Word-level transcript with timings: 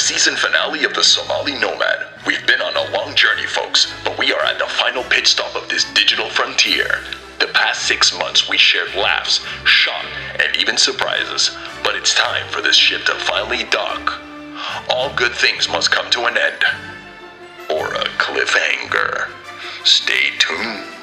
season 0.00 0.34
finale 0.34 0.84
of 0.84 0.94
the 0.94 1.04
Somali 1.04 1.52
Nomad. 1.52 2.06
We've 2.26 2.46
been 2.46 2.62
on 2.62 2.74
a 2.74 2.90
long 2.96 3.14
journey, 3.14 3.46
folks, 3.46 3.92
but 4.02 4.18
we 4.18 4.32
are 4.32 4.42
at 4.42 4.58
the 4.58 4.66
final 4.66 5.04
pit 5.04 5.26
stop 5.26 5.54
of 5.54 5.68
this 5.68 5.84
digital 5.92 6.28
frontier. 6.30 7.00
The 7.38 7.48
past 7.48 7.86
six 7.86 8.16
months, 8.18 8.48
we 8.48 8.56
shared 8.56 8.94
laughs, 8.94 9.44
shock, 9.64 10.06
and 10.38 10.56
even 10.56 10.78
surprises, 10.78 11.54
but 11.84 11.96
it's 11.96 12.14
time 12.14 12.48
for 12.48 12.62
this 12.62 12.76
ship 12.76 13.04
to 13.04 13.14
finally 13.14 13.64
dock. 13.70 14.20
All 14.88 15.14
good 15.14 15.32
things 15.32 15.68
must 15.68 15.90
come 15.90 16.10
to 16.12 16.24
an 16.24 16.38
end. 16.38 16.64
Or 17.70 17.92
a 17.92 18.04
cliffhanger. 18.16 19.28
Stay 19.84 20.30
tuned. 20.38 20.99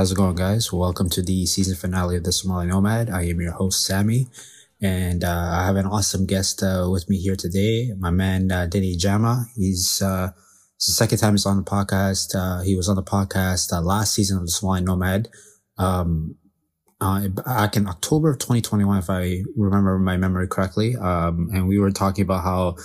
How's 0.00 0.12
it 0.12 0.14
going, 0.14 0.34
guys? 0.34 0.72
Welcome 0.72 1.10
to 1.10 1.20
the 1.20 1.44
season 1.44 1.76
finale 1.76 2.16
of 2.16 2.24
the 2.24 2.32
Somali 2.32 2.66
Nomad. 2.66 3.10
I 3.10 3.24
am 3.24 3.38
your 3.38 3.52
host, 3.52 3.84
Sammy, 3.84 4.28
and 4.80 5.22
uh, 5.22 5.50
I 5.52 5.66
have 5.66 5.76
an 5.76 5.84
awesome 5.84 6.24
guest 6.24 6.62
uh, 6.62 6.88
with 6.90 7.06
me 7.10 7.18
here 7.18 7.36
today. 7.36 7.92
My 7.98 8.08
man, 8.08 8.50
uh, 8.50 8.66
Dini 8.66 8.96
Jama. 8.96 9.44
He's 9.54 10.00
uh, 10.00 10.30
it's 10.76 10.86
the 10.86 10.92
second 10.92 11.18
time 11.18 11.34
he's 11.34 11.44
on 11.44 11.58
the 11.58 11.70
podcast. 11.70 12.34
Uh, 12.34 12.62
he 12.62 12.76
was 12.76 12.88
on 12.88 12.96
the 12.96 13.02
podcast 13.02 13.74
uh, 13.74 13.82
last 13.82 14.14
season 14.14 14.38
of 14.38 14.44
the 14.44 14.50
Somali 14.50 14.80
Nomad. 14.80 15.28
Um, 15.76 16.36
uh, 16.98 17.28
back 17.28 17.76
in 17.76 17.86
October 17.86 18.30
of 18.30 18.38
2021, 18.38 18.96
if 18.96 19.10
I 19.10 19.42
remember 19.54 19.98
my 19.98 20.16
memory 20.16 20.48
correctly. 20.48 20.96
Um, 20.96 21.50
and 21.52 21.68
we 21.68 21.78
were 21.78 21.90
talking 21.90 22.24
about 22.24 22.42
how, 22.42 22.76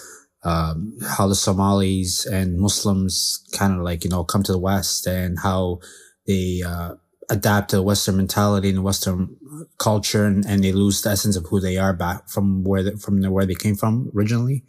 um, 0.43 0.97
how 1.07 1.29
the 1.29 1.35
Somalis 1.35 2.25
and 2.25 2.59
Muslims 2.59 3.41
kind 3.53 3.73
of 3.73 3.83
like, 3.83 4.03
you 4.03 4.09
know, 4.09 4.25
come 4.25 4.43
to 4.43 4.51
the 4.51 4.59
West 4.59 5.07
and 5.07 5.39
how 5.39 5.79
they, 6.27 6.61
uh, 6.61 6.95
adapt 7.29 7.71
to 7.71 7.81
Western 7.81 8.17
mentality 8.17 8.69
and 8.69 8.83
Western 8.83 9.35
culture 9.77 10.25
and, 10.25 10.45
and 10.45 10.63
they 10.63 10.71
lose 10.71 11.01
the 11.01 11.09
essence 11.09 11.35
of 11.35 11.45
who 11.49 11.59
they 11.59 11.77
are 11.77 11.93
back 11.93 12.29
from 12.29 12.63
where, 12.63 12.83
the, 12.83 12.97
from 12.97 13.21
the, 13.21 13.31
where 13.31 13.45
they 13.45 13.55
came 13.55 13.75
from 13.75 14.11
originally. 14.15 14.63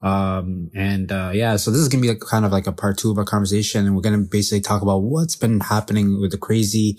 Um, 0.00 0.70
and, 0.74 1.10
uh, 1.10 1.32
yeah, 1.34 1.56
so 1.56 1.70
this 1.70 1.80
is 1.80 1.88
to 1.88 1.96
be 2.14 2.14
kind 2.20 2.44
of 2.44 2.52
like 2.52 2.66
a 2.66 2.72
part 2.72 2.98
two 2.98 3.10
of 3.10 3.18
our 3.18 3.24
conversation. 3.24 3.84
And 3.84 3.96
we're 3.96 4.02
to 4.02 4.30
basically 4.30 4.60
talk 4.60 4.80
about 4.80 4.98
what's 4.98 5.36
been 5.36 5.60
happening 5.60 6.20
with 6.20 6.30
the 6.30 6.38
crazy, 6.38 6.96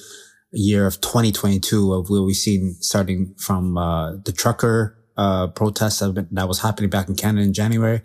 year 0.52 0.88
of 0.88 1.00
2022 1.02 1.94
of 1.94 2.10
what 2.10 2.26
we've 2.26 2.36
seen 2.36 2.76
starting 2.80 3.36
from 3.38 3.78
uh, 3.78 4.16
the 4.26 4.32
trucker 4.32 4.98
uh, 5.18 5.48
protests 5.48 6.00
that, 6.00 6.28
that 6.32 6.48
was 6.48 6.62
happening 6.62 6.90
back 6.90 7.10
in 7.10 7.16
Canada 7.16 7.46
in 7.46 7.54
January, 7.54 8.02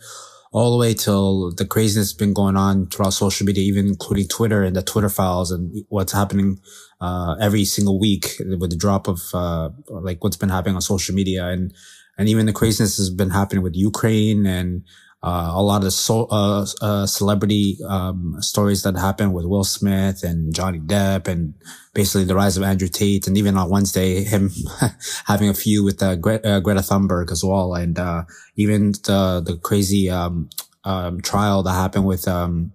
all 0.55 0.70
the 0.70 0.78
way 0.78 0.94
till 0.94 1.50
the 1.50 1.66
craziness 1.66 2.10
has 2.10 2.12
been 2.12 2.33
going 2.33 2.56
on 2.56 2.86
throughout 2.86 3.12
social 3.12 3.44
media, 3.44 3.64
even 3.64 3.88
including 3.88 4.28
Twitter 4.28 4.62
and 4.62 4.77
the 4.77 4.83
Twitter 4.83 5.08
files 5.08 5.50
and 5.50 5.84
what's 5.88 6.12
happening 6.12 6.60
uh, 7.00 7.34
every 7.41 7.64
single 7.64 7.98
week 7.98 8.41
with 8.60 8.70
the 8.70 8.77
drop 8.77 9.08
of 9.08 9.20
uh, 9.34 9.70
like 9.88 10.22
what's 10.22 10.36
been 10.36 10.48
happening 10.48 10.77
on 10.77 10.80
social 10.80 11.12
media. 11.12 11.48
And 11.48 11.75
and 12.16 12.28
even 12.28 12.47
the 12.47 12.53
craziness 12.53 12.97
has 12.98 13.10
been 13.10 13.31
happening 13.31 13.65
with 13.65 13.75
Ukraine 13.75 14.47
and 14.47 14.84
uh, 15.24 15.52
a 15.54 15.62
lot 15.62 15.82
of 15.82 15.92
so, 15.94 16.26
uh, 16.26 16.66
uh, 16.82 17.06
celebrity 17.06 17.78
um, 17.88 18.36
stories 18.40 18.82
that 18.82 18.94
happened 18.94 19.32
with 19.32 19.46
Will 19.46 19.64
Smith 19.64 20.22
and 20.22 20.54
Johnny 20.54 20.78
Depp, 20.78 21.28
and 21.28 21.54
basically 21.94 22.24
the 22.24 22.34
rise 22.34 22.58
of 22.58 22.62
Andrew 22.62 22.88
Tate, 22.88 23.26
and 23.26 23.38
even 23.38 23.56
on 23.56 23.70
Wednesday, 23.70 24.22
him 24.22 24.50
having 25.26 25.48
a 25.48 25.54
feud 25.54 25.82
with 25.82 26.02
uh, 26.02 26.16
Gre- 26.16 26.44
uh, 26.44 26.60
Greta 26.60 26.80
Thunberg 26.80 27.32
as 27.32 27.42
well, 27.42 27.74
and 27.74 27.98
uh, 27.98 28.24
even 28.56 28.92
the 28.92 29.42
the 29.42 29.58
crazy 29.62 30.10
um, 30.10 30.50
um, 30.84 31.22
trial 31.22 31.62
that 31.62 31.72
happened 31.72 32.04
with 32.04 32.28
um, 32.28 32.72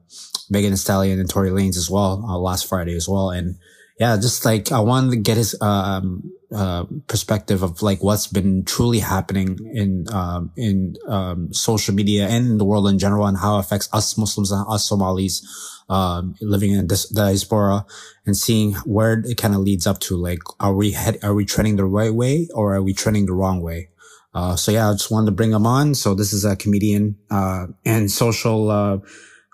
Megan 0.49 0.71
Thee 0.71 0.77
Stallion 0.77 1.19
and 1.19 1.29
Tory 1.29 1.51
Lanez 1.51 1.77
as 1.77 1.87
well 1.87 2.17
last 2.41 2.67
Friday 2.67 2.95
as 2.95 3.07
well, 3.07 3.29
and 3.29 3.57
yeah, 3.99 4.15
just 4.15 4.45
like 4.45 4.71
I 4.71 4.79
wanted 4.79 5.11
to 5.11 5.17
get 5.17 5.35
his 5.35 5.55
um, 5.61 6.31
uh, 6.55 6.85
perspective 7.07 7.61
of 7.63 7.81
like 7.81 8.01
what's 8.01 8.27
been 8.27 8.63
truly 8.63 8.99
happening 8.99 9.59
in 9.73 10.05
um, 10.13 10.51
in 10.55 10.95
um, 11.05 11.53
social 11.53 11.93
media 11.93 12.27
and 12.27 12.47
in 12.47 12.57
the 12.57 12.65
world 12.65 12.87
in 12.87 12.97
general, 12.97 13.27
and 13.27 13.37
how 13.37 13.57
it 13.57 13.59
affects 13.59 13.89
us 13.91 14.17
Muslims 14.17 14.51
and 14.51 14.65
us 14.69 14.87
Somalis 14.87 15.45
um, 15.89 16.35
living 16.39 16.71
in 16.71 16.87
this 16.87 17.09
diaspora, 17.09 17.85
and 18.25 18.37
seeing 18.37 18.73
where 18.85 19.21
it 19.25 19.37
kind 19.37 19.53
of 19.53 19.59
leads 19.59 19.85
up 19.85 19.99
to. 19.99 20.15
Like, 20.15 20.39
are 20.61 20.73
we 20.73 20.91
head, 20.91 21.19
are 21.21 21.33
we 21.33 21.43
trending 21.43 21.75
the 21.75 21.85
right 21.85 22.13
way 22.13 22.47
or 22.53 22.75
are 22.75 22.81
we 22.81 22.93
trending 22.93 23.25
the 23.25 23.33
wrong 23.33 23.61
way? 23.61 23.89
Uh, 24.33 24.55
so 24.55 24.71
yeah, 24.71 24.89
I 24.89 24.93
just 24.93 25.11
wanted 25.11 25.25
to 25.25 25.31
bring 25.33 25.51
him 25.51 25.65
on. 25.65 25.95
So 25.95 26.13
this 26.13 26.31
is 26.31 26.45
a 26.45 26.55
comedian 26.55 27.17
uh, 27.29 27.67
and 27.83 28.09
social 28.09 28.69
uh, 28.69 28.99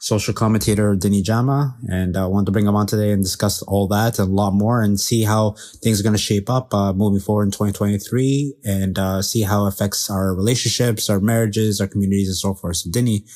social 0.06 0.36
commentator 0.36 0.96
Dini 0.96 1.24
Jama, 1.24 1.76
and 1.90 2.16
I 2.16 2.22
uh, 2.22 2.28
wanted 2.28 2.46
to 2.46 2.52
bring 2.52 2.68
him 2.68 2.76
on 2.76 2.86
today 2.86 3.10
and 3.10 3.24
discuss 3.24 3.64
all 3.64 3.88
that 3.88 4.20
and 4.20 4.30
a 4.30 4.32
lot 4.32 4.52
more 4.52 4.84
and 4.84 5.00
see 5.00 5.24
how 5.24 5.56
things 5.82 6.00
are 6.00 6.04
going 6.04 6.14
to 6.14 6.22
shape 6.22 6.48
up 6.48 6.72
uh, 6.76 6.94
moving 6.94 7.20
forward 7.20 7.46
in 7.46 7.52
2023 7.52 8.54
and 8.64 9.00
uh, 9.00 9.24
see 9.24 9.42
how 9.42 9.66
it 9.66 9.70
affects 9.70 10.08
our 10.12 10.36
relationships, 10.36 11.10
our 11.10 11.20
marriages, 11.20 11.82
our 11.82 11.88
communities, 11.88 12.28
and 12.28 12.38
so 12.38 12.54
forth. 12.54 12.76
So 12.76 12.92
Dini 12.92 13.28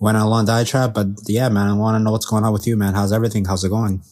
went 0.00 0.16
on 0.16 0.24
a 0.24 0.28
long 0.28 0.46
diatribe, 0.46 0.94
but 0.94 1.06
yeah, 1.28 1.48
man, 1.48 1.68
I 1.68 1.74
want 1.74 1.94
to 1.94 2.00
know 2.00 2.10
what's 2.10 2.26
going 2.26 2.42
on 2.42 2.52
with 2.52 2.66
you, 2.66 2.76
man. 2.76 2.94
How's 2.94 3.12
everything? 3.12 3.44
How's 3.44 3.62
it 3.62 3.68
going? 3.68 4.02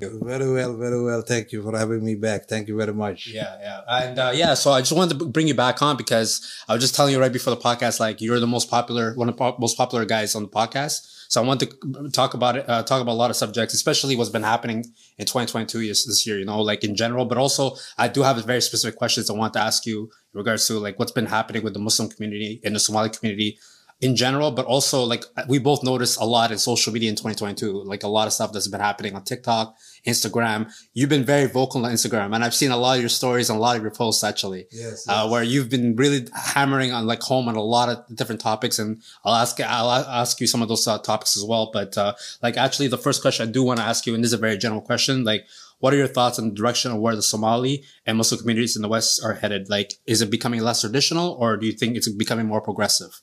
Very 0.00 0.50
well, 0.50 0.76
very 0.76 1.02
well. 1.02 1.22
Thank 1.22 1.52
you 1.52 1.62
for 1.62 1.76
having 1.76 2.02
me 2.02 2.14
back. 2.14 2.48
Thank 2.48 2.68
you 2.68 2.76
very 2.76 2.94
much. 2.94 3.28
Yeah, 3.28 3.56
yeah. 3.60 3.80
And 3.86 4.18
uh, 4.18 4.32
yeah, 4.34 4.54
so 4.54 4.72
I 4.72 4.80
just 4.80 4.92
wanted 4.92 5.18
to 5.18 5.26
bring 5.26 5.46
you 5.46 5.54
back 5.54 5.82
on 5.82 5.96
because 5.96 6.40
I 6.68 6.72
was 6.72 6.82
just 6.82 6.94
telling 6.94 7.12
you 7.12 7.20
right 7.20 7.32
before 7.32 7.54
the 7.54 7.60
podcast, 7.60 8.00
like 8.00 8.20
you're 8.20 8.40
the 8.40 8.46
most 8.46 8.70
popular, 8.70 9.14
one 9.14 9.28
of 9.28 9.36
the 9.36 9.54
most 9.58 9.76
popular 9.76 10.04
guys 10.06 10.34
on 10.34 10.42
the 10.42 10.48
podcast. 10.48 11.06
So 11.28 11.40
I 11.40 11.46
want 11.46 11.60
to 11.60 12.10
talk 12.12 12.34
about 12.34 12.56
it, 12.56 12.68
uh, 12.68 12.82
talk 12.82 13.00
about 13.02 13.12
a 13.12 13.14
lot 13.14 13.30
of 13.30 13.36
subjects, 13.36 13.72
especially 13.72 14.16
what's 14.16 14.30
been 14.30 14.42
happening 14.42 14.78
in 15.16 15.26
2022 15.26 15.86
this 15.86 16.26
year, 16.26 16.38
you 16.38 16.44
know, 16.44 16.60
like 16.60 16.82
in 16.82 16.96
general, 16.96 17.24
but 17.24 17.38
also 17.38 17.76
I 17.98 18.08
do 18.08 18.22
have 18.22 18.42
very 18.44 18.60
specific 18.60 18.96
questions 18.96 19.30
I 19.30 19.34
want 19.34 19.52
to 19.52 19.60
ask 19.60 19.86
you 19.86 20.10
in 20.34 20.38
regards 20.38 20.66
to 20.66 20.78
like 20.80 20.98
what's 20.98 21.12
been 21.12 21.26
happening 21.26 21.62
with 21.62 21.74
the 21.74 21.78
Muslim 21.78 22.08
community 22.08 22.60
and 22.64 22.74
the 22.74 22.80
Somali 22.80 23.10
community 23.10 23.58
in 24.00 24.16
general, 24.16 24.50
but 24.50 24.64
also 24.64 25.04
like 25.04 25.24
we 25.48 25.58
both 25.58 25.82
noticed 25.84 26.18
a 26.20 26.24
lot 26.24 26.50
in 26.50 26.58
social 26.58 26.92
media 26.92 27.10
in 27.10 27.16
2022, 27.16 27.82
like 27.82 28.02
a 28.02 28.08
lot 28.08 28.26
of 28.26 28.32
stuff 28.32 28.50
that's 28.52 28.66
been 28.68 28.80
happening 28.80 29.14
on 29.14 29.22
TikTok, 29.24 29.76
Instagram. 30.06 30.72
You've 30.94 31.10
been 31.10 31.24
very 31.24 31.46
vocal 31.46 31.84
on 31.84 31.92
Instagram 31.92 32.34
and 32.34 32.42
I've 32.42 32.54
seen 32.54 32.70
a 32.70 32.76
lot 32.78 32.94
of 32.96 33.00
your 33.02 33.10
stories 33.10 33.50
and 33.50 33.58
a 33.58 33.60
lot 33.60 33.76
of 33.76 33.82
your 33.82 33.90
posts 33.90 34.24
actually, 34.24 34.66
Yes. 34.72 35.06
uh, 35.06 35.28
where 35.28 35.42
you've 35.42 35.68
been 35.68 35.96
really 35.96 36.26
hammering 36.34 36.92
on 36.92 37.06
like 37.06 37.20
home 37.20 37.46
on 37.48 37.56
a 37.56 37.62
lot 37.62 37.88
of 37.90 38.16
different 38.16 38.40
topics. 38.40 38.78
And 38.78 39.02
I'll 39.24 39.34
ask, 39.34 39.60
I'll 39.60 39.90
ask 39.90 40.40
you 40.40 40.46
some 40.46 40.62
of 40.62 40.68
those 40.68 40.86
uh, 40.88 40.98
topics 40.98 41.36
as 41.36 41.44
well. 41.44 41.70
But, 41.72 41.96
uh, 41.98 42.14
like 42.42 42.56
actually 42.56 42.88
the 42.88 42.98
first 42.98 43.20
question 43.20 43.48
I 43.48 43.52
do 43.52 43.62
want 43.62 43.80
to 43.80 43.84
ask 43.84 44.06
you, 44.06 44.14
and 44.14 44.24
this 44.24 44.30
is 44.30 44.34
a 44.38 44.38
very 44.38 44.56
general 44.56 44.80
question, 44.80 45.24
like, 45.24 45.44
what 45.80 45.94
are 45.94 45.96
your 45.96 46.08
thoughts 46.08 46.38
on 46.38 46.48
the 46.50 46.54
direction 46.54 46.90
of 46.92 46.98
where 46.98 47.16
the 47.16 47.22
Somali 47.22 47.84
and 48.06 48.18
Muslim 48.18 48.38
communities 48.40 48.76
in 48.76 48.82
the 48.82 48.88
West 48.88 49.22
are 49.24 49.32
headed? 49.34 49.70
Like, 49.70 49.94
is 50.06 50.20
it 50.20 50.30
becoming 50.30 50.60
less 50.60 50.80
traditional 50.82 51.32
or 51.40 51.56
do 51.56 51.66
you 51.66 51.72
think 51.72 51.96
it's 51.96 52.08
becoming 52.08 52.46
more 52.46 52.60
progressive? 52.60 53.20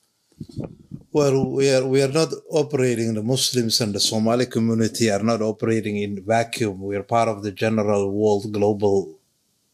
Well, 1.12 1.50
we 1.50 1.70
are 1.70 1.86
we 1.86 2.02
are 2.02 2.12
not 2.12 2.32
operating. 2.50 3.14
The 3.14 3.22
Muslims 3.22 3.80
and 3.80 3.94
the 3.94 4.00
Somali 4.00 4.46
community 4.46 5.10
are 5.10 5.22
not 5.22 5.42
operating 5.42 5.96
in 5.96 6.24
vacuum. 6.24 6.82
We 6.82 6.96
are 6.96 7.02
part 7.02 7.28
of 7.28 7.42
the 7.42 7.50
general 7.50 8.10
world 8.12 8.52
global, 8.52 9.18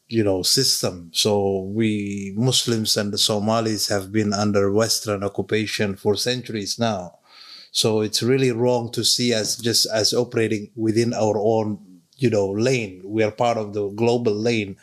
you 0.08 0.24
know, 0.24 0.42
system. 0.42 1.10
So 1.12 1.60
we 1.74 2.32
Muslims 2.36 2.96
and 2.96 3.12
the 3.12 3.18
Somalis 3.18 3.88
have 3.88 4.12
been 4.12 4.32
under 4.32 4.72
Western 4.72 5.24
occupation 5.24 5.96
for 5.96 6.16
centuries 6.16 6.78
now. 6.78 7.18
So 7.72 8.00
it's 8.02 8.22
really 8.22 8.52
wrong 8.52 8.92
to 8.92 9.04
see 9.04 9.34
us 9.34 9.56
just 9.56 9.86
as 9.92 10.14
operating 10.14 10.70
within 10.76 11.12
our 11.12 11.36
own, 11.36 11.78
you 12.16 12.30
know, 12.30 12.48
lane. 12.50 13.02
We 13.04 13.24
are 13.24 13.32
part 13.32 13.58
of 13.58 13.74
the 13.74 13.88
global 13.88 14.32
lane, 14.34 14.76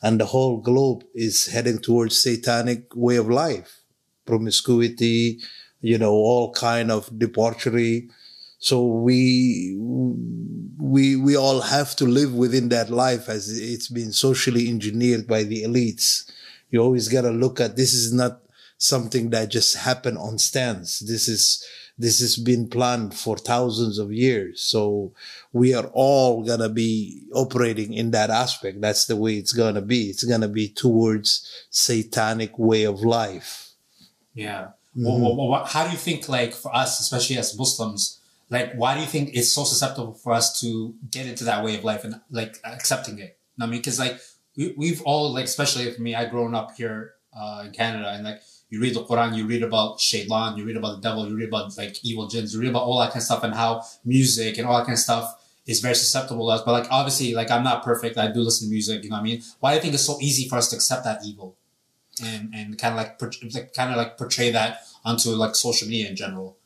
and 0.00 0.20
the 0.20 0.26
whole 0.26 0.58
globe 0.58 1.02
is 1.14 1.46
heading 1.48 1.78
towards 1.78 2.22
satanic 2.22 2.94
way 2.94 3.16
of 3.16 3.28
life, 3.28 3.75
promiscuity, 4.26 5.40
you 5.80 5.98
know, 5.98 6.12
all 6.12 6.52
kind 6.52 6.90
of 6.90 7.16
debauchery. 7.18 8.10
So 8.58 8.84
we 8.84 9.76
we 10.78 11.16
we 11.16 11.36
all 11.36 11.60
have 11.60 11.94
to 11.96 12.04
live 12.04 12.34
within 12.34 12.68
that 12.70 12.90
life 12.90 13.28
as 13.28 13.58
it's 13.58 13.88
been 13.88 14.12
socially 14.12 14.68
engineered 14.68 15.26
by 15.26 15.42
the 15.42 15.62
elites. 15.62 16.30
You 16.70 16.80
always 16.80 17.08
got 17.08 17.22
to 17.22 17.30
look 17.30 17.60
at 17.60 17.76
this 17.76 17.94
is 17.94 18.12
not 18.12 18.40
something 18.78 19.30
that 19.30 19.50
just 19.50 19.76
happened 19.76 20.18
on 20.18 20.38
stands. 20.38 21.00
This 21.00 21.28
is 21.28 21.64
this 21.98 22.20
has 22.20 22.36
been 22.36 22.68
planned 22.68 23.14
for 23.14 23.38
thousands 23.38 23.98
of 23.98 24.12
years. 24.12 24.60
So 24.60 25.12
we 25.52 25.72
are 25.72 25.90
all 25.94 26.44
gonna 26.44 26.68
be 26.68 27.22
operating 27.32 27.94
in 27.94 28.10
that 28.10 28.28
aspect. 28.28 28.80
That's 28.80 29.06
the 29.06 29.16
way 29.16 29.36
it's 29.36 29.54
gonna 29.54 29.80
be. 29.80 30.10
It's 30.10 30.24
gonna 30.24 30.48
be 30.48 30.68
towards 30.68 31.48
satanic 31.70 32.58
way 32.58 32.84
of 32.84 33.00
life. 33.00 33.65
Yeah. 34.36 34.68
Well, 34.94 35.18
well, 35.18 35.48
well, 35.48 35.64
how 35.64 35.84
do 35.84 35.90
you 35.90 35.98
think, 35.98 36.28
like, 36.28 36.54
for 36.54 36.74
us, 36.74 37.00
especially 37.00 37.36
as 37.36 37.58
Muslims, 37.58 38.20
like, 38.48 38.74
why 38.74 38.94
do 38.94 39.00
you 39.00 39.06
think 39.06 39.30
it's 39.34 39.50
so 39.50 39.64
susceptible 39.64 40.14
for 40.14 40.32
us 40.32 40.60
to 40.60 40.94
get 41.10 41.26
into 41.26 41.44
that 41.44 41.64
way 41.64 41.76
of 41.76 41.84
life 41.84 42.04
and, 42.04 42.20
like, 42.30 42.58
accepting 42.64 43.18
it? 43.18 43.38
I 43.60 43.66
mean, 43.66 43.80
because, 43.80 43.98
like, 43.98 44.20
we, 44.56 44.74
we've 44.76 45.02
all, 45.02 45.34
like, 45.34 45.46
especially 45.46 45.90
for 45.90 46.00
me, 46.00 46.14
I 46.14 46.26
grown 46.26 46.54
up 46.54 46.76
here 46.76 47.14
uh, 47.36 47.64
in 47.66 47.72
Canada, 47.72 48.10
and, 48.10 48.24
like, 48.24 48.40
you 48.70 48.80
read 48.80 48.94
the 48.94 49.04
Quran, 49.04 49.36
you 49.36 49.46
read 49.46 49.62
about 49.62 50.00
shaitan, 50.00 50.56
you 50.56 50.64
read 50.64 50.76
about 50.76 50.96
the 50.96 51.08
devil, 51.08 51.28
you 51.28 51.36
read 51.36 51.48
about, 51.48 51.76
like, 51.76 52.02
evil 52.04 52.26
jinns, 52.26 52.54
you 52.54 52.60
read 52.60 52.70
about 52.70 52.84
all 52.84 52.98
that 53.00 53.10
kind 53.10 53.18
of 53.18 53.22
stuff 53.22 53.42
and 53.42 53.54
how 53.54 53.82
music 54.04 54.58
and 54.58 54.66
all 54.66 54.78
that 54.78 54.86
kind 54.86 54.94
of 54.94 54.98
stuff 54.98 55.34
is 55.66 55.80
very 55.80 55.94
susceptible 55.94 56.46
to 56.46 56.52
us. 56.52 56.62
But, 56.62 56.72
like, 56.72 56.90
obviously, 56.90 57.34
like, 57.34 57.50
I'm 57.50 57.64
not 57.64 57.84
perfect. 57.84 58.16
I 58.16 58.30
do 58.32 58.40
listen 58.40 58.68
to 58.68 58.72
music, 58.72 59.04
you 59.04 59.10
know 59.10 59.16
what 59.16 59.20
I 59.20 59.24
mean? 59.24 59.42
Why 59.60 59.72
do 59.72 59.76
you 59.76 59.82
think 59.82 59.94
it's 59.94 60.04
so 60.04 60.18
easy 60.20 60.48
for 60.48 60.56
us 60.56 60.70
to 60.70 60.76
accept 60.76 61.04
that 61.04 61.20
evil? 61.24 61.56
And 62.22 62.54
and 62.54 62.78
kind 62.78 62.94
of 62.94 62.98
like, 62.98 63.20
like 63.54 63.74
kind 63.74 63.90
of 63.90 63.96
like 63.96 64.16
portray 64.16 64.50
that 64.50 64.80
onto 65.04 65.30
like 65.30 65.54
social 65.54 65.88
media 65.88 66.08
in 66.08 66.16
general, 66.16 66.56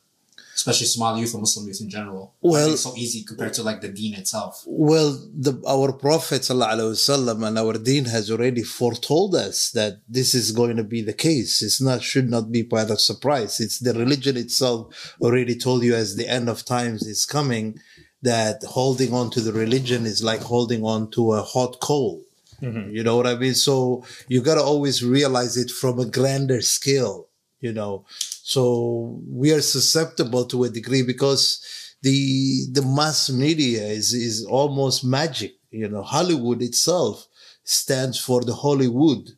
especially 0.55 0.87
Somali 0.87 1.21
youth 1.21 1.35
or 1.35 1.41
Muslim 1.41 1.67
youth 1.67 1.81
in 1.81 1.91
general. 1.91 2.35
Well- 2.41 2.73
it's 2.73 2.83
so 2.83 2.95
easy 2.97 3.25
compared 3.25 3.55
to 3.55 3.63
like 3.63 3.81
the 3.81 3.89
Deen 3.89 4.15
itself. 4.15 4.65
Well, 4.67 5.19
the, 5.35 5.61
our 5.67 5.93
Prophet 5.93 6.43
ﷺ 6.43 7.47
and 7.47 7.59
our 7.59 7.75
Deen 7.75 8.07
has 8.07 8.31
already 8.31 8.63
foretold 8.63 9.35
us 9.35 9.71
that 9.73 10.01
this 10.09 10.35
is 10.35 10.53
going 10.53 10.77
to 10.77 10.85
be 10.85 11.03
the 11.03 11.13
case. 11.13 11.63
It's 11.63 11.81
not 11.81 12.03
should 12.03 12.31
not 12.31 12.53
be 12.53 12.63
by 12.63 12.85
the 12.85 12.97
surprise. 12.97 13.61
It's 13.61 13.79
the 13.79 13.95
religion 13.95 14.37
itself 14.37 15.17
already 15.21 15.57
told 15.57 15.83
you 15.83 15.95
as 15.95 16.17
the 16.17 16.29
end 16.29 16.49
of 16.49 16.65
times 16.65 17.07
is 17.07 17.27
coming 17.27 17.79
that 18.23 18.63
holding 18.65 19.15
on 19.15 19.31
to 19.31 19.41
the 19.41 19.53
religion 19.53 20.05
is 20.05 20.23
like 20.23 20.43
holding 20.43 20.85
on 20.85 21.11
to 21.13 21.33
a 21.33 21.43
hot 21.43 21.81
coal. 21.81 22.23
Mm-hmm. 22.63 22.95
You 22.95 23.03
know 23.03 23.17
what 23.17 23.27
I 23.27 23.37
mean? 23.37 23.55
So 23.55 24.05
you 24.29 24.43
got 24.43 24.57
to 24.57 24.63
always 24.63 25.03
realize 25.05 25.57
it 25.57 25.71
from 25.71 25.99
a 25.99 26.07
grander 26.07 26.61
scale, 26.61 27.29
you 27.61 27.73
know. 27.73 28.05
So 28.43 29.21
we 29.27 29.53
are 29.53 29.61
susceptible 29.61 30.45
to 30.47 30.65
a 30.65 30.69
degree 30.69 31.03
because 31.03 31.65
the 32.03 32.67
the 32.73 32.83
mass 32.83 33.31
media 33.31 33.83
is 33.85 34.13
is 34.13 34.45
almost 34.45 35.05
magic, 35.05 35.55
you 35.71 35.89
know. 35.89 36.03
Hollywood 36.03 36.63
itself 36.63 37.27
stands 37.65 38.19
for 38.19 38.43
the 38.43 38.55
Hollywood. 38.55 39.31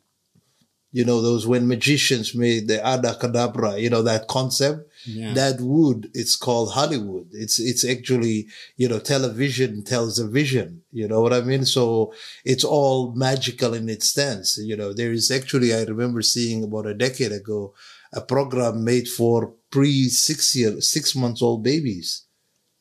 You 0.95 1.03
know, 1.03 1.21
those 1.21 1.47
when 1.47 1.67
magicians 1.67 2.35
made 2.35 2.67
the 2.67 2.77
Adacadabra, 2.77 3.81
you 3.81 3.89
know, 3.89 4.03
that 4.03 4.27
concept, 4.27 4.79
Yeah. 5.07 5.33
that 5.33 5.59
wood, 5.59 5.99
it's 6.13 6.35
called 6.45 6.69
Hollywood. 6.73 7.27
It's, 7.43 7.57
it's 7.59 7.83
actually, 7.83 8.47
you 8.77 8.87
know, 8.87 8.99
television 8.99 9.83
tells 9.83 10.19
a 10.19 10.27
vision. 10.27 10.83
You 10.91 11.07
know 11.09 11.19
what 11.23 11.33
I 11.33 11.41
mean? 11.41 11.65
So 11.65 12.13
it's 12.45 12.63
all 12.63 13.11
magical 13.27 13.73
in 13.73 13.89
its 13.89 14.05
stance. 14.13 14.49
You 14.69 14.77
know, 14.77 14.93
there 14.93 15.11
is 15.11 15.31
actually, 15.31 15.73
I 15.73 15.81
remember 15.83 16.21
seeing 16.21 16.63
about 16.63 16.85
a 16.85 16.93
decade 16.93 17.31
ago, 17.31 17.73
a 18.13 18.21
program 18.21 18.83
made 18.83 19.07
for 19.07 19.53
pre 19.71 20.09
six 20.09 20.55
year, 20.55 20.79
six 20.79 21.15
months 21.15 21.41
old 21.41 21.63
babies. 21.63 22.25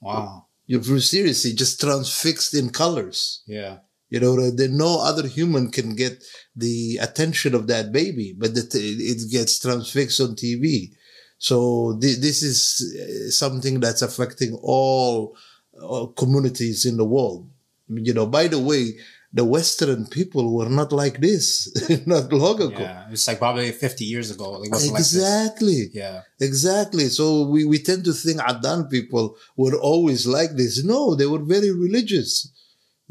Wow. 0.02 0.46
You're 0.66 1.00
seriously 1.00 1.54
just 1.54 1.80
transfixed 1.80 2.52
in 2.54 2.70
colors. 2.70 3.42
Yeah. 3.46 3.78
You 4.10 4.20
know, 4.20 4.50
that 4.50 4.70
no 4.70 5.00
other 5.00 5.26
human 5.26 5.70
can 5.70 5.96
get 5.96 6.22
the 6.56 6.98
attention 7.00 7.54
of 7.54 7.66
that 7.68 7.92
baby, 7.92 8.34
but 8.36 8.54
that 8.54 8.74
it 8.74 9.30
gets 9.30 9.58
transfixed 9.58 10.20
on 10.20 10.34
TV. 10.36 10.92
So 11.38 11.98
thi- 12.00 12.14
this 12.20 12.42
is 12.42 12.94
uh, 12.94 13.30
something 13.30 13.80
that's 13.80 14.02
affecting 14.02 14.54
all, 14.62 15.36
all 15.80 16.08
communities 16.08 16.84
in 16.86 16.96
the 16.96 17.04
world. 17.04 17.48
You 17.88 18.14
know, 18.14 18.26
by 18.26 18.46
the 18.48 18.58
way, 18.58 18.92
the 19.34 19.44
Western 19.44 20.06
people 20.06 20.54
were 20.54 20.68
not 20.68 20.92
like 20.92 21.18
this 21.20 21.72
not 22.06 22.30
long 22.32 22.60
ago. 22.60 22.78
Yeah. 22.78 23.06
It's 23.10 23.26
like 23.26 23.38
probably 23.38 23.72
50 23.72 24.04
years 24.04 24.30
ago. 24.30 24.58
Wasn't 24.58 24.70
like 24.92 24.98
this. 24.98 25.14
Exactly. 25.14 25.88
Yeah. 25.92 26.20
Exactly. 26.38 27.08
So 27.08 27.48
we, 27.48 27.64
we 27.64 27.78
tend 27.78 28.04
to 28.04 28.12
think 28.12 28.40
Adan 28.46 28.84
people 28.88 29.36
were 29.56 29.74
always 29.76 30.26
like 30.26 30.52
this. 30.56 30.84
No, 30.84 31.14
they 31.14 31.26
were 31.26 31.38
very 31.42 31.70
religious. 31.70 32.52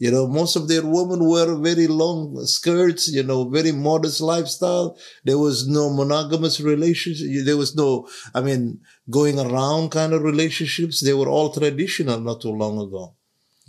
You 0.02 0.10
know, 0.10 0.26
most 0.28 0.56
of 0.56 0.68
their 0.68 0.84
women 0.84 1.30
wear 1.30 1.56
very 1.58 1.86
long 1.86 2.44
skirts, 2.48 3.08
you 3.08 3.22
know, 3.22 3.48
very 3.48 3.72
modest 3.72 4.20
lifestyle. 4.20 4.98
There 5.26 5.38
was 5.38 5.68
no 5.68 5.94
monogamous 5.94 6.60
relationship. 6.60 7.28
There 7.46 7.56
was 7.56 7.76
no, 7.76 8.10
I 8.34 8.42
mean, 8.42 8.80
going 9.12 9.38
around 9.40 9.92
kind 9.92 10.14
of 10.14 10.24
relationships. 10.24 11.02
They 11.02 11.14
were 11.14 11.30
all 11.30 11.54
traditional 11.54 12.20
not 12.20 12.42
too 12.42 12.50
long 12.50 12.80
ago. 12.80 13.16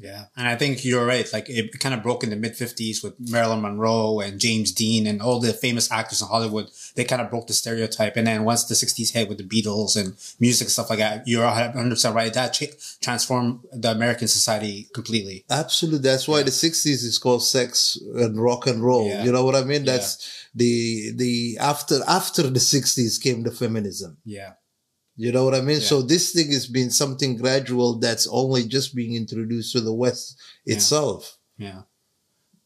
Yeah. 0.03 0.25
And 0.37 0.49
I 0.49 0.57
think 0.57 0.85
you're 0.85 1.07
right. 1.07 1.31
Like 1.33 1.49
it 1.49 1.79
kind 1.79 1.95
of 1.95 2.03
broke 2.03 2.25
in 2.25 2.31
the 2.31 2.37
mid 2.37 2.53
50s 2.53 3.03
with 3.03 3.15
Marilyn 3.31 3.63
Monroe 3.63 4.21
and 4.21 4.41
James 4.41 4.73
Dean 4.73 5.07
and 5.07 5.23
all 5.23 5.41
the 5.41 5.53
famous 5.53 5.91
actors 5.91 6.21
in 6.21 6.29
Hollywood. 6.29 6.69
They 6.97 7.05
kind 7.05 7.23
of 7.23 7.31
broke 7.31 7.47
the 7.47 7.53
stereotype. 7.53 8.17
And 8.17 8.27
then 8.27 8.45
once 8.45 8.65
the 8.65 8.75
60s 8.75 9.13
hit 9.13 9.29
with 9.29 9.39
the 9.39 9.45
Beatles 9.45 9.97
and 9.97 10.15
music 10.41 10.67
and 10.67 10.73
stuff 10.73 10.91
like 10.91 10.99
that, 10.99 11.27
you're 11.27 11.47
100% 11.47 12.15
right. 12.15 12.35
That 12.35 12.61
transformed 13.01 13.61
the 13.73 13.93
American 13.93 14.29
society 14.29 14.89
completely. 14.93 15.45
Absolutely. 15.49 16.01
That's 16.01 16.27
why 16.27 16.43
the 16.43 16.51
60s 16.51 16.87
is 16.87 17.19
called 17.19 17.45
sex 17.45 17.97
and 18.15 18.43
rock 18.43 18.67
and 18.67 18.83
roll. 18.83 19.09
Yeah. 19.09 19.25
You 19.25 19.33
know 19.33 19.45
what 19.45 19.55
I 19.55 19.63
mean? 19.63 19.85
That's 19.85 20.49
the, 20.55 21.13
the, 21.15 21.59
after, 21.61 22.01
after 22.09 22.43
the 22.43 22.61
60s 22.61 23.23
came 23.23 23.43
the 23.45 23.53
feminism. 23.53 24.19
Yeah. 24.25 24.55
You 25.17 25.31
know 25.31 25.45
what 25.45 25.55
I 25.55 25.61
mean? 25.61 25.81
Yeah. 25.81 25.87
So 25.87 26.03
this 26.03 26.33
thing 26.33 26.51
has 26.53 26.67
been 26.67 26.91
something 26.91 27.37
gradual 27.37 27.99
that's 27.99 28.27
only 28.31 28.65
just 28.65 28.95
being 28.95 29.15
introduced 29.15 29.73
to 29.73 29.81
the 29.81 29.93
West 29.93 30.41
itself. 30.65 31.37
Yeah. 31.59 31.83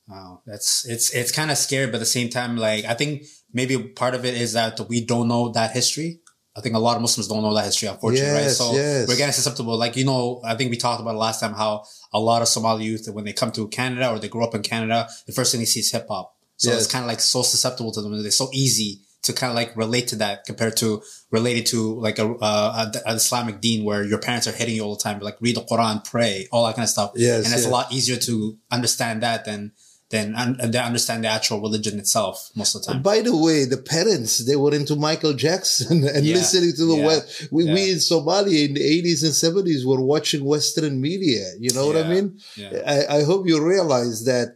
Wow. 0.08 0.42
That's, 0.46 0.86
it's, 0.88 1.12
it's 1.12 1.32
kind 1.32 1.50
of 1.50 1.58
scary, 1.58 1.86
but 1.86 1.96
at 1.96 2.00
the 2.00 2.06
same 2.06 2.28
time, 2.30 2.56
like, 2.56 2.84
I 2.84 2.94
think 2.94 3.24
maybe 3.52 3.76
part 3.82 4.14
of 4.14 4.24
it 4.24 4.34
is 4.34 4.52
that 4.52 4.78
we 4.88 5.04
don't 5.04 5.26
know 5.26 5.48
that 5.50 5.72
history. 5.72 6.20
I 6.56 6.60
think 6.60 6.74
a 6.74 6.78
lot 6.78 6.96
of 6.96 7.02
Muslims 7.02 7.28
don't 7.28 7.42
know 7.42 7.52
that 7.54 7.64
history, 7.64 7.88
unfortunately, 7.88 8.30
right? 8.30 8.42
Yes, 8.42 8.56
So 8.58 8.72
yes. 8.72 9.08
we're 9.08 9.16
getting 9.16 9.32
susceptible. 9.32 9.76
Like, 9.76 9.96
you 9.96 10.04
know, 10.06 10.40
I 10.44 10.54
think 10.54 10.70
we 10.70 10.76
talked 10.76 11.02
about 11.02 11.14
it 11.14 11.18
last 11.18 11.40
time 11.40 11.52
how 11.52 11.84
a 12.14 12.20
lot 12.20 12.40
of 12.40 12.48
Somali 12.48 12.84
youth, 12.84 13.08
when 13.12 13.24
they 13.24 13.32
come 13.34 13.50
to 13.52 13.68
Canada 13.68 14.08
or 14.10 14.18
they 14.18 14.28
grow 14.28 14.44
up 14.44 14.54
in 14.54 14.62
Canada, 14.62 15.08
the 15.26 15.32
first 15.32 15.50
thing 15.52 15.60
they 15.60 15.66
see 15.66 15.80
is 15.80 15.90
hip 15.90 16.06
hop. 16.08 16.34
So 16.56 16.70
Yes. 16.70 16.84
it's 16.84 16.92
kind 16.92 17.04
of 17.04 17.08
like 17.08 17.20
so 17.20 17.42
susceptible 17.42 17.92
to 17.92 18.00
them. 18.00 18.22
They're 18.22 18.30
so 18.30 18.48
easy 18.54 19.00
to 19.26 19.32
kind 19.32 19.50
of 19.50 19.56
like 19.56 19.76
relate 19.76 20.08
to 20.08 20.16
that 20.16 20.44
compared 20.44 20.76
to 20.78 21.02
related 21.30 21.66
to 21.66 21.94
like 22.00 22.18
a, 22.18 22.26
uh, 22.26 22.90
a, 23.06 23.10
a 23.10 23.14
Islamic 23.14 23.60
deen 23.60 23.84
where 23.84 24.02
your 24.04 24.18
parents 24.18 24.46
are 24.46 24.52
hitting 24.52 24.74
you 24.76 24.82
all 24.82 24.96
the 24.96 25.02
time, 25.02 25.20
like 25.20 25.36
read 25.40 25.56
the 25.56 25.62
Quran, 25.62 26.04
pray, 26.08 26.48
all 26.50 26.66
that 26.66 26.74
kind 26.76 26.84
of 26.84 26.90
stuff. 26.90 27.12
Yes, 27.14 27.44
And 27.44 27.52
it's 27.54 27.62
yes. 27.62 27.66
a 27.66 27.70
lot 27.70 27.92
easier 27.92 28.16
to 28.16 28.56
understand 28.70 29.22
that 29.22 29.44
than, 29.44 29.72
than, 30.10 30.32
than 30.58 30.76
understand 30.76 31.24
the 31.24 31.28
actual 31.28 31.60
religion 31.60 31.98
itself 31.98 32.50
most 32.54 32.74
of 32.76 32.82
the 32.82 32.92
time. 32.92 33.02
By 33.02 33.20
the 33.22 33.36
way, 33.36 33.64
the 33.64 33.76
parents, 33.76 34.46
they 34.46 34.54
were 34.54 34.72
into 34.72 34.94
Michael 34.94 35.32
Jackson 35.34 36.06
and 36.14 36.24
Yeah. 36.24 36.36
listening 36.36 36.72
to 36.76 36.84
the 36.86 36.96
Yeah. 36.96 37.06
West. 37.06 37.48
We, 37.50 37.64
we 37.64 37.90
in 37.90 37.98
Somalia 37.98 38.68
in 38.68 38.74
the 38.74 38.80
80s 39.02 39.24
and 39.24 39.32
70s 39.66 39.84
were 39.84 40.00
watching 40.00 40.44
Western 40.44 41.00
media. 41.00 41.44
You 41.58 41.70
know 41.74 41.86
what 41.88 41.96
I 41.96 42.08
mean? 42.08 42.38
Yeah. 42.56 42.70
I, 42.86 43.18
I 43.18 43.22
hope 43.24 43.48
you 43.48 43.60
realize 43.60 44.24
that 44.26 44.54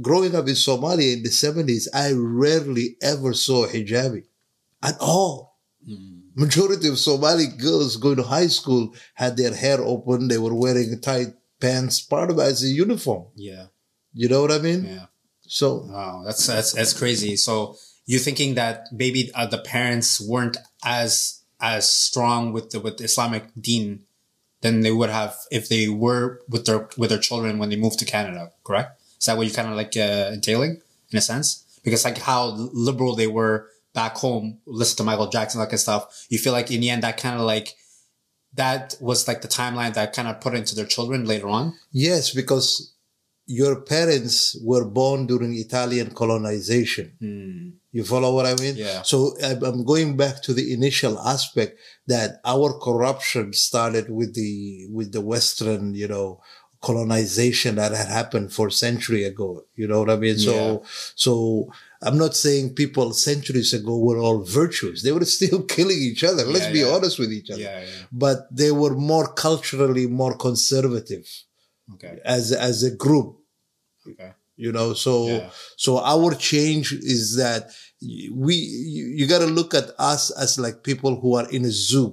growing 0.00 0.34
up 0.34 0.46
in 0.46 0.54
Somalia 0.54 1.14
in 1.14 1.22
the 1.22 1.30
70s, 1.30 1.88
I 1.92 2.12
rarely 2.14 2.96
ever 3.02 3.34
saw 3.34 3.66
hijabi 3.66 4.24
at 4.82 4.96
all. 5.00 5.58
Mm. 5.88 6.22
Majority 6.36 6.88
of 6.88 6.98
Somali 6.98 7.46
girls 7.46 7.96
going 7.96 8.16
to 8.16 8.22
high 8.22 8.48
school 8.48 8.94
had 9.14 9.36
their 9.36 9.54
hair 9.54 9.80
open. 9.80 10.28
They 10.28 10.38
were 10.38 10.54
wearing 10.54 11.00
tight 11.00 11.28
pants, 11.60 12.00
part 12.00 12.30
of 12.30 12.38
it 12.38 12.42
as 12.42 12.62
a 12.62 12.68
uniform. 12.68 13.26
Yeah. 13.36 13.66
You 14.12 14.28
know 14.28 14.42
what 14.42 14.52
I 14.52 14.58
mean? 14.58 14.84
Yeah. 14.84 15.06
So 15.42 15.86
Wow, 15.88 16.22
that's 16.24 16.46
that's 16.46 16.72
that's 16.72 16.92
crazy. 16.92 17.36
So 17.36 17.76
you're 18.06 18.20
thinking 18.20 18.54
that 18.54 18.86
maybe 18.92 19.30
uh, 19.34 19.46
the 19.46 19.58
parents 19.58 20.20
weren't 20.20 20.56
as 20.84 21.42
as 21.60 21.88
strong 21.88 22.52
with 22.52 22.70
the 22.70 22.80
with 22.80 23.00
Islamic 23.00 23.44
Deen 23.60 24.04
than 24.62 24.80
they 24.80 24.92
would 24.92 25.10
have 25.10 25.36
if 25.50 25.68
they 25.68 25.88
were 25.88 26.40
with 26.48 26.66
their 26.66 26.88
with 26.96 27.10
their 27.10 27.18
children 27.18 27.58
when 27.58 27.68
they 27.68 27.76
moved 27.76 27.98
to 28.00 28.04
Canada. 28.04 28.52
Correct? 28.64 29.00
Is 29.24 29.26
that 29.26 29.38
what 29.38 29.46
you're 29.46 29.56
kind 29.56 29.68
of 29.68 29.74
like 29.74 29.96
uh, 29.96 30.28
entailing 30.34 30.82
in 31.10 31.16
a 31.16 31.22
sense? 31.22 31.80
Because 31.82 32.04
like 32.04 32.18
how 32.18 32.48
liberal 32.74 33.16
they 33.16 33.26
were 33.26 33.70
back 33.94 34.16
home, 34.16 34.58
listen 34.66 34.98
to 34.98 35.02
Michael 35.02 35.28
Jackson, 35.28 35.60
that 35.60 35.68
kind 35.68 35.74
of 35.74 35.80
stuff. 35.80 36.26
You 36.28 36.36
feel 36.36 36.52
like 36.52 36.70
in 36.70 36.82
the 36.82 36.90
end 36.90 37.04
that 37.04 37.16
kind 37.16 37.36
of 37.36 37.46
like 37.46 37.72
that 38.52 38.96
was 39.00 39.26
like 39.26 39.40
the 39.40 39.48
timeline 39.48 39.94
that 39.94 40.12
kind 40.12 40.28
of 40.28 40.42
put 40.42 40.54
into 40.54 40.74
their 40.74 40.84
children 40.84 41.24
later 41.24 41.48
on. 41.48 41.72
Yes, 41.90 42.34
because 42.34 42.92
your 43.46 43.80
parents 43.80 44.58
were 44.62 44.84
born 44.84 45.26
during 45.26 45.54
Italian 45.54 46.10
colonization. 46.10 47.16
You 47.92 48.04
follow 48.04 48.34
what 48.34 48.44
I 48.44 48.54
mean? 48.60 48.76
Yeah. 48.76 49.00
So 49.02 49.36
I'm 49.42 49.62
I'm 49.64 49.84
going 49.86 50.18
back 50.18 50.42
to 50.42 50.52
the 50.52 50.70
initial 50.74 51.18
aspect 51.18 51.78
that 52.08 52.40
our 52.44 52.78
corruption 52.78 53.54
started 53.54 54.10
with 54.10 54.34
the 54.34 54.86
with 54.90 55.12
the 55.12 55.22
Western, 55.22 55.94
you 55.94 56.08
know, 56.08 56.42
colonization 56.88 57.72
that 57.80 57.92
had 58.00 58.08
happened 58.20 58.48
for 58.56 58.66
century 58.86 59.22
ago. 59.32 59.48
You 59.80 59.86
know 59.90 59.98
what 60.02 60.10
I 60.16 60.18
mean? 60.26 60.38
So 60.48 60.54
so 61.26 61.32
I'm 62.06 62.18
not 62.24 62.34
saying 62.44 62.64
people 62.82 63.08
centuries 63.30 63.70
ago 63.80 63.94
were 64.06 64.18
all 64.24 64.40
virtuous. 64.62 64.98
They 65.02 65.12
were 65.16 65.24
still 65.38 65.60
killing 65.76 66.00
each 66.10 66.22
other. 66.30 66.44
Let's 66.54 66.66
Yeah, 66.68 66.78
be 66.78 66.84
yeah. 66.84 66.94
honest 66.94 67.16
with 67.22 67.32
each 67.38 67.50
other. 67.52 67.62
Yeah, 67.68 67.80
yeah. 67.80 68.04
But 68.24 68.38
they 68.60 68.70
were 68.80 68.94
more 69.12 69.26
culturally 69.46 70.06
more 70.22 70.34
conservative 70.48 71.26
Okay. 71.94 72.14
as 72.38 72.44
as 72.68 72.76
a 72.90 72.92
group 73.04 73.28
Okay. 74.10 74.32
you 74.64 74.70
know 74.76 74.88
so 75.06 75.12
Yeah. 75.28 75.50
so 75.84 75.90
our 76.14 76.30
change 76.50 76.86
is 77.16 77.24
that 77.42 77.62
we 78.44 78.54
you, 78.96 79.04
you 79.18 79.24
got 79.34 79.42
to 79.46 79.50
look 79.58 79.70
at 79.80 79.88
us 80.12 80.22
as 80.44 80.50
like 80.64 80.76
people 80.90 81.12
who 81.20 81.30
are 81.40 81.48
in 81.56 81.62
a 81.72 81.74
zoo. 81.88 82.08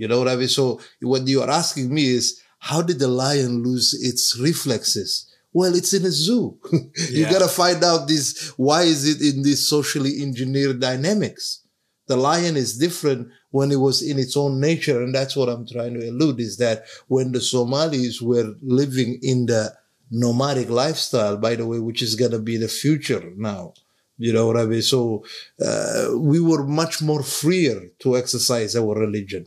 You 0.00 0.06
know 0.08 0.18
what 0.20 0.30
I 0.32 0.36
mean? 0.40 0.48
So 0.58 0.64
what 1.12 1.22
you 1.32 1.38
are 1.44 1.52
asking 1.62 1.86
me 1.98 2.04
is 2.18 2.26
how 2.60 2.80
did 2.82 2.98
the 2.98 3.08
lion 3.08 3.62
lose 3.62 3.92
its 3.94 4.38
reflexes? 4.38 5.26
Well, 5.52 5.74
it's 5.74 5.92
in 5.92 6.04
a 6.04 6.10
zoo. 6.12 6.58
you 6.72 7.22
Yeah. 7.22 7.30
got 7.32 7.40
to 7.40 7.48
find 7.48 7.82
out 7.82 8.06
this. 8.06 8.52
Why 8.56 8.82
is 8.84 9.02
it 9.08 9.20
in 9.34 9.42
this 9.42 9.68
socially 9.68 10.22
engineered 10.22 10.78
dynamics? 10.80 11.60
The 12.06 12.16
lion 12.16 12.56
is 12.56 12.78
different 12.78 13.28
when 13.50 13.72
it 13.72 13.80
was 13.80 14.02
in 14.02 14.18
its 14.18 14.36
own 14.36 14.60
nature. 14.60 15.02
And 15.02 15.12
that's 15.14 15.34
what 15.36 15.48
I'm 15.48 15.66
trying 15.66 15.94
to 15.94 16.08
allude 16.08 16.38
is 16.40 16.56
that 16.58 16.84
when 17.08 17.32
the 17.32 17.40
Somalis 17.40 18.20
were 18.22 18.54
living 18.62 19.18
in 19.22 19.46
the 19.46 19.74
nomadic 20.10 20.68
lifestyle, 20.70 21.36
by 21.36 21.54
the 21.56 21.66
way, 21.66 21.78
which 21.78 22.02
is 22.02 22.14
going 22.14 22.32
to 22.32 22.38
be 22.40 22.56
the 22.56 22.68
future 22.68 23.32
now. 23.36 23.74
You 24.18 24.32
know 24.34 24.46
what 24.46 24.56
I 24.58 24.66
mean? 24.66 24.82
So, 24.82 25.24
uh, 25.64 26.08
we 26.16 26.40
were 26.40 26.64
much 26.66 27.00
more 27.00 27.22
freer 27.22 27.90
to 28.00 28.16
exercise 28.18 28.76
our 28.76 28.94
religion. 28.94 29.46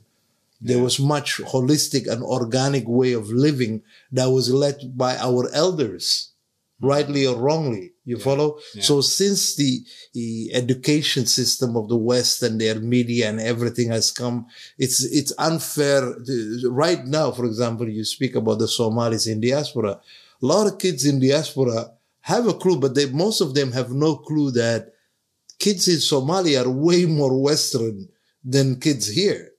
There 0.66 0.84
was 0.84 1.00
much 1.00 1.38
holistic 1.38 2.08
and 2.08 2.24
organic 2.24 2.88
way 2.88 3.14
of 3.14 3.30
living 3.30 3.82
that 4.12 4.28
was 4.28 4.52
led 4.52 4.98
by 4.98 5.18
our 5.18 5.50
elders, 5.54 6.32
mm-hmm. 6.82 6.88
rightly 6.88 7.28
or 7.28 7.38
wrongly. 7.38 7.94
You 8.06 8.20
follow? 8.20 8.60
So 8.82 9.00
since 9.00 9.56
the, 9.56 9.80
the 10.14 10.52
education 10.54 11.26
system 11.26 11.78
of 11.78 11.88
the 11.88 11.96
West 11.96 12.44
and 12.44 12.60
their 12.60 12.80
media 12.80 13.30
and 13.30 13.40
everything 13.40 13.92
has 13.92 14.12
come, 14.12 14.48
it's, 14.78 15.04
it's 15.06 15.32
unfair. 15.38 16.02
to- 16.26 16.70
Right 16.70 17.06
now, 17.06 17.32
for 17.32 17.46
example, 17.46 17.88
you 17.88 18.04
speak 18.04 18.36
about 18.36 18.60
the 18.60 18.68
Somalis 18.68 19.28
in 19.28 19.40
diaspora. 19.40 20.02
A 20.42 20.46
lot 20.46 20.68
of 20.68 20.80
kids 20.80 21.06
in 21.06 21.22
diaspora 21.22 21.92
have 22.22 22.46
a 22.48 22.54
clue, 22.54 22.78
but 22.78 22.94
they, 22.94 23.06
most 23.06 23.40
of 23.40 23.54
them 23.54 23.72
have 23.72 23.92
no 23.92 24.18
clue 24.18 24.52
that 24.52 24.94
kids 25.60 25.88
in 25.88 25.96
Somalia 25.96 26.66
are 26.66 26.70
way 26.70 27.06
more 27.06 27.42
Western 27.42 28.10
than 28.44 28.80
kids 28.80 29.08
here 29.08 29.52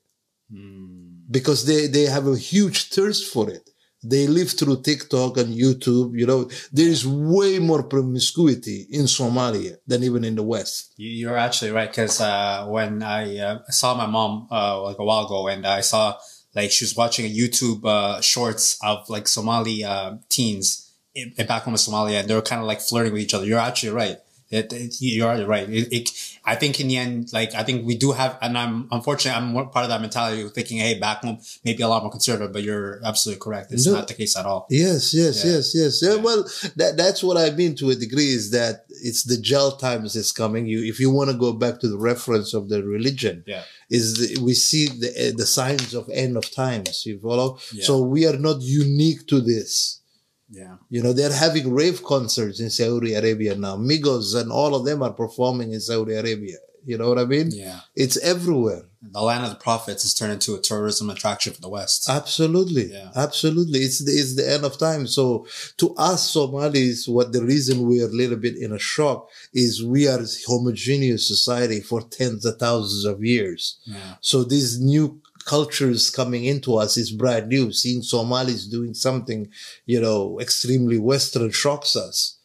hmm. 0.51 0.94
Because 1.29 1.65
they, 1.65 1.87
they 1.87 2.03
have 2.03 2.27
a 2.27 2.37
huge 2.37 2.89
thirst 2.89 3.31
for 3.33 3.49
it. 3.49 3.69
They 4.07 4.27
live 4.27 4.51
through 4.51 4.83
TikTok 4.83 5.37
and 5.37 5.55
YouTube. 5.55 6.11
You 6.19 6.27
know, 6.27 6.49
there 6.71 6.87
is 6.87 7.07
way 7.07 7.57
more 7.57 7.81
promiscuity 7.83 8.85
in 8.91 9.03
Somalia 9.05 9.77
than 9.87 10.03
even 10.03 10.23
in 10.23 10.35
the 10.35 10.43
West. 10.43 10.93
You- 10.97 11.09
You're 11.09 11.37
actually 11.37 11.71
right 11.71 11.89
because 11.89 12.21
uh, 12.21 12.67
when 12.67 13.01
I 13.01 13.37
uh, 13.39 13.59
saw 13.69 13.95
my 13.95 14.05
mom 14.05 14.47
uh, 14.51 14.81
like 14.83 14.99
a 14.99 15.03
while 15.03 15.25
ago, 15.25 15.47
and 15.47 15.65
I 15.65 15.81
saw 15.81 16.17
like 16.53 16.71
she 16.71 16.85
was 16.85 16.95
watching 16.95 17.25
a 17.25 17.29
YouTube 17.35 17.83
uh, 17.85 18.21
shorts 18.21 18.77
of 18.83 19.09
like 19.09 19.27
Somali 19.27 19.83
uh, 19.83 20.17
teens 20.29 20.93
in, 21.15 21.33
in 21.37 21.47
back 21.47 21.63
home 21.63 21.73
in 21.73 21.77
Somalia, 21.79 22.19
and 22.19 22.29
they 22.29 22.35
were 22.35 22.41
kind 22.43 22.61
of 22.61 22.67
like 22.67 22.81
flirting 22.81 23.13
with 23.13 23.21
each 23.23 23.33
other. 23.33 23.45
You're 23.45 23.59
actually 23.59 23.91
right. 23.93 24.17
It, 24.55 24.73
it, 24.73 24.95
you're 24.99 25.45
right. 25.45 25.67
It, 25.69 25.87
it, 25.97 26.09
I 26.45 26.55
think 26.55 26.79
in 26.79 26.87
the 26.87 26.97
end, 26.97 27.33
like 27.33 27.53
I 27.55 27.63
think 27.63 27.85
we 27.85 27.95
do 27.95 28.11
have, 28.13 28.37
and 28.41 28.57
I'm 28.57 28.87
unfortunately 28.91 29.37
I'm 29.39 29.49
more 29.53 29.67
part 29.67 29.83
of 29.85 29.89
that 29.89 30.01
mentality 30.01 30.41
of 30.43 30.53
thinking, 30.53 30.77
hey, 30.77 30.99
back 30.99 31.17
home 31.23 31.39
maybe 31.63 31.81
a 31.83 31.87
lot 31.87 32.03
more 32.03 32.11
conservative, 32.11 32.53
but 32.53 32.63
you're 32.63 32.99
absolutely 33.03 33.41
correct. 33.41 33.71
It's 33.71 33.85
No. 33.87 33.93
not 33.93 34.07
the 34.07 34.13
case 34.21 34.35
at 34.37 34.45
all. 34.45 34.67
Yes, 34.69 35.13
yes, 35.13 35.43
Yeah. 35.43 35.51
yes, 35.53 35.65
yes. 35.75 35.93
Yeah, 36.05 36.15
well, 36.15 36.41
that 36.75 36.93
that's 36.97 37.21
what 37.23 37.37
I 37.37 37.47
mean 37.55 37.75
to 37.75 37.89
a 37.89 37.95
degree 37.95 38.31
is 38.39 38.51
that 38.51 38.85
it's 39.07 39.23
the 39.23 39.37
gel 39.37 39.71
times 39.77 40.15
is 40.15 40.31
coming. 40.31 40.67
You, 40.67 40.83
if 40.83 40.99
you 40.99 41.09
want 41.11 41.29
to 41.31 41.37
go 41.37 41.51
back 41.53 41.79
to 41.81 41.87
the 41.87 41.97
reference 42.11 42.53
of 42.53 42.69
the 42.69 42.83
religion, 42.83 43.43
Yeah. 43.47 43.63
is 43.89 44.05
the, 44.19 44.41
we 44.41 44.53
see 44.53 44.85
the 44.87 45.09
uh, 45.29 45.31
the 45.41 45.45
signs 45.59 45.93
of 45.93 46.09
end 46.23 46.37
of 46.37 46.45
times. 46.51 47.05
You 47.05 47.19
follow? 47.19 47.57
So 47.87 48.01
we 48.01 48.25
are 48.29 48.37
not 48.37 48.61
unique 48.61 49.27
to 49.31 49.41
this. 49.41 50.01
Yeah. 50.49 50.75
You 50.89 51.01
know, 51.01 51.13
they're 51.13 51.33
having 51.33 51.73
rave 51.73 52.03
concerts 52.03 52.59
in 52.59 52.69
Saudi 52.69 53.13
Arabia 53.13 53.55
now. 53.55 53.75
Migos 53.77 54.39
and 54.39 54.51
all 54.51 54.75
of 54.75 54.85
them 54.85 55.01
are 55.01 55.13
performing 55.13 55.73
in 55.73 55.79
Saudi 55.81 56.13
Arabia. 56.13 56.57
You 56.87 56.99
know 56.99 57.09
what 57.09 57.17
I 57.17 57.25
mean? 57.25 57.49
Yeah. 57.51 57.79
It's 57.95 58.15
everywhere. 58.17 58.83
The 59.01 59.21
land 59.21 59.43
of 59.43 59.49
the 59.49 59.55
prophets 59.55 60.03
has 60.03 60.13
turned 60.13 60.33
into 60.33 60.53
a 60.53 60.59
tourism 60.61 61.09
attraction 61.09 61.53
for 61.53 61.61
the 61.61 61.69
West. 61.69 62.07
Absolutely. 62.07 62.91
Yeah. 62.93 63.09
Absolutely. 63.15 63.79
It's 63.79 64.05
the, 64.05 64.11
it's 64.11 64.35
the 64.35 64.47
end 64.47 64.65
of 64.65 64.77
time. 64.77 65.07
So 65.07 65.47
to 65.77 65.95
us 65.95 66.29
Somalis, 66.29 67.07
what 67.07 67.33
the 67.33 67.43
reason 67.43 67.87
we 67.87 68.03
are 68.03 68.07
a 68.07 68.11
little 68.11 68.37
bit 68.37 68.55
in 68.55 68.71
a 68.71 68.77
shock 68.79 69.29
is 69.51 69.83
we 69.83 70.07
are 70.07 70.19
a 70.19 70.27
homogeneous 70.47 71.27
society 71.27 71.81
for 71.81 72.01
tens 72.01 72.45
of 72.45 72.57
thousands 72.59 73.05
of 73.05 73.23
years. 73.23 73.79
yeah. 73.85 74.15
So 74.21 74.43
these 74.43 74.79
new 74.79 75.21
cultures 75.45 76.09
coming 76.09 76.45
into 76.45 76.75
us 76.75 76.97
is 76.97 77.11
brand 77.11 77.47
new. 77.47 77.71
Seeing 77.71 78.01
Somalis 78.01 78.67
doing 78.67 78.93
something, 78.93 79.49
you 79.85 80.01
know, 80.01 80.39
extremely 80.39 80.97
Western 80.97 81.51
shocks 81.51 81.95
us 81.95 82.37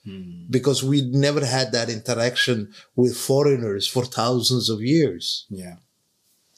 because 0.48 0.82
we 0.82 1.02
never 1.02 1.44
had 1.44 1.72
that 1.72 1.88
interaction 1.88 2.72
with 2.96 3.16
foreigners 3.16 3.86
for 3.86 4.04
thousands 4.04 4.68
of 4.68 4.80
years. 4.80 5.46
Yeah. 5.50 5.76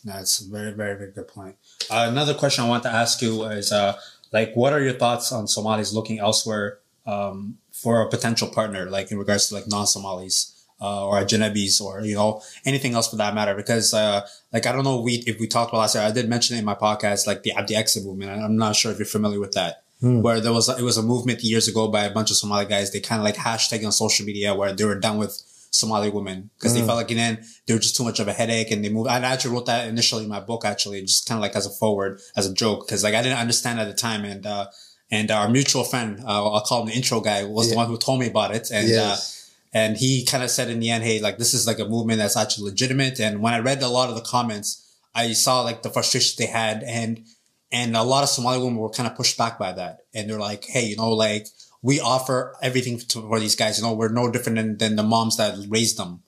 That's 0.05 0.41
a 0.41 0.51
very, 0.51 0.73
very, 0.73 0.97
very 0.97 1.13
good 1.13 1.29
point. 1.29 1.57
Uh, 1.91 2.07
another 2.11 2.35
question 2.35 2.65
I 2.65 2.69
want 2.69 2.83
to 2.85 2.89
ask 2.93 3.23
you 3.23 3.45
is, 3.45 3.71
uh, 3.71 3.97
like, 4.33 4.55
what 4.55 4.73
are 4.73 4.81
your 4.81 4.95
thoughts 4.95 5.31
on 5.33 5.47
Somalis 5.47 5.93
looking 5.93 6.19
elsewhere, 6.19 6.79
um, 7.07 7.59
for 7.71 8.03
a 8.03 8.09
potential 8.09 8.49
partner, 8.49 8.89
like 8.91 9.11
in 9.11 9.19
regards 9.19 9.49
to 9.49 9.55
like 9.55 9.69
non-Somalis, 9.69 10.52
uh, 10.83 11.07
or 11.07 11.15
Ajnabis 11.23 11.81
or, 11.81 12.01
you 12.01 12.15
know, 12.17 12.43
anything 12.65 12.95
else 12.95 13.09
for 13.09 13.17
that 13.17 13.35
matter? 13.35 13.55
Because, 13.55 13.95
uh, 13.95 14.27
like, 14.53 14.67
I 14.67 14.73
don't 14.73 14.85
know 14.85 14.99
if 14.99 15.05
we, 15.05 15.15
if 15.27 15.39
we 15.41 15.47
talked 15.47 15.71
about 15.71 15.79
last 15.79 15.95
year, 15.95 16.05
I 16.05 16.11
did 16.11 16.29
mention 16.29 16.57
it 16.57 16.59
in 16.59 16.65
my 16.65 16.75
podcast, 16.75 17.27
like 17.27 17.43
the 17.45 17.53
Abdi 17.53 17.75
Exit 17.77 18.05
movement. 18.05 18.31
I'm 18.43 18.57
not 18.57 18.75
sure 18.77 18.91
if 18.93 18.99
you're 18.99 19.07
familiar 19.07 19.41
with 19.41 19.53
that. 19.53 19.85
Where 20.21 20.41
there 20.41 20.53
was, 20.53 20.69
it 20.69 20.83
was 20.83 20.99
a 20.99 21.03
movement 21.03 21.45
years 21.45 21.69
ago 21.69 21.87
by 21.87 22.05
a 22.07 22.11
bunch 22.13 22.31
of 22.33 22.37
Somali 22.37 22.67
guys. 22.67 22.91
They 22.91 22.99
kind 22.99 23.21
of 23.21 23.25
like 23.25 23.37
hashtagging 23.37 23.87
on 23.87 23.93
social 23.93 24.27
media 24.27 24.53
where 24.53 24.73
they 24.73 24.85
were 24.85 24.99
done 24.99 25.17
with 25.17 25.41
Somali 25.71 26.11
women 26.11 26.51
because 26.59 26.75
they 26.75 26.81
felt 26.87 26.99
like 26.99 27.11
in 27.13 27.17
the 27.17 27.47
they 27.67 27.73
were 27.73 27.81
just 27.81 27.97
too 27.97 28.05
much 28.05 28.19
of 28.21 28.27
a 28.29 28.33
headache 28.33 28.71
and 28.73 28.85
they 28.85 28.91
moved. 28.91 29.09
I 29.09 29.19
actually 29.21 29.55
wrote 29.55 29.67
that 29.67 29.87
initially 29.89 30.25
in 30.25 30.29
my 30.29 30.41
book 30.41 30.65
actually, 30.65 31.01
just 31.03 31.27
kind 31.29 31.39
of 31.39 31.43
like 31.43 31.55
as 31.57 31.67
a 31.67 31.71
forward, 31.71 32.21
as 32.37 32.47
a 32.47 32.53
joke, 32.53 32.87
because 32.87 33.03
like 33.05 33.15
I 33.15 33.23
didn't 33.23 33.39
understand 33.39 33.79
at 33.81 33.87
the 33.87 33.95
time 33.95 34.25
and 34.25 34.45
uh 34.45 34.67
and 35.11 35.31
our 35.31 35.49
mutual 35.49 35.85
friend, 35.85 36.21
uh, 36.27 36.51
I'll 36.53 36.61
call 36.63 36.83
him 36.83 36.89
the 36.89 36.95
intro 36.95 37.21
guy, 37.21 37.45
was 37.45 37.71
the 37.71 37.77
one 37.77 37.87
who 37.87 37.97
told 37.97 38.19
me 38.21 38.27
about 38.27 38.55
it 38.55 38.71
and. 38.73 38.89
Yes. 38.89 39.42
And 39.73 39.97
he 39.97 40.25
kind 40.25 40.45
of 40.45 40.51
said 40.51 40.69
in 40.69 40.81
the 40.81 40.91
end, 40.91 41.05
hey, 41.05 41.21
like 41.21 41.39
this 41.39 41.55
is 41.55 41.67
like 41.67 41.79
a 41.79 41.89
movement 41.89 42.19
that's 42.19 42.37
actually 42.37 42.71
legitimate. 42.71 43.19
And 43.21 43.41
when 43.41 43.55
I 43.55 43.61
read 43.61 43.83
a 43.83 43.89
lot 43.89 44.11
of 44.11 44.17
the 44.17 44.23
comments, 44.23 44.99
I 45.15 45.33
saw 45.33 45.63
like 45.63 45.83
the 45.83 45.91
frustrations 45.91 46.37
they 46.37 46.47
had 46.47 46.83
and 46.83 47.25
and 47.71 47.97
a 47.97 48.03
lot 48.03 48.23
of 48.23 48.29
Somali 48.29 48.59
women 48.59 48.77
were 48.77 48.91
kind 48.91 49.09
of 49.09 49.17
pushed 49.17 49.39
back 49.39 49.59
by 49.59 49.73
that. 49.73 50.01
And 50.15 50.29
they're 50.29 50.39
like, 50.39 50.67
hey, 50.67 50.85
you 50.85 50.97
know, 50.97 51.11
like 51.11 51.49
we 51.81 52.01
offer 52.01 52.55
everything 52.61 52.99
to, 52.99 53.23
for 53.23 53.41
these 53.41 53.57
guys. 53.57 53.79
You 53.79 53.85
know, 53.85 53.95
we're 53.95 54.13
no 54.13 54.31
different 54.31 54.57
than, 54.57 54.77
than 54.77 54.97
the 54.97 55.03
moms 55.03 55.39
that 55.39 55.57
raised 55.69 55.97
them. 55.97 56.23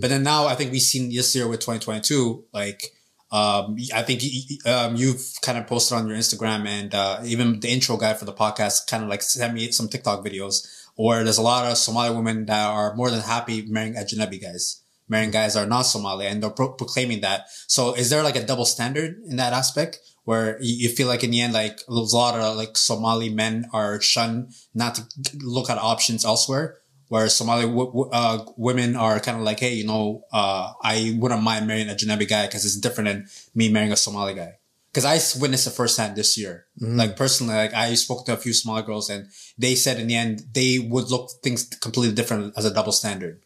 But 0.00 0.10
then 0.10 0.22
now 0.22 0.46
I 0.46 0.54
think 0.54 0.70
we've 0.70 0.80
seen 0.80 1.12
this 1.12 1.34
year 1.34 1.48
with 1.48 1.60
2022, 1.60 2.44
like, 2.52 2.92
um, 3.32 3.76
I 3.92 4.02
think 4.02 4.22
um, 4.66 4.94
you've 4.94 5.32
kind 5.42 5.58
of 5.58 5.66
posted 5.66 5.98
on 5.98 6.06
your 6.06 6.16
Instagram 6.16 6.64
and, 6.68 6.94
uh, 6.94 7.20
even 7.24 7.58
the 7.58 7.70
intro 7.70 7.96
guy 7.96 8.14
for 8.14 8.24
the 8.24 8.32
podcast 8.32 8.86
kind 8.86 9.02
of 9.02 9.08
like 9.08 9.22
sent 9.22 9.52
me 9.52 9.72
some 9.72 9.88
TikTok 9.88 10.24
videos 10.24 10.64
where 10.96 11.24
there's 11.24 11.38
a 11.38 11.42
lot 11.42 11.70
of 11.70 11.76
Somali 11.78 12.14
women 12.14 12.46
that 12.46 12.66
are 12.66 12.94
more 12.94 13.10
than 13.10 13.20
happy 13.20 13.66
marrying 13.66 13.94
Ajnabi 13.94 14.40
guys, 14.40 14.82
marrying 15.08 15.30
guys 15.30 15.54
that 15.54 15.64
are 15.64 15.68
not 15.68 15.82
Somali 15.82 16.26
and 16.26 16.42
they're 16.42 16.50
pro- 16.50 16.72
proclaiming 16.72 17.20
that. 17.20 17.46
So 17.66 17.94
is 17.94 18.10
there 18.10 18.22
like 18.22 18.36
a 18.36 18.44
double 18.44 18.64
standard 18.64 19.16
in 19.28 19.36
that 19.36 19.52
aspect? 19.52 19.98
Where 20.24 20.56
you 20.62 20.88
feel 20.88 21.06
like 21.06 21.22
in 21.22 21.32
the 21.32 21.42
end, 21.42 21.52
like 21.52 21.80
a 21.86 21.92
lot 21.92 22.38
of 22.38 22.56
like 22.56 22.78
Somali 22.78 23.28
men 23.28 23.66
are 23.74 24.00
shunned 24.00 24.54
not 24.72 24.94
to 24.94 25.04
look 25.42 25.68
at 25.68 25.76
options 25.76 26.24
elsewhere 26.24 26.78
where 27.08 27.28
Somali 27.28 27.66
w- 27.66 28.08
uh, 28.10 28.44
women 28.56 28.96
are 28.96 29.20
kind 29.20 29.36
of 29.36 29.44
like, 29.44 29.60
hey, 29.60 29.74
you 29.74 29.86
know, 29.86 30.24
uh, 30.32 30.72
I 30.82 31.16
wouldn't 31.18 31.42
mind 31.42 31.66
marrying 31.66 31.90
a 31.90 31.94
Janabi 31.94 32.28
guy 32.28 32.46
because 32.46 32.64
it's 32.64 32.76
different 32.76 33.08
than 33.08 33.26
me 33.54 33.68
marrying 33.68 33.92
a 33.92 33.96
Somali 33.96 34.34
guy. 34.34 34.54
Because 34.94 35.04
I 35.04 35.40
witnessed 35.40 35.66
it 35.66 35.70
firsthand 35.70 36.14
this 36.14 36.38
year. 36.38 36.66
Like 36.78 37.16
personally, 37.16 37.54
like 37.54 37.74
I 37.74 37.94
spoke 37.94 38.24
to 38.26 38.32
a 38.34 38.36
few 38.36 38.52
Somali 38.52 38.82
girls 38.82 39.10
and 39.10 39.28
they 39.58 39.74
said 39.74 39.98
in 39.98 40.06
the 40.06 40.14
end 40.14 40.44
they 40.52 40.78
would 40.78 41.10
look 41.10 41.30
things 41.42 41.64
completely 41.64 42.14
different 42.14 42.54
as 42.56 42.64
a 42.64 42.72
double 42.72 42.92
standard. 42.92 43.42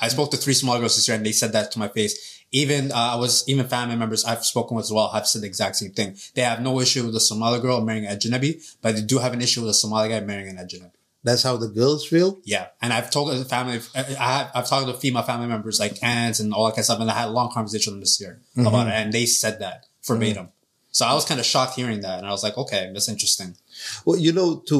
I 0.00 0.08
spoke 0.08 0.30
to 0.30 0.38
three 0.38 0.54
Somali 0.54 0.80
girls 0.80 0.96
this 0.96 1.06
year 1.08 1.16
and 1.18 1.26
they 1.26 1.32
said 1.32 1.52
that 1.52 1.72
to 1.72 1.78
my 1.78 1.88
face. 1.88 2.42
Even 2.52 2.90
uh, 2.90 2.94
I 2.94 3.16
was 3.16 3.46
even 3.48 3.68
family 3.68 3.96
members 3.96 4.24
I've 4.24 4.46
spoken 4.46 4.76
with 4.78 4.86
as 4.86 4.92
well 4.92 5.08
have 5.10 5.26
said 5.26 5.42
the 5.42 5.46
exact 5.46 5.76
same 5.76 5.92
thing. 5.92 6.16
They 6.34 6.42
have 6.42 6.62
no 6.62 6.80
issue 6.80 7.04
with 7.04 7.14
a 7.16 7.20
Somali 7.20 7.60
girl 7.60 7.82
marrying 7.82 8.06
a 8.06 8.10
Ajnabi, 8.16 8.64
but 8.80 8.94
they 8.96 9.02
do 9.02 9.18
have 9.18 9.34
an 9.34 9.42
issue 9.42 9.60
with 9.60 9.70
a 9.70 9.74
Somali 9.74 10.08
guy 10.08 10.20
marrying 10.20 10.56
an 10.56 10.66
Ajnabi. 10.66 10.92
That's 11.22 11.42
how 11.42 11.56
the 11.56 11.68
girls 11.68 12.06
feel. 12.06 12.38
Yeah, 12.44 12.68
and 12.80 12.92
I've 12.92 13.10
told 13.10 13.32
the 13.32 13.44
family, 13.44 13.80
I 13.96 14.00
have, 14.00 14.50
I've 14.54 14.68
talked 14.68 14.86
to 14.86 14.94
female 14.94 15.24
family 15.24 15.48
members 15.48 15.80
like 15.80 15.98
aunts 16.00 16.38
and 16.38 16.54
all 16.54 16.66
that 16.66 16.72
kind 16.72 16.78
of 16.78 16.84
stuff, 16.84 17.00
and 17.00 17.10
I 17.10 17.14
had 17.14 17.28
a 17.28 17.32
long 17.32 17.50
conversation 17.50 17.98
this 17.98 18.20
year 18.20 18.40
about 18.56 18.86
it, 18.86 18.92
and 18.92 19.12
they 19.12 19.26
said 19.26 19.58
that 19.58 19.85
verbatim. 20.06 20.48
So 20.90 21.04
I 21.04 21.12
was 21.12 21.26
kind 21.26 21.38
of 21.38 21.44
shocked 21.44 21.74
hearing 21.76 22.00
that, 22.00 22.18
and 22.18 22.26
I 22.26 22.30
was 22.30 22.42
like, 22.42 22.56
okay, 22.56 22.88
that's 22.90 23.10
interesting. 23.10 23.54
Well, 24.06 24.18
you 24.18 24.32
know, 24.32 24.62
to 24.68 24.76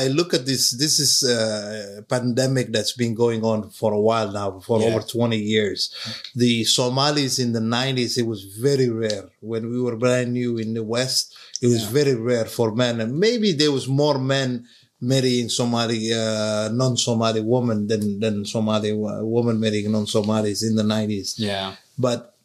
I 0.00 0.08
look 0.08 0.34
at 0.34 0.44
this. 0.44 0.72
This 0.72 0.98
is 0.98 1.22
a 1.22 2.02
pandemic 2.02 2.72
that's 2.72 2.92
been 2.92 3.14
going 3.14 3.42
on 3.42 3.70
for 3.70 3.94
a 3.94 4.00
while 4.00 4.30
now, 4.30 4.60
for 4.60 4.80
Yeah. 4.80 4.88
over 4.88 5.00
twenty 5.00 5.38
years. 5.38 5.90
The 6.34 6.64
Somalis 6.64 7.38
in 7.38 7.52
the 7.52 7.60
nineties, 7.60 8.18
it 8.18 8.26
was 8.26 8.44
very 8.44 8.90
rare 8.90 9.30
when 9.40 9.70
we 9.70 9.80
were 9.80 9.96
brand 9.96 10.34
new 10.34 10.58
in 10.58 10.74
the 10.74 10.82
West. 10.84 11.34
It 11.62 11.68
was 11.68 11.84
Yeah. 11.84 11.90
very 11.98 12.14
rare 12.14 12.44
for 12.44 12.74
men, 12.74 13.00
and 13.00 13.18
maybe 13.18 13.52
there 13.52 13.72
was 13.72 13.88
more 13.88 14.18
men 14.18 14.66
marrying 15.00 15.48
Somali, 15.48 16.12
uh, 16.12 16.68
non-Somali 16.72 17.40
woman 17.40 17.86
than, 17.86 18.18
than 18.20 18.44
Somali 18.44 18.92
wo- 18.92 19.24
woman 19.24 19.58
marrying 19.60 19.90
non-Somalis 19.92 20.62
in 20.62 20.74
the 20.74 20.82
90s. 20.82 21.34
Yeah. 21.38 21.76
But 21.98 22.35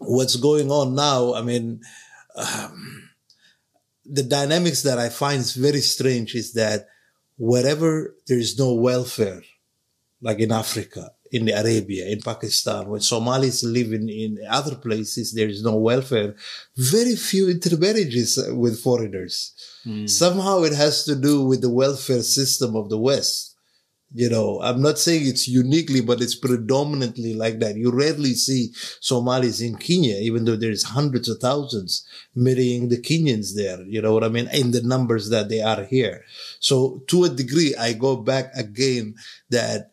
what's 0.00 0.36
going 0.36 0.70
on 0.70 0.94
now, 0.94 1.34
I 1.34 1.42
mean, 1.42 1.80
um, 2.34 3.10
the 4.04 4.22
dynamics 4.22 4.82
that 4.82 4.98
I 4.98 5.08
find 5.08 5.40
is 5.40 5.54
very 5.54 5.80
strange 5.80 6.34
is 6.34 6.54
that 6.54 6.88
wherever 7.38 8.16
there 8.26 8.38
is 8.38 8.58
no 8.58 8.74
welfare, 8.74 9.42
like 10.20 10.40
in 10.40 10.52
Africa, 10.52 11.12
in 11.30 11.44
the 11.44 11.52
Arabia, 11.52 12.06
in 12.08 12.20
Pakistan, 12.20 12.88
when 12.88 13.00
Somalis 13.00 13.62
live 13.62 13.92
in, 13.92 14.08
in 14.08 14.38
other 14.48 14.74
places, 14.74 15.32
there 15.32 15.48
is 15.48 15.62
no 15.62 15.76
welfare. 15.76 16.34
Very 16.76 17.14
few 17.14 17.48
intermarriages 17.48 18.38
with 18.50 18.82
foreigners. 18.82 19.52
Somehow 20.06 20.62
it 20.62 20.72
has 20.74 21.04
to 21.04 21.14
do 21.14 21.44
with 21.44 21.60
the 21.60 21.70
welfare 21.70 22.22
system 22.22 22.74
of 22.74 22.88
the 22.88 22.98
West. 22.98 23.49
You 24.12 24.28
know, 24.28 24.60
I'm 24.60 24.82
not 24.82 24.98
saying 24.98 25.26
it's 25.26 25.46
uniquely, 25.46 26.00
but 26.00 26.20
it's 26.20 26.34
predominantly 26.34 27.32
like 27.34 27.60
that. 27.60 27.76
You 27.76 27.92
rarely 27.92 28.34
see 28.34 28.70
Somalis 29.00 29.60
in 29.60 29.76
Kenya, 29.76 30.16
even 30.16 30.44
though 30.44 30.56
there's 30.56 30.82
hundreds 30.82 31.28
of 31.28 31.38
thousands 31.38 32.04
marrying 32.34 32.88
the 32.88 33.00
Kenyans 33.00 33.54
there. 33.54 33.80
You 33.82 34.02
know 34.02 34.12
what 34.12 34.24
I 34.24 34.28
mean? 34.28 34.48
In 34.52 34.72
the 34.72 34.82
numbers 34.82 35.30
that 35.30 35.48
they 35.48 35.62
are 35.62 35.84
here. 35.84 36.24
So 36.58 37.04
to 37.06 37.24
a 37.24 37.28
degree, 37.28 37.76
I 37.76 37.92
go 37.92 38.16
back 38.16 38.50
again 38.56 39.14
that 39.50 39.90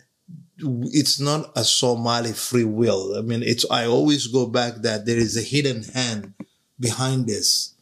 it's 0.58 1.20
not 1.20 1.52
a 1.56 1.64
Somali 1.64 2.34
free 2.34 2.64
will. 2.64 3.16
I 3.16 3.22
mean, 3.22 3.44
it's, 3.44 3.70
I 3.70 3.86
always 3.86 4.26
go 4.26 4.48
back 4.48 4.78
that 4.82 5.06
there 5.06 5.18
is 5.18 5.38
a 5.38 5.44
hidden 5.44 5.84
hand 5.84 6.34
behind 6.80 7.28
this. 7.28 7.76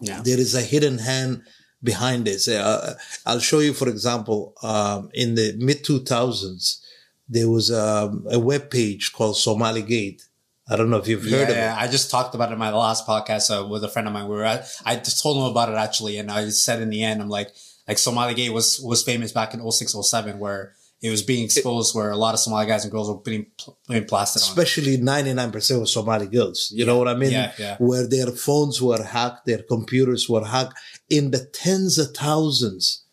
Yeah. 0.00 0.20
There 0.22 0.38
is 0.38 0.56
a 0.56 0.62
hidden 0.62 0.98
hand 0.98 1.44
behind 1.84 2.24
this. 2.24 2.48
Uh, 2.48 2.94
I'll 3.26 3.38
show 3.38 3.60
you, 3.60 3.74
for 3.74 3.88
example, 3.88 4.54
um, 4.62 5.10
in 5.12 5.34
the 5.34 5.54
mid 5.58 5.84
2000s, 5.84 6.80
there 7.28 7.48
was 7.48 7.70
um, 7.70 8.26
a 8.30 8.38
web 8.38 8.70
page 8.70 9.12
called 9.12 9.36
Somali 9.36 9.82
Gate. 9.82 10.26
I 10.68 10.76
don't 10.76 10.88
know 10.88 10.96
if 10.96 11.06
you've 11.06 11.22
heard 11.22 11.30
yeah, 11.30 11.42
of 11.42 11.56
yeah. 11.56 11.76
it. 11.76 11.82
I 11.82 11.90
just 11.90 12.10
talked 12.10 12.34
about 12.34 12.48
it 12.50 12.54
in 12.54 12.58
my 12.58 12.70
last 12.70 13.06
podcast 13.06 13.50
uh, 13.50 13.68
with 13.68 13.84
a 13.84 13.88
friend 13.88 14.08
of 14.08 14.14
mine. 14.14 14.28
We 14.28 14.34
were 14.34 14.44
at, 14.44 14.66
I 14.84 14.96
just 14.96 15.22
told 15.22 15.36
him 15.36 15.44
about 15.44 15.68
it 15.68 15.76
actually, 15.76 16.16
and 16.16 16.30
I 16.30 16.48
said 16.48 16.80
in 16.80 16.88
the 16.88 17.04
end, 17.04 17.20
I'm 17.20 17.28
like, 17.28 17.50
like 17.86 17.98
Somali 17.98 18.32
Gate 18.32 18.50
was 18.50 18.80
was 18.80 19.02
famous 19.02 19.30
back 19.30 19.52
in 19.52 19.70
06, 19.70 19.94
07, 19.94 20.38
where 20.38 20.72
it 21.04 21.10
was 21.10 21.22
being 21.22 21.44
exposed, 21.44 21.94
where 21.94 22.10
a 22.10 22.16
lot 22.16 22.32
of 22.32 22.40
Somali 22.40 22.66
guys 22.66 22.84
and 22.84 22.90
girls 22.90 23.08
were 23.08 23.20
being 23.20 23.44
being 23.88 24.06
plastered. 24.06 24.40
Especially 24.40 24.96
99% 24.96 25.82
of 25.82 25.88
Somali 25.90 26.26
girls. 26.26 26.72
You 26.74 26.86
know 26.86 26.96
what 26.96 27.08
I 27.08 27.14
mean? 27.14 27.32
Yeah, 27.32 27.52
yeah. 27.58 27.76
Where 27.78 28.06
their 28.06 28.28
phones 28.28 28.80
were 28.80 29.02
hacked, 29.02 29.44
their 29.44 29.62
computers 29.62 30.30
were 30.30 30.46
hacked 30.46 30.74
in 31.08 31.30
the 31.30 31.44
tens 31.44 31.98
of 31.98 32.14
thousands. 32.14 33.04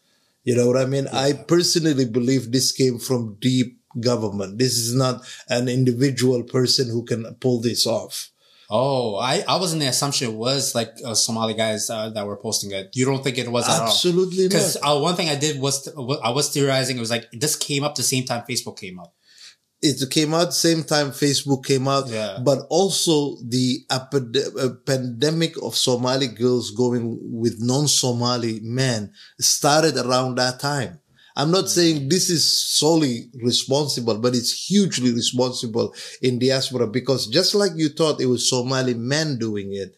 You 0.43 0.55
know 0.55 0.67
what 0.67 0.77
I 0.77 0.85
mean? 0.85 1.07
I 1.07 1.33
personally 1.33 2.05
believe 2.05 2.51
this 2.51 2.71
came 2.71 2.97
from 2.97 3.37
deep 3.39 3.79
government. 3.99 4.57
This 4.57 4.77
is 4.77 4.95
not 4.95 5.21
an 5.49 5.67
individual 5.67 6.43
person 6.43 6.89
who 6.89 7.03
can 7.03 7.35
pull 7.35 7.61
this 7.61 7.85
off. 7.85 8.31
Oh, 8.73 9.17
I, 9.17 9.43
I 9.47 9.57
was 9.57 9.73
in 9.73 9.79
the 9.79 9.87
assumption 9.87 10.31
it 10.31 10.37
was 10.37 10.73
like 10.73 10.93
uh, 11.05 11.13
Somali 11.13 11.53
guys 11.53 11.89
uh, 11.89 12.09
that 12.11 12.25
were 12.25 12.37
posting 12.37 12.71
it. 12.71 12.89
You 12.95 13.05
don't 13.05 13.21
think 13.21 13.37
it 13.37 13.51
was 13.51 13.67
at 13.67 13.81
all? 13.81 13.87
Absolutely 13.87 14.43
not. 14.43 14.49
Because 14.49 14.77
uh, 14.81 14.97
one 14.97 15.15
thing 15.15 15.27
I 15.27 15.35
did 15.35 15.59
was 15.59 15.89
I 16.23 16.29
was 16.29 16.53
theorizing. 16.53 16.95
It 16.95 17.01
was 17.01 17.11
like 17.11 17.29
this 17.33 17.57
came 17.57 17.83
up 17.83 17.95
the 17.95 18.03
same 18.03 18.23
time 18.23 18.45
Facebook 18.49 18.79
came 18.79 18.97
up. 18.97 19.13
It 19.81 20.09
came 20.11 20.33
out 20.33 20.53
same 20.53 20.83
time 20.83 21.11
Facebook 21.11 21.65
came 21.65 21.87
out, 21.87 22.07
Yeah. 22.07 22.39
but 22.43 22.67
also 22.69 23.37
the 23.43 23.79
epide- 23.89 24.55
uh, 24.59 24.69
pandemic 24.85 25.57
of 25.61 25.75
Somali 25.75 26.27
girls 26.27 26.71
going 26.71 27.17
with 27.21 27.55
non-Somali 27.59 28.59
men 28.61 29.11
started 29.39 29.97
around 29.97 30.35
that 30.37 30.59
time. 30.59 30.99
I'm 31.35 31.49
not 31.49 31.69
saying 31.69 32.09
this 32.09 32.29
is 32.29 32.43
solely 32.77 33.29
responsible, 33.41 34.17
but 34.17 34.35
it's 34.35 34.51
hugely 34.67 35.13
responsible 35.13 35.95
in 36.21 36.39
diaspora 36.39 36.87
because 36.87 37.27
just 37.27 37.55
like 37.55 37.71
you 37.75 37.89
thought 37.89 38.21
it 38.21 38.25
was 38.27 38.47
Somali 38.49 38.93
men 38.93 39.37
doing 39.39 39.73
it, 39.73 39.95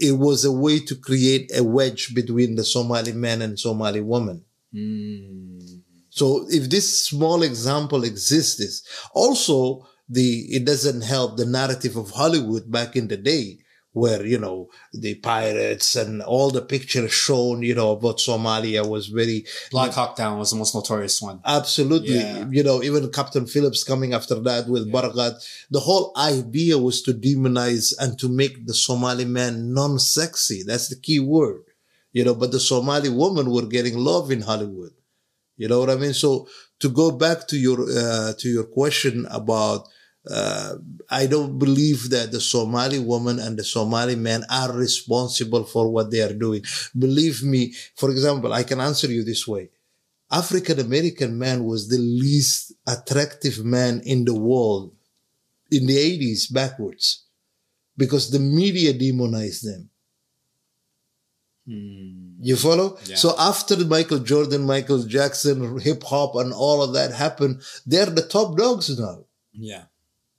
it 0.00 0.18
was 0.18 0.44
a 0.44 0.52
way 0.52 0.78
to 0.80 0.94
create 0.94 1.50
a 1.56 1.64
wedge 1.64 2.14
between 2.14 2.56
the 2.56 2.64
Somali 2.64 3.12
men 3.12 3.40
and 3.42 3.58
Somali 3.58 4.00
women. 4.02 4.44
So 6.16 6.46
if 6.48 6.70
this 6.70 7.04
small 7.04 7.42
example 7.42 8.02
exists, 8.02 8.82
also 9.14 9.86
the 10.08 10.46
it 10.56 10.64
doesn't 10.64 11.02
help 11.02 11.36
the 11.36 11.44
narrative 11.44 11.96
of 11.96 12.10
Hollywood 12.10 12.70
back 12.70 12.96
in 12.96 13.08
the 13.08 13.18
day 13.18 13.58
where 13.92 14.24
you 14.24 14.38
know 14.38 14.68
the 14.92 15.14
pirates 15.16 15.94
and 15.96 16.22
all 16.22 16.50
the 16.50 16.62
pictures 16.62 17.12
shown 17.12 17.62
you 17.62 17.74
know 17.74 17.90
about 17.92 18.18
Somalia 18.18 18.86
was 18.88 19.08
very 19.08 19.44
Black 19.70 19.92
Hawk 19.92 20.16
Down 20.16 20.38
was 20.38 20.50
the 20.52 20.56
most 20.56 20.74
notorious 20.74 21.20
one. 21.20 21.40
absolutely. 21.44 22.14
Yeah. 22.20 22.46
you 22.50 22.62
know 22.62 22.82
even 22.82 23.10
Captain 23.10 23.46
Phillips 23.46 23.84
coming 23.84 24.14
after 24.14 24.36
that 24.48 24.68
with 24.68 24.90
Barkhad 24.92 25.34
the 25.70 25.80
whole 25.80 26.12
idea 26.16 26.78
was 26.78 27.02
to 27.02 27.12
demonize 27.12 27.92
and 27.98 28.18
to 28.20 28.28
make 28.28 28.66
the 28.66 28.74
Somali 28.74 29.24
man 29.26 29.72
non-sexy. 29.74 30.62
That's 30.62 30.88
the 30.88 31.00
key 31.06 31.20
word. 31.20 31.64
You 32.12 32.24
know 32.24 32.34
but 32.34 32.52
the 32.52 32.60
Somali 32.60 33.08
woman 33.10 33.50
were 33.50 33.66
getting 33.66 33.98
love 33.98 34.30
in 34.30 34.42
Hollywood 34.42 34.92
you 35.56 35.68
know 35.68 35.80
what 35.80 35.90
I 35.90 35.96
mean? 35.96 36.14
So 36.14 36.48
to 36.80 36.88
go 36.88 37.10
back 37.10 37.48
to 37.48 37.56
your 37.56 37.80
uh, 37.82 38.32
to 38.38 38.48
your 38.48 38.64
question 38.64 39.26
about, 39.30 39.88
uh, 40.28 40.74
I 41.10 41.26
don't 41.26 41.58
believe 41.58 42.10
that 42.10 42.32
the 42.32 42.40
Somali 42.40 42.98
woman 42.98 43.38
and 43.38 43.58
the 43.58 43.64
Somali 43.64 44.16
man 44.16 44.44
are 44.50 44.72
responsible 44.72 45.64
for 45.64 45.90
what 45.90 46.10
they 46.10 46.20
are 46.20 46.34
doing. 46.34 46.62
Believe 46.98 47.42
me. 47.42 47.72
For 47.96 48.10
example, 48.10 48.52
I 48.52 48.62
can 48.62 48.80
answer 48.80 49.08
you 49.10 49.24
this 49.24 49.46
way: 49.48 49.70
African 50.30 50.80
American 50.80 51.38
man 51.38 51.64
was 51.64 51.88
the 51.88 51.98
least 51.98 52.74
attractive 52.86 53.64
man 53.64 54.02
in 54.04 54.24
the 54.24 54.34
world 54.34 54.92
in 55.70 55.86
the 55.86 55.98
eighties 55.98 56.46
backwards, 56.46 57.24
because 57.96 58.30
the 58.30 58.38
media 58.38 58.92
demonized 58.92 59.64
them. 59.66 59.90
You 61.66 62.56
follow? 62.56 62.98
Yeah. 63.06 63.16
So 63.16 63.34
after 63.38 63.76
Michael 63.84 64.20
Jordan, 64.20 64.62
Michael 64.64 65.02
Jackson, 65.02 65.78
hip 65.80 66.02
hop, 66.04 66.36
and 66.36 66.52
all 66.52 66.82
of 66.82 66.92
that 66.94 67.12
happened, 67.12 67.62
they're 67.84 68.06
the 68.06 68.22
top 68.22 68.56
dogs 68.56 68.96
now. 68.98 69.24
Yeah. 69.52 69.84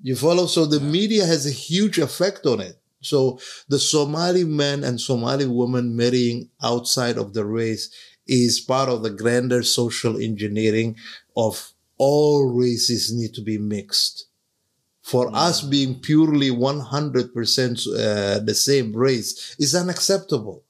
You 0.01 0.15
follow? 0.15 0.45
So 0.45 0.65
the 0.65 0.79
media 0.79 1.25
has 1.25 1.45
a 1.45 1.51
huge 1.51 1.97
effect 1.97 2.45
on 2.45 2.61
it. 2.61 2.79
So 3.01 3.39
the 3.67 3.79
Somali 3.79 4.43
man 4.43 4.83
and 4.83 4.99
Somali 4.99 5.45
woman 5.45 5.95
marrying 5.95 6.49
outside 6.61 7.17
of 7.17 7.33
the 7.33 7.45
race 7.45 7.89
is 8.25 8.59
part 8.59 8.89
of 8.89 9.03
the 9.03 9.09
grander 9.09 9.63
social 9.63 10.17
engineering 10.17 10.95
of 11.35 11.73
all 11.97 12.45
races 12.53 13.13
need 13.13 13.33
to 13.33 13.41
be 13.41 13.57
mixed. 13.57 14.27
For 15.01 15.33
us 15.33 15.61
being 15.61 16.01
purely 16.01 16.49
100% 16.49 17.87
uh, 17.87 18.39
the 18.39 18.55
same 18.55 18.93
race 18.93 19.55
is 19.57 19.73
unacceptable. 19.73 20.63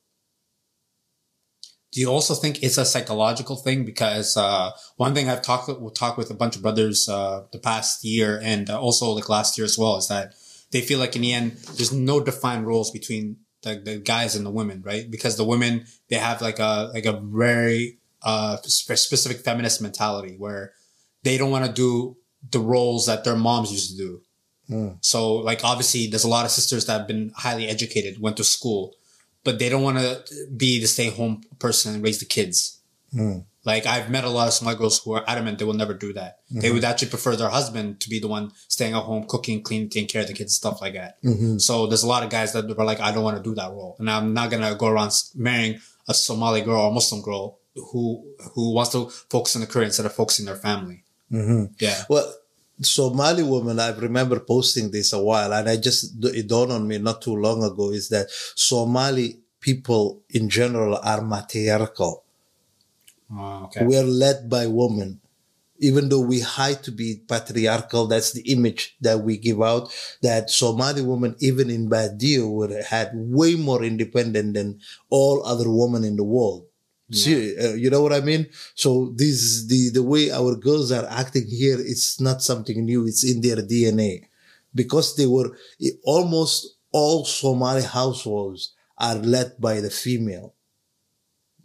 Do 1.97 2.01
you 2.01 2.11
also 2.11 2.35
think 2.35 2.61
it's 2.61 2.77
a 2.77 2.85
psychological 2.85 3.55
thing? 3.55 3.83
Because 3.83 4.37
uh, 4.37 4.69
one 4.97 5.15
thing 5.15 5.29
I've 5.29 5.41
talked 5.41 5.67
with, 5.67 5.95
talked 5.95 6.19
with 6.19 6.29
a 6.29 6.35
bunch 6.35 6.55
of 6.55 6.61
brothers 6.61 7.09
uh, 7.09 7.45
the 7.51 7.57
past 7.57 8.05
year 8.05 8.39
and 8.43 8.69
uh, 8.69 8.79
also 8.79 9.09
like 9.13 9.29
last 9.29 9.57
year 9.57 9.65
as 9.65 9.79
well 9.79 9.97
is 9.97 10.07
that 10.07 10.35
they 10.69 10.81
feel 10.81 10.99
like 10.99 11.15
in 11.15 11.23
the 11.23 11.33
end 11.33 11.53
there's 11.75 11.91
no 11.91 12.19
defined 12.19 12.67
roles 12.67 12.91
between 12.91 13.37
the, 13.63 13.81
the 13.83 13.97
guys 13.97 14.35
and 14.35 14.45
the 14.45 14.51
women, 14.51 14.83
right? 14.85 15.09
Because 15.09 15.37
the 15.37 15.43
women 15.43 15.87
they 16.09 16.17
have 16.17 16.39
like 16.39 16.59
a 16.59 16.91
like 16.93 17.07
a 17.07 17.19
very 17.19 17.97
uh, 18.21 18.57
specific 18.57 19.37
feminist 19.37 19.81
mentality 19.81 20.35
where 20.37 20.73
they 21.23 21.35
don't 21.35 21.49
want 21.49 21.65
to 21.65 21.73
do 21.73 22.15
the 22.51 22.59
roles 22.59 23.07
that 23.07 23.23
their 23.23 23.35
moms 23.35 23.71
used 23.71 23.89
to 23.89 23.97
do. 23.97 24.21
So 25.01 25.37
like 25.37 25.63
obviously 25.63 26.05
there's 26.05 26.25
a 26.25 26.29
lot 26.29 26.45
of 26.45 26.51
sisters 26.51 26.85
that 26.85 26.99
have 26.99 27.07
been 27.07 27.31
highly 27.35 27.67
educated, 27.67 28.21
went 28.21 28.37
to 28.37 28.43
school, 28.43 28.93
but 29.43 29.59
they 29.59 29.69
don't 29.69 29.83
want 29.83 29.97
to 29.97 30.23
be 30.55 30.79
the 30.79 30.87
stay 30.87 31.09
home 31.09 31.43
person 31.59 31.95
and 31.95 32.03
raise 32.03 32.19
the 32.19 32.25
kids. 32.25 32.79
Hmm. 33.11 33.39
Like 33.67 33.85
I've 33.85 34.09
met 34.09 34.23
a 34.23 34.29
lot 34.29 34.47
of 34.47 34.53
Somali 34.53 34.77
girls 34.77 35.03
who 35.03 35.11
are 35.11 35.25
adamant 35.27 35.59
they 35.59 35.65
will 35.65 35.73
never 35.73 35.93
do 35.93 36.13
that. 36.13 36.39
They 36.49 36.67
mm-hmm. 36.67 36.75
would 36.75 36.85
actually 36.85 37.09
prefer 37.09 37.35
their 37.35 37.49
husband 37.49 37.99
to 37.99 38.09
be 38.09 38.17
the 38.17 38.29
one 38.29 38.53
staying 38.69 38.93
at 38.93 39.03
home, 39.03 39.25
cooking, 39.27 39.61
cleaning, 39.61 39.89
taking 39.89 40.07
care 40.07 40.21
of 40.21 40.29
the 40.29 40.33
kids, 40.33 40.55
stuff 40.55 40.79
like 40.79 40.93
that. 40.93 41.21
Mm-hmm. 41.21 41.57
So 41.57 41.85
there's 41.85 42.03
a 42.03 42.07
lot 42.07 42.23
of 42.23 42.29
guys 42.29 42.53
that 42.53 42.63
are 42.63 42.85
like, 42.85 43.01
I 43.01 43.11
don't 43.11 43.25
want 43.25 43.35
to 43.35 43.43
do 43.43 43.53
that 43.55 43.71
role. 43.71 43.97
And 43.99 44.09
I'm 44.09 44.33
not 44.33 44.51
going 44.51 44.63
to 44.63 44.73
go 44.75 44.87
around 44.87 45.11
marrying 45.35 45.81
a 46.07 46.13
Somali 46.13 46.61
girl 46.61 46.79
or 46.79 46.93
Muslim 46.93 47.21
girl 47.21 47.59
who, 47.75 48.25
who 48.53 48.73
wants 48.73 48.93
to 48.93 49.09
focus 49.09 49.57
on 49.57 49.61
the 49.61 49.67
career 49.67 49.83
instead 49.83 50.05
of 50.05 50.13
focusing 50.13 50.45
their 50.45 50.55
family. 50.55 51.03
Mm-hmm. 51.29 51.73
Yeah. 51.79 52.03
Well, 52.09 52.33
Somali 52.81 53.43
woman, 53.43 53.79
I 53.79 53.89
remember 53.89 54.39
posting 54.39 54.91
this 54.91 55.13
a 55.13 55.21
while, 55.21 55.51
and 55.53 55.67
I 55.67 55.77
just 55.77 56.23
it 56.23 56.47
dawned 56.47 56.71
on 56.71 56.87
me 56.87 56.99
not 56.99 57.21
too 57.21 57.35
long 57.35 57.63
ago 57.63 57.91
is 57.91 58.09
that 58.09 58.27
Somali 58.29 59.39
people 59.59 60.21
in 60.29 60.49
general 60.49 60.95
are 60.97 61.21
matriarchal. 61.21 62.23
Oh, 63.33 63.65
okay. 63.65 63.83
We 63.85 63.97
are 63.97 64.03
led 64.05 64.49
by 64.49 64.67
women. 64.67 65.21
Even 65.79 66.09
though 66.09 66.21
we 66.21 66.39
hide 66.41 66.81
to 66.83 66.91
be 66.91 67.21
patriarchal, 67.27 68.07
that's 68.07 68.31
the 68.31 68.41
image 68.51 68.95
that 69.01 69.21
we 69.21 69.37
give 69.37 69.61
out. 69.61 69.93
That 70.21 70.49
Somali 70.49 71.01
women, 71.01 71.35
even 71.39 71.69
in 71.69 71.89
Badio, 71.89 72.49
would 72.49 72.71
had 72.71 73.11
way 73.13 73.55
more 73.55 73.83
independent 73.83 74.53
than 74.53 74.79
all 75.09 75.45
other 75.45 75.69
women 75.69 76.03
in 76.03 76.15
the 76.15 76.23
world. 76.23 76.66
See, 77.09 77.57
uh, 77.57 77.73
you 77.73 77.89
know 77.89 78.01
what 78.01 78.11
I 78.11 78.19
mean? 78.19 78.47
So 78.75 79.13
this 79.15 79.65
the 79.65 79.91
the 79.93 80.03
way 80.03 80.29
our 80.29 80.55
girls 80.57 80.91
are 80.91 81.07
acting 81.09 81.47
here, 81.47 81.79
it's 81.79 82.19
not 82.19 82.43
something 82.43 82.83
new. 82.83 83.07
It's 83.07 83.23
in 83.23 83.39
their 83.39 83.57
DNA, 83.63 84.25
because 84.75 85.15
they 85.15 85.25
were 85.25 85.55
almost 86.03 86.67
all 86.91 87.23
Somali 87.23 87.83
households 87.83 88.73
are 88.97 89.15
led 89.15 89.53
by 89.59 89.79
the 89.79 89.89
female 89.89 90.53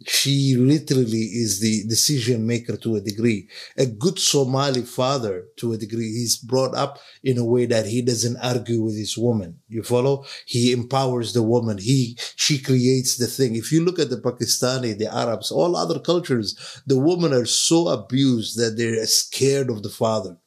she 0.07 0.55
literally 0.55 1.25
is 1.43 1.59
the 1.59 1.87
decision 1.87 2.45
maker 2.45 2.77
to 2.77 2.95
a 2.95 3.01
degree. 3.01 3.49
A 3.77 3.85
good 3.85 4.19
Somali 4.19 4.81
father 4.81 5.45
to 5.57 5.73
a 5.73 5.77
degree. 5.77 6.11
He's 6.11 6.37
brought 6.37 6.75
up 6.75 6.99
in 7.23 7.37
a 7.37 7.45
way 7.45 7.65
that 7.65 7.85
he 7.85 8.01
doesn't 8.01 8.37
argue 8.37 8.81
with 8.81 8.97
his 8.97 9.17
woman. 9.17 9.59
You 9.67 9.83
follow? 9.83 10.25
He 10.45 10.71
empowers 10.71 11.33
the 11.33 11.43
woman. 11.43 11.77
He, 11.77 12.17
she 12.35 12.59
creates 12.59 13.17
the 13.17 13.27
thing. 13.27 13.55
If 13.55 13.71
you 13.71 13.83
look 13.83 13.99
at 13.99 14.09
the 14.09 14.17
Pakistani, 14.17 14.97
the 14.97 15.13
Arabs, 15.13 15.51
all 15.51 15.75
other 15.75 15.99
cultures, 15.99 16.81
the 16.85 16.99
women 16.99 17.33
are 17.33 17.45
so 17.45 17.87
abused 17.87 18.57
that 18.59 18.77
they're 18.77 19.05
scared 19.05 19.69
of 19.69 19.83
the 19.83 19.89
father. 19.89 20.37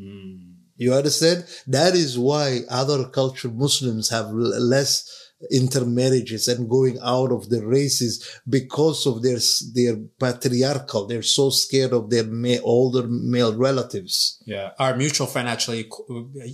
Mm. 0.00 0.56
You 0.76 0.92
understand? 0.92 1.46
That 1.66 1.94
is 1.94 2.18
why 2.18 2.60
other 2.68 3.08
culture 3.08 3.48
Muslims 3.48 4.10
have 4.10 4.30
less 4.30 5.25
intermarriages 5.50 6.48
and 6.48 6.68
going 6.68 6.98
out 7.02 7.30
of 7.30 7.50
the 7.50 7.64
races 7.64 8.40
because 8.48 9.06
of 9.06 9.22
their 9.22 9.38
their 9.74 9.96
patriarchal. 10.18 11.06
They're 11.06 11.22
so 11.22 11.50
scared 11.50 11.92
of 11.92 12.08
their 12.08 12.24
ma- 12.24 12.62
older 12.62 13.06
male 13.06 13.54
relatives. 13.54 14.42
Yeah, 14.46 14.70
our 14.78 14.96
mutual 14.96 15.26
friend 15.26 15.48
actually, 15.48 15.90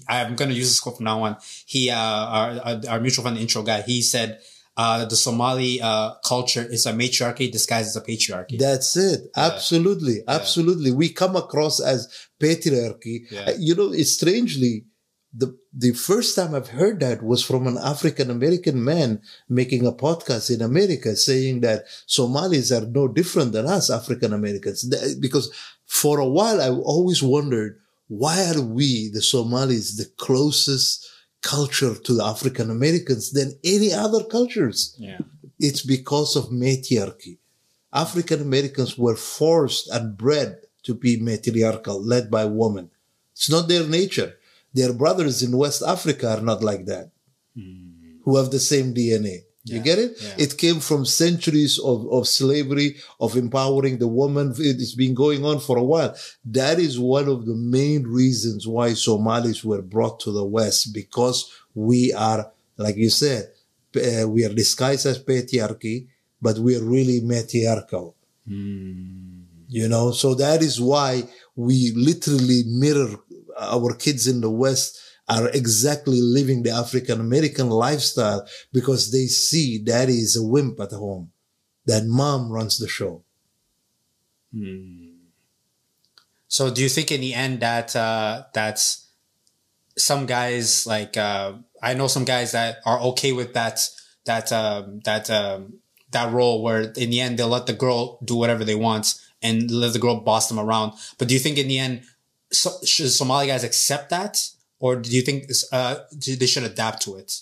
I'm 0.09 0.35
going 0.35 0.51
to 0.51 0.57
use 0.57 0.68
this 0.68 0.81
quote 0.81 0.97
from 0.97 1.05
now 1.05 1.23
on. 1.23 1.37
He, 1.66 1.90
uh, 1.90 1.97
our, 1.97 2.81
our 2.88 3.01
mutual 3.01 3.23
friend 3.23 3.38
intro 3.38 3.62
guy, 3.62 3.83
he 3.83 4.03
said. 4.03 4.40
Uh, 4.75 5.05
the 5.05 5.16
Somali 5.16 5.83
uh, 5.83 6.14
culture 6.25 6.62
is 6.62 6.87
a 6.87 6.95
matriarchy 6.95 7.53
disguised 7.53 7.88
as 7.88 7.97
a 7.97 8.01
patriarchy. 8.01 8.59
That's 8.59 8.97
it. 8.97 9.21
Yeah. 9.37 9.51
Absolutely. 9.53 10.23
Absolutely. 10.27 10.88
Yeah. 10.88 10.97
We 10.97 11.11
come 11.11 11.37
across 11.37 11.79
as 11.79 12.09
patriarchy. 12.40 13.31
Yeah. 13.31 13.49
Uh, 13.49 13.53
you 13.59 13.75
know, 13.75 13.92
it's 13.92 14.12
strangely, 14.14 14.87
the 15.35 15.55
the 15.74 15.92
first 15.92 16.37
time 16.37 16.54
I've 16.54 16.68
heard 16.68 17.00
that 17.00 17.22
was 17.22 17.42
from 17.42 17.66
an 17.66 17.78
African 17.82 18.30
American 18.30 18.85
man 18.85 19.22
making 19.48 19.87
a 19.87 19.92
podcast 19.92 20.54
in 20.54 20.61
America 20.61 21.16
saying 21.16 21.61
that 21.61 21.85
Somalis 22.06 22.70
are 22.70 22.85
no 22.85 23.08
different 23.08 23.52
than 23.52 23.66
us 23.66 23.90
African 23.90 24.32
Americans. 24.35 24.85
Because 25.18 25.50
for 25.87 26.18
a 26.18 26.28
while 26.28 26.61
I 26.61 26.68
always 26.68 27.22
wondered 27.22 27.78
why 28.08 28.52
are 28.52 28.61
we 28.61 29.08
the 29.08 29.22
Somalis 29.22 29.96
the 29.96 30.11
closest 30.18 31.08
culture 31.40 31.94
to 31.94 32.14
the 32.14 32.24
African 32.24 32.70
Americans 32.70 33.32
than 33.32 33.58
any 33.64 33.92
other 33.92 34.24
cultures? 34.24 34.94
Yeah. 34.98 35.18
It's 35.58 35.82
because 35.82 36.37
of 36.37 36.52
matriarchy. 36.52 37.38
African 37.94 38.42
Americans 38.42 38.98
were 38.98 39.16
forced 39.16 39.88
and 39.88 40.18
bred 40.18 40.58
to 40.82 40.94
be 40.94 41.16
matriarchal, 41.16 42.02
led 42.02 42.30
by 42.30 42.44
women. 42.44 42.90
It's 43.32 43.50
not 43.50 43.68
their 43.68 43.87
nature 43.87 44.35
their 44.74 44.92
brothers 44.92 45.42
in 45.42 45.56
West 45.56 45.82
Africa 45.82 46.38
are 46.38 46.40
not 46.40 46.62
like 46.62 46.87
that, 46.87 47.11
mm. 47.56 48.18
who 48.24 48.37
have 48.37 48.50
the 48.50 48.61
same 48.61 48.94
DNA. 48.94 49.42
Yeah. 49.64 49.76
You 49.76 49.82
get 49.82 49.98
it? 49.98 50.18
Yeah. 50.20 50.35
It 50.38 50.58
came 50.58 50.80
from 50.80 51.04
centuries 51.04 51.78
of, 51.78 52.11
of 52.11 52.26
slavery, 52.26 52.96
of 53.20 53.37
empowering 53.37 53.98
the 53.98 54.08
woman. 54.08 54.54
It's 54.58 54.94
been 54.94 55.14
going 55.14 55.44
on 55.44 55.61
for 55.61 55.76
a 55.76 55.85
while. 55.85 56.16
That 56.44 56.80
is 56.80 56.98
one 56.98 57.28
of 57.28 57.46
the 57.46 57.54
main 57.54 58.02
reasons 58.04 58.66
why 58.66 58.94
Somalis 58.94 59.62
were 59.62 59.82
brought 59.82 60.18
to 60.20 60.32
the 60.32 60.44
West 60.44 60.92
because 60.92 61.52
we 61.74 62.12
are, 62.12 62.50
like 62.76 62.96
you 62.96 63.11
said, 63.11 63.52
uh, 63.96 64.28
we 64.28 64.44
are 64.44 64.52
disguised 64.52 65.06
as 65.06 65.22
patriarchy, 65.22 66.08
but 66.40 66.58
we 66.58 66.76
are 66.76 66.82
really 66.82 67.20
matriarchal. 67.20 68.16
Mm. 68.48 69.44
You 69.68 69.88
know, 69.88 70.11
so 70.11 70.35
that 70.35 70.61
is 70.61 70.80
why 70.80 71.22
we 71.54 71.92
literally 71.94 72.64
mirror 72.66 73.16
our 73.58 73.94
kids 73.94 74.26
in 74.26 74.40
the 74.40 74.50
West 74.50 74.98
are 75.28 75.48
exactly 75.50 76.20
living 76.20 76.62
the 76.62 76.70
African 76.70 77.20
American 77.20 77.68
lifestyle 77.70 78.46
because 78.72 79.12
they 79.12 79.26
see 79.26 79.78
daddy 79.78 80.14
is 80.18 80.36
a 80.36 80.42
wimp 80.42 80.80
at 80.80 80.90
home, 80.90 81.30
that 81.86 82.04
mom 82.06 82.50
runs 82.50 82.78
the 82.78 82.88
show. 82.88 83.22
Hmm. 84.52 85.08
So, 86.48 86.72
do 86.72 86.82
you 86.82 86.88
think 86.88 87.10
in 87.10 87.22
the 87.22 87.32
end 87.32 87.60
that 87.60 87.96
uh, 87.96 88.44
that's 88.52 89.08
some 89.96 90.26
guys 90.26 90.86
like 90.86 91.16
uh, 91.16 91.54
I 91.82 91.94
know 91.94 92.08
some 92.08 92.24
guys 92.24 92.52
that 92.52 92.78
are 92.84 93.00
okay 93.00 93.32
with 93.32 93.54
that 93.54 93.80
that 94.26 94.52
um, 94.52 95.00
that 95.04 95.30
um, 95.30 95.78
that 96.10 96.32
role 96.32 96.62
where 96.62 96.82
in 96.82 97.10
the 97.10 97.20
end 97.20 97.38
they'll 97.38 97.48
let 97.48 97.66
the 97.66 97.72
girl 97.72 98.18
do 98.24 98.36
whatever 98.36 98.64
they 98.64 98.74
want 98.74 99.14
and 99.42 99.70
let 99.70 99.92
the 99.92 99.98
girl 99.98 100.20
boss 100.20 100.48
them 100.48 100.58
around. 100.58 100.92
But 101.18 101.28
do 101.28 101.34
you 101.34 101.40
think 101.40 101.58
in 101.58 101.68
the 101.68 101.78
end 101.78 102.02
so, 102.52 102.70
should 102.84 103.10
Somali 103.10 103.46
guys 103.46 103.64
accept 103.64 104.10
that, 104.10 104.38
or 104.78 104.96
do 104.96 105.10
you 105.10 105.22
think 105.22 105.50
uh, 105.72 105.96
they 106.12 106.46
should 106.46 106.64
adapt 106.64 107.02
to 107.02 107.16
it? 107.16 107.32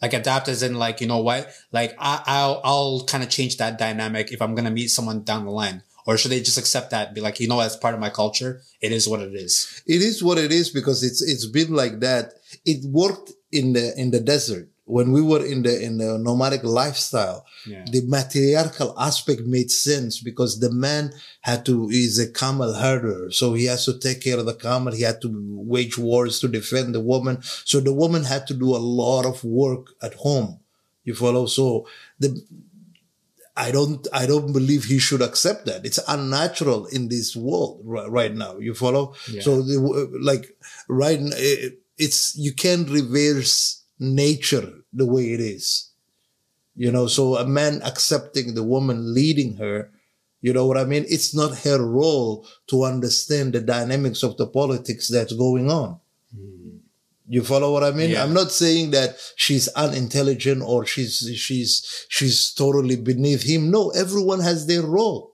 Like 0.00 0.14
adapt 0.14 0.48
as 0.48 0.62
in 0.62 0.74
like 0.74 1.00
you 1.00 1.06
know 1.06 1.22
what, 1.22 1.52
like 1.70 1.94
I, 1.98 2.22
I'll 2.26 2.60
I'll 2.64 3.04
kind 3.04 3.22
of 3.22 3.30
change 3.30 3.56
that 3.58 3.78
dynamic 3.78 4.32
if 4.32 4.42
I'm 4.42 4.54
gonna 4.54 4.70
meet 4.70 4.88
someone 4.88 5.22
down 5.22 5.44
the 5.44 5.52
line, 5.52 5.82
or 6.06 6.18
should 6.18 6.32
they 6.32 6.40
just 6.40 6.58
accept 6.58 6.90
that, 6.90 7.14
be 7.14 7.20
like 7.20 7.38
you 7.38 7.46
know 7.46 7.60
as 7.60 7.76
part 7.76 7.94
of 7.94 8.00
my 8.00 8.10
culture, 8.10 8.62
it 8.80 8.90
is 8.90 9.08
what 9.08 9.20
it 9.20 9.34
is. 9.34 9.82
It 9.86 10.02
is 10.02 10.22
what 10.22 10.38
it 10.38 10.50
is 10.50 10.70
because 10.70 11.04
it's 11.04 11.22
it's 11.22 11.46
been 11.46 11.72
like 11.72 12.00
that. 12.00 12.32
It 12.64 12.84
worked 12.84 13.30
in 13.52 13.74
the 13.74 13.94
in 13.96 14.10
the 14.10 14.20
desert 14.20 14.71
when 14.84 15.12
we 15.12 15.22
were 15.22 15.44
in 15.44 15.62
the 15.62 15.82
in 15.82 15.98
the 15.98 16.18
nomadic 16.18 16.64
lifestyle 16.64 17.46
yeah. 17.66 17.84
the 17.90 18.02
matriarchal 18.06 18.94
aspect 18.98 19.42
made 19.42 19.70
sense 19.70 20.20
because 20.20 20.58
the 20.58 20.72
man 20.72 21.12
had 21.42 21.64
to 21.64 21.88
is 21.90 22.18
a 22.18 22.30
camel 22.30 22.72
herder 22.74 23.30
so 23.30 23.54
he 23.54 23.66
has 23.66 23.84
to 23.84 23.98
take 23.98 24.20
care 24.20 24.38
of 24.38 24.46
the 24.46 24.54
camel 24.54 24.92
he 24.92 25.02
had 25.02 25.20
to 25.20 25.30
wage 25.54 25.96
wars 25.96 26.40
to 26.40 26.48
defend 26.48 26.94
the 26.94 27.00
woman 27.00 27.40
so 27.42 27.78
the 27.80 27.92
woman 27.92 28.24
had 28.24 28.46
to 28.46 28.54
do 28.54 28.74
a 28.74 28.78
lot 29.02 29.24
of 29.24 29.44
work 29.44 29.88
at 30.02 30.14
home 30.14 30.58
you 31.04 31.14
follow 31.14 31.46
so 31.46 31.86
the 32.18 32.42
I 33.54 33.70
don't, 33.70 34.08
I 34.14 34.24
don't 34.24 34.50
believe 34.54 34.84
he 34.84 34.98
should 34.98 35.20
accept 35.20 35.66
that. 35.66 35.84
It's 35.84 36.00
unnatural 36.08 36.86
in 36.86 37.08
this 37.08 37.36
world 37.36 37.82
right, 37.84 38.10
right 38.10 38.34
now. 38.34 38.56
You 38.56 38.72
follow? 38.72 39.14
Yeah. 39.30 39.42
So 39.42 39.60
the, 39.60 40.18
like 40.22 40.56
right, 40.88 41.20
it's, 41.98 42.34
you 42.34 42.54
can't 42.54 42.88
reverse 42.88 43.81
nature 44.02 44.70
the 44.92 45.06
way 45.06 45.32
it 45.32 45.40
is. 45.40 45.90
You 46.74 46.90
know, 46.90 47.06
so 47.06 47.36
a 47.36 47.46
man 47.46 47.80
accepting 47.82 48.54
the 48.54 48.62
woman 48.62 49.14
leading 49.14 49.56
her, 49.56 49.90
you 50.40 50.52
know 50.52 50.66
what 50.66 50.78
I 50.78 50.84
mean? 50.84 51.04
It's 51.08 51.34
not 51.34 51.58
her 51.58 51.84
role 51.84 52.46
to 52.68 52.84
understand 52.84 53.52
the 53.52 53.60
dynamics 53.60 54.22
of 54.22 54.36
the 54.36 54.46
politics 54.46 55.08
that's 55.08 55.32
going 55.34 55.70
on. 55.70 56.00
Mm. 56.36 56.80
You 57.28 57.44
follow 57.44 57.72
what 57.72 57.84
I 57.84 57.92
mean? 57.92 58.10
Yeah. 58.10 58.24
I'm 58.24 58.34
not 58.34 58.50
saying 58.50 58.90
that 58.90 59.16
she's 59.36 59.68
unintelligent 59.68 60.62
or 60.62 60.84
she's 60.84 61.30
she's 61.36 62.06
she's 62.08 62.52
totally 62.52 62.96
beneath 62.96 63.44
him. 63.44 63.70
No, 63.70 63.90
everyone 63.90 64.40
has 64.40 64.66
their 64.66 64.82
role. 64.82 65.32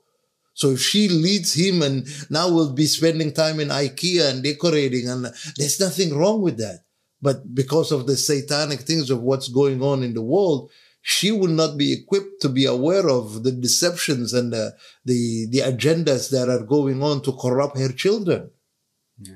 So 0.53 0.71
if 0.71 0.81
she 0.81 1.09
leads 1.09 1.55
him 1.55 1.83
and 1.83 2.07
now 2.31 2.51
we'll 2.51 2.73
be 2.73 2.87
spending 2.87 3.33
time 3.33 3.61
in 3.61 3.69
IKEA 3.69 4.31
and 4.31 4.43
decorating 4.43 5.09
and 5.09 5.33
there's 5.57 5.81
nothing 5.81 6.17
wrong 6.17 6.43
with 6.43 6.59
that. 6.59 6.81
But 7.21 7.55
because 7.55 7.91
of 7.93 8.07
the 8.07 8.17
satanic 8.17 8.81
things 8.81 9.11
of 9.11 9.23
what's 9.23 9.49
going 9.49 9.83
on 9.83 10.03
in 10.03 10.15
the 10.15 10.23
world, 10.23 10.71
she 11.03 11.33
will 11.33 11.49
not 11.49 11.77
be 11.77 11.93
equipped 11.93 12.41
to 12.43 12.49
be 12.49 12.67
aware 12.67 13.09
of 13.09 13.43
the 13.43 13.53
deceptions 13.53 14.33
and 14.33 14.53
the, 14.53 14.77
the, 15.05 15.47
the 15.51 15.59
agendas 15.59 16.31
that 16.31 16.49
are 16.49 16.65
going 16.65 17.03
on 17.03 17.23
to 17.23 17.33
corrupt 17.33 17.79
her 17.79 17.93
children. 17.93 18.51
Yeah. 19.21 19.35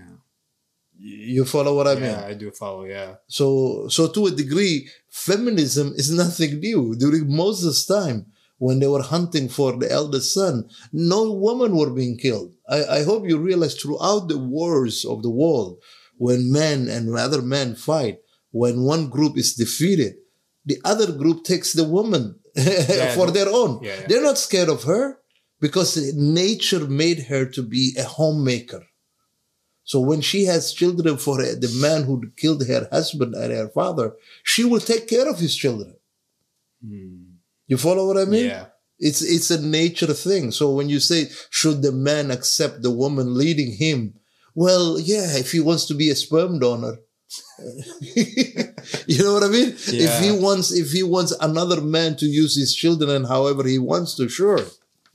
You 0.98 1.44
follow 1.44 1.74
what 1.74 1.88
I 1.88 1.94
yeah, 1.94 2.00
mean? 2.00 2.10
Yeah, 2.10 2.26
I 2.26 2.34
do 2.34 2.50
follow, 2.52 2.84
yeah. 2.84 3.14
So, 3.26 3.88
so 3.88 4.08
to 4.08 4.26
a 4.26 4.30
degree, 4.30 4.88
feminism 5.08 5.92
is 5.96 6.12
nothing 6.16 6.60
new. 6.60 6.94
During 6.94 7.34
Moses' 7.34 7.86
time, 7.86 8.26
when 8.58 8.78
they 8.78 8.86
were 8.86 9.02
hunting 9.02 9.48
for 9.48 9.76
the 9.76 9.90
eldest 9.90 10.32
son, 10.32 10.68
no 10.92 11.32
women 11.32 11.76
were 11.76 11.90
being 11.90 12.16
killed. 12.16 12.52
I, 12.68 12.84
I 12.84 13.02
hope 13.02 13.26
you 13.26 13.38
realize 13.38 13.74
throughout 13.74 14.28
the 14.28 14.38
wars 14.38 15.04
of 15.04 15.22
the 15.22 15.30
world, 15.30 15.78
when 16.22 16.52
men 16.52 16.88
and 16.88 17.12
other 17.16 17.42
men 17.42 17.74
fight, 17.74 18.18
when 18.52 18.84
one 18.84 19.08
group 19.08 19.36
is 19.36 19.56
defeated, 19.56 20.12
the 20.64 20.78
other 20.84 21.10
group 21.10 21.42
takes 21.42 21.72
the 21.72 21.82
woman 21.82 22.38
yeah, 22.54 23.12
for 23.16 23.32
their 23.32 23.48
own. 23.48 23.82
Yeah, 23.82 23.96
yeah. 23.98 24.06
They're 24.06 24.28
not 24.30 24.38
scared 24.38 24.68
of 24.68 24.84
her 24.84 25.18
because 25.60 26.14
nature 26.14 26.86
made 26.86 27.24
her 27.24 27.44
to 27.46 27.62
be 27.64 27.96
a 27.98 28.04
homemaker. 28.04 28.84
So 29.82 29.98
when 29.98 30.20
she 30.20 30.44
has 30.44 30.72
children 30.72 31.16
for 31.16 31.38
the 31.38 31.72
man 31.80 32.04
who 32.04 32.30
killed 32.36 32.68
her 32.68 32.86
husband 32.92 33.34
and 33.34 33.52
her 33.52 33.70
father, 33.70 34.14
she 34.44 34.62
will 34.64 34.84
take 34.92 35.08
care 35.08 35.28
of 35.28 35.40
his 35.40 35.56
children. 35.56 35.96
Hmm. 36.86 37.32
You 37.66 37.78
follow 37.78 38.06
what 38.06 38.18
I 38.18 38.26
mean? 38.26 38.46
Yeah. 38.46 38.66
It's 39.00 39.22
it's 39.22 39.50
a 39.50 39.60
nature 39.60 40.14
thing. 40.14 40.52
So 40.52 40.70
when 40.70 40.88
you 40.88 41.00
say 41.00 41.30
should 41.50 41.82
the 41.82 41.90
man 41.90 42.30
accept 42.30 42.82
the 42.82 42.92
woman 42.92 43.36
leading 43.36 43.72
him 43.72 44.14
well, 44.54 44.98
yeah, 44.98 45.36
if 45.36 45.52
he 45.52 45.60
wants 45.60 45.86
to 45.86 45.94
be 45.94 46.10
a 46.10 46.16
sperm 46.16 46.58
donor, 46.58 46.98
you 48.00 49.22
know 49.22 49.32
what 49.32 49.44
I 49.44 49.48
mean? 49.48 49.74
If 49.76 50.20
he 50.20 50.32
wants, 50.32 50.72
if 50.72 50.92
he 50.92 51.02
wants 51.02 51.32
another 51.40 51.80
man 51.80 52.16
to 52.16 52.26
use 52.26 52.56
his 52.56 52.74
children 52.74 53.10
and 53.10 53.26
however 53.26 53.66
he 53.66 53.78
wants 53.78 54.16
to, 54.16 54.28
sure. 54.28 54.60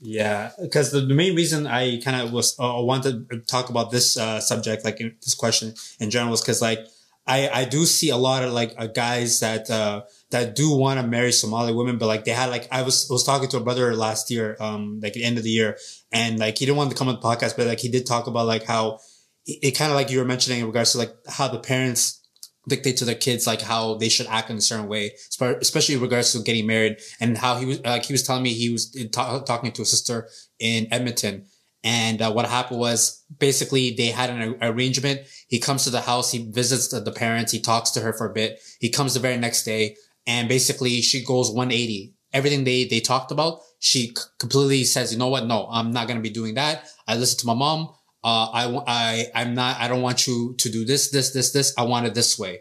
Yeah, 0.00 0.52
because 0.60 0.92
the, 0.92 1.00
the 1.00 1.14
main 1.14 1.34
reason 1.34 1.66
I 1.66 2.00
kind 2.00 2.22
of 2.22 2.32
was 2.32 2.58
uh, 2.58 2.72
wanted 2.78 3.28
to 3.30 3.40
talk 3.40 3.68
about 3.68 3.90
this 3.90 4.16
uh, 4.16 4.40
subject, 4.40 4.84
like 4.84 5.00
in, 5.00 5.16
this 5.22 5.34
question 5.34 5.74
in 5.98 6.10
general, 6.10 6.30
was 6.30 6.40
because 6.40 6.62
like 6.62 6.86
I 7.26 7.48
I 7.48 7.64
do 7.64 7.84
see 7.84 8.10
a 8.10 8.16
lot 8.16 8.44
of 8.44 8.52
like 8.52 8.74
uh, 8.78 8.86
guys 8.86 9.40
that 9.40 9.68
uh, 9.68 10.02
that 10.30 10.54
do 10.54 10.70
want 10.76 11.00
to 11.00 11.06
marry 11.06 11.32
Somali 11.32 11.72
women, 11.74 11.98
but 11.98 12.06
like 12.06 12.24
they 12.24 12.30
had 12.30 12.48
like 12.48 12.68
I 12.70 12.82
was 12.82 13.08
was 13.10 13.24
talking 13.24 13.48
to 13.50 13.56
a 13.56 13.60
brother 13.60 13.94
last 13.94 14.30
year, 14.30 14.56
um, 14.60 15.00
like 15.02 15.10
at 15.10 15.14
the 15.14 15.24
end 15.24 15.36
of 15.36 15.42
the 15.42 15.50
year, 15.50 15.76
and 16.12 16.38
like 16.38 16.58
he 16.58 16.64
didn't 16.64 16.78
want 16.78 16.90
to 16.90 16.96
come 16.96 17.08
on 17.08 17.16
the 17.16 17.20
podcast, 17.20 17.56
but 17.56 17.66
like 17.66 17.80
he 17.80 17.88
did 17.88 18.06
talk 18.06 18.28
about 18.28 18.46
like 18.46 18.64
how 18.64 19.00
it, 19.48 19.68
it 19.68 19.70
kind 19.72 19.90
of 19.90 19.96
like 19.96 20.10
you 20.10 20.18
were 20.18 20.24
mentioning 20.24 20.60
in 20.60 20.66
regards 20.66 20.92
to 20.92 20.98
like 20.98 21.14
how 21.28 21.48
the 21.48 21.58
parents 21.58 22.22
dictate 22.68 22.98
to 22.98 23.04
their 23.06 23.14
kids 23.14 23.46
like 23.46 23.62
how 23.62 23.94
they 23.94 24.10
should 24.10 24.26
act 24.26 24.50
in 24.50 24.58
a 24.58 24.60
certain 24.60 24.88
way, 24.88 25.12
especially 25.40 25.94
in 25.94 26.00
regards 26.00 26.32
to 26.32 26.42
getting 26.42 26.66
married 26.66 26.98
and 27.18 27.38
how 27.38 27.56
he 27.56 27.64
was 27.64 27.80
like 27.80 28.04
he 28.04 28.12
was 28.12 28.22
telling 28.22 28.42
me 28.42 28.52
he 28.52 28.70
was 28.70 28.94
ta- 29.10 29.40
talking 29.40 29.72
to 29.72 29.82
a 29.82 29.86
sister 29.86 30.28
in 30.60 30.86
Edmonton. 30.92 31.46
And 31.84 32.20
uh, 32.20 32.32
what 32.32 32.44
happened 32.46 32.80
was 32.80 33.24
basically 33.38 33.94
they 33.94 34.08
had 34.08 34.30
an 34.30 34.56
arrangement. 34.60 35.22
He 35.46 35.58
comes 35.58 35.84
to 35.84 35.90
the 35.90 36.00
house, 36.00 36.30
he 36.30 36.50
visits 36.50 36.88
the, 36.88 37.00
the 37.00 37.12
parents, 37.12 37.52
he 37.52 37.60
talks 37.60 37.90
to 37.92 38.00
her 38.00 38.12
for 38.12 38.28
a 38.28 38.34
bit. 38.34 38.60
He 38.80 38.90
comes 38.90 39.14
the 39.14 39.20
very 39.20 39.38
next 39.38 39.64
day 39.64 39.96
and 40.26 40.48
basically 40.48 41.00
she 41.00 41.24
goes 41.24 41.50
180. 41.50 42.14
Everything 42.34 42.64
they, 42.64 42.84
they 42.84 43.00
talked 43.00 43.30
about, 43.30 43.60
she 43.78 44.12
completely 44.38 44.84
says, 44.84 45.12
you 45.12 45.18
know 45.18 45.28
what? 45.28 45.46
No, 45.46 45.66
I'm 45.70 45.92
not 45.92 46.08
going 46.08 46.18
to 46.18 46.22
be 46.22 46.28
doing 46.28 46.54
that. 46.54 46.84
I 47.06 47.14
listen 47.14 47.38
to 47.40 47.46
my 47.46 47.54
mom. 47.54 47.94
Uh, 48.24 48.50
I, 48.52 48.82
I, 48.86 49.26
I'm 49.34 49.54
not, 49.54 49.78
I 49.78 49.88
don't 49.88 50.02
want 50.02 50.26
you 50.26 50.54
to 50.58 50.68
do 50.68 50.84
this, 50.84 51.10
this, 51.10 51.30
this, 51.30 51.52
this. 51.52 51.74
I 51.78 51.82
want 51.84 52.06
it 52.06 52.14
this 52.14 52.38
way. 52.38 52.60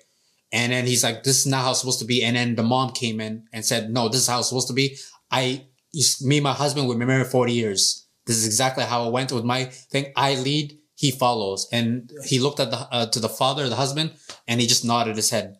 And 0.51 0.71
then 0.71 0.85
he's 0.85 1.03
like, 1.03 1.23
this 1.23 1.39
is 1.39 1.47
not 1.47 1.63
how 1.63 1.71
it's 1.71 1.79
supposed 1.79 1.99
to 1.99 2.05
be. 2.05 2.23
And 2.23 2.35
then 2.35 2.55
the 2.55 2.63
mom 2.63 2.91
came 2.91 3.19
in 3.19 3.47
and 3.51 3.65
said, 3.65 3.89
no, 3.89 4.07
this 4.07 4.21
is 4.21 4.27
how 4.27 4.39
it's 4.39 4.49
supposed 4.49 4.67
to 4.69 4.73
be. 4.73 4.97
I, 5.29 5.65
me 6.21 6.37
and 6.37 6.43
my 6.43 6.53
husband, 6.53 6.87
we've 6.87 6.97
been 6.97 7.07
married 7.07 7.27
40 7.27 7.51
years. 7.51 8.07
This 8.25 8.37
is 8.37 8.45
exactly 8.45 8.83
how 8.83 9.07
it 9.07 9.11
went 9.11 9.31
with 9.31 9.43
my 9.43 9.65
thing. 9.65 10.13
I 10.15 10.35
lead, 10.35 10.77
he 10.95 11.11
follows. 11.11 11.67
And 11.71 12.11
he 12.25 12.39
looked 12.39 12.59
at 12.59 12.71
the, 12.71 12.77
uh, 12.91 13.05
to 13.07 13.19
the 13.19 13.29
father, 13.29 13.67
the 13.67 13.75
husband, 13.75 14.11
and 14.47 14.61
he 14.61 14.67
just 14.67 14.85
nodded 14.85 15.15
his 15.15 15.29
head. 15.31 15.57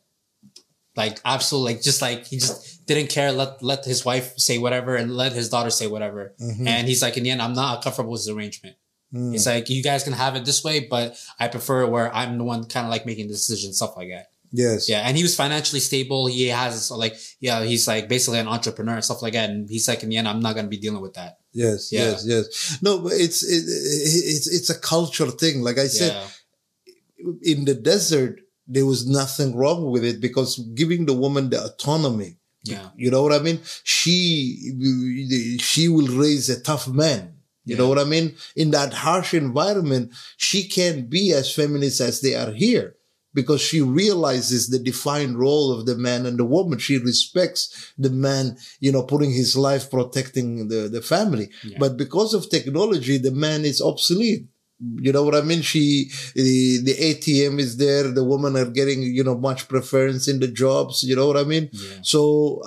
Like 0.95 1.19
absolutely, 1.23 1.75
like 1.75 1.83
just 1.83 2.01
like 2.01 2.25
he 2.25 2.37
just 2.39 2.85
didn't 2.87 3.11
care. 3.11 3.31
Let 3.31 3.61
let 3.61 3.85
his 3.85 4.03
wife 4.03 4.33
say 4.37 4.57
whatever 4.57 4.95
and 4.95 5.15
let 5.15 5.31
his 5.31 5.47
daughter 5.47 5.69
say 5.69 5.85
whatever. 5.85 6.33
And 6.67 6.87
he's 6.87 7.03
like, 7.03 7.17
in 7.17 7.23
the 7.23 7.29
end, 7.29 7.39
I'm 7.39 7.53
not 7.53 7.83
comfortable 7.83 8.13
with 8.13 8.21
this 8.21 8.33
arrangement. 8.33 8.77
He's 9.11 9.45
hmm. 9.45 9.51
like, 9.51 9.69
you 9.69 9.81
guys 9.81 10.03
can 10.03 10.13
have 10.13 10.35
it 10.35 10.43
this 10.43 10.63
way, 10.63 10.81
but 10.89 11.17
I 11.39 11.47
prefer 11.47 11.87
where 11.87 12.13
I'm 12.13 12.37
the 12.37 12.43
one 12.43 12.65
kind 12.65 12.85
of 12.85 12.91
like 12.91 13.05
making 13.05 13.27
the 13.27 13.33
decision, 13.33 13.73
stuff 13.73 13.95
like 13.95 14.09
that. 14.09 14.27
Yes. 14.51 14.89
Yeah, 14.89 14.99
and 14.99 15.15
he 15.15 15.23
was 15.23 15.35
financially 15.35 15.79
stable. 15.79 16.27
He 16.27 16.47
has 16.47 16.91
like, 16.91 17.15
yeah, 17.39 17.63
he's 17.63 17.87
like 17.87 18.07
basically 18.07 18.39
an 18.39 18.47
entrepreneur 18.47 18.95
and 18.95 19.03
stuff 19.03 19.21
like 19.21 19.33
that. 19.33 19.49
And 19.49 19.69
he's 19.69 19.87
like, 19.87 20.03
in 20.03 20.09
the 20.09 20.17
end, 20.17 20.27
I'm 20.27 20.39
not 20.39 20.55
gonna 20.55 20.67
be 20.67 20.77
dealing 20.77 21.01
with 21.01 21.13
that. 21.15 21.37
Yes. 21.53 21.91
Yeah. 21.91 22.11
Yes. 22.11 22.25
Yes. 22.25 22.77
No, 22.81 22.99
but 22.99 23.13
it's 23.13 23.43
it, 23.43 23.63
it's 23.65 24.47
it's 24.47 24.69
a 24.69 24.79
cultural 24.79 25.31
thing. 25.31 25.61
Like 25.61 25.77
I 25.77 25.87
said, 25.87 26.13
Yeah, 26.13 27.33
in 27.41 27.65
the 27.65 27.73
desert, 27.73 28.39
there 28.67 28.85
was 28.85 29.07
nothing 29.07 29.55
wrong 29.55 29.89
with 29.89 30.03
it 30.03 30.21
because 30.21 30.59
giving 30.75 31.05
the 31.05 31.13
woman 31.13 31.49
the 31.49 31.63
autonomy. 31.63 32.37
yeah, 32.63 32.89
You 32.95 33.11
know 33.11 33.23
what 33.23 33.33
I 33.33 33.39
mean? 33.39 33.59
She 33.83 35.57
she 35.59 35.87
will 35.87 36.07
raise 36.07 36.49
a 36.49 36.59
tough 36.59 36.87
man. 36.87 37.36
You 37.67 37.77
know 37.77 37.89
what 37.89 37.99
I 37.99 38.05
mean? 38.05 38.35
In 38.55 38.71
that 38.71 38.93
harsh 38.93 39.33
environment, 39.33 40.11
she 40.37 40.67
can't 40.67 41.09
be 41.09 41.33
as 41.33 41.53
feminist 41.53 41.99
as 42.01 42.21
they 42.21 42.33
are 42.35 42.51
here 42.51 42.95
because 43.33 43.61
she 43.61 43.81
realizes 43.81 44.69
the 44.69 44.79
defined 44.79 45.37
role 45.37 45.71
of 45.71 45.85
the 45.85 45.95
man 45.95 46.25
and 46.25 46.39
the 46.39 46.45
woman. 46.45 46.79
She 46.79 46.97
respects 46.97 47.93
the 47.97 48.09
man, 48.09 48.57
you 48.79 48.91
know, 48.91 49.03
putting 49.03 49.31
his 49.31 49.55
life 49.55 49.91
protecting 49.91 50.69
the, 50.69 50.89
the 50.89 51.01
family. 51.01 51.49
Yeah. 51.63 51.77
But 51.79 51.97
because 51.97 52.33
of 52.33 52.49
technology, 52.49 53.17
the 53.19 53.31
man 53.31 53.63
is 53.63 53.81
obsolete. 53.81 54.47
You 54.79 55.11
know 55.11 55.23
what 55.23 55.35
I 55.35 55.41
mean? 55.41 55.61
She, 55.61 56.09
the, 56.35 56.81
the 56.83 56.93
ATM 56.93 57.59
is 57.59 57.77
there. 57.77 58.11
The 58.11 58.23
women 58.23 58.55
are 58.55 58.69
getting, 58.69 59.01
you 59.03 59.23
know, 59.23 59.37
much 59.37 59.67
preference 59.67 60.27
in 60.27 60.39
the 60.39 60.47
jobs. 60.47 61.03
You 61.03 61.15
know 61.15 61.27
what 61.27 61.37
I 61.37 61.43
mean? 61.43 61.69
Yeah. 61.71 61.99
So, 62.03 62.63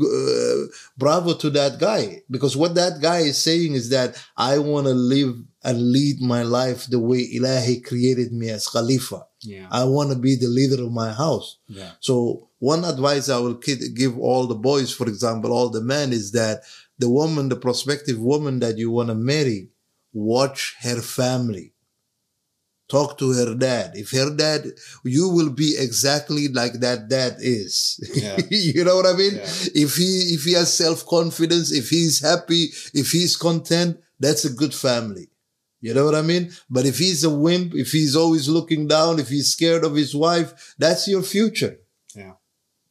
uh, 0.00 0.66
bravo 0.96 1.34
to 1.34 1.50
that 1.50 1.78
guy 1.78 2.22
because 2.30 2.56
what 2.56 2.74
that 2.74 3.00
guy 3.00 3.18
is 3.20 3.38
saying 3.42 3.74
is 3.74 3.90
that 3.90 4.16
I 4.36 4.58
want 4.58 4.86
to 4.86 4.94
live 4.94 5.34
and 5.64 5.92
lead 5.92 6.20
my 6.20 6.42
life 6.42 6.86
the 6.86 6.98
way 6.98 7.26
Ilahi 7.36 7.84
created 7.84 8.32
me 8.32 8.48
as 8.50 8.68
Khalifa. 8.68 9.26
yeah, 9.42 9.66
I 9.70 9.84
want 9.84 10.10
to 10.12 10.16
be 10.18 10.36
the 10.36 10.46
leader 10.48 10.82
of 10.82 10.92
my 10.92 11.12
house. 11.12 11.58
yeah, 11.68 11.92
So 12.00 12.48
one 12.58 12.84
advice 12.84 13.28
I 13.28 13.38
will 13.38 13.54
give 13.54 14.18
all 14.18 14.46
the 14.46 14.54
boys, 14.54 14.92
for 14.92 15.06
example, 15.08 15.52
all 15.52 15.68
the 15.68 15.80
men 15.80 16.12
is 16.12 16.32
that 16.32 16.62
the 16.98 17.08
woman, 17.08 17.48
the 17.48 17.56
prospective 17.56 18.18
woman 18.18 18.58
that 18.60 18.78
you 18.78 18.90
want 18.90 19.08
to 19.08 19.14
marry, 19.14 19.70
watch 20.12 20.76
her 20.80 21.00
family. 21.00 21.72
Talk 22.88 23.18
to 23.18 23.32
her 23.32 23.54
dad. 23.54 23.92
If 23.96 24.12
her 24.12 24.34
dad, 24.34 24.64
you 25.04 25.28
will 25.28 25.50
be 25.50 25.76
exactly 25.78 26.48
like 26.48 26.74
that 26.80 27.08
dad 27.08 27.36
is. 27.40 28.00
Yeah. 28.14 28.38
you 28.50 28.82
know 28.84 28.96
what 28.96 29.06
I 29.06 29.12
mean? 29.12 29.34
Yeah. 29.34 29.42
If 29.84 29.96
he, 29.96 30.34
if 30.36 30.44
he 30.44 30.54
has 30.54 30.72
self-confidence, 30.72 31.70
if 31.72 31.90
he's 31.90 32.20
happy, 32.20 32.68
if 32.94 33.10
he's 33.10 33.36
content, 33.36 33.98
that's 34.18 34.44
a 34.46 34.50
good 34.52 34.74
family. 34.74 35.28
You 35.80 35.94
know 35.94 36.04
what 36.06 36.14
I 36.16 36.22
mean? 36.22 36.50
But 36.68 36.86
if 36.86 36.98
he's 36.98 37.22
a 37.24 37.30
wimp, 37.30 37.74
if 37.74 37.92
he's 37.92 38.16
always 38.16 38.48
looking 38.48 38.88
down, 38.88 39.20
if 39.20 39.28
he's 39.28 39.52
scared 39.52 39.84
of 39.84 39.94
his 39.94 40.14
wife, 40.14 40.74
that's 40.78 41.06
your 41.06 41.22
future. 41.22 41.76
yeah, 42.16 42.32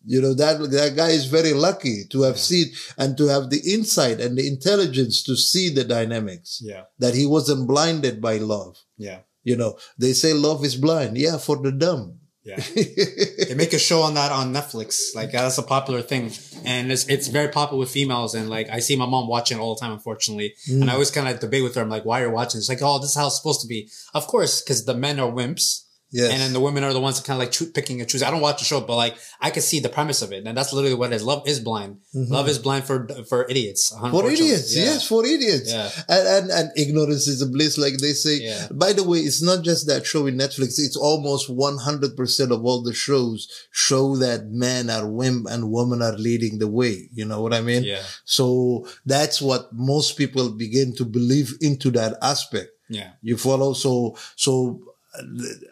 You 0.06 0.22
know, 0.22 0.34
that, 0.36 0.60
that 0.72 0.96
guy 0.96 1.10
is 1.10 1.26
very 1.26 1.54
lucky 1.54 2.06
to 2.12 2.22
have 2.22 2.36
Yeah. 2.38 2.42
seen 2.50 2.68
and 2.98 3.18
to 3.18 3.26
have 3.28 3.50
the 3.50 3.60
insight 3.74 4.22
and 4.22 4.38
the 4.38 4.48
intelligence 4.48 5.22
to 5.24 5.36
see 5.36 5.70
the 5.70 5.84
dynamics 5.84 6.62
yeah, 6.64 6.84
that 7.00 7.14
he 7.16 7.26
wasn't 7.26 7.68
blinded 7.68 8.22
by 8.22 8.38
love. 8.38 8.78
yeah, 8.98 9.20
You 9.48 9.56
know, 9.56 9.78
they 9.98 10.12
say 10.12 10.34
love 10.34 10.66
is 10.66 10.76
blind. 10.76 11.18
Yeah, 11.18 11.38
for 11.38 11.56
the 11.56 11.72
dumb. 11.72 12.20
yeah. 12.44 12.60
they 12.76 13.56
make 13.56 13.74
a 13.74 13.80
show 13.80 14.02
on 14.02 14.14
that 14.16 14.32
on 14.32 14.54
Netflix. 14.54 15.16
Like 15.16 15.30
uh, 15.30 15.44
that's 15.44 15.58
a 15.58 15.64
popular 15.64 16.02
thing, 16.02 16.32
and 16.66 16.92
it's 16.92 17.08
it's 17.08 17.28
very 17.28 17.50
popular 17.50 17.80
with 17.80 17.90
females. 17.90 18.36
And 18.36 18.50
like 18.50 18.70
I 18.70 18.80
see 18.80 18.96
my 18.98 19.06
mom 19.06 19.28
watching 19.28 19.58
it 19.58 19.62
all 19.62 19.76
the 19.76 19.82
time, 19.82 19.94
unfortunately. 19.94 20.54
And 20.70 20.84
I 20.84 20.88
mm. 20.88 20.94
always 20.94 21.12
kind 21.12 21.30
of 21.30 21.40
debate 21.40 21.64
with 21.64 21.76
her. 21.76 21.82
I'm 21.82 21.90
like, 21.90 22.06
why 22.06 22.22
are 22.22 22.28
you 22.28 22.32
watching? 22.32 22.60
It's 22.60 22.70
like, 22.70 22.82
oh, 22.82 23.00
this 23.00 23.12
is 23.12 23.16
how 23.16 23.28
it's 23.28 23.38
supposed 23.38 23.62
to 23.62 23.68
be. 23.68 23.90
Of 24.14 24.28
course, 24.28 24.62
because 24.62 24.86
the 24.86 24.94
men 24.94 25.20
are 25.20 25.32
wimps. 25.32 25.87
Yes. 26.10 26.32
And 26.32 26.39
then 26.41 26.54
the 26.54 26.60
women 26.62 26.84
are 26.86 26.93
the 26.93 27.02
ones 27.02 27.20
that 27.20 27.28
kind 27.28 27.36
of 27.36 27.46
like 27.46 27.52
choo- 27.52 27.72
picking 27.72 28.00
and 28.00 28.10
choosing. 28.10 28.26
I 28.28 28.32
don't 28.32 28.39
watch 28.39 28.60
the 28.60 28.65
show, 28.65 28.80
but 28.80 28.96
like 28.96 29.17
I 29.41 29.50
can 29.50 29.62
see 29.62 29.82
the 29.82 29.89
premise 29.89 30.22
of 30.22 30.32
it, 30.32 30.46
and 30.48 30.58
that's 30.58 30.72
literally 30.72 30.96
what 30.96 31.12
it 31.12 31.15
is. 31.17 31.24
Love 31.24 31.46
is 31.48 31.60
blind. 31.60 31.98
Mm-hmm. 32.15 32.34
Love 32.34 32.48
is 32.48 32.60
blind 32.60 32.86
for 32.86 33.08
for 33.30 33.46
idiots. 33.50 33.89
for 34.12 34.30
idiots, 34.32 34.76
Yeah. 34.76 34.84
yes, 34.86 35.08
for 35.08 35.26
idiots. 35.26 35.72
Yeah. 35.74 35.89
And, 36.08 36.28
and 36.28 36.52
and 36.52 36.72
ignorance 36.78 37.28
is 37.28 37.41
a 37.41 37.46
bliss, 37.46 37.78
like 37.78 37.98
they 37.98 38.13
say. 38.13 38.38
Yeah. 38.39 38.67
By 38.72 38.93
the 38.93 39.04
way, 39.04 39.20
it's 39.20 39.41
not 39.41 39.63
just 39.65 39.88
that 39.88 40.06
show 40.06 40.28
in 40.28 40.38
Netflix. 40.38 40.80
It's 40.80 40.96
almost 40.96 41.50
100% 41.50 42.52
of 42.52 42.63
all 42.65 42.82
the 42.82 42.93
shows 42.93 43.48
show 43.72 44.15
that 44.17 44.48
men 44.48 44.89
are 44.89 45.08
women 45.08 45.52
and 45.52 45.72
women 45.72 46.02
are 46.02 46.17
leading 46.17 46.60
the 46.60 46.67
way. 46.67 47.10
You 47.13 47.26
know 47.26 47.41
what 47.41 47.54
I 47.54 47.62
mean? 47.62 47.84
Yeah. 47.84 48.02
So 48.26 48.88
that's 49.06 49.41
what 49.41 49.70
most 49.74 50.17
people 50.17 50.50
begin 50.52 50.96
to 50.96 51.06
believe 51.06 51.54
into 51.62 51.91
that 51.91 52.17
aspect. 52.22 52.70
Yeah. 52.89 53.12
You 53.22 53.38
follow? 53.38 53.74
So, 53.74 54.15
so 54.36 54.80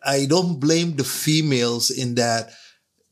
I 0.05 0.25
don't 0.25 0.59
blame 0.59 0.95
the 0.95 1.03
females 1.03 1.89
in 1.91 2.15
that 2.15 2.51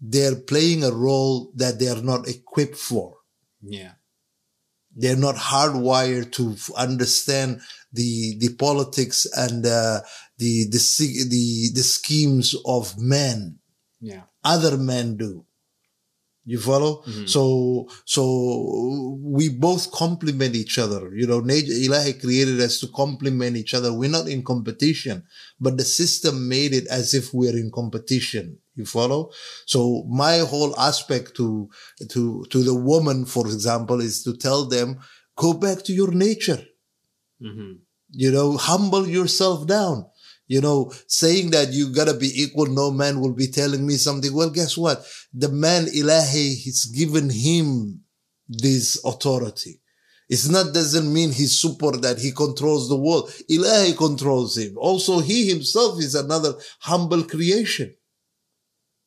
they're 0.02 0.36
playing 0.36 0.84
a 0.84 0.92
role 0.92 1.52
that 1.56 1.80
they're 1.80 2.02
not 2.04 2.28
equipped 2.28 2.78
for 2.78 3.08
Yeah. 3.62 3.94
they're 4.96 5.24
not 5.28 5.36
hardwired 5.52 6.32
to 6.38 6.56
understand 6.88 7.50
the 8.00 8.38
the 8.44 8.52
politics 8.66 9.26
and 9.46 9.66
uh, 9.66 10.02
the 10.38 10.54
the 10.74 10.80
the 11.34 11.46
the 11.78 11.84
schemes 11.98 12.48
of 12.66 12.98
men. 13.00 13.60
Yeah. 14.02 14.24
Other 14.44 14.78
men 14.78 15.18
do. 15.18 15.46
You 16.46 16.60
follow? 16.60 16.94
So 17.26 17.88
so 18.06 18.22
we 19.36 19.48
both 19.50 19.92
complement 19.92 20.54
each 20.56 20.76
other. 20.78 21.02
You 21.16 21.26
know, 21.28 21.40
nature, 21.40 21.72
Ilahi 21.86 22.20
created 22.20 22.60
us 22.60 22.80
to 22.82 22.88
complement 22.88 23.56
each 23.56 23.74
other. 23.74 23.94
We're 23.94 24.10
not 24.20 24.28
in 24.28 24.44
competition, 24.44 25.24
but 25.64 25.78
the 25.78 25.86
system 25.86 26.48
made 26.48 26.74
it 26.74 26.88
as 26.88 27.14
if 27.14 27.34
we're 27.34 27.58
in 27.64 27.72
competition. 27.72 28.58
You 28.76 28.86
follow? 28.86 29.32
So 29.66 30.04
my 30.10 30.40
whole 30.40 30.74
aspect 30.80 31.36
to 31.40 31.70
to 32.14 32.44
to 32.50 32.64
the 32.64 32.78
woman, 32.92 33.26
for 33.26 33.46
example, 33.48 34.02
is 34.02 34.24
to 34.24 34.36
tell 34.36 34.66
them 34.66 35.00
go 35.36 35.54
back 35.54 35.84
to 35.86 35.94
your 35.94 36.12
nature. 36.12 36.62
Hmm 37.42 37.74
you 38.14 38.32
know 38.32 38.58
humble 38.58 39.08
yourself 39.08 39.68
down. 39.68 40.06
You 40.48 40.62
know 40.62 40.92
saying 41.08 41.52
that 41.52 41.74
you 41.74 41.92
gotta 41.92 42.14
be 42.14 42.30
equal 42.42 42.68
no 42.68 42.92
man 42.92 43.20
will 43.20 43.34
be 43.34 43.48
telling 43.48 43.86
me 43.86 43.96
something. 43.96 44.34
Well 44.34 44.52
guess 44.52 44.78
what? 44.78 45.04
The 45.34 45.50
man 45.50 45.86
ilahi 45.86 46.64
has 46.66 46.86
given 46.86 47.30
him 47.30 48.02
this 48.48 49.04
authority 49.04 49.82
it's 50.34 50.48
not 50.56 50.68
doesn't 50.80 51.10
mean 51.18 51.30
he's 51.40 51.56
super 51.64 51.94
that 52.06 52.18
he 52.26 52.32
controls 52.44 52.84
the 52.94 53.02
world 53.08 53.26
ilahi 53.56 53.92
controls 54.06 54.54
him 54.64 54.74
also 54.90 55.14
he 55.30 55.40
himself 55.54 55.92
is 56.08 56.14
another 56.26 56.54
humble 56.90 57.24
creation 57.34 57.90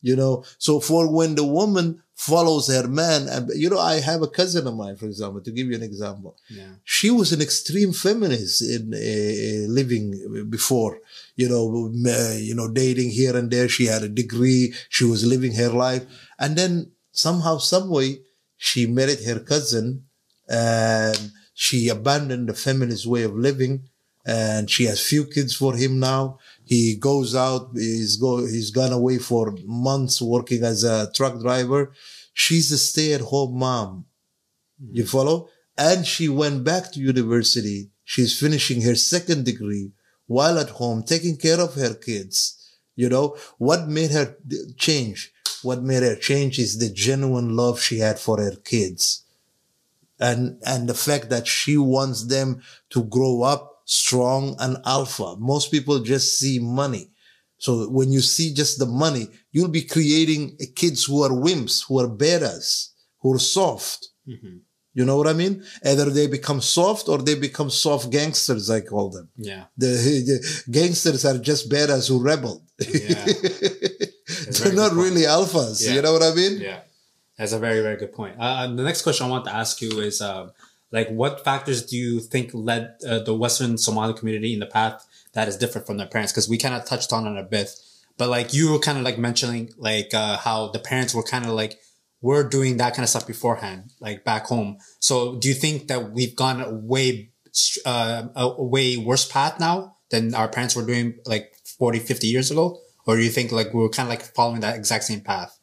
You 0.06 0.14
know, 0.14 0.44
so 0.58 0.78
for 0.78 1.02
when 1.12 1.34
the 1.34 1.44
woman 1.44 2.02
follows 2.14 2.68
her 2.68 2.86
man, 2.86 3.28
and 3.28 3.50
you 3.54 3.68
know, 3.68 3.80
I 3.80 4.00
have 4.00 4.22
a 4.22 4.28
cousin 4.28 4.66
of 4.66 4.76
mine, 4.76 4.96
for 4.96 5.06
example, 5.06 5.40
to 5.40 5.50
give 5.50 5.66
you 5.66 5.74
an 5.74 5.82
example. 5.82 6.36
Yeah. 6.48 6.74
She 6.84 7.10
was 7.10 7.32
an 7.32 7.42
extreme 7.42 7.92
feminist 7.92 8.62
in 8.62 8.94
uh, 8.94 9.72
living 9.78 10.46
before, 10.48 11.00
you 11.34 11.48
know, 11.48 11.92
uh, 12.08 12.36
you 12.38 12.54
know, 12.54 12.68
dating 12.68 13.10
here 13.10 13.36
and 13.36 13.50
there. 13.50 13.68
She 13.68 13.86
had 13.86 14.02
a 14.04 14.08
degree. 14.08 14.74
She 14.88 15.04
was 15.04 15.26
living 15.26 15.54
her 15.54 15.70
life. 15.70 16.04
And 16.38 16.56
then 16.56 16.92
somehow, 17.10 17.58
some 17.58 17.88
way, 17.90 18.20
she 18.56 18.86
married 18.86 19.22
her 19.24 19.40
cousin 19.40 20.04
and 20.48 21.32
she 21.54 21.88
abandoned 21.88 22.48
the 22.48 22.54
feminist 22.54 23.06
way 23.06 23.22
of 23.22 23.34
living 23.34 23.88
and 24.26 24.68
she 24.68 24.84
has 24.84 25.00
few 25.00 25.24
kids 25.24 25.54
for 25.54 25.76
him 25.76 26.00
now. 26.00 26.38
He 26.64 26.96
goes 26.96 27.34
out, 27.34 27.70
he's 27.74 28.16
go, 28.16 28.38
he's 28.38 28.70
gone 28.70 28.92
away 28.92 29.18
for 29.18 29.56
months 29.64 30.20
working 30.20 30.64
as 30.64 30.82
a 30.82 31.10
truck 31.12 31.40
driver. 31.40 31.92
She's 32.34 32.72
a 32.72 32.78
stay 32.78 33.12
at 33.12 33.20
home 33.20 33.58
mom. 33.58 34.06
You 34.92 35.04
hmm. 35.04 35.08
follow? 35.08 35.48
And 35.78 36.04
she 36.06 36.28
went 36.28 36.64
back 36.64 36.92
to 36.92 37.00
university. 37.00 37.90
She's 38.04 38.38
finishing 38.38 38.82
her 38.82 38.96
second 38.96 39.44
degree 39.44 39.92
while 40.26 40.58
at 40.58 40.70
home, 40.70 41.04
taking 41.04 41.36
care 41.36 41.60
of 41.60 41.74
her 41.74 41.94
kids. 41.94 42.52
You 42.96 43.08
know, 43.08 43.36
what 43.58 43.88
made 43.88 44.10
her 44.10 44.36
change? 44.76 45.32
What 45.62 45.82
made 45.82 46.02
her 46.02 46.16
change 46.16 46.58
is 46.58 46.78
the 46.78 46.88
genuine 46.88 47.54
love 47.54 47.80
she 47.80 47.98
had 47.98 48.18
for 48.18 48.40
her 48.40 48.56
kids 48.56 49.25
and 50.18 50.60
and 50.64 50.88
the 50.88 50.94
fact 50.94 51.30
that 51.30 51.46
she 51.46 51.76
wants 51.76 52.26
them 52.26 52.62
to 52.90 53.04
grow 53.04 53.42
up 53.42 53.82
strong 53.84 54.56
and 54.58 54.78
alpha. 54.84 55.36
Most 55.38 55.70
people 55.70 56.00
just 56.00 56.38
see 56.38 56.58
money. 56.58 57.10
So 57.58 57.88
when 57.88 58.12
you 58.12 58.20
see 58.20 58.52
just 58.52 58.78
the 58.78 58.86
money, 58.86 59.28
you'll 59.52 59.68
be 59.68 59.82
creating 59.82 60.58
kids 60.74 61.04
who 61.04 61.22
are 61.22 61.30
wimps, 61.30 61.84
who 61.88 62.00
are 62.00 62.08
betas, 62.08 62.90
who 63.20 63.34
are 63.34 63.38
soft. 63.38 64.08
You 64.92 65.04
know 65.04 65.16
what 65.18 65.26
I 65.26 65.34
mean? 65.34 65.62
Either 65.84 66.08
they 66.10 66.26
become 66.26 66.62
soft 66.62 67.08
or 67.08 67.18
they 67.18 67.34
become 67.34 67.68
soft 67.68 68.10
gangsters, 68.10 68.70
I 68.70 68.80
call 68.80 69.10
them. 69.10 69.28
Yeah. 69.36 69.64
The, 69.76 69.86
the 69.86 70.62
gangsters 70.70 71.24
are 71.24 71.38
just 71.38 71.70
betas 71.70 72.08
who 72.08 72.18
rebelled. 72.22 72.62
Yeah. 72.78 73.24
They're 74.50 74.72
not 74.72 74.92
point. 74.92 75.02
really 75.04 75.22
alphas. 75.22 75.86
Yeah. 75.86 75.94
You 75.94 76.02
know 76.02 76.12
what 76.12 76.22
I 76.22 76.34
mean? 76.34 76.60
Yeah, 76.60 76.80
that's 77.38 77.52
a 77.52 77.58
very 77.58 77.80
very 77.80 77.96
good 77.96 78.12
point. 78.12 78.36
Uh, 78.38 78.66
the 78.66 78.82
next 78.82 79.02
question 79.02 79.26
I 79.26 79.30
want 79.30 79.44
to 79.46 79.54
ask 79.54 79.80
you 79.80 80.00
is, 80.00 80.20
um, 80.20 80.52
like, 80.90 81.08
what 81.08 81.44
factors 81.44 81.84
do 81.84 81.96
you 81.96 82.20
think 82.20 82.50
led 82.54 82.94
uh, 83.06 83.18
the 83.20 83.34
Western 83.34 83.76
Somali 83.76 84.14
community 84.14 84.52
in 84.54 84.60
the 84.60 84.66
path 84.66 85.06
that 85.32 85.48
is 85.48 85.56
different 85.56 85.86
from 85.86 85.96
their 85.96 86.06
parents? 86.06 86.32
Because 86.32 86.48
we 86.48 86.58
kind 86.58 86.74
of 86.74 86.84
touched 86.84 87.12
on 87.12 87.26
it 87.26 87.38
a 87.38 87.42
bit, 87.42 87.70
but 88.16 88.28
like 88.28 88.54
you 88.54 88.72
were 88.72 88.78
kind 88.78 88.98
of 88.98 89.04
like 89.04 89.18
mentioning 89.18 89.70
like 89.76 90.14
uh, 90.14 90.38
how 90.38 90.68
the 90.68 90.78
parents 90.78 91.14
were 91.14 91.22
kind 91.22 91.44
of 91.44 91.52
like 91.52 91.78
we're 92.22 92.48
doing 92.48 92.78
that 92.78 92.94
kind 92.94 93.04
of 93.04 93.10
stuff 93.10 93.26
beforehand, 93.26 93.92
like 94.00 94.24
back 94.24 94.46
home. 94.46 94.78
So 95.00 95.36
do 95.36 95.48
you 95.48 95.54
think 95.54 95.88
that 95.88 96.12
we've 96.12 96.34
gone 96.34 96.60
a 96.60 96.72
way 96.72 97.30
uh, 97.84 98.28
a 98.34 98.62
way 98.62 98.96
worse 98.96 99.26
path 99.30 99.58
now 99.60 99.96
than 100.10 100.34
our 100.34 100.48
parents 100.48 100.76
were 100.76 100.84
doing 100.84 101.18
like 101.24 101.54
40, 101.78 101.98
50 102.00 102.26
years 102.26 102.50
ago? 102.50 102.80
Or 103.06 103.16
do 103.16 103.22
you 103.22 103.30
think 103.30 103.52
like 103.52 103.72
we 103.72 103.80
were 103.80 103.88
kind 103.88 104.08
of 104.08 104.10
like 104.10 104.22
following 104.22 104.60
that 104.60 104.76
exact 104.76 105.04
same 105.04 105.20
path? 105.20 105.55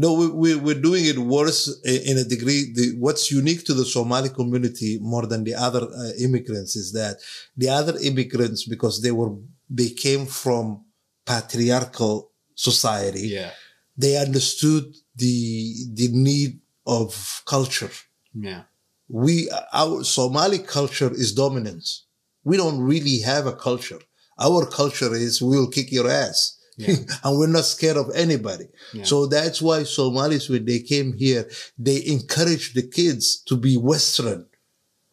No, 0.00 0.12
we, 0.14 0.26
we, 0.42 0.54
we're 0.54 0.80
doing 0.80 1.04
it 1.06 1.18
worse 1.18 1.62
in 1.84 2.16
a 2.18 2.24
degree. 2.24 2.72
The, 2.72 2.94
what's 2.98 3.32
unique 3.32 3.64
to 3.64 3.74
the 3.74 3.84
Somali 3.84 4.28
community 4.28 4.98
more 5.00 5.26
than 5.26 5.42
the 5.44 5.54
other 5.54 5.82
uh, 5.82 6.10
immigrants 6.20 6.76
is 6.76 6.92
that 6.92 7.16
the 7.56 7.68
other 7.68 7.96
immigrants, 8.00 8.64
because 8.64 9.02
they 9.02 9.10
were, 9.10 9.34
they 9.68 9.90
came 9.90 10.24
from 10.26 10.84
patriarchal 11.26 12.30
society, 12.54 13.28
Yeah. 13.28 13.50
they 13.96 14.16
understood 14.16 14.84
the, 15.16 15.74
the 15.94 16.08
need 16.12 16.60
of 16.86 17.42
culture. 17.44 17.90
Yeah. 18.34 18.62
We, 19.08 19.50
our 19.72 20.04
Somali 20.04 20.58
culture 20.60 21.10
is 21.12 21.32
dominance. 21.32 22.04
We 22.44 22.56
don't 22.56 22.80
really 22.80 23.18
have 23.20 23.46
a 23.46 23.52
culture. 23.52 24.00
Our 24.38 24.66
culture 24.66 25.14
is 25.14 25.42
we 25.42 25.56
will 25.58 25.68
kick 25.70 25.90
your 25.90 26.08
ass. 26.08 26.57
Yeah. 26.78 26.94
and 27.24 27.38
we're 27.38 27.48
not 27.48 27.64
scared 27.64 27.96
of 27.96 28.10
anybody. 28.14 28.68
Yeah. 28.94 29.04
So 29.04 29.26
that's 29.26 29.60
why 29.60 29.82
Somalis, 29.82 30.48
when 30.48 30.64
they 30.64 30.78
came 30.78 31.12
here, 31.12 31.48
they 31.76 32.06
encouraged 32.06 32.74
the 32.74 32.86
kids 32.86 33.42
to 33.48 33.56
be 33.56 33.76
Western. 33.76 34.46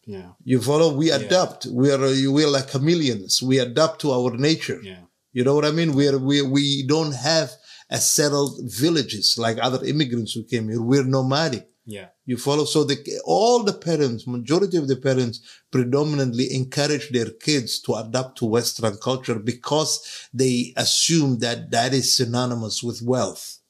Yeah. 0.06 0.30
You 0.44 0.62
follow? 0.62 0.94
We 0.94 1.10
adapt. 1.10 1.66
We 1.66 1.90
are, 1.90 1.98
we're 1.98 2.48
like 2.48 2.70
chameleons. 2.70 3.42
We 3.42 3.58
adapt 3.58 4.00
to 4.02 4.12
our 4.12 4.30
nature. 4.30 4.80
Yeah. 4.80 5.00
You 5.32 5.44
know 5.44 5.54
what 5.54 5.64
I 5.64 5.72
mean? 5.72 5.94
We're, 5.94 6.18
we, 6.18 6.40
we 6.40 6.86
don't 6.86 7.12
have 7.12 7.50
a 7.90 7.98
settled 7.98 8.60
villages 8.62 9.36
like 9.36 9.58
other 9.60 9.84
immigrants 9.84 10.32
who 10.32 10.44
came 10.44 10.68
here. 10.68 10.80
We're 10.80 11.04
nomadic. 11.04 11.68
Yeah. 11.86 12.08
You 12.24 12.36
follow? 12.36 12.64
So 12.64 12.82
the, 12.82 12.96
all 13.24 13.62
the 13.62 13.72
parents, 13.72 14.26
majority 14.26 14.76
of 14.76 14.88
the 14.88 14.96
parents 14.96 15.40
predominantly 15.70 16.52
encourage 16.52 17.10
their 17.10 17.30
kids 17.30 17.80
to 17.82 17.94
adapt 17.94 18.38
to 18.38 18.46
Western 18.46 18.96
culture 18.96 19.38
because 19.38 20.28
they 20.34 20.74
assume 20.76 21.38
that 21.38 21.70
that 21.70 21.94
is 21.94 22.16
synonymous 22.16 22.82
with 22.82 23.02
wealth. 23.02 23.60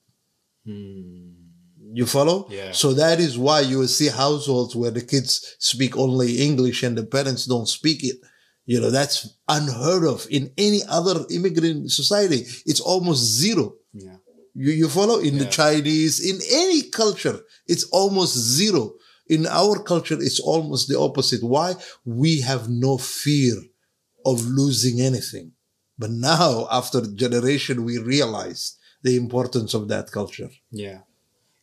Hmm. 0.65 1.33
You 1.93 2.07
follow? 2.07 2.47
Yeah. 2.51 2.73
So 2.73 2.95
that 2.95 3.21
is 3.21 3.39
why 3.39 3.61
you 3.61 3.79
will 3.79 3.89
see 3.89 4.09
households 4.09 4.75
where 4.75 4.91
the 4.91 5.03
kids 5.03 5.57
speak 5.59 5.97
only 5.97 6.43
English 6.43 6.83
and 6.83 6.97
the 6.97 7.05
parents 7.05 7.47
don't 7.47 7.69
speak 7.69 8.03
it. 8.03 8.17
You 8.65 8.81
know, 8.81 8.91
that's 8.91 9.39
unheard 9.49 10.05
of 10.05 10.27
in 10.29 10.53
any 10.59 10.81
other 10.89 11.25
immigrant 11.31 11.93
society. 11.93 12.45
It's 12.67 12.81
almost 12.81 13.23
zero. 13.23 13.77
Yeah. 14.57 14.67
You, 14.69 14.73
you 14.73 14.89
follow? 14.89 15.19
In 15.19 15.39
the 15.39 15.47
Chinese, 15.47 16.21
in 16.21 16.41
any 16.51 16.83
culture, 16.83 17.41
it's 17.67 17.85
almost 17.93 18.37
zero. 18.37 18.95
In 19.29 19.47
our 19.47 19.83
culture, 19.83 20.17
it's 20.21 20.41
almost 20.41 20.89
the 20.89 20.99
opposite. 20.99 21.43
Why? 21.43 21.75
We 22.05 22.41
have 22.41 22.69
no 22.69 22.97
fear 22.97 23.57
of 24.25 24.45
losing 24.47 25.01
anything. 25.01 25.53
But 25.99 26.11
now, 26.11 26.69
after 26.71 27.01
generation, 27.01 27.85
we 27.85 27.99
realize 27.99 28.77
the 29.03 29.17
importance 29.17 29.75
of 29.75 29.89
that 29.89 30.11
culture. 30.11 30.51
Yeah. 30.71 31.01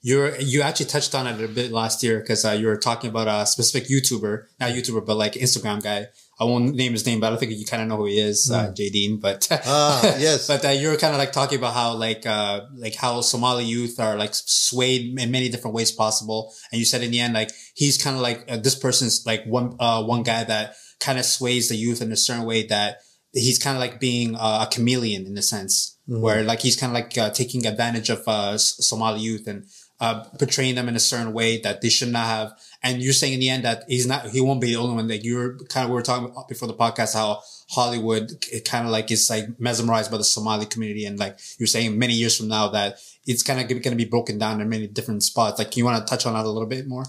You're, 0.02 0.36
you 0.40 0.62
actually 0.62 0.88
touched 0.88 1.16
on 1.16 1.28
it 1.28 1.42
a 1.42 1.48
bit 1.48 1.72
last 1.72 2.04
year 2.04 2.20
because 2.20 2.44
uh, 2.44 2.52
you 2.52 2.68
were 2.68 2.78
talking 2.78 3.10
about 3.10 3.28
a 3.28 3.46
specific 3.46 3.90
YouTuber, 3.90 4.46
not 4.60 4.72
YouTuber, 4.72 5.06
but 5.06 5.16
like 5.16 5.34
Instagram 5.34 5.82
guy. 5.82 6.08
I 6.44 6.46
won't 6.46 6.76
name 6.76 6.92
his 6.92 7.06
name, 7.06 7.20
but 7.20 7.34
I 7.34 7.38
think 7.38 7.52
you 7.54 7.66
kind 7.66 7.82
of 7.84 7.88
know 7.90 7.98
who 7.98 8.06
he 8.06 8.20
is, 8.20 8.52
uh, 8.52 8.72
Jadine. 8.78 9.20
But 9.20 9.48
Ah, 9.66 10.02
yes. 10.18 10.48
but 10.48 10.64
uh, 10.66 10.70
you 10.70 10.90
were 10.90 10.98
kind 10.98 11.14
of 11.14 11.20
like 11.20 11.32
talking 11.32 11.58
about 11.58 11.74
how 11.74 11.90
like 12.08 12.26
uh 12.26 12.62
like 12.86 12.96
how 12.96 13.22
Somali 13.22 13.66
youth 13.66 14.00
are 14.00 14.16
like 14.24 14.34
swayed 14.34 15.18
in 15.20 15.32
many 15.32 15.48
different 15.50 15.76
ways 15.76 15.92
possible, 15.92 16.54
and 16.72 16.80
you 16.80 16.86
said 16.86 17.02
in 17.04 17.12
the 17.12 17.20
end 17.20 17.34
like 17.34 17.52
he's 17.76 17.98
kind 18.04 18.16
of 18.16 18.22
like 18.22 18.40
uh, 18.52 18.58
this 18.58 18.76
person's 18.76 19.16
like 19.26 19.44
one 19.46 19.76
uh 19.80 20.04
one 20.04 20.24
guy 20.24 20.44
that 20.44 20.76
kind 21.00 21.18
of 21.20 21.26
sways 21.26 21.70
the 21.70 21.76
youth 21.76 22.02
in 22.02 22.12
a 22.12 22.18
certain 22.18 22.46
way 22.46 22.66
that 22.68 22.98
he's 23.34 23.60
kind 23.60 23.76
of 23.76 23.82
like 23.82 24.00
being 24.00 24.36
uh, 24.36 24.66
a 24.66 24.74
chameleon 24.74 25.26
in 25.26 25.38
a 25.38 25.42
sense, 25.42 25.98
where 26.24 26.44
like 26.44 26.62
he's 26.62 26.76
kind 26.76 26.92
of 26.92 26.96
like 26.96 27.18
uh, 27.18 27.30
taking 27.32 27.66
advantage 27.66 28.10
of 28.10 28.22
uh 28.28 28.58
Somali 28.58 29.22
youth 29.22 29.48
and 29.48 29.66
uh, 30.00 30.24
portraying 30.40 30.76
them 30.76 30.90
in 30.90 30.96
a 30.96 31.00
certain 31.00 31.34
way 31.34 31.62
that 31.62 31.82
they 31.82 31.90
should 31.90 32.10
not 32.10 32.26
have. 32.26 32.54
And 32.82 33.02
you're 33.02 33.14
saying 33.14 33.34
in 33.34 33.40
the 33.40 33.50
end 33.50 33.64
that 33.64 33.84
he's 33.88 34.06
not, 34.06 34.30
he 34.30 34.42
won't 34.42 34.60
be 34.60 34.68
the 34.68 34.76
only 34.76 34.96
one. 34.96 35.08
Like 35.08 35.24
you're 35.24 35.58
kind 35.70 35.86
of, 35.86 35.90
we 35.92 35.96
were 35.96 36.02
talking 36.02 36.34
before 36.50 36.68
the 36.68 36.74
podcast 36.74 37.14
how 37.14 37.42
Hollywood 37.70 38.32
it 38.52 38.66
kind 38.66 38.86
of 38.86 38.92
like 38.92 39.12
is 39.12 39.30
like 39.30 39.60
mesmerized 39.60 40.12
by 40.12 40.18
the 40.18 40.24
Somali 40.24 40.66
community. 40.66 41.06
And 41.06 41.18
like 41.18 41.40
you're 41.58 41.68
saying 41.68 41.98
many 41.98 42.14
years 42.14 42.38
from 42.38 42.50
now 42.50 42.68
that 42.70 43.00
it's 43.26 43.44
kind 43.44 43.62
of 43.62 43.68
going 43.70 43.82
to 43.82 43.96
be 43.96 44.06
broken 44.06 44.38
down 44.38 44.60
in 44.60 44.68
many 44.68 44.88
different 44.88 45.24
spots. 45.24 45.60
Like, 45.60 45.78
you 45.78 45.86
want 45.86 46.06
to 46.06 46.10
touch 46.10 46.26
on 46.26 46.34
that 46.34 46.46
a 46.46 46.50
little 46.50 46.68
bit 46.68 46.88
more? 46.88 47.06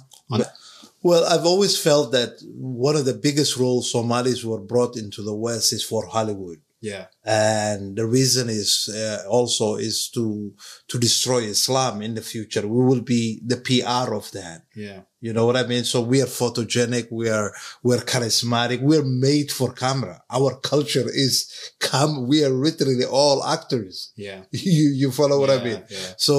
Well, 1.02 1.24
I've 1.24 1.44
always 1.44 1.76
felt 1.78 2.12
that 2.12 2.40
one 2.54 2.96
of 2.96 3.04
the 3.04 3.14
biggest 3.14 3.56
roles 3.56 3.90
Somalis 3.90 4.44
were 4.44 4.60
brought 4.60 4.96
into 4.96 5.22
the 5.22 5.34
West 5.34 5.72
is 5.72 5.84
for 5.84 6.06
Hollywood. 6.06 6.60
Yeah. 6.84 7.06
and 7.24 7.96
the 7.96 8.06
reason 8.06 8.50
is 8.50 8.70
uh, 8.94 9.24
also 9.28 9.76
is 9.76 10.10
to 10.10 10.52
to 10.88 10.98
destroy 10.98 11.40
Islam 11.56 12.02
in 12.02 12.14
the 12.14 12.20
future. 12.32 12.64
We 12.74 12.84
will 12.84 13.00
be 13.00 13.40
the 13.52 13.56
PR 13.56 14.14
of 14.14 14.30
that. 14.32 14.62
Yeah. 14.76 15.00
You 15.20 15.32
know 15.32 15.46
what 15.46 15.56
I 15.56 15.66
mean? 15.66 15.84
So 15.84 16.02
we 16.02 16.20
are 16.20 16.26
photogenic. 16.40 17.06
We 17.10 17.30
are 17.30 17.50
we're 17.82 18.04
charismatic. 18.12 18.82
We're 18.82 19.10
made 19.28 19.50
for 19.50 19.72
camera. 19.72 20.22
Our 20.30 20.60
culture 20.60 21.08
is 21.24 21.36
cam. 21.80 22.28
We 22.28 22.44
are 22.44 22.50
literally 22.68 23.06
all 23.06 23.42
actors. 23.56 24.12
Yeah. 24.16 24.42
You 24.52 24.86
you 25.00 25.10
follow 25.10 25.40
what 25.40 25.50
I 25.50 25.64
mean? 25.64 25.82
yeah. 25.88 26.12
So 26.18 26.36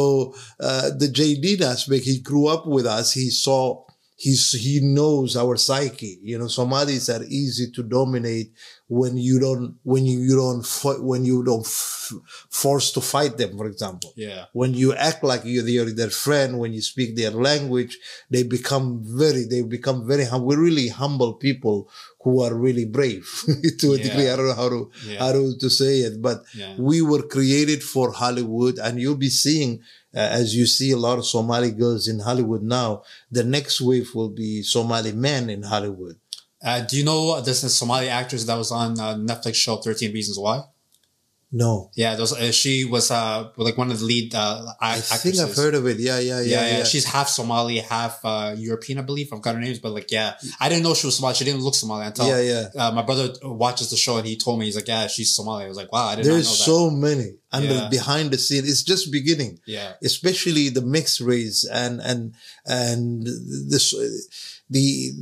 uh, 0.60 0.90
the 1.02 1.10
JD 1.18 1.62
aspect, 1.62 2.06
he 2.06 2.20
grew 2.20 2.46
up 2.48 2.64
with 2.68 2.86
us. 2.86 3.14
He 3.14 3.30
saw 3.32 3.86
he's 4.16 4.52
he 4.52 4.80
knows 4.82 5.36
our 5.36 5.56
psyche. 5.58 6.20
You 6.24 6.38
know, 6.40 6.48
Somalis 6.48 7.10
are 7.10 7.24
easy 7.24 7.72
to 7.72 7.84
dominate 7.84 8.54
when 8.88 9.18
you 9.18 9.40
don't 9.40 9.76
when 9.84 10.06
you, 10.06 10.20
you 10.20 10.36
don't 10.36 10.64
fi- 10.66 11.02
when 11.12 11.26
you 11.26 11.44
don't 11.44 11.66
f- 11.66 12.12
force 12.50 12.92
to 12.92 13.02
fight 13.02 13.36
them. 13.38 13.58
For 13.58 13.66
example, 13.66 14.14
Yeah. 14.16 14.46
when 14.54 14.74
you 14.76 14.94
act 14.94 15.24
like 15.24 15.42
you're 15.44 15.64
their, 15.64 15.86
their 15.92 16.12
friend, 16.12 16.60
when 16.60 16.72
you 16.74 16.82
speak 16.82 17.16
their 17.16 17.32
language, 17.32 17.98
they 18.30 18.44
become 18.44 19.02
very 19.04 19.44
they 19.46 19.62
become 19.64 20.06
very 20.06 20.26
hum- 20.26 20.44
we're 20.46 20.60
really 20.62 20.90
humble 20.90 21.34
people 21.34 21.90
who 22.24 22.42
are 22.44 22.54
really 22.54 22.86
brave 22.86 23.26
to 23.80 23.94
a 23.94 23.98
Yeah. 23.98 24.04
degree. 24.04 24.30
I 24.30 24.36
don't 24.36 24.48
know 24.50 24.54
how 24.64 24.70
to 24.70 24.92
Yeah. 25.08 25.20
how 25.20 25.32
to, 25.32 25.58
to 25.58 25.70
say 25.70 26.02
it, 26.02 26.22
but 26.22 26.44
Yeah. 26.56 26.76
we 26.78 27.02
were 27.02 27.24
created 27.24 27.82
for 27.84 28.12
Hollywood, 28.12 28.78
and 28.78 29.00
you'll 29.02 29.18
be 29.18 29.30
seeing, 29.32 29.80
uh, 30.14 30.20
as 30.42 30.56
you 30.56 30.66
see 30.68 30.92
a 30.92 30.98
lot 30.98 31.18
of 31.18 31.26
Somali 31.26 31.72
girls 31.72 32.08
in 32.08 32.20
Hollywood 32.20 32.62
now, 32.64 33.02
the 33.32 33.44
next 33.44 33.82
wave 33.82 34.14
will 34.14 34.30
be 34.30 34.62
Somali 34.62 35.12
men 35.12 35.50
in 35.50 35.64
Hollywood. 35.64 36.18
Uh, 36.66 36.82
do 36.82 36.98
you 36.98 37.06
know 37.06 37.40
this 37.42 37.64
is 37.64 37.76
Somali 37.76 38.10
actress 38.10 38.44
that 38.46 38.56
was 38.58 38.72
on 38.72 39.00
uh, 39.00 39.14
Netflix 39.16 39.56
show 39.56 39.78
13 39.78 40.12
Reasons 40.12 40.40
Why? 40.40 40.64
No, 41.52 41.90
Yeah, 41.96 42.16
those, 42.16 42.34
uh, 42.34 42.52
she 42.52 42.84
was 42.84 43.12
uh, 43.12 43.50
like 43.56 43.78
one 43.78 43.90
of 43.90 44.00
the 44.00 44.04
lead 44.06 44.36
uh, 44.36 44.74
I 44.82 45.00
think 45.00 45.38
I've 45.38 45.56
heard 45.56 45.74
of 45.76 45.86
it. 45.88 46.00
Yeah, 46.00 46.20
yeah, 46.20 46.42
yeah, 46.42 46.42
yeah, 46.42 46.68
yeah. 46.68 46.78
yeah, 46.80 46.84
She's 46.84 47.06
half 47.06 47.30
Somali, 47.30 47.78
half 47.78 48.20
uh, 48.26 48.56
European, 48.58 48.98
I 49.00 49.04
believe. 49.04 49.32
I've 49.32 49.42
got 49.42 49.56
her 49.56 49.62
names, 49.62 49.80
but 49.80 49.92
like, 49.94 50.12
yeah, 50.12 50.34
I 50.60 50.68
didn't 50.68 50.84
know 50.84 50.94
she 50.96 51.08
was 51.08 51.16
Somali. 51.16 51.34
She 51.36 51.46
didn't 51.46 51.62
look 51.62 51.76
Somali 51.76 52.08
until 52.08 52.28
yeah, 52.28 52.42
yeah. 52.42 52.66
Uh, 52.88 52.92
my 52.92 53.04
brother 53.04 53.32
watches 53.44 53.90
the 53.90 53.96
show 53.96 54.18
and 54.18 54.28
he 54.28 54.36
told 54.36 54.60
me 54.60 54.66
he's 54.66 54.76
like, 54.76 54.90
yeah, 54.90 55.08
she's 55.08 55.34
Somali. 55.34 55.64
I 55.64 55.68
was 55.70 55.78
like, 55.78 55.94
wow, 55.94 56.08
I 56.08 56.16
did 56.16 56.26
not 56.26 56.30
know 56.30 56.34
There's 56.34 56.50
so 56.50 56.90
many 56.90 57.38
under 57.54 57.74
Yeah. 57.74 57.90
behind 57.90 58.32
the 58.32 58.38
scene. 58.38 58.66
It's 58.66 58.84
just 58.84 59.10
beginning. 59.10 59.60
yeah, 59.66 59.94
especially 60.04 60.70
the 60.70 60.82
mixed 60.82 61.22
race 61.22 61.64
and 61.72 62.02
and 62.02 62.34
and 62.66 63.26
this 63.72 63.94
the 64.70 65.14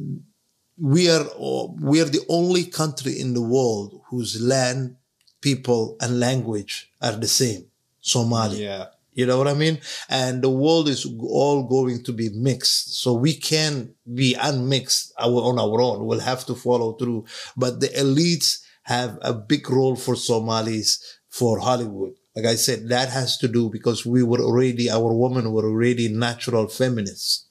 we 0.78 1.10
are 1.10 1.26
uh, 1.40 1.68
we 1.80 2.02
are 2.02 2.06
the 2.06 2.26
only 2.30 2.66
country 2.66 3.20
in 3.20 3.34
the 3.34 3.42
world 3.42 4.02
whose 4.10 4.42
land 4.42 4.96
people 5.42 5.96
and 6.02 6.20
language 6.20 6.92
are 7.02 7.14
the 7.14 7.28
same 7.28 7.66
somali. 8.02 8.64
Yeah, 8.64 8.88
you 9.14 9.26
know 9.26 9.38
what 9.38 9.48
i 9.48 9.54
mean? 9.54 9.80
And 10.10 10.42
the 10.42 10.50
world 10.50 10.90
is 10.90 11.06
all 11.22 11.64
going 11.64 12.04
to 12.04 12.14
be 12.14 12.30
mixed. 12.30 13.02
So 13.02 13.14
we 13.14 13.34
can't 13.34 13.92
be 14.14 14.36
unmixed 14.40 15.14
on 15.20 15.60
our 15.60 15.82
own. 15.82 16.06
We'll 16.06 16.20
have 16.20 16.46
to 16.48 16.56
follow 16.56 16.94
through. 16.94 17.26
But 17.56 17.80
the 17.80 17.90
elites 17.90 18.64
have 18.84 19.18
a 19.22 19.34
big 19.34 19.70
role 19.70 19.96
for 19.96 20.16
somalis 20.16 21.20
for 21.30 21.60
hollywood. 21.60 22.14
Like 22.36 22.46
i 22.46 22.56
said 22.56 22.90
that 22.90 23.10
has 23.10 23.38
to 23.38 23.48
do 23.48 23.70
because 23.70 24.06
we 24.06 24.24
were 24.24 24.42
already 24.42 24.90
our 24.90 25.14
women 25.14 25.52
were 25.52 25.66
already 25.66 26.10
natural 26.10 26.68
feminists 26.68 27.46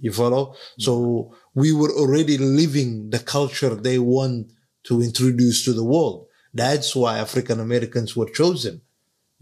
you 0.00 0.12
follow 0.12 0.54
so 0.78 1.34
we 1.54 1.72
were 1.72 1.90
already 1.92 2.38
living 2.38 3.10
the 3.10 3.18
culture 3.18 3.74
they 3.74 3.98
want 3.98 4.50
to 4.84 5.02
introduce 5.02 5.64
to 5.64 5.72
the 5.72 5.84
world 5.84 6.26
that's 6.54 6.94
why 6.94 7.18
african 7.18 7.58
americans 7.60 8.16
were 8.16 8.28
chosen 8.30 8.80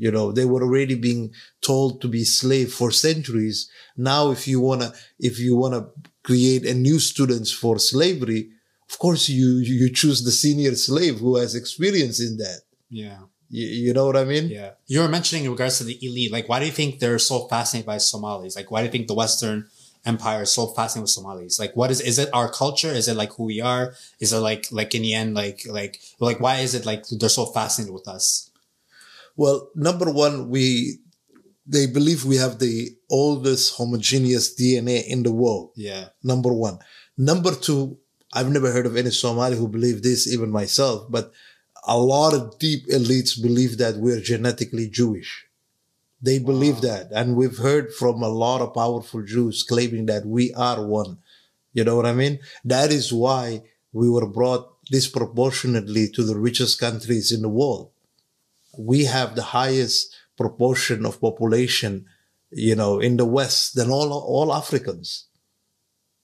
you 0.00 0.12
know, 0.12 0.30
they 0.30 0.44
were 0.44 0.62
already 0.62 0.94
being 0.94 1.34
told 1.60 2.00
to 2.02 2.08
be 2.08 2.22
slave 2.24 2.72
for 2.72 2.92
centuries. 2.92 3.68
Now, 3.96 4.30
if 4.30 4.46
you 4.46 4.60
wanna, 4.60 4.92
if 5.18 5.40
you 5.40 5.56
wanna 5.56 5.88
create 6.22 6.64
a 6.64 6.72
new 6.72 7.00
students 7.00 7.50
for 7.50 7.80
slavery, 7.80 8.50
of 8.88 8.96
course 9.00 9.28
you 9.28 9.56
you 9.56 9.92
choose 9.92 10.22
the 10.22 10.30
senior 10.30 10.76
slave 10.76 11.18
who 11.18 11.34
has 11.36 11.56
experience 11.56 12.20
in 12.20 12.36
that. 12.36 12.60
yeah, 12.88 13.18
You, 13.50 13.66
you 13.66 13.92
know 13.92 14.06
what 14.06 14.16
I 14.16 14.24
mean? 14.24 14.46
yeah. 14.48 14.70
You 14.86 15.00
were 15.00 15.08
mentioning 15.08 15.46
in 15.46 15.50
regards 15.50 15.78
to 15.78 15.84
the 15.84 15.98
elite, 16.00 16.30
like, 16.30 16.48
why 16.48 16.60
do 16.60 16.66
you 16.66 16.72
think 16.72 17.00
they're 17.00 17.18
so 17.18 17.48
fascinated 17.48 17.86
by 17.86 17.98
Somalis? 17.98 18.54
Like, 18.54 18.70
why 18.70 18.80
do 18.80 18.86
you 18.86 18.92
think 18.92 19.08
the 19.08 19.14
Western 19.14 19.66
Empire 20.04 20.42
is 20.42 20.52
so 20.52 20.68
fascinated 20.68 21.02
with 21.02 21.10
Somalis? 21.10 21.58
Like, 21.58 21.74
what 21.76 21.90
is, 21.90 22.00
is 22.00 22.18
it 22.18 22.30
our 22.32 22.50
culture? 22.50 22.88
Is 22.88 23.08
it 23.08 23.16
like 23.16 23.32
who 23.32 23.44
we 23.44 23.60
are? 23.60 23.94
Is 24.20 24.32
it 24.32 24.38
like, 24.38 24.66
like 24.70 24.94
in 24.94 25.02
the 25.02 25.14
end, 25.14 25.34
like, 25.34 25.62
like, 25.68 26.00
like, 26.20 26.40
why 26.40 26.56
is 26.56 26.74
it 26.74 26.86
like 26.86 27.04
they're 27.08 27.28
so 27.28 27.46
fascinated 27.46 27.92
with 27.92 28.08
us? 28.08 28.50
Well, 29.36 29.70
number 29.74 30.10
one, 30.10 30.48
we 30.48 30.98
they 31.68 31.86
believe 31.86 32.24
we 32.24 32.36
have 32.36 32.58
the 32.58 32.96
oldest 33.10 33.76
homogeneous 33.76 34.54
DNA 34.58 35.06
in 35.06 35.22
the 35.22 35.32
world. 35.32 35.72
Yeah, 35.76 36.08
Number 36.24 36.52
one. 36.52 36.78
Number 37.16 37.54
two, 37.54 37.98
I've 38.32 38.50
never 38.50 38.72
heard 38.72 38.86
of 38.86 38.96
any 38.96 39.10
Somali 39.10 39.56
who 39.56 39.68
believe 39.68 40.02
this, 40.02 40.32
even 40.32 40.50
myself, 40.50 41.10
but 41.10 41.32
a 41.84 41.98
lot 41.98 42.34
of 42.34 42.58
deep 42.58 42.86
elites 42.88 43.40
believe 43.40 43.78
that 43.78 43.96
we're 43.96 44.20
genetically 44.20 44.88
Jewish. 44.88 45.46
They 46.20 46.38
believe 46.38 46.80
that. 46.80 47.08
And 47.12 47.36
we've 47.36 47.58
heard 47.58 47.92
from 47.92 48.22
a 48.22 48.28
lot 48.28 48.60
of 48.60 48.74
powerful 48.74 49.22
Jews 49.22 49.62
claiming 49.62 50.06
that 50.06 50.26
we 50.26 50.52
are 50.54 50.84
one. 50.84 51.18
You 51.72 51.84
know 51.84 51.96
what 51.96 52.06
I 52.06 52.12
mean? 52.12 52.40
That 52.64 52.90
is 52.90 53.12
why 53.12 53.62
we 53.92 54.10
were 54.10 54.26
brought 54.26 54.68
disproportionately 54.90 56.08
to 56.10 56.24
the 56.24 56.36
richest 56.36 56.80
countries 56.80 57.30
in 57.30 57.42
the 57.42 57.48
world. 57.48 57.90
We 58.76 59.04
have 59.04 59.36
the 59.36 59.42
highest 59.42 60.14
proportion 60.36 61.06
of 61.06 61.20
population, 61.20 62.06
you 62.50 62.74
know, 62.74 62.98
in 62.98 63.16
the 63.16 63.24
West 63.26 63.74
than 63.76 63.90
all, 63.90 64.12
all 64.12 64.52
Africans 64.52 65.28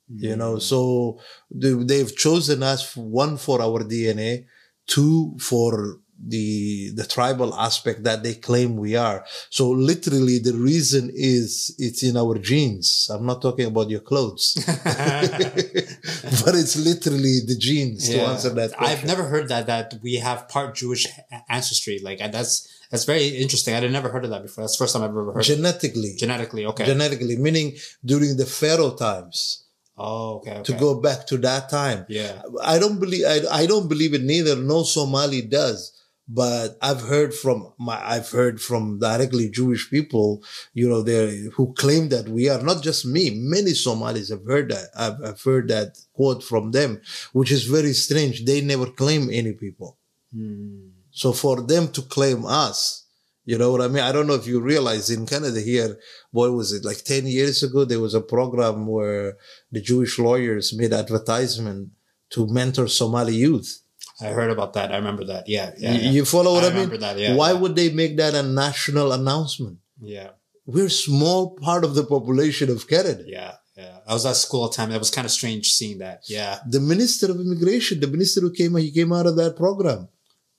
you 0.09 0.37
know 0.37 0.57
mm. 0.57 0.63
so 0.63 1.19
they- 1.51 1.73
they've 1.73 2.15
chosen 2.17 2.63
us 2.63 2.97
one 2.97 3.37
for 3.37 3.63
our 3.63 3.83
dna 3.85 4.45
two 4.87 5.35
for 5.41 6.01
the 6.27 6.91
the 6.95 7.05
tribal 7.05 7.55
aspect 7.55 8.05
that 8.05 8.23
they 8.23 8.35
claim 8.35 8.77
we 8.77 8.97
are 8.97 9.25
so 9.51 9.69
literally 9.71 10.39
the 10.39 10.55
reason 10.55 11.11
is 11.15 11.75
it's 11.79 12.03
in 12.03 12.17
our 12.17 12.39
genes 12.39 13.09
i'm 13.13 13.27
not 13.27 13.43
talking 13.43 13.67
about 13.67 13.91
your 13.91 14.01
clothes 14.01 14.55
but 16.45 16.55
it's 16.55 16.77
literally 16.77 17.41
the 17.47 17.57
genes 17.59 18.09
to 18.09 18.21
answer 18.21 18.51
that 18.51 18.77
question. 18.77 18.99
I've 18.99 19.05
never 19.05 19.25
heard 19.25 19.49
that 19.49 19.67
that 19.67 19.95
we 20.03 20.17
have 20.17 20.49
part 20.49 20.75
Jewish 20.75 21.07
ancestry. 21.49 22.01
Like 22.03 22.19
that's 22.19 22.69
that's 22.91 23.05
very 23.05 23.29
interesting. 23.29 23.75
I'd 23.75 23.91
never 23.91 24.09
heard 24.09 24.25
of 24.25 24.31
that 24.31 24.43
before. 24.43 24.63
That's 24.63 24.77
the 24.77 24.85
first 24.85 24.95
time 24.95 25.03
I've 25.03 25.11
ever 25.11 25.33
heard. 25.33 25.43
genetically 25.43 26.15
Genetically, 26.17 26.67
okay. 26.67 26.85
genetically 26.85 27.37
meaning 27.37 27.77
during 28.05 28.37
the 28.37 28.47
pharaoh 28.47 28.95
times 28.95 29.65
oh, 29.97 30.37
okay. 30.37 30.63
to 30.63 30.73
go 30.75 31.01
back 31.01 31.27
to 31.29 31.39
that 31.39 31.69
time 31.69 32.05
Yeah. 32.09 32.43
I 32.63 32.79
don't 32.79 32.99
believe 33.01 33.25
I, 33.27 33.63
I 33.63 33.67
don't 33.67 33.89
believe 33.89 34.15
it 34.15 34.23
neither. 34.23 34.57
No 34.57 34.83
Somali 34.83 35.43
does. 35.43 35.93
But 36.27 36.79
I've 36.81 37.03
heard 37.03 37.35
from 37.35 37.75
my 37.79 38.01
I've 38.03 38.31
heard 38.31 38.61
from 38.61 38.99
directly 38.99 39.51
Jewish 39.51 39.91
people, 39.91 40.43
you 40.73 40.89
know, 40.89 41.03
there 41.03 41.29
who 41.51 41.75
claim 41.75 42.09
that 42.09 42.29
we 42.29 42.49
are 42.49 42.63
not 42.63 42.83
just 42.83 43.05
me. 43.05 43.31
Many 43.35 43.75
Somalis 43.75 44.31
have 44.31 44.47
heard 44.47 44.71
that. 44.71 44.89
I've, 44.97 45.23
I've 45.23 45.43
heard 45.43 45.69
that 45.69 45.99
quote 46.15 46.43
from 46.43 46.71
them, 46.71 47.03
which 47.33 47.53
is 47.53 47.65
very 47.65 47.93
strange. 47.93 48.45
They 48.45 48.63
never 48.63 48.87
claim 48.87 49.29
any 49.31 49.53
people. 49.53 49.99
Hmm. 50.35 50.89
So 51.11 51.33
for 51.33 51.61
them 51.61 51.89
to 51.93 52.03
claim 52.03 52.45
us, 52.47 53.05
you 53.45 53.59
know 53.59 53.71
what 53.71 53.83
I 53.83 53.89
mean? 53.89 54.03
I 54.03 54.11
don't 54.11 54.27
know 54.27 54.35
if 54.35 54.47
you 54.47 54.61
realize 54.61 55.11
in 55.11 55.27
Canada 55.27 55.61
here, 55.61 55.99
what 56.31 56.53
was 56.53 56.73
it, 56.73 56.85
like 56.85 57.05
10 57.05 57.27
years 57.27 57.63
ago, 57.63 57.85
there 57.85 58.01
was 58.01 58.15
a 58.15 58.21
program 58.21 58.87
where 58.87 59.37
the 59.71 59.83
Jewish 59.83 60.19
lawyers 60.19 60.75
made 60.77 60.95
advertisement 60.95 61.91
to 62.31 62.47
mentor 62.47 62.89
Somali 62.89 63.37
youth. 63.37 63.83
I 64.21 64.27
heard 64.29 64.51
about 64.51 64.73
that. 64.75 64.93
I 64.93 64.97
remember 64.97 65.25
that. 65.25 65.49
Yeah. 65.49 65.73
Yeah. 65.79 65.93
You- 65.93 66.01
yeah. 66.01 66.11
You 66.11 66.25
follow 66.25 66.53
what 66.55 66.65
I 66.65 66.69
I, 66.69 66.71
mean? 66.71 66.77
remember 66.89 66.99
that, 66.99 67.19
yeah, 67.19 67.35
Why 67.35 67.53
yeah. 67.53 67.59
would 67.61 67.75
they 67.77 67.91
make 67.93 68.17
that 68.19 68.35
a 68.35 68.43
national 68.43 69.13
announcement? 69.13 69.79
yeah. 70.01 70.31
We're 70.67 70.87
a 70.87 70.91
small 70.91 71.51
part 71.57 71.85
of 71.85 71.95
the 71.95 72.05
population 72.05 72.71
of 72.71 72.89
Canada. 72.89 73.23
Yeah. 73.27 73.53
Yeah. 73.77 73.99
I 74.07 74.15
was 74.15 74.25
at 74.25 74.37
school 74.37 74.65
at 74.65 74.71
the 74.71 74.77
time. 74.79 74.93
It 74.93 74.99
was 74.99 75.11
kind 75.11 75.27
of 75.27 75.31
strange 75.31 75.73
seeing 75.73 75.99
that. 75.99 76.23
Yeah. 76.27 76.59
The 76.67 76.81
Minister 76.81 77.31
of 77.31 77.39
Immigration, 77.39 78.01
the 78.01 78.07
minister 78.07 78.41
who 78.41 78.51
came, 78.51 78.75
he 78.77 78.91
came 78.91 79.13
out 79.13 79.27
of 79.27 79.37
that 79.37 79.57
program. 79.57 80.09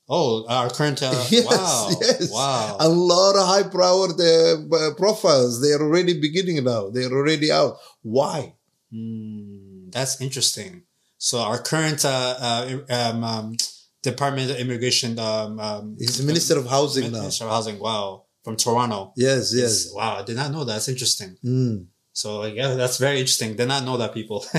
Oh, 0.08 0.46
our 0.48 0.70
current. 0.70 1.02
Uh, 1.02 1.10
yes, 1.32 1.46
wow. 1.50 1.90
yes. 2.00 2.32
Wow. 2.32 2.78
A 2.80 2.88
lot 2.88 3.36
of 3.36 3.48
high 3.48 3.64
powered 3.68 4.20
uh, 4.22 4.94
profiles. 4.96 5.60
They're 5.62 5.82
already 5.82 6.20
beginning 6.22 6.64
now. 6.64 6.90
They're 6.92 7.12
already 7.12 7.52
out. 7.52 7.78
Why? 8.04 8.54
Hmm, 8.94 9.90
that's 9.90 10.22
interesting. 10.22 10.84
So 11.26 11.40
our 11.40 11.58
current 11.58 12.06
uh, 12.06 12.36
uh, 12.40 12.80
um, 12.88 13.24
um, 13.24 13.58
Department 14.04 14.52
of 14.52 14.58
Immigration, 14.58 15.18
um, 15.18 15.60
um, 15.60 15.96
He's 15.98 16.20
the 16.20 16.24
Minister 16.24 16.56
of 16.56 16.68
Housing 16.68 17.12
now. 17.12 17.22
Minister 17.22 17.46
of 17.46 17.50
Housing. 17.50 17.80
Wow, 17.80 18.26
from 18.44 18.56
Toronto. 18.58 19.12
Yes, 19.18 19.52
yes. 19.52 19.92
Wow, 19.92 20.18
I 20.18 20.24
did 20.24 20.36
not 20.36 20.52
know 20.52 20.64
that. 20.66 20.74
That's 20.74 20.88
interesting. 20.88 21.36
Mm. 21.44 21.88
So 22.14 22.46
yeah, 22.46 22.76
that's 22.76 23.00
very 23.00 23.18
interesting. 23.18 23.56
Did 23.56 23.70
not 23.70 23.86
know 23.86 23.98
that 23.98 24.14
people. 24.14 24.46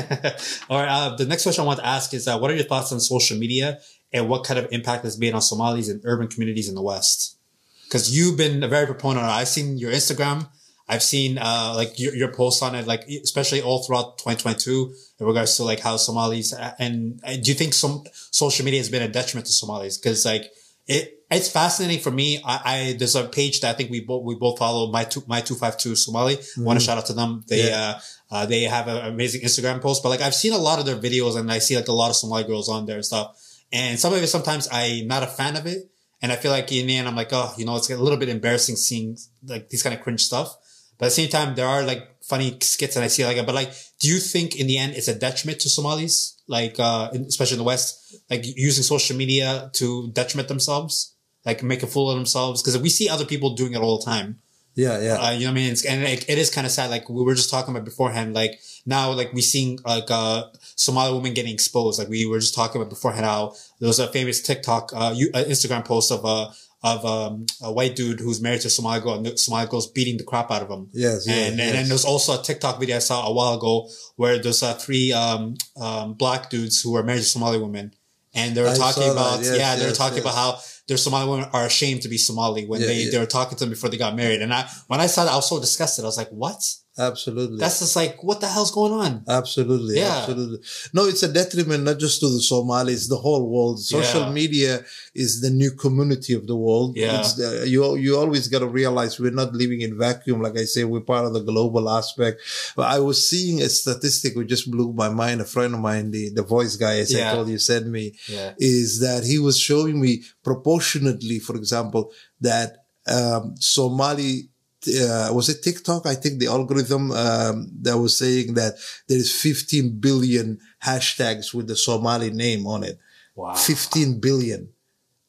All 0.69 0.81
right. 0.81 0.89
Uh, 0.89 1.15
the 1.15 1.25
next 1.25 1.45
question 1.45 1.63
I 1.63 1.67
want 1.69 1.79
to 1.79 1.87
ask 1.87 2.13
is, 2.13 2.27
uh, 2.27 2.37
what 2.37 2.51
are 2.51 2.57
your 2.57 2.65
thoughts 2.65 2.91
on 2.91 2.99
social 2.99 3.39
media 3.39 3.79
and 4.13 4.29
what 4.29 4.43
kind 4.43 4.59
of 4.59 4.67
impact 4.73 5.05
it's 5.05 5.19
made 5.19 5.35
on 5.35 5.43
Somalis 5.43 5.89
in 5.89 6.01
urban 6.03 6.27
communities 6.27 6.69
in 6.69 6.75
the 6.75 6.83
West? 6.83 7.39
Because 7.85 8.11
you've 8.11 8.37
been 8.37 8.65
a 8.65 8.69
very 8.69 8.87
proponent. 8.87 9.25
I've 9.25 9.47
seen 9.47 9.79
your 9.79 9.93
Instagram. 9.93 10.49
I've 10.89 11.03
seen 11.03 11.39
uh, 11.39 11.73
like 11.75 11.99
your, 11.99 12.15
your 12.15 12.33
posts 12.33 12.63
on 12.63 12.75
it, 12.75 12.87
like 12.87 13.09
especially 13.09 13.61
all 13.61 13.83
throughout 13.83 14.19
2022 14.19 14.95
in 15.19 15.27
regards 15.27 15.57
to 15.57 15.65
like 15.65 15.81
how 15.81 15.97
Somalis 15.97 16.53
uh, 16.53 16.75
and, 16.79 17.21
and 17.25 17.43
do 17.43 17.51
you 17.51 17.57
think 17.57 17.75
some 17.75 18.05
social 18.31 18.65
media 18.65 18.81
has 18.81 18.89
been 18.89 19.03
a 19.03 19.09
detriment 19.09 19.47
to 19.47 19.53
Somalis? 19.53 19.99
Because 19.99 20.25
like 20.25 20.53
it 20.87 21.25
it's 21.29 21.51
fascinating 21.51 21.99
for 22.01 22.13
me. 22.13 22.41
I, 22.45 22.61
I 22.65 22.97
there's 22.97 23.17
a 23.17 23.25
page 23.25 23.61
that 23.61 23.75
I 23.75 23.77
think 23.77 23.91
we 23.91 24.01
both 24.01 24.23
we 24.23 24.37
both 24.37 24.59
follow 24.59 24.91
my 24.93 25.03
two 25.05 25.25
my 25.27 25.41
two 25.41 25.57
five 25.57 25.77
two 25.77 25.97
Somali. 25.97 26.37
I 26.37 26.61
want 26.61 26.79
to 26.79 26.85
shout 26.85 26.99
out 26.99 27.07
to 27.07 27.15
them. 27.15 27.45
They 27.49 27.69
Yeah. 27.69 27.99
uh, 28.31 28.35
uh 28.35 28.47
they 28.47 28.63
have 28.63 28.87
an 28.87 28.99
amazing 29.13 29.41
Instagram 29.41 29.81
post. 29.83 30.05
But 30.05 30.11
like 30.11 30.21
I've 30.21 30.35
seen 30.37 30.53
a 30.53 30.59
lot 30.59 30.79
of 30.79 30.87
their 30.87 30.97
videos 30.97 31.37
and 31.37 31.51
I 31.51 31.59
see 31.59 31.75
like 31.75 31.89
a 31.89 31.93
lot 31.93 32.11
of 32.11 32.17
Somali 32.17 32.45
girls 32.45 32.69
on 32.69 32.87
there 32.87 32.97
and 32.97 33.05
stuff. 33.05 33.43
And 33.73 33.99
some 33.99 34.13
of 34.15 34.23
it 34.23 34.27
sometimes 34.29 34.69
I'm 34.71 35.09
not 35.09 35.25
a 35.25 35.27
fan 35.27 35.57
of 35.57 35.67
it. 35.67 35.91
And 36.23 36.31
I 36.31 36.37
feel 36.37 36.53
like 36.53 36.71
in 36.71 36.87
the 36.87 36.97
end 36.97 37.09
I'm 37.09 37.17
like, 37.17 37.33
oh, 37.33 37.53
you 37.59 37.65
know, 37.65 37.77
it's 37.77 37.91
a 37.91 37.97
little 37.97 38.19
bit 38.19 38.29
embarrassing 38.29 38.77
seeing 38.77 39.19
like 39.45 39.69
these 39.69 39.83
kind 39.83 39.95
of 39.95 40.03
cringe 40.03 40.23
stuff. 40.23 40.57
But 40.99 41.07
at 41.07 41.09
the 41.09 41.15
same 41.15 41.29
time, 41.29 41.55
there 41.55 41.67
are 41.67 41.83
like 41.83 42.23
funny 42.23 42.57
skits 42.61 42.97
and 42.97 43.05
I 43.05 43.09
see 43.09 43.25
like, 43.25 43.45
but 43.45 43.55
like, 43.55 43.73
do 44.01 44.09
you 44.09 44.19
think 44.19 44.57
in 44.57 44.67
the 44.67 44.79
end 44.79 44.95
it's 44.95 45.09
a 45.09 45.15
detriment 45.15 45.61
to 45.61 45.69
Somalis? 45.69 46.41
Like, 46.49 46.79
uh, 46.79 47.11
in- 47.13 47.25
especially 47.25 47.55
in 47.57 47.59
the 47.59 47.65
West, 47.65 48.17
like 48.31 48.43
using 48.45 48.83
social 48.85 49.17
media 49.17 49.71
to 49.75 50.11
detriment 50.13 50.49
themselves, 50.49 51.15
like 51.45 51.63
make 51.63 51.83
a 51.83 51.87
fool 51.87 52.11
of 52.11 52.17
themselves? 52.17 52.63
Cause 52.63 52.79
we 52.79 52.89
see 52.89 53.09
other 53.09 53.25
people 53.27 53.55
doing 53.55 53.75
it 53.75 53.81
all 53.81 53.99
the 53.99 54.05
time. 54.05 54.41
Yeah, 54.75 55.01
yeah. 55.01 55.15
Uh, 55.15 55.31
you 55.31 55.41
know 55.41 55.47
what 55.47 55.51
I 55.53 55.55
mean? 55.55 55.73
It's, 55.73 55.87
and 55.87 56.03
it, 56.03 56.29
it 56.29 56.37
is 56.37 56.51
kind 56.51 56.67
of 56.67 56.71
sad. 56.71 56.91
Like 56.91 57.09
we 57.09 57.23
were 57.23 57.35
just 57.35 57.49
talking 57.49 57.75
about 57.75 57.87
beforehand, 57.87 58.35
like 58.35 58.61
now, 58.85 59.11
like 59.13 59.33
we 59.33 59.41
seeing 59.41 59.79
like, 59.87 60.11
uh, 60.11 60.45
Somali 60.77 61.15
women 61.15 61.33
getting 61.33 61.55
exposed. 61.55 61.99
Like 61.99 62.09
we 62.09 62.27
were 62.27 62.41
just 62.41 62.55
talking 62.55 62.81
about 62.81 62.91
beforehand 62.91 63.25
how 63.25 63.55
there 63.81 63.87
was 63.87 63.99
a 63.99 64.09
famous 64.09 64.43
TikTok, 64.43 64.93
uh, 64.95 65.15
you, 65.17 65.31
uh 65.33 65.45
Instagram 65.45 65.83
post 65.83 66.13
of, 66.13 66.27
uh, 66.27 66.51
of, 66.87 67.05
um, 67.05 67.47
a 67.63 67.73
white 67.73 67.95
dude 67.97 68.21
who's 68.21 68.41
married 68.41 68.61
to 68.63 68.69
a 68.69 68.71
Somali 68.71 69.01
girl 69.01 69.15
and 69.15 69.27
the 69.27 69.37
Somali 69.37 69.67
girl's 69.67 69.91
beating 69.91 70.17
the 70.19 70.25
crap 70.25 70.51
out 70.51 70.63
of 70.63 70.69
him. 70.71 70.89
Yes, 70.93 71.27
yes, 71.27 71.37
And, 71.51 71.61
and 71.61 71.75
then 71.75 71.89
there's 71.89 72.05
also 72.05 72.39
a 72.39 72.43
TikTok 72.43 72.79
video 72.81 72.97
I 72.97 73.01
saw 73.01 73.27
a 73.27 73.33
while 73.33 73.55
ago 73.55 73.89
where 74.17 74.39
there's 74.39 74.63
uh, 74.63 74.75
three, 74.75 75.13
um, 75.13 75.57
um, 75.81 76.15
black 76.15 76.51
dudes 76.51 76.81
who 76.83 76.95
are 76.97 77.03
married 77.03 77.21
to 77.21 77.25
Somali 77.25 77.59
women. 77.59 77.93
And 78.35 78.55
they 78.55 78.63
were 78.63 78.69
I 78.69 78.77
talking 78.77 79.11
about, 79.11 79.41
Yes, 79.43 79.59
yeah, 79.59 79.77
they 79.77 79.87
were 79.87 79.93
talking 79.93 80.19
yes. 80.19 80.25
about 80.25 80.35
how 80.35 80.59
their 80.89 80.99
Somali 80.99 81.29
women 81.31 81.49
are 81.53 81.67
ashamed 81.67 82.03
to 82.03 82.09
be 82.09 82.19
Somali 82.19 82.67
when 82.67 82.81
Yeah, 82.81 82.87
they, 82.89 82.99
yeah. 83.05 83.11
they 83.13 83.19
were 83.19 83.27
talking 83.27 83.57
to 83.59 83.65
them 83.65 83.71
before 83.71 83.89
they 83.91 83.97
got 83.97 84.15
married. 84.15 84.43
And 84.43 84.53
I, 84.53 84.69
when 84.89 85.01
I 85.01 85.07
saw 85.07 85.25
that, 85.25 85.33
I 85.33 85.37
was 85.37 85.49
so 85.49 85.59
disgusted. 85.59 86.05
I 86.05 86.09
was 86.09 86.19
like, 86.19 86.29
what? 86.31 86.63
Absolutely. 86.99 87.59
That's 87.59 87.81
just 87.81 87.95
like, 87.95 88.23
what 88.25 88.41
the 88.41 88.47
hell's 88.49 88.71
going 88.71 88.93
on? 88.93 89.23
Absolutely, 89.29 89.97
Yeah. 89.99 90.17
absolutely. 90.19 90.61
No, 90.95 91.05
it's 91.07 91.23
a 91.23 91.31
detriment 91.31 91.85
not 91.85 91.99
just 91.99 92.21
to 92.21 92.29
the 92.29 92.41
Somalis, 92.41 93.09
the 93.09 93.17
whole 93.19 93.47
world. 93.49 93.83
Social 93.85 94.23
Yeah. 94.23 94.33
media 94.33 94.85
is 95.15 95.41
the 95.43 95.51
new 95.51 95.73
community 95.73 96.33
of 96.33 96.47
the 96.47 96.57
world. 96.57 96.97
Yeah. 96.97 97.21
The, 97.37 97.69
you 97.69 97.97
you 97.97 98.17
always 98.17 98.49
got 98.49 98.61
to 98.61 98.67
realize 98.67 99.21
we're 99.21 99.31
not 99.43 99.53
living 99.55 99.81
in 99.83 99.99
vacuum. 99.99 100.41
Like 100.41 100.57
I 100.59 100.65
say, 100.65 100.85
we're 100.85 101.01
part 101.15 101.27
of 101.27 101.35
the 101.35 101.41
global 101.53 101.91
aspect. 101.91 102.41
But 102.77 102.87
I 102.97 102.99
was 103.01 103.19
seeing 103.29 103.61
a 103.61 103.69
statistic 103.69 104.35
which 104.35 104.49
just 104.49 104.71
blew 104.71 104.93
my 104.93 105.11
mind. 105.11 105.41
A 105.41 105.45
friend 105.45 105.75
of 105.75 105.81
mine, 105.81 106.11
the 106.13 106.31
the 106.31 106.43
voice 106.57 106.77
guy, 106.77 106.95
as 107.01 107.13
Yeah. 107.13 107.31
I 107.31 107.35
told 107.35 107.49
you, 107.49 107.59
sent 107.59 107.87
me 107.89 108.05
Yeah. 108.29 108.55
is 108.59 109.01
that 109.01 109.25
he 109.25 109.39
was 109.39 109.59
showing 109.59 110.01
me 110.01 110.23
proportionately, 110.43 111.39
for 111.39 111.57
example, 111.57 112.11
that 112.41 112.69
um, 113.07 113.55
Somali 113.61 114.49
uh, 114.89 115.33
was 115.33 115.49
it 115.49 115.63
TikTok? 115.63 116.07
I 116.07 116.15
think 116.15 116.39
the 116.39 116.47
algorithm 116.47 117.11
um, 117.13 117.71
that 117.83 117.99
was 117.99 118.19
saying 118.19 118.55
that 118.55 118.75
there 119.09 119.19
is 119.19 119.33
15 119.41 119.99
billion 120.01 120.59
hashtags 120.83 121.53
with 121.55 121.69
the 121.69 121.77
Somali 121.77 122.31
name 122.31 122.67
on 122.67 122.85
it. 122.85 122.99
Wow. 123.35 123.55
15 123.55 124.21
billion, 124.21 124.71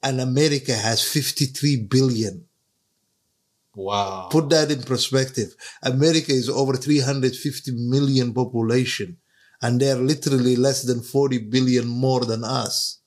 and 0.01 0.21
America 0.21 0.73
has 0.73 1.03
53 1.03 1.87
billion. 1.89 2.45
Wow. 3.75 4.29
Put 4.31 4.49
that 4.49 4.71
in 4.71 4.81
perspective. 4.81 5.55
America 5.83 6.31
is 6.31 6.49
over 6.49 6.75
350 6.75 7.71
million 7.73 8.33
population, 8.33 9.17
and 9.61 9.79
they're 9.79 9.95
literally 9.95 10.55
less 10.55 10.83
than 10.83 11.01
40 11.01 11.49
billion 11.49 11.85
more 11.87 12.25
than 12.25 12.43
us. 12.43 12.99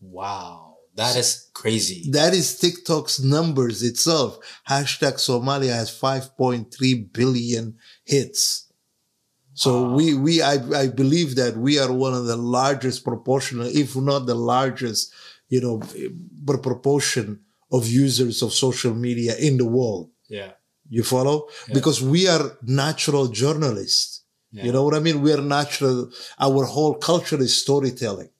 Wow. 0.00 0.63
That 0.96 1.16
is 1.16 1.50
crazy. 1.52 2.10
That 2.10 2.34
is 2.34 2.58
TikTok's 2.58 3.20
numbers 3.20 3.82
itself. 3.82 4.38
Hashtag 4.68 5.14
Somalia 5.14 5.74
has 5.74 5.90
5.3 5.90 7.12
billion 7.12 7.76
hits. 8.04 8.72
So 9.54 9.90
we, 9.90 10.14
we, 10.14 10.42
I, 10.42 10.54
I 10.76 10.88
believe 10.88 11.36
that 11.36 11.56
we 11.56 11.78
are 11.78 11.92
one 11.92 12.14
of 12.14 12.26
the 12.26 12.36
largest 12.36 13.04
proportional, 13.04 13.66
if 13.66 13.96
not 13.96 14.26
the 14.26 14.34
largest, 14.34 15.12
you 15.48 15.60
know, 15.60 15.80
proportion 16.44 17.40
of 17.70 17.88
users 17.88 18.42
of 18.42 18.52
social 18.52 18.94
media 18.94 19.34
in 19.36 19.56
the 19.56 19.66
world. 19.66 20.10
Yeah. 20.28 20.52
You 20.88 21.02
follow? 21.02 21.48
Because 21.72 22.02
we 22.02 22.28
are 22.28 22.58
natural 22.62 23.28
journalists. 23.28 24.22
Yeah. 24.52 24.64
You 24.64 24.72
know 24.72 24.84
what 24.84 24.94
I 24.94 25.00
mean? 25.00 25.22
We 25.22 25.32
are 25.32 25.40
natural. 25.40 26.10
Our 26.38 26.64
whole 26.64 26.94
culture 26.94 27.40
is 27.40 27.60
storytelling. 27.60 28.30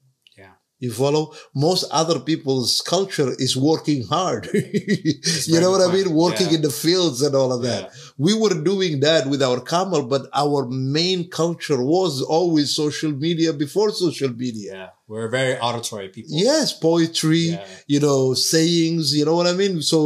You 0.85 0.91
follow? 1.03 1.23
Most 1.67 1.83
other 2.01 2.17
people's 2.29 2.71
culture 2.95 3.29
is 3.45 3.53
working 3.71 4.01
hard. 4.15 4.43
you 5.51 5.59
know 5.61 5.71
what 5.73 5.83
I 5.87 5.89
mean? 5.95 6.09
Working 6.25 6.49
Yeah. 6.49 6.55
in 6.57 6.61
the 6.67 6.75
fields 6.85 7.19
and 7.25 7.33
all 7.41 7.51
of 7.57 7.61
that. 7.69 7.83
Yeah. 7.83 7.89
We 8.27 8.33
were 8.41 8.55
doing 8.71 8.93
that 9.07 9.23
with 9.31 9.41
our 9.49 9.59
camel, 9.73 10.01
but 10.13 10.23
our 10.43 10.61
main 10.99 11.19
culture 11.41 11.81
was 11.95 12.13
always 12.37 12.67
social 12.83 13.11
media 13.27 13.49
before 13.65 13.89
social 14.05 14.31
media. 14.45 14.69
Yeah. 14.79 14.89
We're 15.11 15.29
very 15.39 15.55
auditory 15.67 16.07
people. 16.15 16.31
Yes, 16.47 16.67
poetry, 16.89 17.45
Yeah. 17.49 17.63
you 17.93 17.99
know, 18.05 18.21
sayings, 18.53 19.03
you 19.17 19.23
know 19.27 19.35
what 19.39 19.47
I 19.53 19.55
mean? 19.61 19.73
So 19.93 19.99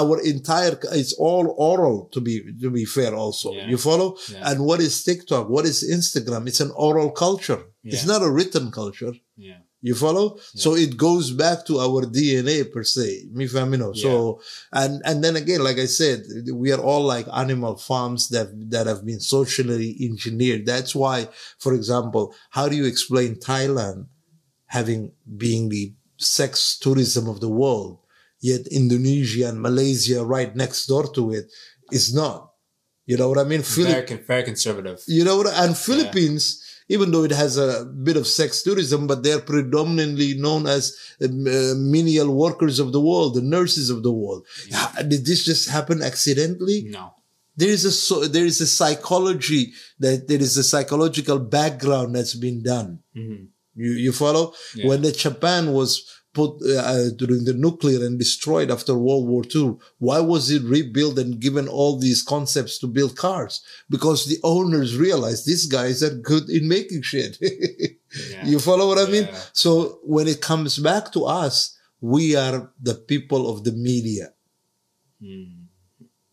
our 0.00 0.16
entire, 0.34 0.74
it's 1.00 1.14
all 1.28 1.46
oral 1.72 1.96
to 2.14 2.20
be, 2.26 2.34
to 2.62 2.70
be 2.78 2.84
fair 2.96 3.12
also. 3.24 3.48
You 3.72 3.78
follow? 3.88 4.08
And 4.48 4.58
what 4.68 4.78
is 4.86 4.94
TikTok? 5.08 5.44
What 5.54 5.64
is 5.72 5.78
Instagram? 5.98 6.42
It's 6.50 6.62
an 6.66 6.72
oral 6.88 7.10
culture. 7.26 7.60
It's 7.94 8.06
not 8.12 8.22
a 8.28 8.30
written 8.36 8.66
culture. 8.80 9.14
Yeah. 9.48 9.60
You 9.84 9.94
follow? 9.94 10.38
So 10.54 10.74
it 10.76 10.96
goes 10.96 11.30
back 11.30 11.66
to 11.66 11.78
our 11.78 12.06
DNA 12.06 12.72
per 12.72 12.84
se. 12.84 13.28
Me 13.30 13.46
famino. 13.46 13.94
So, 13.94 14.40
and, 14.72 15.02
and 15.04 15.22
then 15.22 15.36
again, 15.36 15.62
like 15.62 15.76
I 15.76 15.84
said, 15.84 16.24
we 16.54 16.72
are 16.72 16.80
all 16.80 17.02
like 17.02 17.26
animal 17.30 17.76
farms 17.76 18.30
that, 18.30 18.48
that 18.70 18.86
have 18.86 19.04
been 19.04 19.20
socially 19.20 19.94
engineered. 20.00 20.64
That's 20.64 20.94
why, 20.94 21.28
for 21.58 21.74
example, 21.74 22.34
how 22.48 22.66
do 22.70 22.76
you 22.76 22.86
explain 22.86 23.36
Thailand 23.36 24.06
having 24.68 25.12
being 25.36 25.68
the 25.68 25.92
sex 26.16 26.78
tourism 26.78 27.28
of 27.28 27.40
the 27.40 27.50
world, 27.50 27.98
yet 28.40 28.66
Indonesia 28.68 29.50
and 29.50 29.60
Malaysia 29.60 30.24
right 30.24 30.56
next 30.56 30.86
door 30.86 31.12
to 31.12 31.30
it 31.30 31.52
is 31.92 32.14
not? 32.14 32.52
You 33.04 33.18
know 33.18 33.28
what 33.28 33.36
I 33.36 33.44
mean? 33.44 33.60
Very, 33.60 34.16
very 34.16 34.44
conservative. 34.44 35.02
you 35.06 35.24
know 35.24 35.36
what? 35.36 35.52
And 35.52 35.76
Philippines, 35.76 36.63
even 36.88 37.10
though 37.10 37.24
it 37.24 37.30
has 37.32 37.56
a 37.56 37.84
bit 37.84 38.16
of 38.16 38.26
sex 38.26 38.62
tourism, 38.62 39.06
but 39.06 39.22
they're 39.22 39.40
predominantly 39.40 40.34
known 40.34 40.66
as 40.66 40.96
uh, 41.22 41.28
menial 41.76 42.34
workers 42.34 42.78
of 42.78 42.92
the 42.92 43.00
world, 43.00 43.34
the 43.34 43.42
nurses 43.42 43.90
of 43.90 44.02
the 44.02 44.12
world. 44.12 44.46
Ha- 44.72 45.02
Did 45.02 45.24
this 45.26 45.44
just 45.44 45.68
happen 45.70 46.02
accidentally? 46.02 46.84
No. 46.88 47.14
There 47.56 47.68
is 47.68 47.84
a 47.84 47.92
so, 47.92 48.24
there 48.26 48.44
is 48.44 48.60
a 48.60 48.66
psychology 48.66 49.72
that 50.00 50.26
there 50.28 50.40
is 50.40 50.56
a 50.56 50.64
psychological 50.64 51.38
background 51.38 52.14
that's 52.16 52.34
been 52.34 52.62
done. 52.62 52.98
Mhm. 53.16 53.48
You 53.76 53.90
you 53.92 54.12
follow? 54.12 54.52
Yeah. 54.74 54.88
When 54.88 55.02
the 55.02 55.12
Japan 55.12 55.72
was 55.72 56.02
put 56.34 56.60
uh, 56.62 57.10
during 57.16 57.44
the 57.44 57.54
nuclear 57.54 58.04
and 58.04 58.18
destroyed 58.18 58.70
after 58.70 58.94
World 58.94 59.26
War 59.26 59.42
II, 59.54 59.76
why 59.98 60.20
was 60.20 60.50
it 60.50 60.62
rebuilt 60.62 61.18
and 61.18 61.40
given 61.40 61.68
all 61.68 61.96
these 61.96 62.22
concepts 62.22 62.78
to 62.80 62.86
build 62.86 63.16
cars? 63.16 63.62
Because 63.88 64.26
the 64.26 64.38
owners 64.42 64.96
realized 64.96 65.46
these 65.46 65.66
guys 65.66 66.02
are 66.02 66.14
good 66.14 66.50
in 66.50 66.68
making 66.68 67.02
shit. 67.02 67.38
Yeah. 68.30 68.46
You 68.46 68.60
follow 68.60 68.86
what 68.86 68.98
I 68.98 69.10
mean? 69.10 69.24
Yeah. 69.24 69.40
So 69.52 69.98
when 70.04 70.28
it 70.28 70.40
comes 70.40 70.78
back 70.78 71.10
to 71.14 71.24
us, 71.24 71.76
we 72.00 72.36
are 72.36 72.70
the 72.80 72.94
people 72.94 73.50
of 73.50 73.64
the 73.64 73.72
media. 73.72 74.32
Mm. 75.20 75.64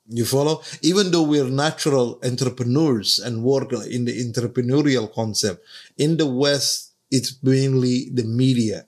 You 0.07 0.25
follow? 0.25 0.61
Even 0.81 1.11
though 1.11 1.23
we're 1.23 1.49
natural 1.49 2.19
entrepreneurs 2.23 3.17
and 3.17 3.43
work 3.43 3.71
in 3.73 4.05
the 4.05 4.13
entrepreneurial 4.23 5.11
concept, 5.11 5.63
in 5.97 6.17
the 6.17 6.27
West, 6.27 6.91
it's 7.09 7.41
mainly 7.41 8.09
the 8.13 8.25
media. 8.25 8.85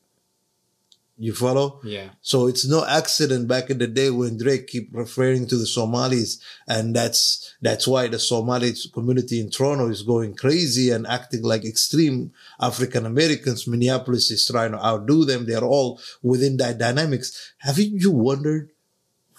You 1.17 1.33
follow? 1.33 1.79
Yeah. 1.83 2.09
So 2.21 2.47
it's 2.47 2.67
no 2.67 2.83
accident 2.85 3.47
back 3.47 3.69
in 3.69 3.77
the 3.77 3.85
day 3.87 4.09
when 4.09 4.37
Drake 4.37 4.67
keep 4.67 4.89
referring 4.91 5.45
to 5.47 5.55
the 5.55 5.67
Somalis, 5.67 6.39
and 6.67 6.95
that's 6.95 7.55
that's 7.61 7.87
why 7.87 8.07
the 8.07 8.17
Somali 8.17 8.73
community 8.93 9.39
in 9.39 9.51
Toronto 9.51 9.89
is 9.89 10.01
going 10.01 10.35
crazy 10.35 10.89
and 10.89 11.05
acting 11.05 11.43
like 11.43 11.65
extreme 11.65 12.33
African 12.59 13.05
Americans. 13.05 13.67
Minneapolis 13.67 14.31
is 14.31 14.47
trying 14.47 14.71
to 14.71 14.83
outdo 14.83 15.23
them. 15.23 15.45
They're 15.45 15.63
all 15.63 16.01
within 16.23 16.57
that 16.57 16.79
dynamics. 16.79 17.53
Haven't 17.59 18.01
you 18.01 18.11
wondered 18.11 18.71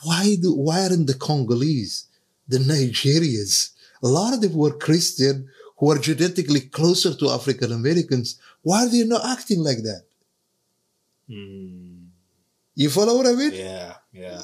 why 0.05 0.37
do 0.41 0.55
why 0.55 0.83
aren't 0.83 1.07
the 1.07 1.15
Congolese, 1.15 2.07
the 2.47 2.59
Nigerians, 2.59 3.73
a 4.03 4.09
lot 4.09 4.35
of 4.35 4.41
them 4.41 4.55
were 4.55 4.77
Christian 4.77 5.49
who 5.79 5.91
are 5.91 5.99
genetically 5.99 6.61
closer 6.61 7.15
to 7.15 7.31
African 7.31 7.73
Americans. 7.73 8.39
Why 8.63 8.85
are 8.85 8.89
they 8.89 9.05
not 9.05 9.27
acting 9.27 9.61
like 9.61 9.79
that? 9.79 10.04
Mm. 11.29 12.09
You 12.75 12.91
follow 12.91 13.17
what 13.17 13.27
I 13.27 13.33
mean? 13.33 13.53
Yeah. 13.53 13.95
Yeah. 14.13 14.43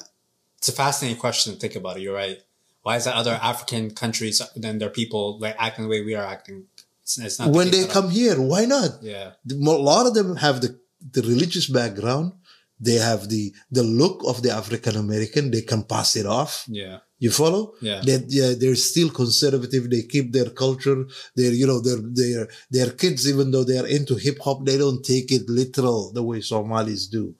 It's 0.57 0.69
a 0.69 0.71
fascinating 0.73 1.19
question 1.19 1.53
to 1.53 1.59
think 1.59 1.75
about 1.75 1.97
it. 1.97 2.01
You're 2.03 2.15
right. 2.15 2.37
Why 2.83 2.95
is 2.97 3.05
that 3.05 3.15
other 3.15 3.37
African 3.41 3.91
countries, 3.91 4.41
then 4.55 4.79
their 4.79 4.89
people 4.89 5.39
like 5.39 5.55
acting 5.59 5.83
the 5.85 5.89
way 5.89 6.01
we 6.01 6.15
are 6.15 6.25
acting? 6.25 6.65
It's, 7.03 7.17
it's 7.17 7.39
not 7.39 7.49
when 7.51 7.69
case 7.69 7.85
they 7.87 7.91
come 7.93 8.09
here, 8.09 8.39
why 8.41 8.65
not? 8.65 9.01
Yeah. 9.01 9.31
A 9.49 9.53
lot 9.55 10.07
of 10.07 10.13
them 10.13 10.37
have 10.37 10.61
the, 10.61 10.79
the 11.11 11.21
religious 11.21 11.67
background. 11.67 12.33
they 12.81 12.97
have 12.97 13.29
the 13.29 13.53
the 13.69 13.83
look 13.83 14.23
of 14.25 14.41
the 14.41 14.49
African 14.51 14.95
American. 14.97 15.51
They 15.51 15.61
can 15.61 15.83
pass 15.83 16.15
it 16.15 16.25
off. 16.25 16.65
Yeah. 16.67 16.99
You 17.21 17.29
follow? 17.29 17.75
Yeah. 17.81 18.01
That 18.03 18.23
yeah, 18.29 18.53
they're 18.59 18.81
still 18.91 19.11
conservative. 19.11 19.87
They 19.91 20.01
keep 20.13 20.31
their 20.31 20.49
culture. 20.49 21.05
They're 21.35 21.53
you 21.53 21.67
know 21.67 21.79
they're 21.79 22.01
they're 22.19 22.47
their 22.71 22.89
kids, 23.01 23.29
even 23.29 23.51
though 23.51 23.63
they 23.63 23.77
are 23.77 23.85
into 23.85 24.15
hip 24.15 24.39
hop, 24.39 24.65
they 24.65 24.75
don't 24.79 25.05
take 25.05 25.31
it 25.31 25.47
literal 25.47 26.11
the 26.11 26.23
way 26.23 26.41
Somalis 26.41 27.05
do. 27.05 27.35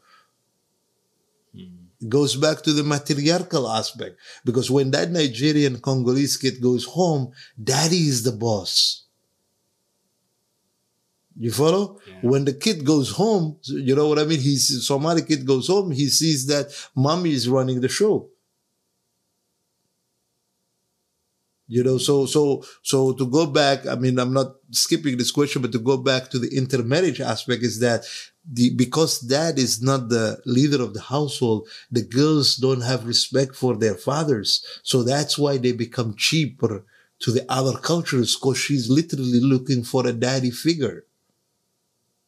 Hmm. 1.56 1.90
It 2.00 2.10
goes 2.10 2.36
back 2.36 2.62
to 2.62 2.74
the 2.74 2.84
matriarchal 2.84 3.68
aspect 3.68 4.20
because 4.46 4.70
when 4.70 4.92
that 4.92 5.10
Nigerian 5.10 5.80
Congolese 5.80 6.38
kid 6.38 6.62
goes 6.62 6.86
home, 6.86 7.32
daddy 7.72 8.04
is 8.14 8.22
the 8.22 8.34
boss. 8.34 9.06
You 11.40 11.52
follow? 11.52 11.98
Yeah. 12.08 12.20
When 12.22 12.46
the 12.46 12.54
kid 12.54 12.86
goes 12.86 13.10
home, 13.22 13.58
you 13.64 13.96
know 13.96 14.08
what 14.10 14.20
I 14.20 14.26
mean? 14.26 14.42
He's 14.42 14.86
Somali 14.86 15.24
kid 15.24 15.44
goes 15.44 15.66
home, 15.74 15.90
he 15.90 16.08
sees 16.10 16.46
that 16.54 16.68
mommy 16.96 17.32
is 17.32 17.50
running 17.50 17.82
the 17.82 17.90
show. 17.90 18.30
You 21.72 21.86
know, 21.86 21.98
so 21.98 22.26
so 22.26 22.66
so 22.82 23.14
to 23.14 23.26
go 23.26 23.46
back, 23.46 23.88
I 23.88 23.96
mean, 23.96 24.20
I'm 24.20 24.34
not 24.34 24.56
skipping 24.72 25.16
this 25.18 25.32
question, 25.32 25.62
but 25.62 25.72
to 25.72 25.80
go 25.80 25.96
back 25.96 26.30
to 26.32 26.38
the 26.38 26.54
intermarriage 26.54 27.22
aspect 27.22 27.64
is 27.64 27.80
that 27.80 28.04
the 28.44 28.76
because 28.76 29.22
dad 29.22 29.58
is 29.58 29.82
not 29.82 30.10
the 30.10 30.42
leader 30.46 30.84
of 30.84 30.94
the 30.94 31.00
household, 31.00 31.70
the 31.90 32.02
girls 32.02 32.58
don't 32.58 32.82
have 32.82 33.08
respect 33.08 33.56
for 33.56 33.78
their 33.78 33.96
fathers. 33.96 34.66
So 34.84 35.02
that's 35.02 35.38
why 35.38 35.56
they 35.56 35.72
become 35.72 36.14
cheaper 36.18 36.84
to 37.20 37.32
the 37.32 37.46
other 37.48 37.78
cultures 37.78 38.36
because 38.36 38.58
she's 38.58 38.90
literally 38.90 39.40
looking 39.40 39.86
for 39.86 40.06
a 40.06 40.12
daddy 40.12 40.52
figure. 40.52 41.06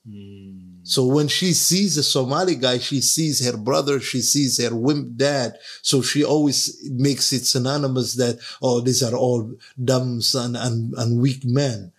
Hmm. 0.07 0.52
So 0.83 1.05
when 1.05 1.29
she 1.29 1.53
sees 1.53 1.97
a 1.97 2.03
Somali 2.03 2.55
guy, 2.55 2.77
she 2.77 2.99
sees 2.99 3.45
her 3.45 3.57
brother, 3.57 3.99
she 3.99 4.21
sees 4.21 4.61
her 4.61 4.75
wimp 4.75 5.15
dad. 5.15 5.57
So 5.81 6.01
she 6.01 6.23
always 6.23 6.77
makes 6.91 7.31
it 7.31 7.45
synonymous 7.45 8.15
that, 8.15 8.39
oh, 8.61 8.81
these 8.81 9.01
are 9.01 9.15
all 9.15 9.55
dumb 9.81 10.19
and, 10.35 10.57
and, 10.57 10.93
and 10.93 11.21
weak 11.21 11.45
men. 11.45 11.93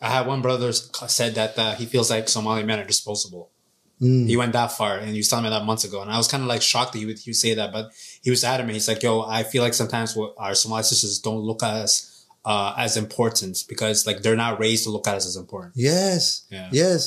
I 0.00 0.10
had 0.10 0.26
one 0.26 0.42
brother 0.42 0.72
said 0.72 1.36
that 1.36 1.58
uh, 1.58 1.74
he 1.74 1.86
feels 1.86 2.10
like 2.10 2.28
Somali 2.28 2.64
men 2.64 2.80
are 2.80 2.84
disposable. 2.84 3.50
Mm. 4.02 4.26
He 4.26 4.36
went 4.36 4.52
that 4.52 4.72
far, 4.72 4.98
and 4.98 5.10
he 5.10 5.18
was 5.18 5.28
telling 5.28 5.44
me 5.44 5.50
that 5.50 5.64
months 5.64 5.84
ago, 5.84 6.02
and 6.02 6.10
I 6.10 6.18
was 6.18 6.28
kind 6.28 6.42
of 6.42 6.48
like 6.48 6.60
shocked 6.60 6.92
that 6.92 6.98
he 6.98 7.06
would, 7.06 7.18
he 7.18 7.30
would 7.30 7.36
say 7.36 7.54
that. 7.54 7.72
But 7.72 7.92
he 8.20 8.28
was 8.28 8.44
adamant. 8.44 8.74
He's 8.74 8.88
like, 8.88 9.02
"Yo, 9.02 9.22
I 9.22 9.42
feel 9.42 9.62
like 9.62 9.72
sometimes 9.72 10.14
what 10.14 10.34
our 10.36 10.54
Somali 10.54 10.82
sisters 10.82 11.18
don't 11.18 11.38
look 11.38 11.62
at 11.62 11.72
us 11.72 12.15
uh, 12.52 12.72
as 12.78 12.96
important 12.96 13.64
because 13.68 14.06
like 14.06 14.22
they're 14.22 14.42
not 14.46 14.58
raised 14.64 14.84
to 14.84 14.90
look 14.90 15.06
at 15.08 15.16
us 15.16 15.26
as 15.26 15.36
important." 15.36 15.72
Yes. 15.76 16.22
Yeah. 16.50 16.68
Yes. 16.72 17.00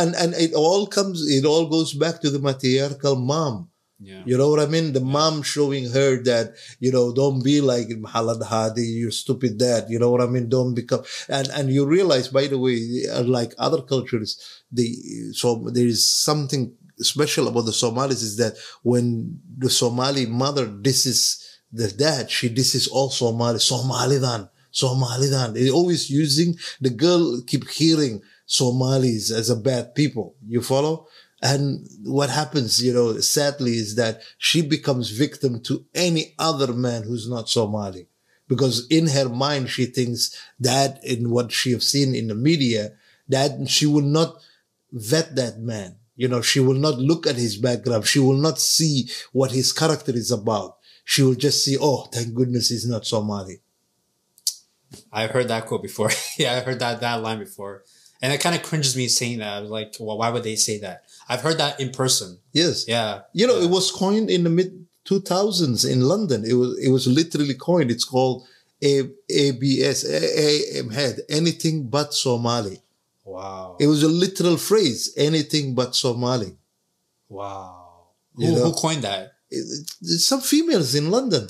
And, 0.00 0.10
and 0.16 0.34
it 0.34 0.52
all 0.54 0.86
comes, 0.96 1.16
it 1.38 1.44
all 1.44 1.66
goes 1.76 1.92
back 1.92 2.20
to 2.22 2.30
the 2.30 2.40
matriarchal 2.40 3.16
mom. 3.16 3.68
Yeah, 4.02 4.22
You 4.24 4.38
know 4.38 4.48
what 4.48 4.60
I 4.60 4.66
mean? 4.74 4.94
The 4.94 5.00
mom 5.18 5.42
showing 5.42 5.84
her 5.90 6.22
that, 6.22 6.54
you 6.78 6.90
know, 6.90 7.12
don't 7.12 7.44
be 7.44 7.60
like 7.60 7.88
Halad 7.88 8.42
Hadi, 8.42 8.82
you 8.82 9.10
stupid 9.10 9.58
dad. 9.58 9.82
You 9.90 9.98
know 9.98 10.10
what 10.10 10.22
I 10.22 10.26
mean? 10.26 10.48
Don't 10.48 10.74
become, 10.74 11.02
and, 11.28 11.48
and 11.48 11.68
you 11.68 11.84
realize, 11.84 12.28
by 12.28 12.46
the 12.46 12.58
way, 12.58 12.80
like 13.22 13.52
other 13.58 13.82
cultures, 13.82 14.40
the, 14.72 14.86
so 15.34 15.68
there 15.70 15.86
is 15.86 16.10
something 16.10 16.72
special 16.98 17.48
about 17.48 17.66
the 17.66 17.74
Somalis 17.74 18.22
is 18.22 18.38
that 18.38 18.54
when 18.82 19.38
the 19.58 19.68
Somali 19.68 20.24
mother 20.24 20.66
disses 20.66 21.60
the 21.70 21.88
dad, 21.90 22.30
she 22.30 22.48
disses 22.48 22.88
all 22.88 23.10
Somali, 23.10 23.58
Somalidan, 23.58 24.48
Somalidan. 24.72 25.54
They're 25.54 25.72
always 25.72 26.10
using, 26.10 26.56
the 26.80 26.90
girl 26.90 27.42
keep 27.46 27.68
hearing 27.68 28.22
Somalis 28.46 29.30
as 29.30 29.50
a 29.50 29.56
bad 29.56 29.94
people. 29.94 30.34
You 30.46 30.62
follow? 30.62 31.06
And 31.42 31.88
what 32.04 32.30
happens, 32.30 32.82
you 32.82 32.92
know, 32.92 33.18
sadly 33.20 33.72
is 33.72 33.94
that 33.96 34.20
she 34.36 34.60
becomes 34.60 35.10
victim 35.10 35.62
to 35.62 35.86
any 35.94 36.34
other 36.38 36.72
man 36.72 37.04
who's 37.04 37.28
not 37.28 37.48
Somali. 37.48 38.08
Because 38.46 38.86
in 38.88 39.06
her 39.08 39.28
mind, 39.28 39.70
she 39.70 39.86
thinks 39.86 40.36
that 40.58 41.02
in 41.04 41.30
what 41.30 41.52
she 41.52 41.70
have 41.70 41.82
seen 41.82 42.14
in 42.14 42.26
the 42.26 42.34
media, 42.34 42.92
that 43.28 43.68
she 43.68 43.86
will 43.86 44.02
not 44.02 44.36
vet 44.92 45.36
that 45.36 45.60
man. 45.60 45.96
You 46.16 46.28
know, 46.28 46.42
she 46.42 46.60
will 46.60 46.74
not 46.74 46.98
look 46.98 47.26
at 47.26 47.36
his 47.36 47.56
background. 47.56 48.06
She 48.06 48.18
will 48.18 48.36
not 48.36 48.58
see 48.58 49.08
what 49.32 49.52
his 49.52 49.72
character 49.72 50.12
is 50.12 50.30
about. 50.30 50.76
She 51.04 51.22
will 51.22 51.36
just 51.36 51.64
see, 51.64 51.78
oh, 51.80 52.08
thank 52.12 52.34
goodness 52.34 52.68
he's 52.68 52.86
not 52.86 53.06
Somali. 53.06 53.60
I've 55.12 55.30
heard 55.30 55.48
that 55.48 55.66
quote 55.66 55.82
before. 55.82 56.10
yeah, 56.38 56.54
I 56.56 56.60
heard 56.60 56.78
that 56.80 57.00
that 57.00 57.22
line 57.22 57.38
before, 57.38 57.84
and 58.22 58.32
it 58.32 58.40
kind 58.40 58.54
of 58.56 58.62
cringes 58.62 58.96
me 58.96 59.08
saying 59.08 59.38
that. 59.38 59.52
I 59.58 59.60
was 59.60 59.70
like, 59.70 59.94
"Well, 60.00 60.18
why 60.18 60.30
would 60.30 60.42
they 60.42 60.56
say 60.56 60.78
that?" 60.80 61.04
I've 61.28 61.42
heard 61.42 61.58
that 61.58 61.78
in 61.80 61.90
person. 61.90 62.38
Yes. 62.52 62.86
Yeah, 62.88 63.20
You 63.32 63.46
know, 63.46 63.58
it 63.60 63.70
was 63.70 63.92
coined 63.92 64.30
in 64.30 64.42
the 64.44 64.50
mid 64.50 64.86
2000s 65.08 65.88
in 65.88 66.00
London. 66.02 66.44
It 66.44 66.54
was, 66.54 66.78
it 66.78 66.90
was 66.90 67.06
literally 67.06 67.54
coined. 67.54 67.90
It's 67.90 68.04
called 68.04 68.46
A- 68.82 69.10
ABS, 69.30 70.04
A- 70.04 70.78
A- 70.80 70.92
head, 70.92 71.20
anything 71.28 71.88
but 71.88 72.12
Somali. 72.14 72.80
wow, 73.24 73.76
It 73.78 73.86
was 73.86 74.02
a 74.02 74.08
literal 74.08 74.56
phrase, 74.56 75.12
anything 75.16 75.74
but 75.74 75.94
Somali. 75.94 76.56
wow. 77.28 77.76
You 78.36 78.48
Who, 78.48 78.54
know? 78.56 78.64
who 78.66 78.72
coined 78.72 79.02
that? 79.02 79.32
It- 79.50 79.86
it- 80.02 80.18
some 80.20 80.40
females 80.40 80.94
in 80.94 81.10
London. 81.10 81.48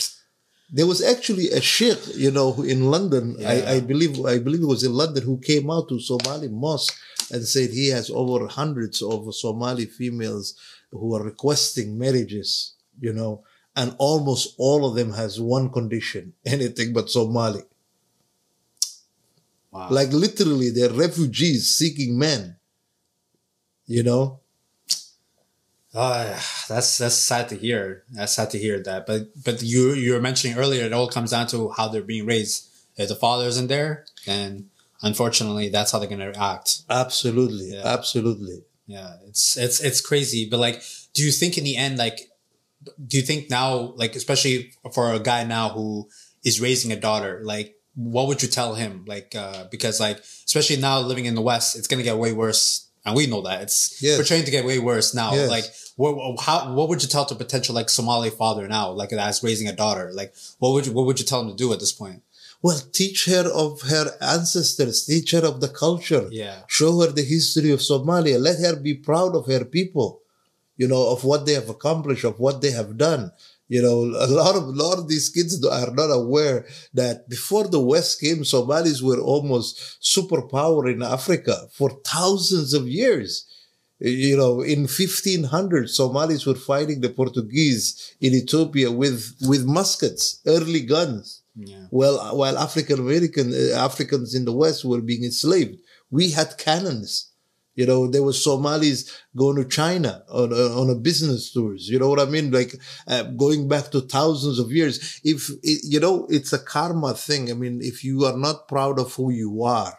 There 0.73 0.87
was 0.87 1.03
actually 1.03 1.51
a 1.51 1.61
sheikh, 1.61 1.99
you 2.15 2.31
know, 2.31 2.53
who 2.53 2.63
in 2.63 2.91
London, 2.91 3.37
Yeah. 3.39 3.51
I, 3.51 3.73
I 3.75 3.81
believe, 3.81 4.25
I 4.25 4.39
believe 4.39 4.63
it 4.63 4.67
was 4.67 4.85
in 4.85 4.93
London, 4.95 5.25
who 5.25 5.39
came 5.39 5.71
out 5.71 5.89
to 5.89 5.99
Somali 5.99 6.49
mosque 6.49 6.97
and 7.33 7.47
said 7.47 7.71
he 7.71 7.89
has 7.89 8.09
over 8.11 8.47
hundreds 8.47 9.03
of 9.03 9.35
Somali 9.35 9.87
females 9.87 10.55
who 10.93 11.15
are 11.17 11.23
requesting 11.25 11.99
marriages, 11.99 12.75
you 13.01 13.13
know, 13.13 13.43
and 13.75 13.95
almost 13.99 14.55
all 14.59 14.87
of 14.89 14.95
them 14.95 15.13
has 15.13 15.41
one 15.41 15.71
condition, 15.71 16.35
anything 16.47 16.93
but 16.93 17.11
Somali. 17.11 17.63
Wow. 19.73 19.89
Like 19.91 20.13
literally, 20.13 20.71
they're 20.71 20.91
refugees 20.93 21.69
seeking 21.77 22.19
men, 22.19 22.57
you 23.87 24.03
know. 24.03 24.40
Uh, 25.95 26.39
that's 26.69 26.99
that's 26.99 27.17
sad 27.17 27.49
to 27.49 27.57
hear. 27.57 28.05
That's 28.13 28.33
sad 28.35 28.51
to 28.51 28.59
hear 28.59 28.81
that. 28.85 29.07
But 29.07 29.29
but 29.45 29.63
you 29.63 29.93
you 29.95 30.13
were 30.13 30.21
mentioning 30.21 30.57
earlier, 30.57 30.85
it 30.85 30.93
all 30.93 31.09
comes 31.09 31.33
down 31.33 31.49
to 31.49 31.71
how 31.71 31.89
they're 31.89 32.03
being 32.03 32.27
raised. 32.27 32.69
If 32.97 33.09
the 33.09 33.15
father 33.17 33.47
isn't 33.47 33.69
there, 33.69 34.05
then 34.27 34.71
unfortunately, 35.03 35.69
that's 35.69 35.91
how 35.91 35.99
they're 35.99 36.09
gonna 36.09 36.33
act. 36.39 36.83
Absolutely, 36.89 37.73
Yeah. 37.75 37.83
absolutely. 37.85 38.63
Yeah, 38.87 39.15
it's 39.27 39.57
it's 39.57 39.81
it's 39.81 40.01
crazy. 40.01 40.49
But 40.49 40.61
like, 40.61 40.83
do 41.15 41.23
you 41.25 41.33
think 41.33 41.59
in 41.59 41.65
the 41.65 41.77
end, 41.77 41.99
like, 41.99 42.31
do 43.07 43.17
you 43.17 43.23
think 43.23 43.51
now, 43.51 43.95
like, 43.97 44.15
especially 44.17 44.73
for 44.93 45.13
a 45.13 45.19
guy 45.21 45.45
now 45.45 45.71
who 45.71 46.09
is 46.45 46.61
raising 46.61 46.93
a 46.93 46.97
daughter, 47.01 47.41
like, 47.43 47.77
what 47.95 48.27
would 48.29 48.43
you 48.43 48.49
tell 48.49 48.75
him? 48.75 49.05
Like, 49.07 49.35
uh, 49.35 49.65
because 49.71 49.99
like, 50.01 50.19
especially 50.47 50.77
now 50.77 51.01
living 51.01 51.25
in 51.27 51.35
the 51.35 51.41
West, 51.43 51.77
it's 51.77 51.87
gonna 51.89 52.03
get 52.03 52.17
way 52.19 52.33
worse, 52.33 52.87
and 53.05 53.15
we 53.17 53.27
know 53.27 53.43
that 53.43 53.63
it's 53.63 53.97
Yes. 54.03 54.17
portraying 54.17 54.45
to 54.45 54.51
get 54.51 54.65
way 54.65 54.79
worse 54.79 55.15
now. 55.15 55.33
Yes. 55.35 55.49
Like, 55.51 55.65
what 55.97 56.41
how 56.41 56.73
what 56.75 56.89
would 56.89 57.03
you 57.03 57.09
tell 57.09 57.27
to 57.27 57.35
potential 57.35 57.75
like 57.75 57.89
Somali 57.91 58.31
father 58.31 58.67
now, 58.69 58.91
like 58.93 59.11
that's 59.11 59.43
raising 59.43 59.69
a 59.69 59.73
daughter? 59.85 60.11
Like, 60.13 60.35
what 60.59 60.71
would 60.73 60.87
you 60.87 60.93
what 60.93 61.07
would 61.07 61.19
you 61.21 61.27
tell 61.27 61.41
him 61.43 61.49
to 61.51 61.55
do 61.55 61.73
at 61.73 61.81
this 61.81 61.93
point? 61.93 62.23
Well, 62.63 62.79
teach 62.93 63.25
her 63.25 63.49
of 63.49 63.81
her 63.83 64.07
ancestors, 64.21 65.07
teach 65.07 65.31
her 65.33 65.45
of 65.47 65.61
the 65.61 65.69
culture. 65.69 66.29
Yeah. 66.31 66.57
Show 66.69 67.01
her 67.01 67.07
the 67.13 67.23
history 67.23 67.71
of 67.71 67.81
Somalia. 67.81 68.39
Let 68.39 68.59
her 68.61 68.77
be 68.77 68.95
proud 68.95 69.35
of 69.35 69.47
her 69.47 69.65
people, 69.65 70.21
you 70.77 70.87
know, 70.87 71.09
of 71.11 71.25
what 71.25 71.47
they 71.47 71.55
have 71.55 71.71
accomplished, 71.71 72.25
of 72.25 72.39
what 72.39 72.61
they 72.61 72.73
have 72.73 72.99
done. 72.99 73.33
You 73.71 73.81
know, 73.83 73.99
a 74.27 74.27
lot 74.27 74.57
of 74.57 74.65
a 74.65 74.79
lot 74.85 74.99
of 74.99 75.07
these 75.07 75.29
kids 75.29 75.65
are 75.65 75.93
not 75.93 76.11
aware 76.11 76.67
that 76.93 77.29
before 77.29 77.69
the 77.69 77.81
West 77.93 78.21
came, 78.21 78.45
Somalis 78.45 79.01
were 79.01 79.21
almost 79.21 80.03
superpower 80.03 80.93
in 80.93 81.05
Africa 81.05 81.69
for 81.73 81.91
thousands 82.05 82.75
of 82.75 82.89
years. 82.89 83.47
You 84.01 84.37
know, 84.37 84.63
in 84.63 84.81
1500, 84.81 85.89
Somalis 85.89 86.47
were 86.47 86.57
fighting 86.57 87.01
the 87.01 87.11
Portuguese 87.11 88.17
in 88.21 88.35
Ethiopia 88.35 88.91
with, 88.91 89.37
with 89.47 89.65
muskets, 89.67 90.41
early 90.47 90.81
guns. 90.81 91.43
Yeah. 91.55 91.87
Well, 91.93 92.17
while 92.37 92.59
African 92.59 92.99
American 92.99 93.53
uh, 93.53 93.77
Africans 93.77 94.35
in 94.35 94.47
the 94.47 94.53
West 94.53 94.85
were 94.85 95.01
being 95.01 95.23
enslaved, 95.23 95.79
we 96.11 96.31
had 96.31 96.59
cannons. 96.59 97.30
You 97.81 97.87
know, 97.87 98.07
there 98.07 98.23
were 98.23 98.35
Somalis 98.35 99.11
going 99.35 99.57
to 99.57 99.65
China 99.65 100.23
on 100.29 100.53
a, 100.53 100.65
on 100.79 100.91
a 100.91 100.95
business 100.95 101.51
tours. 101.51 101.89
You 101.89 101.99
know 101.99 102.11
what 102.11 102.21
I 102.21 102.27
mean? 102.27 102.51
Like 102.51 102.75
uh, 103.07 103.23
going 103.23 103.69
back 103.69 103.91
to 103.93 104.03
thousands 104.03 104.59
of 104.59 104.71
years. 104.71 105.19
If 105.25 105.49
it, 105.63 105.81
you 105.85 105.99
know, 105.99 106.27
it's 106.29 106.53
a 106.53 106.59
karma 106.59 107.15
thing. 107.15 107.51
I 107.51 107.55
mean, 107.55 107.81
if 107.81 108.05
you 108.05 108.27
are 108.27 108.37
not 108.37 108.69
proud 108.69 108.99
of 108.99 109.15
who 109.15 109.31
you 109.31 109.63
are, 109.63 109.97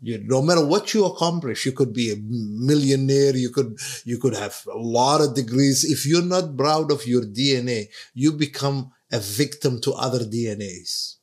you, 0.00 0.24
no 0.24 0.40
matter 0.40 0.64
what 0.64 0.94
you 0.94 1.04
accomplish, 1.04 1.66
you 1.66 1.72
could 1.72 1.92
be 1.92 2.10
a 2.10 2.16
millionaire. 2.16 3.36
You 3.36 3.50
could 3.50 3.76
you 4.06 4.16
could 4.16 4.34
have 4.34 4.56
a 4.72 4.78
lot 4.78 5.20
of 5.20 5.34
degrees. 5.34 5.84
If 5.84 6.06
you're 6.06 6.30
not 6.36 6.56
proud 6.56 6.90
of 6.90 7.06
your 7.06 7.24
DNA, 7.24 7.88
you 8.14 8.32
become 8.32 8.90
a 9.12 9.18
victim 9.20 9.82
to 9.82 9.92
other 9.92 10.20
DNAs. 10.20 11.16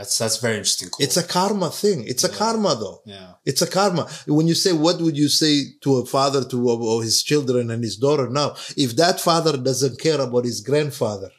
That's 0.00 0.16
that's 0.16 0.38
very 0.38 0.56
interesting. 0.56 0.88
Cool. 0.88 1.04
It's 1.04 1.18
a 1.18 1.22
karma 1.36 1.68
thing. 1.82 1.98
It's 2.12 2.24
a 2.24 2.30
karma 2.42 2.72
though. 2.82 2.98
yeah. 3.04 3.32
It's 3.44 3.60
a 3.60 3.66
karma. 3.78 4.08
When 4.26 4.48
you 4.48 4.54
say, 4.54 4.72
what 4.72 4.98
would 5.02 5.16
you 5.24 5.28
say 5.28 5.54
to 5.82 5.96
a 5.98 6.06
father 6.06 6.42
to 6.52 6.58
or 6.70 7.02
his 7.02 7.22
children 7.22 7.70
and 7.70 7.84
his 7.84 7.96
daughter 7.98 8.26
now? 8.30 8.48
If 8.84 8.96
that 8.96 9.20
father 9.20 9.58
doesn't 9.58 10.00
care 10.00 10.20
about 10.26 10.46
his 10.46 10.62
grandfather 10.62 11.30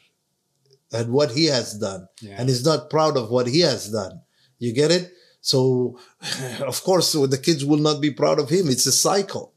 and 0.92 1.12
what 1.12 1.32
he 1.32 1.46
has 1.46 1.74
done, 1.86 2.06
Yeah. 2.20 2.36
and 2.38 2.48
is 2.48 2.64
not 2.64 2.88
proud 2.88 3.16
of 3.16 3.30
what 3.34 3.48
he 3.48 3.60
has 3.60 3.90
done, 3.90 4.20
you 4.60 4.72
get 4.72 4.92
it? 4.92 5.10
So, 5.40 5.98
of 6.72 6.78
course, 6.84 7.12
the 7.14 7.38
kids 7.46 7.64
will 7.64 7.78
not 7.88 8.00
be 8.00 8.12
proud 8.12 8.38
of 8.38 8.48
him. 8.48 8.68
It's 8.68 8.86
a 8.86 8.92
cycle. 8.92 9.51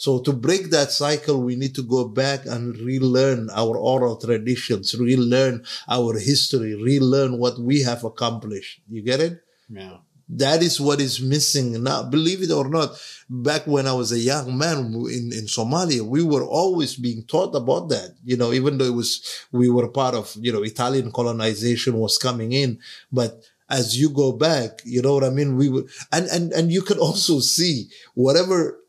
So 0.00 0.18
to 0.20 0.32
break 0.32 0.70
that 0.70 0.92
cycle, 0.92 1.42
we 1.42 1.56
need 1.56 1.74
to 1.74 1.82
go 1.82 2.08
back 2.08 2.46
and 2.46 2.74
relearn 2.78 3.50
our 3.50 3.76
oral 3.76 4.16
traditions, 4.16 4.94
relearn 4.98 5.62
our 5.90 6.18
history, 6.18 6.74
relearn 6.74 7.36
what 7.36 7.58
we 7.58 7.82
have 7.82 8.02
accomplished. 8.02 8.80
You 8.88 9.02
get 9.02 9.20
it? 9.20 9.44
Yeah. 9.68 9.98
That 10.30 10.62
is 10.62 10.80
what 10.80 11.02
is 11.02 11.20
missing 11.20 11.82
now. 11.82 12.04
Believe 12.04 12.40
it 12.40 12.50
or 12.50 12.70
not, 12.70 12.98
back 13.28 13.66
when 13.66 13.86
I 13.86 13.92
was 13.92 14.10
a 14.12 14.18
young 14.18 14.56
man 14.56 14.78
in, 14.94 15.34
in 15.36 15.44
Somalia, 15.44 16.00
we 16.00 16.22
were 16.22 16.46
always 16.46 16.96
being 16.96 17.24
taught 17.24 17.54
about 17.54 17.90
that. 17.90 18.16
You 18.24 18.38
know, 18.38 18.54
even 18.54 18.78
though 18.78 18.86
it 18.86 18.94
was, 18.94 19.20
we 19.52 19.68
were 19.68 19.88
part 19.88 20.14
of, 20.14 20.34
you 20.40 20.50
know, 20.50 20.62
Italian 20.62 21.12
colonization 21.12 21.98
was 21.98 22.16
coming 22.16 22.52
in, 22.52 22.78
but 23.12 23.42
as 23.68 24.00
you 24.00 24.08
go 24.08 24.32
back, 24.32 24.80
you 24.84 25.02
know 25.02 25.12
what 25.12 25.24
I 25.24 25.30
mean? 25.30 25.56
We 25.56 25.68
were, 25.68 25.84
and, 26.10 26.26
and, 26.28 26.52
and 26.52 26.72
you 26.72 26.80
can 26.80 26.98
also 26.98 27.38
see 27.40 27.90
whatever 28.14 28.79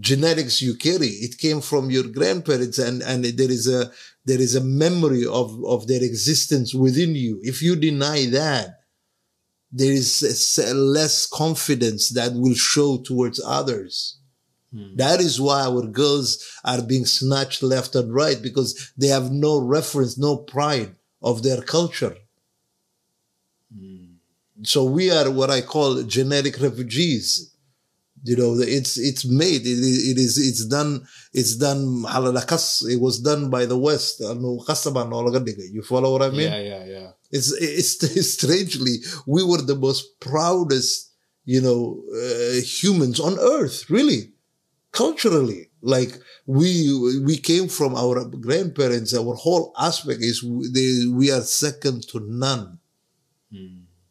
genetics 0.00 0.62
you 0.62 0.74
carry, 0.74 1.08
it 1.08 1.38
came 1.38 1.60
from 1.60 1.90
your 1.90 2.04
grandparents 2.04 2.78
and, 2.78 3.02
and 3.02 3.24
there 3.24 3.50
is 3.50 3.68
a, 3.68 3.90
there 4.24 4.40
is 4.40 4.54
a 4.54 4.60
memory 4.60 5.24
of, 5.26 5.64
of 5.64 5.86
their 5.86 6.02
existence 6.02 6.74
within 6.74 7.14
you. 7.14 7.38
If 7.42 7.62
you 7.62 7.76
deny 7.76 8.26
that, 8.26 8.80
there 9.70 9.92
is 9.92 10.22
a 10.22 10.30
s- 10.30 10.72
less 10.74 11.26
confidence 11.26 12.10
that 12.10 12.32
will 12.32 12.54
show 12.54 12.98
towards 12.98 13.40
others. 13.44 14.18
Hmm. 14.72 14.96
That 14.96 15.20
is 15.20 15.40
why 15.40 15.62
our 15.62 15.86
girls 15.86 16.44
are 16.64 16.82
being 16.82 17.04
snatched 17.04 17.62
left 17.62 17.94
and 17.94 18.12
right 18.12 18.40
because 18.40 18.92
they 18.96 19.08
have 19.08 19.30
no 19.30 19.60
reference, 19.60 20.18
no 20.18 20.36
pride 20.38 20.96
of 21.22 21.42
their 21.42 21.62
culture. 21.62 22.16
Hmm. 23.72 24.04
So 24.62 24.84
we 24.84 25.10
are 25.10 25.30
what 25.30 25.50
I 25.50 25.60
call 25.60 26.02
genetic 26.02 26.60
refugees. 26.60 27.55
You 28.24 28.36
know, 28.36 28.58
it's 28.58 28.96
it's 28.98 29.24
made. 29.24 29.62
It, 29.62 29.78
is- 29.78 30.08
it 30.08 30.18
is 30.18 30.38
it's 30.38 30.64
done. 30.66 31.06
It's 31.32 31.54
done. 31.56 32.02
halalakas. 32.04 32.88
It 32.90 33.00
was 33.00 33.20
done 33.20 33.50
by 33.50 33.66
the 33.66 33.78
West. 33.78 34.20
O. 34.20 34.32
You 35.72 35.82
follow 35.82 36.12
what 36.12 36.22
I 36.22 36.30
mean? 36.30 36.50
yeah, 36.52 36.58
yeah, 36.58 36.84
yeah. 36.84 37.10
It's, 37.30 37.52
it's, 37.52 38.02
it's 38.16 38.32
strangely, 38.34 38.96
we 39.26 39.42
were 39.44 39.60
the 39.60 39.74
most 39.76 40.18
proudest, 40.20 41.10
you 41.44 41.60
know, 41.60 42.02
uh, 42.14 42.60
humans 42.62 43.18
on 43.20 43.36
earth, 43.38 43.90
really, 43.90 44.32
culturally. 44.92 45.70
Like 45.82 46.18
we, 46.46 46.68
we 47.24 47.36
came 47.36 47.68
from 47.68 47.94
our 47.96 48.24
grandparents. 48.24 49.12
Our 49.14 49.34
whole 49.34 49.72
aspect 49.78 50.20
is 50.22 50.42
we- 50.42 50.68
they, 50.72 51.06
we 51.12 51.30
are 51.30 51.42
second 51.42 52.06
to 52.10 52.20
none. 52.20 52.78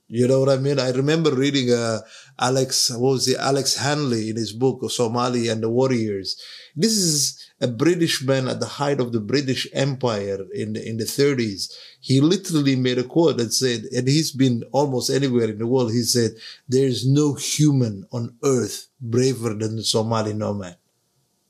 You 0.07 0.27
know 0.27 0.39
what 0.39 0.49
I 0.49 0.57
mean? 0.57 0.79
I 0.79 0.91
remember 0.91 1.31
reading 1.33 1.71
uh, 1.71 1.99
Alex, 2.37 2.89
what 2.91 3.11
was 3.13 3.27
it? 3.27 3.37
Alex 3.37 3.77
Hanley 3.77 4.29
in 4.29 4.35
his 4.35 4.51
book 4.51 4.89
Somali 4.91 5.47
and 5.47 5.63
the 5.63 5.69
Warriors. 5.69 6.41
This 6.75 6.91
is 6.91 7.47
a 7.61 7.67
British 7.67 8.21
man 8.21 8.47
at 8.49 8.59
the 8.59 8.65
height 8.65 8.99
of 8.99 9.13
the 9.13 9.21
British 9.21 9.67
Empire 9.73 10.39
in 10.53 10.73
the, 10.73 10.87
in 10.87 10.97
the 10.97 11.05
30s. 11.05 11.73
He 12.01 12.19
literally 12.19 12.75
made 12.75 12.97
a 12.97 13.03
quote 13.03 13.37
that 13.37 13.53
said, 13.53 13.85
and 13.95 14.07
he's 14.07 14.31
been 14.31 14.63
almost 14.73 15.09
anywhere 15.09 15.49
in 15.49 15.59
the 15.59 15.67
world. 15.67 15.91
He 15.91 16.03
said, 16.03 16.31
"There 16.67 16.85
is 16.85 17.07
no 17.07 17.35
human 17.35 18.05
on 18.11 18.35
earth 18.43 18.87
braver 18.99 19.53
than 19.53 19.77
the 19.77 19.83
Somali 19.83 20.33
nomad, 20.33 20.77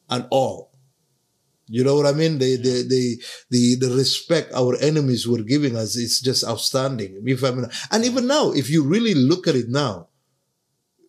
at 0.10 0.28
all." 0.30 0.72
You 1.68 1.84
know 1.84 1.96
what 1.96 2.06
I 2.06 2.12
mean? 2.12 2.38
The, 2.38 2.58
the, 2.58 2.86
the, 2.88 3.24
the, 3.50 3.88
the 3.88 3.96
respect 3.96 4.54
our 4.54 4.78
enemies 4.78 5.28
were 5.28 5.42
giving 5.42 5.76
us 5.76 5.96
is 5.96 6.22
just 6.22 6.44
outstanding. 6.44 7.24
If 7.26 7.44
I 7.44 7.50
mean, 7.52 7.66
and 7.92 8.06
even 8.06 8.28
now, 8.28 8.52
if 8.52 8.70
you 8.70 8.84
really 8.84 9.16
look 9.16 9.48
at 9.48 9.56
it 9.56 9.68
now, 9.68 10.10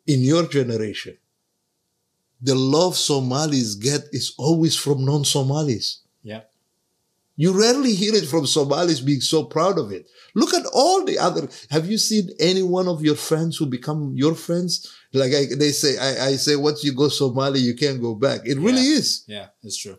in 0.07 0.21
your 0.23 0.47
generation, 0.47 1.17
the 2.41 2.55
love 2.55 2.97
Somalis 2.97 3.75
get 3.75 4.03
is 4.13 4.35
always 4.39 4.77
from 4.77 5.05
non-Somalis. 5.05 6.03
Yeah. 6.23 6.43
You 7.39 7.59
rarely 7.59 7.93
hear 7.95 8.15
it 8.15 8.27
from 8.27 8.47
Somalis 8.47 9.01
being 9.01 9.21
so 9.21 9.45
proud 9.45 9.79
of 9.79 9.93
it. 9.93 10.09
Look 10.35 10.55
at 10.55 10.65
all 10.73 11.05
the 11.05 11.19
other. 11.19 11.49
Have 11.71 11.89
you 11.91 11.99
seen 11.99 12.31
any 12.41 12.63
one 12.63 12.89
of 12.89 13.03
your 13.03 13.15
friends 13.15 13.57
who 13.59 13.67
become 13.67 14.13
your 14.15 14.35
friends? 14.35 14.91
Like 15.13 15.33
I, 15.35 15.45
they 15.55 15.73
say, 15.73 15.99
I, 15.99 16.29
I 16.29 16.33
say, 16.37 16.57
once 16.57 16.83
you 16.85 16.93
go 16.95 17.09
Somali, 17.09 17.61
you 17.61 17.75
can't 17.75 18.01
go 18.01 18.15
back. 18.15 18.41
It 18.45 18.57
really 18.59 18.83
Yeah. 18.89 18.99
is. 18.99 19.25
Yeah, 19.27 19.47
it's 19.63 19.77
true. 19.77 19.99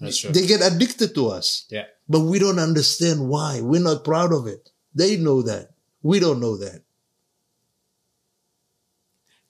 That's 0.00 0.18
true. 0.18 0.32
They 0.32 0.46
get 0.46 0.60
addicted 0.62 1.14
to 1.14 1.28
us, 1.28 1.66
yeah. 1.70 1.84
but 2.08 2.20
we 2.20 2.38
don't 2.38 2.58
understand 2.58 3.28
why. 3.28 3.60
We're 3.62 3.82
not 3.82 4.02
proud 4.04 4.32
of 4.32 4.46
it. 4.46 4.70
They 4.94 5.16
know 5.16 5.42
that. 5.42 5.70
We 6.02 6.20
don't 6.20 6.40
know 6.40 6.56
that. 6.56 6.82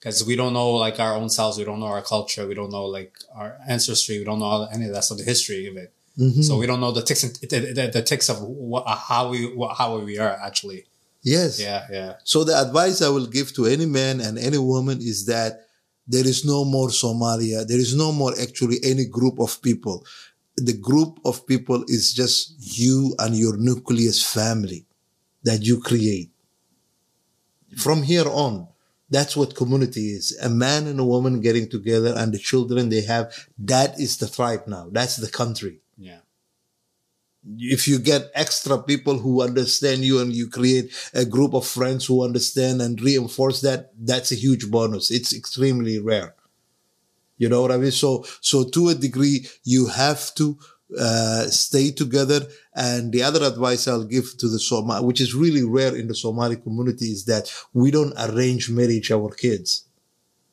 Because 0.01 0.25
we 0.25 0.35
don't 0.35 0.53
know 0.53 0.71
like 0.71 0.99
our 0.99 1.13
own 1.13 1.29
selves, 1.29 1.59
we 1.59 1.63
don't 1.63 1.79
know 1.79 1.85
our 1.85 2.01
culture, 2.01 2.47
we 2.47 2.55
don't 2.55 2.71
know 2.71 2.85
like 2.85 3.13
our 3.35 3.59
ancestry, 3.67 4.17
we 4.17 4.25
don't 4.25 4.39
know 4.39 4.67
any 4.73 4.87
of 4.87 4.93
that 4.93 5.03
stuff, 5.03 5.19
the 5.19 5.23
history 5.23 5.67
of 5.67 5.77
it. 5.77 5.93
Mm-hmm. 6.17 6.41
So 6.41 6.57
we 6.57 6.65
don't 6.65 6.79
know 6.79 6.91
the 6.91 7.03
ticks, 7.03 7.21
and, 7.21 7.35
the, 7.35 7.71
the, 7.71 7.91
the 7.93 8.01
ticks 8.01 8.27
of 8.27 8.41
what, 8.41 8.87
how 8.87 9.29
we 9.29 9.53
what, 9.53 9.77
how 9.77 9.99
we 9.99 10.17
are 10.17 10.39
actually. 10.43 10.85
Yes. 11.21 11.61
Yeah, 11.61 11.85
yeah, 11.91 12.13
So 12.23 12.43
the 12.43 12.59
advice 12.59 13.03
I 13.03 13.09
will 13.09 13.27
give 13.27 13.53
to 13.53 13.67
any 13.67 13.85
man 13.85 14.21
and 14.21 14.39
any 14.39 14.57
woman 14.57 14.97
is 15.01 15.27
that 15.27 15.67
there 16.07 16.25
is 16.25 16.43
no 16.43 16.65
more 16.65 16.87
Somalia. 16.87 17.65
There 17.67 17.79
is 17.79 17.95
no 17.95 18.11
more 18.11 18.33
actually 18.41 18.79
any 18.83 19.05
group 19.05 19.39
of 19.39 19.61
people. 19.61 20.03
The 20.57 20.73
group 20.73 21.19
of 21.25 21.45
people 21.45 21.83
is 21.87 22.11
just 22.11 22.55
you 22.57 23.13
and 23.19 23.35
your 23.35 23.55
nucleus 23.55 24.25
family 24.25 24.87
that 25.43 25.61
you 25.61 25.79
create. 25.79 26.31
From 27.77 28.01
here 28.01 28.27
on, 28.27 28.67
that's 29.11 29.37
what 29.37 29.55
community 29.55 30.07
is. 30.11 30.35
A 30.41 30.49
man 30.49 30.87
and 30.87 30.99
a 30.99 31.05
woman 31.05 31.41
getting 31.41 31.69
together 31.69 32.13
and 32.17 32.33
the 32.33 32.39
children 32.39 32.89
they 32.89 33.01
have. 33.01 33.31
That 33.59 33.99
is 33.99 34.17
the 34.17 34.27
tribe 34.27 34.63
now. 34.65 34.87
That's 34.91 35.17
the 35.17 35.29
country 35.29 35.81
yeah. 36.01 36.19
if 37.57 37.87
you 37.87 37.99
get 37.99 38.31
extra 38.33 38.81
people 38.81 39.19
who 39.19 39.41
understand 39.43 40.01
you 40.01 40.19
and 40.19 40.33
you 40.33 40.49
create 40.49 40.91
a 41.13 41.25
group 41.25 41.53
of 41.53 41.65
friends 41.65 42.05
who 42.05 42.23
understand 42.23 42.81
and 42.81 42.99
reinforce 43.01 43.61
that, 43.61 43.91
that's 43.97 44.31
a 44.31 44.35
huge 44.35 44.69
bonus. 44.69 45.11
It's 45.11 45.33
extremely 45.33 45.99
rare. 45.99 46.33
You 47.37 47.49
know 47.49 47.61
what 47.61 47.71
I 47.71 47.77
mean? 47.77 47.91
So, 47.91 48.25
so 48.41 48.63
to 48.69 48.89
a 48.89 48.95
degree, 48.95 49.47
you 49.63 49.87
have 49.87 50.33
to, 50.35 50.57
uh, 50.99 51.45
stay 51.47 51.91
together. 51.91 52.41
And 52.73 53.11
the 53.11 53.23
other 53.23 53.43
advice 53.43 53.87
I'll 53.87 54.05
give 54.05 54.37
to 54.37 54.47
the 54.47 54.59
Somali, 54.59 55.05
which 55.05 55.19
is 55.19 55.35
really 55.35 55.63
rare 55.63 55.95
in 55.95 56.07
the 56.07 56.15
Somali 56.15 56.55
community 56.55 57.07
is 57.07 57.25
that 57.25 57.51
we 57.73 57.91
don't 57.91 58.13
arrange 58.17 58.69
marriage 58.69 59.11
our 59.11 59.29
kids. 59.31 59.85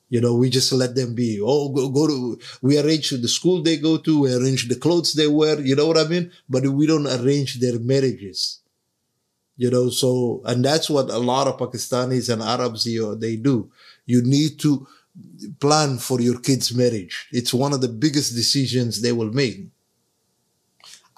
You 0.09 0.19
know, 0.19 0.33
we 0.33 0.49
just 0.49 0.73
let 0.73 0.95
them 0.95 1.13
be. 1.13 1.39
Oh, 1.41 1.69
go, 1.69 1.87
go 1.89 2.07
to, 2.07 2.39
we 2.61 2.79
arrange 2.79 3.11
the 3.11 3.27
school 3.27 3.61
they 3.61 3.77
go 3.77 3.97
to, 3.97 4.21
we 4.21 4.33
arrange 4.33 4.67
the 4.67 4.75
clothes 4.75 5.13
they 5.13 5.27
wear. 5.27 5.61
You 5.61 5.75
know 5.75 5.87
what 5.87 5.99
I 5.99 6.05
mean? 6.05 6.31
But 6.49 6.67
we 6.67 6.87
don't 6.87 7.07
arrange 7.07 7.59
their 7.59 7.79
marriages. 7.79 8.59
You 9.55 9.69
know, 9.69 9.89
so, 9.89 10.41
and 10.45 10.65
that's 10.65 10.89
what 10.89 11.09
a 11.09 11.19
lot 11.19 11.47
of 11.47 11.57
Pakistanis 11.57 12.31
and 12.31 12.41
Arabs, 12.41 12.87
know, 12.87 13.13
they 13.13 13.35
do. 13.35 13.71
You 14.05 14.23
need 14.23 14.57
to 14.59 14.87
plan 15.59 15.99
for 15.99 16.21
your 16.21 16.39
kids' 16.39 16.73
marriage. 16.73 17.27
It's 17.31 17.53
one 17.53 17.73
of 17.73 17.81
the 17.81 17.89
biggest 17.89 18.35
decisions 18.35 19.01
they 19.01 19.11
will 19.11 19.31
make. 19.31 19.67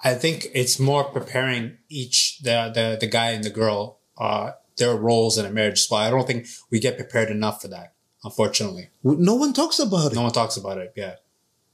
I 0.04 0.14
think 0.14 0.46
it's 0.54 0.78
more 0.80 1.04
preparing 1.04 1.78
each 1.88 2.40
the 2.40 2.70
the, 2.74 2.96
the 3.00 3.06
guy 3.06 3.30
and 3.30 3.44
the 3.44 3.50
girl 3.50 3.98
uh 4.18 4.52
their 4.78 4.96
roles 4.96 5.38
in 5.38 5.44
a 5.46 5.50
marriage. 5.50 5.80
So 5.86 5.96
I 5.96 6.10
don't 6.10 6.26
think 6.26 6.46
we 6.70 6.80
get 6.80 6.96
prepared 6.96 7.30
enough 7.30 7.62
for 7.62 7.68
that. 7.68 7.92
Unfortunately, 8.24 8.88
No 9.02 9.34
one 9.34 9.52
talks 9.52 9.78
about 9.78 10.12
it. 10.12 10.14
no 10.14 10.22
one 10.22 10.32
talks 10.32 10.56
about 10.56 10.78
it. 10.78 10.92
Yeah, 10.96 11.16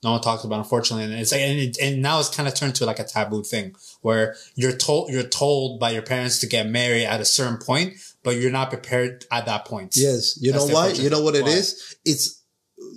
no 0.03 0.13
one 0.13 0.21
talks 0.23 0.45
about. 0.45 0.57
It, 0.57 0.59
unfortunately, 0.61 1.05
and 1.05 1.13
it's 1.15 1.33
and, 1.33 1.59
it, 1.59 1.77
and 1.81 2.01
now 2.01 2.21
it's 2.21 2.35
kind 2.35 2.49
of 2.49 2.55
turned 2.55 2.75
to 2.77 2.87
like 2.87 2.99
a 2.99 3.05
taboo 3.05 3.43
thing 3.43 3.75
where 4.01 4.35
you're 4.55 4.73
told 4.77 5.11
you're 5.13 5.23
told 5.29 5.79
by 5.79 5.91
your 5.91 6.03
parents 6.03 6.39
to 6.41 6.47
get 6.47 6.67
married 6.67 7.05
at 7.05 7.21
a 7.21 7.25
certain 7.27 7.59
point, 7.59 7.95
but 8.23 8.37
you're 8.37 8.51
not 8.51 8.71
prepared 8.71 9.27
at 9.31 9.45
that 9.45 9.67
point. 9.67 9.95
Yes. 9.97 10.39
You 10.41 10.53
That's 10.53 10.69
know 10.69 10.75
why? 10.75 10.89
You 10.89 11.11
know 11.11 11.23
what 11.23 11.35
it 11.35 11.43
why. 11.45 11.51
is? 11.51 11.97
It's, 12.07 12.43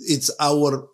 it's 0.08 0.30
our 0.40 0.88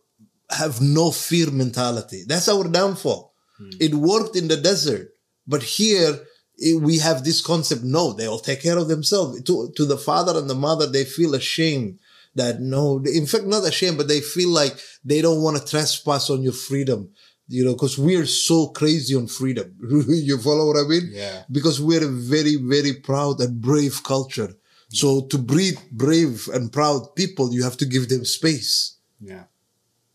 have 0.50 0.80
no 0.80 1.10
fear 1.12 1.50
mentality. 1.52 2.24
That's 2.26 2.48
our 2.48 2.64
downfall. 2.68 3.27
Hmm. 3.58 3.70
It 3.80 3.94
worked 3.94 4.36
in 4.36 4.48
the 4.48 4.56
desert, 4.56 5.10
but 5.46 5.62
here 5.62 6.20
eh, 6.62 6.74
we 6.80 6.98
have 6.98 7.24
this 7.24 7.40
concept. 7.40 7.82
No, 7.82 8.12
they 8.12 8.28
will 8.28 8.38
take 8.38 8.62
care 8.62 8.78
of 8.78 8.88
themselves. 8.88 9.42
To, 9.42 9.72
to 9.76 9.84
the 9.84 9.98
father 9.98 10.38
and 10.38 10.48
the 10.48 10.54
mother, 10.54 10.86
they 10.86 11.04
feel 11.04 11.34
ashamed 11.34 11.98
that 12.34 12.60
no, 12.60 13.02
in 13.04 13.26
fact, 13.26 13.44
not 13.44 13.66
ashamed, 13.66 13.98
but 13.98 14.08
they 14.08 14.20
feel 14.20 14.50
like 14.50 14.78
they 15.04 15.20
don't 15.20 15.42
want 15.42 15.56
to 15.56 15.64
trespass 15.64 16.30
on 16.30 16.42
your 16.42 16.52
freedom. 16.52 17.10
You 17.50 17.64
know, 17.64 17.72
because 17.72 17.98
we're 17.98 18.26
so 18.26 18.68
crazy 18.68 19.14
on 19.14 19.26
freedom. 19.26 19.74
you 20.08 20.36
follow 20.38 20.66
what 20.66 20.76
I 20.76 20.86
mean? 20.86 21.08
Yeah. 21.10 21.44
Because 21.50 21.80
we're 21.80 22.04
a 22.04 22.08
very, 22.08 22.56
very 22.56 22.92
proud 22.92 23.40
and 23.40 23.58
brave 23.60 24.04
culture. 24.04 24.54
So 24.90 25.22
to 25.26 25.38
breed 25.38 25.78
brave 25.90 26.48
and 26.52 26.72
proud 26.72 27.14
people, 27.14 27.52
you 27.52 27.62
have 27.62 27.78
to 27.78 27.86
give 27.86 28.10
them 28.10 28.24
space. 28.24 28.98
Yeah. 29.20 29.44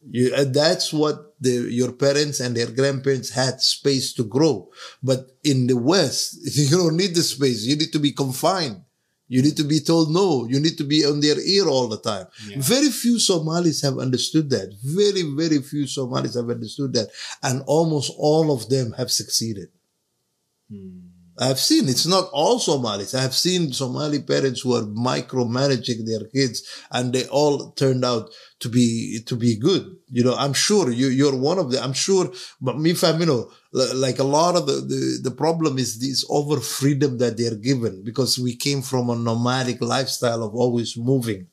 You, 0.09 0.33
and 0.35 0.53
that's 0.53 0.91
what 0.91 1.35
the, 1.39 1.67
your 1.71 1.91
parents 1.91 2.39
and 2.39 2.55
their 2.55 2.69
grandparents 2.69 3.29
had 3.29 3.61
space 3.61 4.13
to 4.13 4.23
grow. 4.23 4.69
But 5.01 5.31
in 5.43 5.67
the 5.67 5.77
West, 5.77 6.39
you 6.57 6.69
don't 6.77 6.97
need 6.97 7.15
the 7.15 7.23
space. 7.23 7.65
You 7.65 7.75
need 7.75 7.91
to 7.93 7.99
be 7.99 8.11
confined. 8.11 8.81
You 9.27 9.41
need 9.41 9.57
to 9.57 9.63
be 9.63 9.79
told 9.79 10.11
no. 10.11 10.45
You 10.47 10.59
need 10.59 10.77
to 10.77 10.83
be 10.83 11.05
on 11.05 11.19
their 11.19 11.39
ear 11.39 11.67
all 11.67 11.87
the 11.87 11.99
time. 11.99 12.27
Yeah. 12.47 12.57
Very 12.59 12.89
few 12.89 13.17
Somalis 13.19 13.81
have 13.81 13.97
understood 13.97 14.49
that. 14.51 14.75
Very, 14.83 15.23
very 15.23 15.61
few 15.61 15.87
Somalis 15.87 16.35
have 16.35 16.49
understood 16.49 16.93
that. 16.93 17.09
And 17.41 17.63
almost 17.65 18.11
all 18.17 18.53
of 18.53 18.69
them 18.69 18.91
have 18.93 19.11
succeeded. 19.11 19.69
Hmm. 20.69 21.02
I've 21.39 21.59
seen 21.59 21.89
it's 21.89 22.05
not 22.05 22.29
all 22.31 22.59
Somalis. 22.59 23.15
I've 23.15 23.33
seen 23.33 23.73
Somali 23.73 24.21
parents 24.21 24.61
who 24.61 24.75
are 24.75 24.83
micromanaging 24.83 26.05
their 26.05 26.27
kids 26.27 26.63
and 26.91 27.11
they 27.11 27.25
all 27.27 27.71
turned 27.71 28.05
out 28.05 28.29
to 28.59 28.69
be, 28.69 29.19
to 29.25 29.35
be 29.35 29.57
good. 29.57 29.95
You 30.09 30.23
know, 30.23 30.35
I'm 30.35 30.53
sure 30.53 30.91
you, 30.91 31.07
you're 31.07 31.35
one 31.35 31.57
of 31.57 31.71
them. 31.71 31.83
I'm 31.83 31.93
sure, 31.93 32.31
but 32.61 32.77
me, 32.77 32.93
fam, 32.93 33.19
you 33.19 33.25
know, 33.25 33.51
like 33.73 34.19
a 34.19 34.23
lot 34.23 34.55
of 34.55 34.67
the, 34.67 34.73
the, 34.73 35.29
the 35.29 35.35
problem 35.35 35.79
is 35.79 35.99
this 35.99 36.23
over 36.29 36.59
freedom 36.59 37.17
that 37.17 37.37
they're 37.37 37.55
given 37.55 38.03
because 38.03 38.37
we 38.37 38.55
came 38.55 38.81
from 38.81 39.09
a 39.09 39.15
nomadic 39.15 39.81
lifestyle 39.81 40.43
of 40.43 40.53
always 40.53 40.95
moving. 40.97 41.47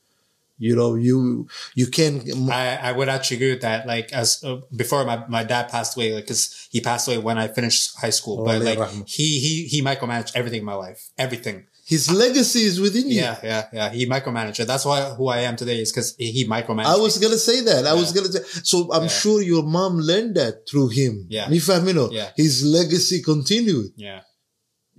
You 0.61 0.77
know, 0.77 0.95
you, 0.95 1.49
you 1.75 1.87
can't, 1.89 2.23
I, 2.51 2.77
I 2.77 2.93
would 2.93 3.09
actually 3.09 3.39
agree 3.39 3.53
with 3.55 3.63
that. 3.63 3.87
Like 3.87 4.13
as 4.13 4.45
uh, 4.45 4.61
before 4.77 5.05
my, 5.05 5.17
my 5.29 5.43
dad 5.43 5.65
passed 5.75 5.97
away, 5.97 6.15
like 6.15 6.27
cause 6.29 6.43
he 6.71 6.81
passed 6.81 7.09
away 7.09 7.19
when 7.19 7.39
I 7.39 7.49
finished 7.49 7.99
high 7.99 8.11
school, 8.19 8.37
Oh, 8.41 8.45
but 8.45 8.61
like 8.63 8.79
rahmah. 8.79 9.09
he, 9.09 9.41
he, 9.41 9.53
he 9.73 9.79
micromanaged 9.83 10.33
everything 10.37 10.61
in 10.61 10.67
my 10.67 10.75
life, 10.87 11.01
everything. 11.27 11.59
his 11.87 12.05
legacy 12.25 12.61
is 12.71 12.77
within 12.81 13.07
you. 13.11 13.21
Yeah. 13.25 13.37
Yeah. 13.43 13.63
Yeah. 13.79 13.89
He 13.91 14.07
micromanaged. 14.07 14.65
That's 14.73 14.85
why 14.85 14.99
who 15.19 15.27
I 15.29 15.39
am 15.49 15.57
today 15.57 15.81
is 15.81 15.91
cause 15.97 16.15
he 16.19 16.47
micromanaged. 16.47 16.95
I 16.97 16.99
was 17.07 17.19
gonna 17.19 17.39
say 17.51 17.59
that. 17.63 17.83
I 17.93 17.95
was 17.95 18.13
gonna 18.13 18.31
say. 18.37 18.43
So 18.63 18.77
I'm 18.93 19.05
Yeah. 19.09 19.09
sure 19.23 19.39
your 19.43 19.65
mom 19.77 19.93
learned 20.11 20.33
that 20.41 20.69
through 20.69 20.89
him. 21.01 21.27
Yeah. 21.29 21.49
Yeah. 21.51 22.31
his 22.37 22.55
legacy 22.65 23.23
continued. 23.23 23.91
yeah. 23.97 24.21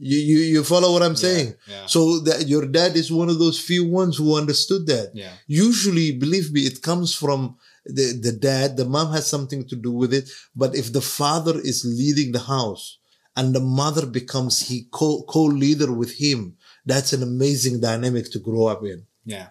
You, 0.04 0.18
you, 0.18 0.38
you 0.54 0.64
follow 0.64 0.92
what 0.94 1.04
I'm 1.04 1.16
saying? 1.16 1.54
yeah. 1.68 1.86
So 1.86 2.20
that 2.22 2.48
your 2.48 2.66
dad 2.66 2.96
is 2.96 3.12
one 3.12 3.30
of 3.30 3.38
those 3.38 3.60
few 3.60 3.88
ones 3.88 4.18
who 4.18 4.36
understood 4.36 4.88
that. 4.88 5.12
Yeah. 5.14 5.34
Usually, 5.46 6.12
believe 6.12 6.52
me, 6.52 6.62
it 6.62 6.82
comes 6.82 7.14
from 7.14 7.58
the, 7.86 8.20
the 8.20 8.32
dad. 8.32 8.78
The 8.78 8.86
mom 8.86 9.12
has 9.14 9.28
something 9.28 9.68
to 9.68 9.76
do 9.76 9.92
with 9.92 10.12
it. 10.12 10.28
But 10.56 10.74
if 10.76 10.92
the 10.92 11.02
father 11.02 11.56
is 11.60 11.86
leading 11.86 12.32
the 12.32 12.46
house 12.56 12.98
and 13.36 13.54
the 13.54 13.60
mother 13.60 14.08
becomes 14.08 14.68
he 14.68 14.88
co, 14.92 15.22
co-leader 15.30 15.92
with 15.94 16.14
him, 16.18 16.58
that's 16.84 17.14
an 17.14 17.22
amazing 17.22 17.80
dynamic 17.80 18.32
to 18.32 18.40
grow 18.40 18.66
up 18.66 18.84
in. 18.84 19.06
Yeah. 19.24 19.50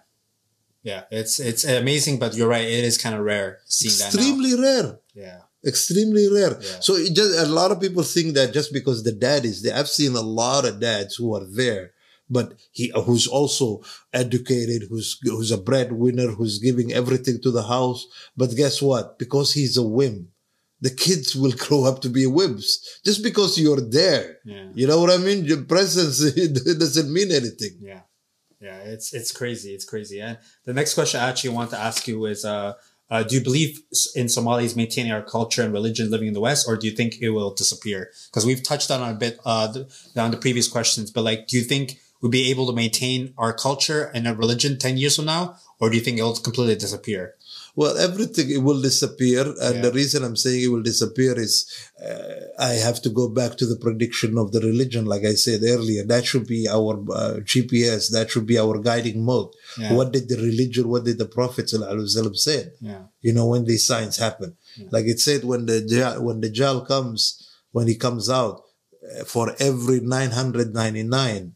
Yeah. 0.83 1.03
It's, 1.11 1.39
it's 1.39 1.63
amazing, 1.63 2.19
but 2.19 2.35
you're 2.35 2.49
right. 2.49 2.65
It 2.67 2.83
is 2.83 2.97
kind 2.97 3.15
of 3.15 3.21
rare 3.21 3.59
seeing 3.67 3.97
that. 3.99 4.13
Extremely 4.13 4.59
rare. 4.59 4.99
Yeah. 5.13 5.41
Extremely 5.65 6.27
rare. 6.31 6.57
Yeah. 6.61 6.79
So 6.79 6.95
it 6.95 7.13
just 7.13 7.37
a 7.39 7.51
lot 7.51 7.71
of 7.71 7.79
people 7.79 8.03
think 8.03 8.33
that 8.35 8.53
just 8.53 8.73
because 8.73 9.03
the 9.03 9.11
dad 9.11 9.45
is 9.45 9.61
there, 9.61 9.75
I've 9.75 9.89
seen 9.89 10.15
a 10.15 10.21
lot 10.21 10.65
of 10.65 10.79
dads 10.79 11.15
who 11.15 11.35
are 11.35 11.45
there, 11.45 11.91
but 12.29 12.53
he 12.71 12.91
who's 13.05 13.27
also 13.27 13.81
educated, 14.13 14.83
who's 14.89 15.19
who's 15.23 15.51
a 15.51 15.57
breadwinner, 15.57 16.27
who's 16.27 16.59
giving 16.59 16.91
everything 16.93 17.39
to 17.41 17.51
the 17.51 17.63
house. 17.63 18.05
But 18.35 18.55
guess 18.55 18.81
what? 18.81 19.19
Because 19.19 19.53
he's 19.53 19.77
a 19.77 19.83
whim, 19.83 20.29
the 20.81 20.89
kids 20.89 21.35
will 21.35 21.51
grow 21.57 21.85
up 21.85 22.01
to 22.01 22.09
be 22.09 22.25
whims 22.25 22.99
just 23.05 23.23
because 23.23 23.57
you're 23.57 23.81
there. 23.81 24.39
Yeah. 24.43 24.69
You 24.73 24.87
know 24.87 24.99
what 24.99 25.11
I 25.11 25.17
mean? 25.17 25.45
Your 25.45 25.63
presence 25.63 26.19
it 26.35 26.79
doesn't 26.79 27.13
mean 27.13 27.31
anything. 27.31 27.77
Yeah. 27.79 28.01
Yeah. 28.59 28.77
It's, 28.77 29.13
it's 29.13 29.31
crazy. 29.31 29.73
It's 29.73 29.85
crazy. 29.85 30.19
And 30.19 30.37
the 30.65 30.73
next 30.73 30.95
question 30.95 31.19
I 31.19 31.29
actually 31.29 31.51
want 31.51 31.69
to 31.71 31.79
ask 31.79 32.07
you 32.07 32.25
is, 32.25 32.43
uh, 32.43 32.73
uh, 33.11 33.23
do 33.23 33.35
you 33.35 33.43
believe 33.43 33.81
in 34.15 34.29
Somalis 34.29 34.75
maintaining 34.75 35.11
our 35.11 35.21
culture 35.21 35.61
and 35.61 35.73
religion 35.73 36.09
living 36.09 36.29
in 36.29 36.33
the 36.33 36.39
West, 36.39 36.65
or 36.67 36.77
do 36.77 36.87
you 36.87 36.95
think 36.95 37.21
it 37.21 37.29
will 37.31 37.53
disappear? 37.53 38.09
Because 38.27 38.45
we've 38.45 38.63
touched 38.63 38.89
on 38.89 39.07
a 39.07 39.13
bit 39.13 39.39
uh, 39.45 39.73
on 40.15 40.31
the 40.31 40.37
previous 40.37 40.69
questions, 40.69 41.11
but 41.11 41.23
like, 41.23 41.47
do 41.47 41.57
you 41.57 41.63
think 41.63 41.99
we'll 42.21 42.31
be 42.31 42.49
able 42.49 42.65
to 42.67 42.73
maintain 42.73 43.33
our 43.37 43.51
culture 43.51 44.09
and 44.13 44.27
our 44.27 44.33
religion 44.33 44.79
10 44.79 44.95
years 44.95 45.17
from 45.17 45.25
now, 45.25 45.57
or 45.79 45.89
do 45.89 45.97
you 45.97 46.01
think 46.01 46.17
it'll 46.17 46.35
completely 46.35 46.75
disappear? 46.75 47.35
Well, 47.75 47.97
everything 47.97 48.49
it 48.51 48.61
will 48.67 48.81
disappear, 48.81 49.43
and 49.65 49.75
Yeah. 49.75 49.81
the 49.85 49.91
reason 49.91 50.23
I'm 50.23 50.35
saying 50.35 50.61
it 50.63 50.67
will 50.67 50.81
disappear 50.83 51.39
is 51.39 51.65
uh, 52.09 52.33
I 52.59 52.73
have 52.87 53.01
to 53.03 53.09
go 53.09 53.29
back 53.29 53.57
to 53.57 53.65
the 53.65 53.77
prediction 53.85 54.37
of 54.37 54.51
the 54.51 54.59
religion, 54.59 55.05
like 55.05 55.23
I 55.25 55.35
said 55.35 55.61
earlier. 55.63 56.03
That 56.03 56.25
should 56.25 56.47
be 56.47 56.67
our 56.67 56.93
uh, 57.21 57.35
GPS. 57.51 58.11
That 58.11 58.29
should 58.31 58.45
be 58.45 58.57
our 58.59 58.77
guiding 58.79 59.23
mode. 59.23 59.49
Yeah. 59.77 59.93
What 59.93 60.11
did 60.11 60.27
the 60.27 60.37
religion? 60.37 60.89
What 60.89 61.05
did 61.05 61.17
the 61.17 61.25
Prophet 61.39 61.69
say? 61.69 62.71
Yeah. 62.81 63.03
You 63.21 63.33
know 63.33 63.47
when 63.47 63.63
these 63.65 63.85
signs 63.85 64.17
happen, 64.17 64.55
like 64.95 65.05
it 65.05 65.19
said 65.19 65.43
when 65.43 65.65
the 65.65 65.77
when 66.19 66.41
the 66.41 66.49
Dajjal 66.49 66.87
comes 66.87 67.21
when 67.71 67.87
he 67.87 67.95
comes 67.95 68.29
out 68.29 68.55
uh, 69.19 69.23
for 69.23 69.55
every 69.59 69.99
999 70.01 71.53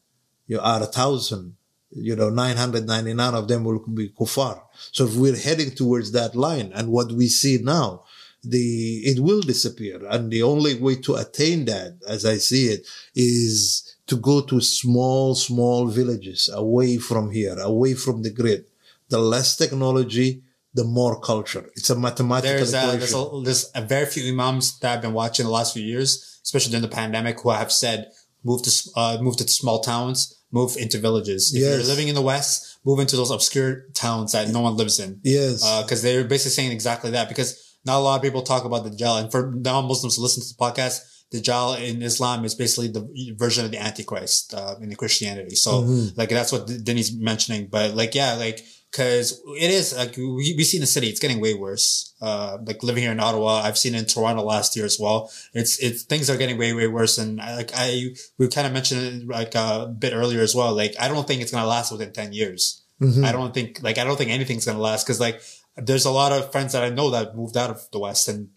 you 0.48 0.60
are 0.60 0.82
a 0.84 0.86
thousand 0.86 1.56
you 1.96 2.16
know 2.16 2.30
999 2.30 3.34
of 3.34 3.48
them 3.48 3.64
will 3.64 3.80
be 3.88 4.10
kuffar. 4.10 4.62
So 4.92 5.06
if 5.06 5.16
we're 5.16 5.38
heading 5.38 5.72
towards 5.72 6.12
that 6.12 6.36
line 6.36 6.72
and 6.76 6.90
what 6.90 7.12
we 7.12 7.28
see 7.28 7.60
now 7.62 8.04
the 8.44 9.02
it 9.06 9.20
will 9.20 9.42
disappear. 9.42 10.02
And 10.08 10.32
the 10.32 10.44
only 10.44 10.76
way 10.76 10.96
to 10.98 11.16
attain 11.16 11.66
that 11.66 11.98
as 12.08 12.26
i 12.26 12.38
see 12.38 12.68
it 12.68 12.86
is 13.16 13.96
to 14.08 14.18
go 14.18 14.42
to 14.42 14.62
small 14.62 15.34
small 15.34 15.88
villages 15.88 16.50
away 16.54 16.98
from 16.98 17.32
here 17.32 17.58
away 17.60 17.94
from 17.96 18.22
the 18.22 18.30
grid. 18.30 18.66
The 19.10 19.20
less 19.20 19.56
technology 19.56 20.44
the 20.76 20.84
more 20.84 21.20
culture. 21.22 21.70
It's 21.76 21.90
a 21.90 21.96
mathematical 21.96 22.58
There's, 22.58 22.74
uh, 22.74 22.78
equation. 22.94 23.00
there's, 23.00 23.14
a, 23.14 23.42
there's 23.44 23.72
a 23.76 23.82
very 23.82 24.06
few 24.06 24.32
imams 24.32 24.78
that 24.80 24.96
I've 24.96 25.02
been 25.02 25.14
watching 25.14 25.46
the 25.46 25.52
last 25.52 25.74
few 25.74 25.84
years, 25.84 26.40
especially 26.44 26.72
during 26.72 26.82
the 26.82 26.94
pandemic, 26.94 27.40
who 27.40 27.52
have 27.52 27.72
said, 27.72 28.12
move 28.44 28.62
to, 28.64 28.90
uh, 28.98 29.18
move 29.22 29.38
to 29.38 29.48
small 29.48 29.80
towns, 29.80 30.35
move 30.52 30.78
into 30.78 30.98
villages. 31.00 31.54
If 31.54 31.62
Yes. 31.62 31.70
you're 31.80 31.88
living 31.88 32.08
in 32.08 32.16
the 32.16 32.22
West, 32.22 32.78
move 32.86 33.00
into 33.00 33.16
those 33.16 33.32
obscure 33.32 33.86
towns 33.94 34.32
that 34.34 34.50
no 34.50 34.62
one 34.62 34.78
lives 34.78 35.00
in. 35.00 35.20
yes 35.24 35.62
because 35.82 36.02
they're 36.02 36.24
basically 36.24 36.52
saying 36.52 36.72
exactly 36.72 37.12
that. 37.12 37.28
Because 37.30 37.60
not 37.86 38.00
a 38.00 38.04
lot 38.04 38.16
of 38.16 38.22
people 38.22 38.42
talk 38.42 38.64
about 38.66 38.84
the 38.84 38.90
Dajjal, 38.92 39.22
and 39.22 39.32
for 39.32 39.52
non-Muslims 39.56 40.16
who 40.16 40.24
listen 40.24 40.42
to 40.44 40.50
the 40.50 40.56
podcast, 40.64 41.02
the 41.32 41.40
Dajjal 41.42 41.80
in 41.88 42.02
Islam 42.02 42.46
is 42.46 42.56
basically 42.56 42.88
the 42.88 43.34
version 43.38 43.66
of 43.66 43.72
the 43.72 43.78
Antichrist 43.80 44.54
uh, 44.54 44.76
in 44.82 44.94
Christianity. 44.96 45.56
So, 45.56 45.72
Mm-hmm. 45.82 46.20
like 46.20 46.30
that's 46.30 46.52
what 46.52 46.68
Dini's 46.68 47.12
mentioning. 47.16 47.68
But 47.68 47.96
like, 47.96 48.16
yeah, 48.16 48.34
like 48.36 48.64
because 48.96 49.42
it 49.60 49.72
is 49.72 49.96
like 49.96 50.16
we, 50.16 50.54
we 50.58 50.64
see 50.64 50.78
in 50.78 50.82
the 50.82 50.88
city, 50.88 51.08
it's 51.08 51.20
getting 51.20 51.42
way 51.42 51.54
worse. 51.54 52.14
Uh, 52.22 52.58
like 52.66 52.82
living 52.82 53.04
here 53.04 53.12
in 53.12 53.20
Ottawa, 53.20 53.62
I've 53.62 53.78
seen 53.78 53.94
in 53.94 54.06
Toronto 54.06 54.42
last 54.44 54.76
year 54.76 54.86
as 54.86 54.98
well. 54.98 55.30
It's 55.54 55.78
it's 55.80 56.04
things 56.04 56.30
are 56.30 56.38
getting 56.38 56.58
way 56.58 56.72
way 56.74 56.88
worse, 56.88 57.18
and 57.18 57.42
I, 57.42 57.58
like 57.58 57.72
I 57.76 58.16
we 58.38 58.48
kind 58.48 58.66
of 58.68 58.74
mentioned 58.74 59.02
it 59.24 59.28
like 59.28 59.56
uh, 59.56 59.88
a 59.90 59.92
bit 59.92 60.14
earlier 60.14 60.42
as 60.42 60.56
well. 60.56 60.74
Like 60.74 60.96
I 61.00 61.10
don't 61.10 61.28
think 61.28 61.42
it's 61.42 61.52
gonna 61.52 61.68
last 61.68 61.92
within 61.92 62.14
ten 62.14 62.32
years. 62.32 62.84
Mm-hmm. 63.02 63.26
I 63.26 63.32
don't 63.34 63.54
think 63.54 63.84
like 63.84 63.98
I 63.98 64.06
don't 64.06 64.18
think 64.18 64.32
anything's 64.32 64.66
gonna 64.66 64.80
last 64.80 65.06
because 65.06 65.20
like 65.20 65.42
there's 65.76 66.06
a 66.06 66.12
lot 66.12 66.32
of 66.32 66.52
friends 66.54 66.72
that 66.72 66.84
I 66.84 66.90
know 66.90 67.10
that 67.10 67.36
moved 67.36 67.58
out 67.58 67.70
of 67.70 67.82
the 67.92 68.00
West 68.00 68.30
and 68.30 68.50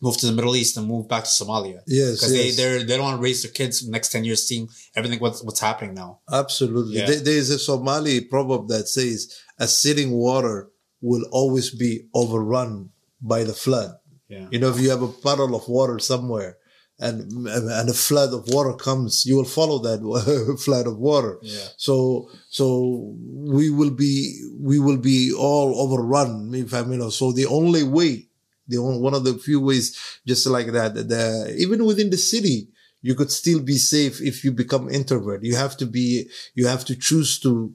moved 0.00 0.20
to 0.20 0.26
the 0.26 0.32
Middle 0.32 0.56
East 0.56 0.76
and 0.76 0.86
moved 0.86 1.08
back 1.08 1.24
to 1.24 1.30
Somalia. 1.30 1.80
Yes, 1.86 2.16
because 2.16 2.34
yes. 2.34 2.56
they 2.56 2.78
they 2.84 2.96
don't 2.96 3.04
want 3.04 3.16
to 3.18 3.22
raise 3.22 3.42
their 3.42 3.52
kids 3.52 3.82
in 3.82 3.88
the 3.88 3.92
next 3.92 4.10
ten 4.10 4.24
years 4.24 4.46
seeing 4.46 4.68
everything 4.96 5.20
what's 5.20 5.42
what's 5.42 5.60
happening 5.60 5.94
now. 5.94 6.18
Absolutely. 6.30 6.96
Yeah. 6.98 7.06
There- 7.06 7.20
There's 7.20 7.50
a 7.50 7.58
Somali 7.58 8.20
proverb 8.22 8.68
that 8.68 8.88
says, 8.88 9.32
a 9.58 9.66
sitting 9.66 10.10
water 10.10 10.70
will 11.00 11.24
always 11.30 11.70
be 11.70 12.06
overrun 12.14 12.90
by 13.20 13.44
the 13.44 13.52
flood. 13.52 13.96
Yeah. 14.28 14.46
You 14.50 14.58
know, 14.58 14.70
if 14.70 14.80
you 14.80 14.90
have 14.90 15.02
a 15.02 15.08
puddle 15.08 15.54
of 15.54 15.68
water 15.68 15.98
somewhere 15.98 16.56
and, 16.98 17.30
and 17.46 17.90
a 17.90 17.94
flood 17.94 18.32
of 18.32 18.48
water 18.48 18.72
comes, 18.72 19.26
you 19.26 19.36
will 19.36 19.44
follow 19.44 19.78
that 19.80 20.58
flood 20.64 20.86
of 20.86 20.98
water. 20.98 21.38
Yeah. 21.42 21.66
So, 21.76 22.30
so 22.48 23.14
we 23.18 23.70
will 23.70 23.90
be, 23.90 24.40
we 24.58 24.78
will 24.78 24.98
be 24.98 25.32
all 25.32 25.80
overrun. 25.80 26.54
If 26.54 26.72
I 26.72 26.82
mean, 26.82 27.10
so 27.10 27.32
the 27.32 27.46
only 27.46 27.82
way, 27.82 28.28
the 28.66 28.78
only, 28.78 28.98
one 28.98 29.14
of 29.14 29.24
the 29.24 29.34
few 29.34 29.60
ways, 29.60 29.96
just 30.26 30.46
like 30.46 30.72
that, 30.72 30.94
the, 30.94 31.54
even 31.58 31.84
within 31.84 32.10
the 32.10 32.16
city, 32.16 32.68
you 33.02 33.14
could 33.14 33.30
still 33.30 33.60
be 33.60 33.76
safe 33.76 34.22
if 34.22 34.42
you 34.44 34.52
become 34.52 34.88
introvert. 34.88 35.44
You 35.44 35.56
have 35.56 35.76
to 35.76 35.86
be, 35.86 36.30
you 36.54 36.66
have 36.66 36.86
to 36.86 36.96
choose 36.96 37.38
to, 37.40 37.74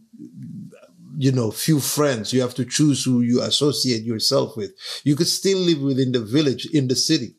you 1.20 1.34
know, 1.34 1.52
few 1.52 1.82
friends. 1.82 2.32
You 2.32 2.40
have 2.40 2.56
to 2.56 2.64
choose 2.64 3.04
who 3.04 3.20
you 3.20 3.42
associate 3.42 4.04
yourself 4.04 4.56
with. 4.56 4.72
You 5.04 5.18
could 5.18 5.28
still 5.28 5.58
live 5.58 5.82
within 5.82 6.14
the 6.14 6.22
village 6.22 6.66
in 6.68 6.88
the 6.88 6.96
city. 6.96 7.36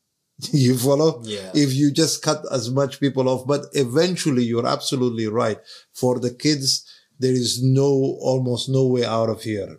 you 0.52 0.76
follow? 0.76 1.22
Yeah. 1.22 1.52
If 1.54 1.72
you 1.72 1.92
just 1.92 2.22
cut 2.24 2.44
as 2.50 2.70
much 2.70 2.98
people 2.98 3.28
off, 3.28 3.46
but 3.46 3.66
eventually 3.72 4.42
you're 4.42 4.66
absolutely 4.66 5.28
right. 5.28 5.58
For 5.92 6.18
the 6.18 6.34
kids, 6.34 6.84
there 7.20 7.32
is 7.32 7.62
no, 7.62 8.18
almost 8.20 8.68
no 8.68 8.88
way 8.88 9.04
out 9.04 9.28
of 9.28 9.44
here. 9.44 9.78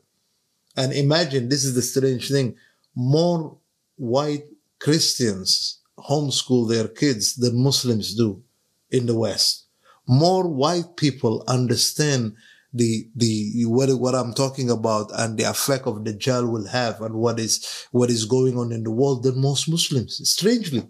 And 0.78 0.94
imagine, 0.94 1.50
this 1.50 1.66
is 1.66 1.76
the 1.76 1.82
strange 1.82 2.32
thing. 2.32 2.56
More 2.96 3.58
white 3.98 4.46
Christians 4.80 5.82
homeschool 6.00 6.70
their 6.70 6.88
kids 6.88 7.36
than 7.36 7.62
Muslims 7.62 8.16
do 8.16 8.44
in 8.90 9.08
the 9.08 9.20
West. 9.20 9.66
More 10.08 10.48
white 10.48 10.96
people 10.96 11.44
understand 11.50 12.36
the 12.74 13.10
the 13.16 13.64
what 13.66 13.90
what 14.00 14.16
I'm 14.16 14.34
talking 14.34 14.70
about 14.70 15.12
and 15.14 15.38
the 15.38 15.44
effect 15.44 15.88
of 15.88 16.04
the 16.04 16.14
Dajjal 16.14 16.50
will 16.52 16.68
have 16.68 17.02
and 17.02 17.16
what 17.16 17.40
is 17.40 17.88
what 17.92 18.10
is 18.10 18.26
going 18.26 18.58
on 18.58 18.72
in 18.72 18.84
the 18.84 18.92
world 18.92 19.24
than 19.24 19.42
most 19.42 19.70
Muslims. 19.70 20.22
Strangely, 20.30 20.88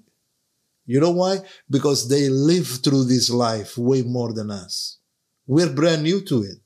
you 0.86 1.00
know 1.00 1.12
why? 1.12 1.40
Because 1.70 2.08
they 2.10 2.30
live 2.30 2.68
through 2.84 3.06
this 3.06 3.30
life 3.30 3.78
way 3.78 4.04
more 4.04 4.34
than 4.34 4.52
us. 4.52 5.00
We're 5.48 5.74
brand 5.74 6.04
new 6.04 6.22
to 6.26 6.44
it. 6.44 6.58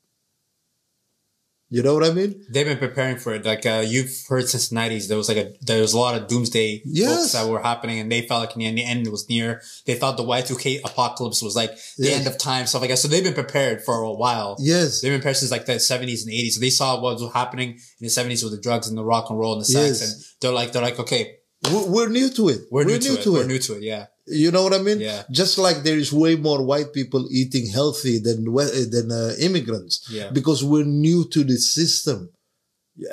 You 1.69 1.81
know 1.81 1.95
what 1.95 2.03
I 2.03 2.11
mean? 2.11 2.45
They've 2.49 2.65
been 2.65 2.77
preparing 2.77 3.17
for 3.17 3.33
it. 3.33 3.43
Like 3.43 3.65
uh, 3.65 3.83
you've 3.85 4.11
heard 4.29 4.47
since 4.47 4.69
the 4.69 4.75
nineties, 4.75 5.07
there 5.07 5.17
was 5.17 5.27
like 5.27 5.37
a 5.37 5.53
there 5.61 5.81
was 5.81 5.93
a 5.93 5.97
lot 5.99 6.13
of 6.19 6.27
doomsday 6.27 6.83
Yes. 6.85 7.09
books 7.17 7.31
that 7.33 7.49
were 7.49 7.59
happening, 7.61 7.99
and 7.99 8.11
they 8.11 8.21
felt 8.21 8.41
like 8.45 8.55
in 8.55 8.75
the 8.75 8.83
end 8.85 9.07
it 9.07 9.09
was 9.09 9.27
near. 9.29 9.61
They 9.87 9.95
thought 9.95 10.15
the 10.15 10.23
Y 10.23 10.41
two 10.41 10.55
K 10.57 10.79
apocalypse 10.85 11.41
was 11.41 11.55
like 11.55 11.71
the 11.97 12.05
Yes. 12.09 12.17
end 12.19 12.27
of 12.27 12.37
time, 12.37 12.67
stuff 12.67 12.81
like 12.81 12.91
that. 12.91 12.97
So 12.97 13.07
they've 13.07 13.23
been 13.23 13.33
prepared 13.33 13.81
for 13.83 13.95
a 14.03 14.13
while. 14.13 14.55
Yes. 14.59 15.01
They've 15.01 15.11
been 15.11 15.19
prepared 15.21 15.37
since 15.37 15.49
like 15.51 15.65
the 15.65 15.79
seventies 15.79 16.23
and 16.23 16.31
eighties. 16.31 16.53
So 16.55 16.61
they 16.61 16.69
saw 16.69 17.01
what 17.01 17.19
was 17.19 17.33
happening 17.33 17.69
in 17.71 17.79
the 18.01 18.09
seventies 18.09 18.43
with 18.43 18.53
the 18.53 18.61
drugs 18.61 18.87
and 18.87 18.95
the 18.97 19.03
rock 19.03 19.31
and 19.31 19.39
roll 19.39 19.53
and 19.53 19.61
the 19.61 19.65
sex, 19.65 20.01
Yes. 20.01 20.01
and 20.13 20.23
they're 20.41 20.51
like 20.51 20.71
they're 20.71 20.83
like 20.83 20.99
okay, 20.99 21.37
We're, 21.71 21.87
we're 21.87 22.09
new 22.09 22.29
to 22.29 22.49
it. 22.49 22.61
we're, 22.69 22.83
new, 22.83 22.99
to, 22.99 23.13
it. 23.19 23.25
We're 23.27 23.47
new 23.47 23.57
to 23.59 23.73
it. 23.77 23.81
Yeah. 23.81 24.05
You 24.27 24.51
know 24.51 24.63
what 24.63 24.73
I 24.73 24.79
mean? 24.79 24.99
Yeah. 24.99 25.23
Just 25.29 25.57
like 25.57 25.83
there 25.83 25.97
is 25.97 26.11
way 26.11 26.35
more 26.35 26.63
white 26.63 26.93
people 26.93 27.27
eating 27.31 27.67
healthy 27.67 28.17
than 28.19 28.45
than 28.45 29.11
uh, 29.11 29.33
immigrants. 29.39 30.07
Yeah. 30.09 30.31
Because 30.31 30.63
we're 30.63 30.83
new 30.85 31.27
to 31.29 31.43
the 31.43 31.57
system, 31.57 32.31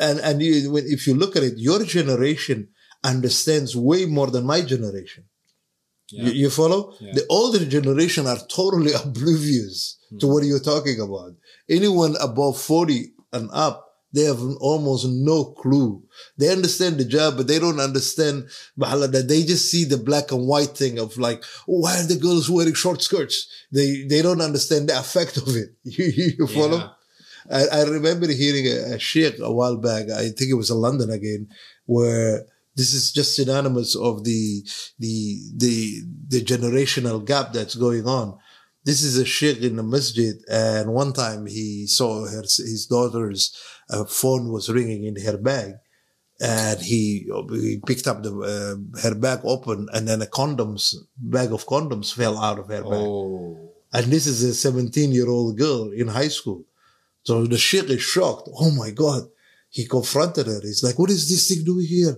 and 0.00 0.18
and 0.20 0.40
you, 0.42 0.76
if 0.76 1.06
you 1.06 1.14
look 1.14 1.36
at 1.36 1.42
it, 1.42 1.54
your 1.58 1.84
generation 1.84 2.68
understands 3.04 3.76
way 3.76 4.06
more 4.06 4.30
than 4.30 4.46
my 4.46 4.62
generation. 4.62 5.24
Yeah. 6.10 6.24
You, 6.24 6.32
you 6.32 6.50
follow? 6.50 6.94
Yeah. 7.00 7.12
The 7.14 7.26
older 7.28 7.64
generation 7.64 8.26
are 8.26 8.38
totally 8.48 8.92
oblivious 9.04 9.98
to 10.20 10.26
what 10.26 10.44
you're 10.44 10.60
talking 10.60 11.00
about. 11.00 11.32
Anyone 11.68 12.16
above 12.20 12.60
40 12.60 13.12
and 13.32 13.48
up, 13.52 13.91
they 14.12 14.24
have 14.24 14.40
almost 14.60 15.06
no 15.08 15.44
clue. 15.44 16.02
They 16.36 16.50
understand 16.52 16.98
the 16.98 17.04
job, 17.04 17.36
but 17.36 17.46
they 17.46 17.58
don't 17.58 17.80
understand 17.80 18.48
that 18.76 19.24
they 19.28 19.42
just 19.42 19.70
see 19.70 19.84
the 19.84 19.96
black 19.96 20.32
and 20.32 20.46
white 20.46 20.76
thing 20.76 20.98
of 20.98 21.16
like, 21.16 21.42
oh, 21.68 21.80
why 21.80 21.98
are 21.98 22.06
the 22.06 22.16
girls 22.16 22.50
wearing 22.50 22.74
short 22.74 23.02
skirts? 23.02 23.48
They 23.72 24.04
they 24.08 24.22
don't 24.22 24.40
understand 24.40 24.88
the 24.88 24.98
effect 24.98 25.36
of 25.36 25.56
it. 25.56 25.70
You, 25.84 26.04
you 26.04 26.32
you 26.38 26.46
follow? 26.46 26.78
Yeah. 26.78 26.88
I, 27.50 27.80
I 27.80 27.82
remember 27.84 28.30
hearing 28.30 28.66
a, 28.66 28.94
a 28.94 28.98
sheikh 28.98 29.38
a 29.40 29.52
while 29.52 29.76
back. 29.76 30.08
I 30.10 30.28
think 30.28 30.50
it 30.50 30.56
was 30.56 30.70
in 30.70 30.76
London 30.76 31.10
again, 31.10 31.48
where 31.86 32.46
this 32.76 32.94
is 32.94 33.12
just 33.12 33.36
synonymous 33.36 33.94
of 33.96 34.24
the 34.24 34.62
the 34.98 35.40
the 35.56 36.02
the 36.28 36.44
generational 36.44 37.24
gap 37.24 37.52
that's 37.52 37.74
going 37.74 38.06
on. 38.06 38.38
This 38.84 39.02
is 39.02 39.16
a 39.16 39.24
sheikh 39.24 39.60
in 39.62 39.76
the 39.76 39.82
masjid, 39.82 40.36
and 40.50 40.92
one 40.92 41.12
time 41.12 41.46
he 41.46 41.86
saw 41.86 42.26
her 42.26 42.42
his 42.42 42.86
daughter's 42.86 43.56
uh, 43.88 44.04
phone 44.04 44.50
was 44.50 44.68
ringing 44.68 45.04
in 45.04 45.22
her 45.24 45.36
bag, 45.36 45.74
and 46.40 46.80
he, 46.80 47.30
he 47.50 47.80
picked 47.86 48.08
up 48.08 48.22
the 48.22 48.32
uh, 48.34 49.00
her 49.00 49.14
bag 49.14 49.40
open, 49.44 49.88
and 49.92 50.08
then 50.08 50.20
a 50.20 50.26
condoms 50.26 50.96
bag 51.16 51.52
of 51.52 51.66
condoms 51.66 52.12
fell 52.12 52.38
out 52.38 52.58
of 52.58 52.66
her 52.68 52.82
bag. 52.82 52.92
Oh. 52.92 53.72
And 53.92 54.06
this 54.06 54.26
is 54.26 54.42
a 54.42 54.54
17 54.54 55.12
year 55.12 55.28
old 55.28 55.58
girl 55.58 55.90
in 55.92 56.08
high 56.08 56.28
school. 56.28 56.64
So 57.24 57.46
the 57.46 57.58
sheikh 57.58 57.90
is 57.90 58.02
shocked. 58.02 58.48
Oh 58.58 58.70
my 58.70 58.90
God. 58.90 59.28
He 59.68 59.86
confronted 59.86 60.46
her. 60.46 60.60
He's 60.62 60.82
like, 60.82 60.98
what 60.98 61.10
is 61.10 61.28
this 61.28 61.48
thing 61.48 61.64
doing 61.64 61.86
here? 61.86 62.16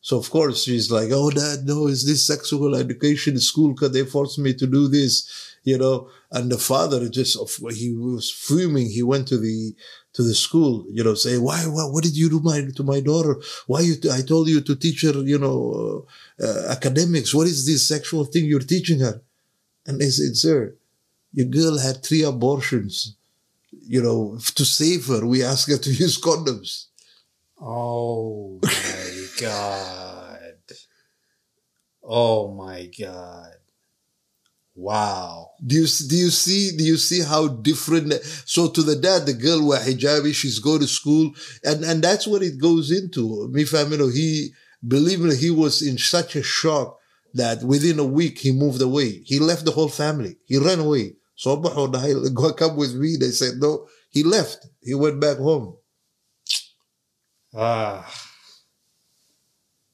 So 0.00 0.18
of 0.18 0.30
course 0.30 0.62
she's 0.62 0.90
like, 0.90 1.10
oh 1.12 1.30
dad, 1.30 1.66
no, 1.66 1.88
is 1.88 2.06
this 2.06 2.26
sexual 2.26 2.76
education 2.76 3.38
school? 3.40 3.74
Cause 3.74 3.92
they 3.92 4.04
forced 4.04 4.38
me 4.38 4.54
to 4.54 4.66
do 4.66 4.88
this, 4.88 5.56
you 5.64 5.78
know? 5.78 6.10
And 6.30 6.50
the 6.50 6.58
father 6.58 7.08
just, 7.08 7.36
he 7.72 7.94
was 7.94 8.30
fuming. 8.30 8.90
He 8.90 9.02
went 9.02 9.28
to 9.28 9.38
the, 9.38 9.74
to 10.14 10.22
the 10.22 10.34
school, 10.34 10.86
you 10.90 11.04
know, 11.04 11.14
say, 11.14 11.38
why, 11.38 11.60
what, 11.66 11.92
what 11.92 12.04
did 12.04 12.16
you 12.16 12.28
do 12.28 12.40
my, 12.40 12.66
to 12.76 12.82
my 12.82 13.00
daughter? 13.00 13.40
Why 13.66 13.80
you, 13.80 13.94
I 14.12 14.22
told 14.22 14.48
you 14.48 14.60
to 14.60 14.76
teach 14.76 15.02
her, 15.02 15.12
you 15.22 15.38
know, 15.38 16.06
uh, 16.40 16.44
uh, 16.44 16.72
academics. 16.72 17.34
What 17.34 17.46
is 17.46 17.66
this 17.66 17.86
sexual 17.86 18.24
thing 18.24 18.44
you're 18.44 18.60
teaching 18.60 19.00
her? 19.00 19.22
And 19.86 20.00
they 20.00 20.10
said, 20.10 20.36
sir, 20.36 20.74
your 21.32 21.46
girl 21.46 21.78
had 21.78 22.02
three 22.02 22.22
abortions. 22.22 23.16
You 23.70 24.02
know, 24.02 24.38
to 24.54 24.64
save 24.64 25.06
her, 25.06 25.26
we 25.26 25.42
asked 25.42 25.70
her 25.70 25.78
to 25.78 25.90
use 26.04 26.20
condoms. 26.20 26.86
Oh 27.60 28.60
my 28.62 29.26
god. 29.40 30.54
Oh 32.02 32.54
my 32.54 32.90
god. 32.98 33.57
Wow. 34.78 35.50
Do 35.66 35.74
you 35.74 35.88
do 36.08 36.14
you 36.14 36.30
see 36.30 36.70
do 36.76 36.84
you 36.84 36.98
see 36.98 37.20
how 37.20 37.48
different? 37.48 38.14
So 38.46 38.68
to 38.68 38.80
the 38.80 38.94
dad, 38.94 39.26
the 39.26 39.32
girl 39.32 39.66
were 39.66 39.76
hijabi, 39.76 40.32
she's 40.32 40.60
go 40.60 40.78
to 40.78 40.86
school, 40.86 41.32
and 41.64 41.82
and 41.84 42.00
that's 42.00 42.28
what 42.28 42.44
it 42.44 42.60
goes 42.60 42.92
into. 42.92 43.48
Me 43.48 43.64
family, 43.64 44.12
he 44.12 44.50
believe 44.86 45.18
me, 45.18 45.34
he 45.34 45.50
was 45.50 45.82
in 45.82 45.98
such 45.98 46.36
a 46.36 46.44
shock 46.44 46.96
that 47.34 47.64
within 47.64 47.98
a 47.98 48.04
week 48.04 48.38
he 48.38 48.52
moved 48.52 48.80
away. 48.80 49.20
He 49.24 49.40
left 49.40 49.64
the 49.64 49.72
whole 49.72 49.88
family. 49.88 50.36
He 50.44 50.58
ran 50.58 50.78
away. 50.78 51.16
So 51.34 51.56
go 52.34 52.52
come 52.52 52.76
with 52.76 52.94
me. 52.94 53.16
They 53.18 53.30
said 53.32 53.54
no. 53.58 53.88
He 54.10 54.22
left. 54.22 54.64
He 54.80 54.94
went 54.94 55.20
back 55.20 55.38
home. 55.38 55.76
Uh, 57.52 58.04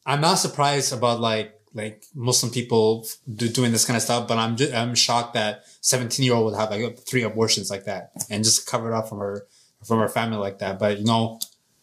I'm 0.04 0.20
not 0.20 0.34
surprised 0.34 0.92
about 0.92 1.20
like 1.20 1.54
like 1.74 2.04
Muslim 2.14 2.52
people 2.52 3.06
do, 3.34 3.48
doing 3.48 3.72
this 3.72 3.84
kind 3.84 3.96
of 3.96 4.02
stuff, 4.02 4.28
but 4.28 4.38
I'm 4.38 4.56
just, 4.56 4.72
I'm 4.72 4.94
shocked 4.94 5.34
that 5.34 5.64
17 5.80 6.24
year 6.24 6.34
old 6.34 6.46
would 6.46 6.58
have 6.58 6.70
like 6.70 6.98
three 7.00 7.22
abortions 7.22 7.70
like 7.70 7.84
that 7.84 8.12
and 8.30 8.44
just 8.44 8.66
cover 8.66 8.92
it 8.92 8.94
up 8.94 9.08
from 9.08 9.18
her 9.18 9.46
from 9.84 9.98
her 9.98 10.08
family 10.08 10.38
like 10.38 10.60
that. 10.60 10.78
But 10.78 10.98
you 10.98 11.04
know, 11.04 11.40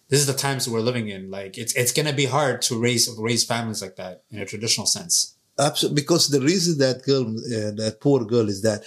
this 0.07 0.19
is 0.19 0.27
the 0.27 0.33
times 0.33 0.67
we're 0.67 0.79
living 0.79 1.09
in. 1.09 1.29
Like 1.29 1.57
it's 1.57 1.73
it's 1.75 1.91
gonna 1.91 2.13
be 2.13 2.25
hard 2.25 2.61
to 2.63 2.79
raise 2.79 3.09
raise 3.17 3.43
families 3.43 3.81
like 3.81 3.97
that 3.97 4.23
in 4.31 4.39
a 4.39 4.45
traditional 4.45 4.87
sense. 4.87 5.35
Absolutely, 5.59 6.01
because 6.01 6.29
the 6.29 6.41
reason 6.41 6.77
that 6.79 7.03
girl, 7.03 7.27
uh, 7.27 7.71
that 7.75 7.97
poor 7.99 8.23
girl, 8.23 8.47
is 8.47 8.61
that 8.61 8.83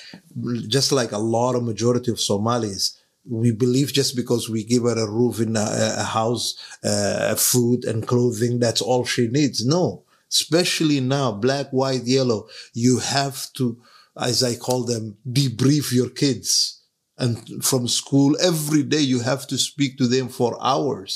just 0.67 0.91
like 0.91 1.13
a 1.13 1.19
lot 1.19 1.55
of 1.55 1.63
majority 1.63 2.11
of 2.11 2.19
Somalis, 2.19 2.99
we 3.29 3.53
believe 3.53 3.93
just 3.93 4.17
because 4.17 4.49
we 4.49 4.65
give 4.65 4.83
her 4.85 4.99
a 4.99 5.11
roof 5.11 5.41
in 5.41 5.57
a, 5.57 5.95
a 5.99 6.03
house, 6.03 6.57
uh, 6.83 7.35
food 7.35 7.85
and 7.85 8.07
clothing, 8.07 8.59
that's 8.59 8.81
all 8.83 9.05
she 9.05 9.29
needs. 9.29 9.65
No, 9.65 10.04
especially 10.39 10.99
now, 11.01 11.30
black, 11.47 11.68
white, 11.70 12.05
yellow, 12.05 12.41
you 12.72 12.99
have 12.99 13.39
to, 13.59 13.66
as 14.20 14.43
I 14.43 14.57
call 14.57 14.85
them, 14.85 15.16
debrief 15.39 15.93
your 15.93 16.11
kids. 16.11 16.82
And 17.16 17.64
from 17.64 17.87
school, 17.87 18.37
every 18.41 18.82
day 18.82 19.05
you 19.12 19.20
have 19.20 19.47
to 19.47 19.57
speak 19.57 19.97
to 19.99 20.07
them 20.09 20.28
for 20.28 20.59
hours 20.61 21.12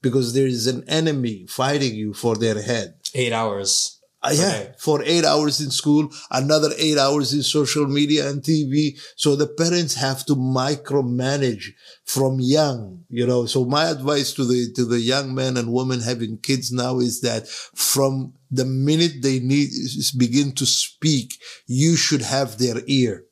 because 0.00 0.32
there 0.32 0.46
is 0.46 0.66
an 0.66 0.82
enemy 0.88 1.46
fighting 1.48 1.94
you 1.94 2.14
for 2.14 2.34
their 2.36 2.60
head. 2.62 2.94
Eight 3.14 3.34
hours. 3.34 3.98
Uh, 4.24 4.30
yeah, 4.34 4.48
Okay. 4.48 4.72
for 4.78 5.02
eight 5.02 5.24
hours 5.24 5.60
in 5.60 5.70
school, 5.70 6.08
another 6.30 6.70
eight 6.78 6.96
hours 6.96 7.32
in 7.34 7.42
social 7.42 7.86
media 7.88 8.28
and 8.30 8.40
TV. 8.40 8.96
So 9.16 9.34
the 9.34 9.48
parents 9.48 9.94
have 9.96 10.24
to 10.26 10.34
micromanage 10.36 11.64
from 12.04 12.38
young, 12.40 13.04
you 13.08 13.26
know. 13.26 13.46
So 13.46 13.64
my 13.64 13.86
advice 13.90 14.32
to 14.34 14.44
the, 14.44 14.72
to 14.76 14.84
the 14.84 15.00
young 15.00 15.34
men 15.34 15.56
and 15.56 15.72
women 15.72 16.00
having 16.00 16.38
kids 16.38 16.70
now 16.72 17.00
is 17.00 17.20
that 17.22 17.48
from 17.48 18.34
the 18.52 18.64
minute 18.64 19.22
they 19.22 19.40
need, 19.40 19.70
begin 20.16 20.52
to 20.52 20.66
speak, 20.66 21.34
you 21.66 21.96
should 21.96 22.22
have 22.22 22.58
their 22.58 22.76
ear. 22.86 23.24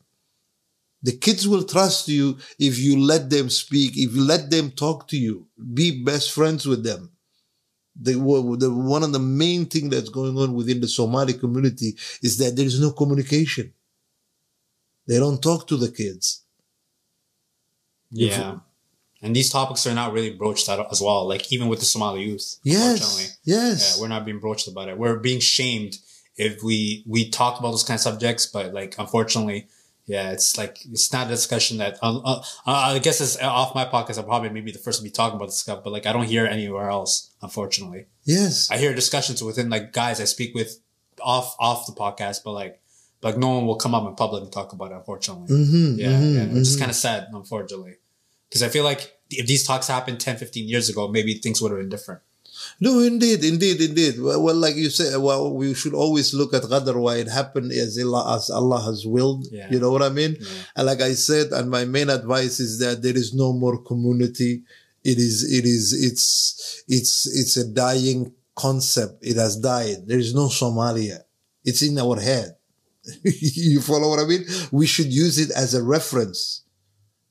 The 1.03 1.17
kids 1.17 1.47
will 1.47 1.65
trust 1.65 2.09
you 2.09 2.39
if 2.59 2.79
you 2.79 2.99
let 2.99 3.31
them 3.31 3.49
speak, 3.51 3.93
if 3.97 4.15
you 4.15 4.23
let 4.23 4.51
them 4.51 4.71
talk 4.71 5.09
to 5.09 5.17
you, 5.17 5.47
be 5.75 6.03
best 6.03 6.33
friends 6.33 6.67
with 6.67 6.83
them 6.85 7.11
the, 8.01 8.13
the 8.59 8.71
one 8.73 9.03
of 9.03 9.13
the 9.13 9.19
main 9.19 9.67
thing 9.67 9.91
that's 9.91 10.09
going 10.09 10.37
on 10.39 10.55
within 10.55 10.81
the 10.81 10.89
Somali 10.89 11.35
community 11.35 11.97
is 12.23 12.39
that 12.39 12.57
there 12.57 12.67
is 12.67 12.81
no 12.81 12.93
communication. 12.93 13.73
They 15.07 15.19
don't 15.19 15.43
talk 15.43 15.67
to 15.69 15.77
the 15.77 15.91
kids. 15.91 16.45
Yeah. 18.11 18.57
And 19.23 19.37
these 19.37 19.51
topics 19.51 19.87
are 19.87 19.95
not 19.95 20.13
really 20.13 20.31
broached 20.31 20.69
at, 20.69 20.79
as 20.91 21.01
well. 21.01 21.29
Like 21.29 21.53
even 21.53 21.69
with 21.69 21.81
the 21.81 21.85
Somali 21.85 22.23
youth. 22.25 22.57
Yes, 22.63 23.39
yes. 23.45 23.95
Yeah, 23.97 24.03
we're 24.03 24.09
not 24.09 24.25
being 24.25 24.41
broached 24.41 24.67
about 24.69 24.89
it. 24.89 24.97
We're 24.99 25.19
being 25.19 25.41
shamed 25.41 25.99
if 26.37 26.63
we 26.63 27.05
we 27.07 27.29
talk 27.29 27.59
about 27.59 27.73
those 27.73 27.83
kind 27.85 27.97
of 27.97 28.01
subjects, 28.01 28.47
but 28.47 28.73
like 28.73 28.95
unfortunately, 28.99 29.69
yeah, 30.07 30.33
it's 30.33 30.57
like 30.57 30.79
it's 30.91 31.13
not 31.13 31.27
a 31.27 31.31
discussion 31.31 31.79
that 31.79 31.99
uh, 32.03 32.19
uh, 32.19 32.43
I 32.67 32.99
guess 32.99 33.21
it's 33.21 33.39
off 33.41 33.75
my 33.75 33.85
podcast. 33.85 34.19
I'm 34.19 34.25
probably 34.25 34.49
maybe 34.49 34.73
the 34.73 34.79
first 34.79 34.99
to 35.01 35.05
be 35.05 35.11
talking 35.11 35.37
about 35.37 35.47
this 35.47 35.59
stuff, 35.59 35.85
but 35.85 35.93
like 35.93 36.07
I 36.07 36.13
don't 36.15 36.25
hear 36.25 36.47
anywhere 36.47 36.89
else. 36.89 37.31
Unfortunately, 37.43 38.07
yes. 38.25 38.71
I 38.71 38.79
hear 38.79 38.95
discussions 38.95 39.43
within 39.43 39.69
like 39.69 39.93
guys 39.93 40.21
I 40.21 40.25
speak 40.25 40.55
with 40.55 40.81
off 41.21 41.55
off 41.61 41.87
the 41.87 41.93
podcast, 41.93 42.39
but 42.43 42.53
like 42.53 42.81
like 43.23 43.37
no 43.37 43.51
one 43.51 43.67
will 43.67 43.77
come 43.77 43.95
up 43.95 44.09
in 44.09 44.15
public 44.15 44.43
and 44.43 44.51
talk 44.51 44.73
about 44.73 44.93
it. 44.93 44.95
Unfortunately, 44.95 45.55
Mhm, 45.55 45.99
yeah, 45.99 46.09
mhm, 46.09 46.35
yeah, 46.37 46.45
which 46.47 46.63
is 46.63 46.77
mhm. 46.77 46.81
kind 46.81 46.91
of 46.91 46.97
sad. 46.97 47.27
Unfortunately, 47.35 47.97
because 48.51 48.63
I 48.63 48.69
feel 48.69 48.85
like 48.85 49.17
if 49.31 49.47
these 49.47 49.65
talks 49.65 49.87
happened 49.87 50.21
10, 50.21 50.37
15 50.37 50.69
years 50.69 50.89
ago, 50.89 51.07
maybe 51.07 51.35
things 51.35 51.63
would 51.63 51.71
have 51.71 51.81
been 51.81 51.89
different. 51.89 52.21
No, 52.81 52.99
indeed, 52.99 53.45
indeed, 53.45 53.81
indeed. 53.81 54.21
Well, 54.21 54.43
well, 54.43 54.57
like 54.57 54.75
you 54.75 54.91
said, 54.91 55.17
well, 55.19 55.55
we 55.55 55.73
should 55.73 55.95
always 55.95 56.35
look 56.35 56.53
at 56.53 56.63
qadar, 56.63 57.01
why 57.01 57.17
it 57.17 57.29
happened 57.29 57.73
as 57.73 57.99
Allah, 57.99 58.37
as 58.37 58.51
Allah 58.51 58.83
has 58.83 59.07
willed. 59.07 59.47
Yeah. 59.51 59.69
You 59.71 59.79
know 59.79 59.93
what 59.93 60.03
I 60.03 60.09
mean? 60.09 60.37
Yeah. 60.39 60.49
And 60.77 60.87
like 60.87 61.01
I 61.01 61.13
said, 61.13 61.53
and 61.53 61.71
my 61.71 61.85
main 61.85 62.11
advice 62.11 62.61
is 62.61 62.79
that 62.81 63.03
there 63.03 63.17
is 63.17 63.33
no 63.33 63.53
more 63.53 63.79
community. 63.79 64.63
It 65.05 65.19
is, 65.19 65.51
it 65.51 65.65
is, 65.65 65.93
it's, 65.93 66.83
it's, 66.89 67.27
it's 67.27 67.57
a 67.57 67.67
dying 67.67 68.35
concept. 68.57 69.25
It 69.25 69.37
has 69.37 69.57
died. 69.57 70.07
There 70.07 70.19
is 70.19 70.35
no 70.35 70.49
Somalia. 70.49 71.21
It's 71.65 71.83
in 71.83 71.99
our 71.99 72.21
head. 72.21 72.57
you 73.25 73.81
follow 73.81 74.11
what 74.11 74.21
I 74.21 74.25
mean? 74.25 74.45
We 74.71 74.87
should 74.87 75.13
use 75.13 75.39
it 75.39 75.51
as 75.51 75.75
a 75.75 75.83
reference. 75.83 76.65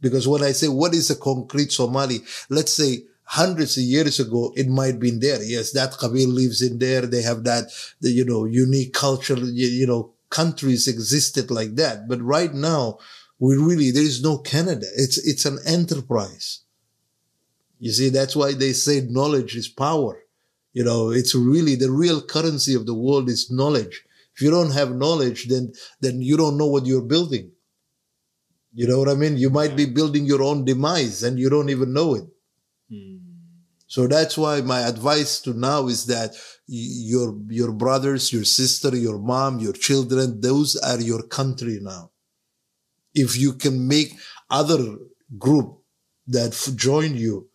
Because 0.01 0.27
when 0.27 0.43
I 0.43 0.51
say 0.53 0.67
what 0.67 0.93
is 0.93 1.09
a 1.09 1.15
concrete 1.15 1.71
Somali, 1.71 2.19
let's 2.49 2.73
say 2.73 3.03
hundreds 3.23 3.77
of 3.77 3.83
years 3.83 4.19
ago, 4.19 4.53
it 4.55 4.67
might 4.67 4.99
been 4.99 5.19
there. 5.19 5.41
Yes, 5.43 5.71
that 5.73 5.93
Qabil 5.93 6.33
lives 6.33 6.61
in 6.61 6.79
there. 6.79 7.01
They 7.01 7.21
have 7.21 7.43
that, 7.43 7.65
the, 8.01 8.09
you 8.09 8.25
know, 8.25 8.45
unique 8.45 8.93
culture, 8.93 9.35
you, 9.35 9.67
you 9.67 9.85
know, 9.85 10.13
countries 10.29 10.87
existed 10.87 11.51
like 11.51 11.75
that. 11.75 12.07
But 12.07 12.21
right 12.21 12.53
now, 12.53 12.97
we 13.37 13.55
really, 13.55 13.91
there 13.91 14.03
is 14.03 14.23
no 14.23 14.37
Canada. 14.37 14.87
It's, 14.95 15.17
it's 15.27 15.45
an 15.45 15.59
enterprise. 15.65 16.61
You 17.77 17.91
see, 17.91 18.09
that's 18.09 18.35
why 18.35 18.53
they 18.53 18.73
say 18.73 19.01
knowledge 19.01 19.55
is 19.55 19.67
power. 19.67 20.23
You 20.73 20.83
know, 20.83 21.11
it's 21.11 21.33
really 21.35 21.75
the 21.75 21.91
real 21.91 22.21
currency 22.21 22.75
of 22.75 22.85
the 22.85 22.93
world 22.93 23.29
is 23.29 23.51
knowledge. 23.51 24.05
If 24.35 24.41
you 24.41 24.51
don't 24.51 24.71
have 24.71 24.95
knowledge, 24.95 25.47
then, 25.47 25.73
then 26.01 26.21
you 26.21 26.37
don't 26.37 26.57
know 26.57 26.67
what 26.67 26.85
you're 26.85 27.01
building. 27.01 27.51
You 28.73 28.87
know 28.87 28.99
what 28.99 29.09
I 29.09 29.15
mean? 29.15 29.37
You 29.37 29.49
might 29.49 29.75
be 29.75 29.85
building 29.85 30.25
your 30.25 30.43
own 30.43 30.63
demise 30.65 31.23
and 31.23 31.39
you 31.39 31.49
don't 31.49 31.69
even 31.69 31.93
know 31.93 32.15
it. 32.15 32.25
Hmm. 32.91 33.17
So 33.87 34.05
that's 34.07 34.37
why 34.37 34.61
my 34.61 34.81
advice 34.81 35.41
to 35.41 35.53
now 35.53 35.87
is 35.87 36.05
that 36.05 36.35
your, 36.67 37.35
your 37.49 37.71
brothers, 37.71 38.31
your 38.31 38.43
sister, 38.45 38.95
your 38.95 39.17
mom, 39.17 39.59
your 39.59 39.73
children, 39.73 40.39
those 40.41 40.75
are 40.75 41.01
your 41.01 41.23
country 41.23 41.79
now. 41.81 42.11
If 43.15 43.35
you 43.35 43.53
can 43.53 43.87
make 43.87 44.13
other 44.51 44.97
group 45.39 45.79
that 46.27 46.51
f- 46.51 46.75
join 46.75 47.15
you, 47.17 47.49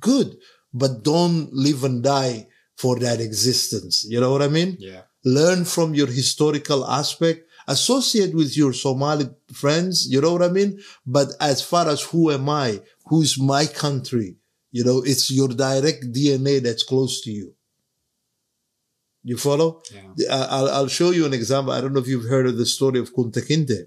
good, 0.00 0.36
but 0.74 1.04
don't 1.04 1.52
live 1.52 1.84
and 1.84 2.02
die 2.02 2.48
for 2.76 2.98
that 2.98 3.20
existence. 3.20 4.04
You 4.08 4.18
know 4.20 4.32
what 4.32 4.42
I 4.42 4.48
mean? 4.48 4.76
Yeah. 4.80 5.02
learn 5.24 5.64
from 5.64 5.94
your 5.94 6.08
historical 6.08 6.84
aspect, 6.84 7.48
associate 7.68 8.34
with 8.34 8.56
your 8.56 8.72
Somali 8.72 9.28
friends, 9.52 10.06
you 10.10 10.20
know 10.20 10.32
what 10.32 10.42
I 10.42 10.48
mean? 10.48 10.80
But 11.06 11.28
as 11.40 11.62
far 11.62 11.88
as 11.88 12.02
who 12.02 12.30
am 12.30 12.48
I, 12.48 12.80
who's 13.06 13.40
my 13.40 13.66
country, 13.66 14.36
you 14.70 14.84
know, 14.84 15.02
it's 15.04 15.30
your 15.30 15.48
direct 15.48 16.12
DNA 16.12 16.62
that's 16.62 16.82
close 16.82 17.20
to 17.22 17.30
you. 17.30 17.54
You 19.24 19.36
follow? 19.36 19.82
Yeah. 20.16 20.46
I'll, 20.50 20.68
I'll 20.68 20.88
show 20.88 21.10
you 21.10 21.26
an 21.26 21.32
example. 21.32 21.72
I 21.72 21.80
don't 21.80 21.92
know 21.92 22.00
if 22.00 22.08
you've 22.08 22.28
heard 22.28 22.46
of 22.46 22.56
the 22.56 22.66
story 22.66 22.98
of 22.98 23.14
Kunta 23.14 23.46
Kinte. 23.46 23.86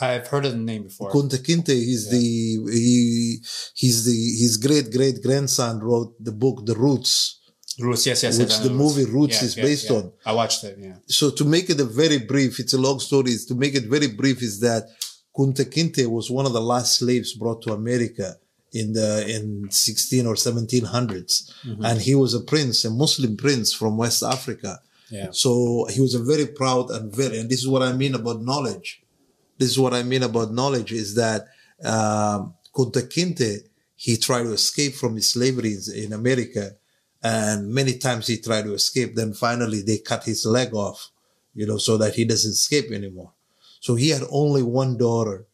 I've 0.00 0.28
heard 0.28 0.44
of 0.44 0.52
the 0.52 0.58
name 0.58 0.84
before. 0.84 1.10
Kunta 1.10 1.38
Kinte, 1.38 1.68
he's 1.68 2.10
the, 2.10 2.18
he, 2.18 3.38
he's 3.74 4.04
the, 4.04 4.12
his 4.12 4.58
great 4.58 4.92
great 4.92 5.22
grandson 5.22 5.80
wrote 5.80 6.14
the 6.22 6.32
book, 6.32 6.66
The 6.66 6.74
Roots. 6.74 7.37
Roots, 7.78 8.06
yes, 8.06 8.22
yes. 8.22 8.38
Which 8.38 8.50
yes, 8.50 8.60
the 8.60 8.70
movie 8.70 9.04
Roots 9.04 9.42
is 9.42 9.54
based 9.54 9.90
on. 9.90 10.12
I 10.26 10.32
watched 10.32 10.64
it, 10.64 10.78
yeah. 10.80 10.96
so 11.06 11.30
to 11.30 11.44
make 11.44 11.70
it 11.70 11.78
a 11.80 11.84
very 11.84 12.18
brief, 12.18 12.58
it's 12.58 12.74
a 12.74 12.78
long 12.78 12.98
story. 12.98 13.30
is 13.30 13.46
To 13.46 13.54
make 13.54 13.74
it 13.74 13.84
very 13.84 14.08
brief 14.08 14.42
is 14.42 14.60
that 14.60 14.88
Kunta 15.36 15.64
Kinte 15.64 16.06
was 16.06 16.30
one 16.30 16.46
of 16.46 16.52
the 16.52 16.60
last 16.60 16.98
slaves 16.98 17.34
brought 17.34 17.62
to 17.62 17.72
America 17.72 18.36
in 18.72 18.92
the 18.92 19.24
in 19.28 19.70
16 19.70 20.26
or 20.26 20.34
1700s, 20.34 21.52
and 21.84 22.00
he 22.00 22.14
was 22.14 22.34
a 22.34 22.40
prince, 22.40 22.84
a 22.84 22.90
Muslim 22.90 23.36
prince 23.36 23.72
from 23.72 23.96
West 23.96 24.22
Africa. 24.22 24.80
Yeah. 25.10 25.28
So 25.30 25.86
he 25.88 26.00
was 26.00 26.14
a 26.14 26.22
very 26.22 26.46
proud 26.46 26.90
and 26.90 27.14
very, 27.14 27.38
and 27.38 27.48
this 27.48 27.60
is 27.60 27.68
what 27.68 27.82
I 27.82 27.92
mean 27.92 28.14
about 28.14 28.42
knowledge. 28.42 29.02
This 29.56 29.70
is 29.70 29.78
what 29.78 29.94
I 29.94 30.02
mean 30.02 30.22
about 30.22 30.52
knowledge 30.52 30.92
is 30.92 31.14
that 31.14 31.46
um, 31.82 32.54
Kunta 32.74 33.02
Kinte 33.08 33.68
he 34.00 34.16
tried 34.16 34.44
to 34.44 34.52
escape 34.52 34.94
from 34.94 35.16
his 35.16 35.28
slavery 35.28 35.76
in 35.96 36.12
America, 36.12 36.76
and 37.22 37.68
many 37.68 37.98
times 37.98 38.26
he 38.26 38.38
tried 38.38 38.64
to 38.64 38.74
escape. 38.74 39.14
Then 39.14 39.32
finally 39.32 39.82
they 39.82 39.98
cut 39.98 40.24
his 40.24 40.46
leg 40.46 40.74
off, 40.74 41.10
you 41.54 41.66
know, 41.66 41.78
so 41.78 41.96
that 41.98 42.14
he 42.14 42.24
doesn't 42.24 42.52
escape 42.52 42.90
anymore. 42.92 43.32
So 43.80 43.94
he 43.94 44.10
had 44.10 44.22
only 44.30 44.62
one 44.62 44.96
daughter, 44.96 45.46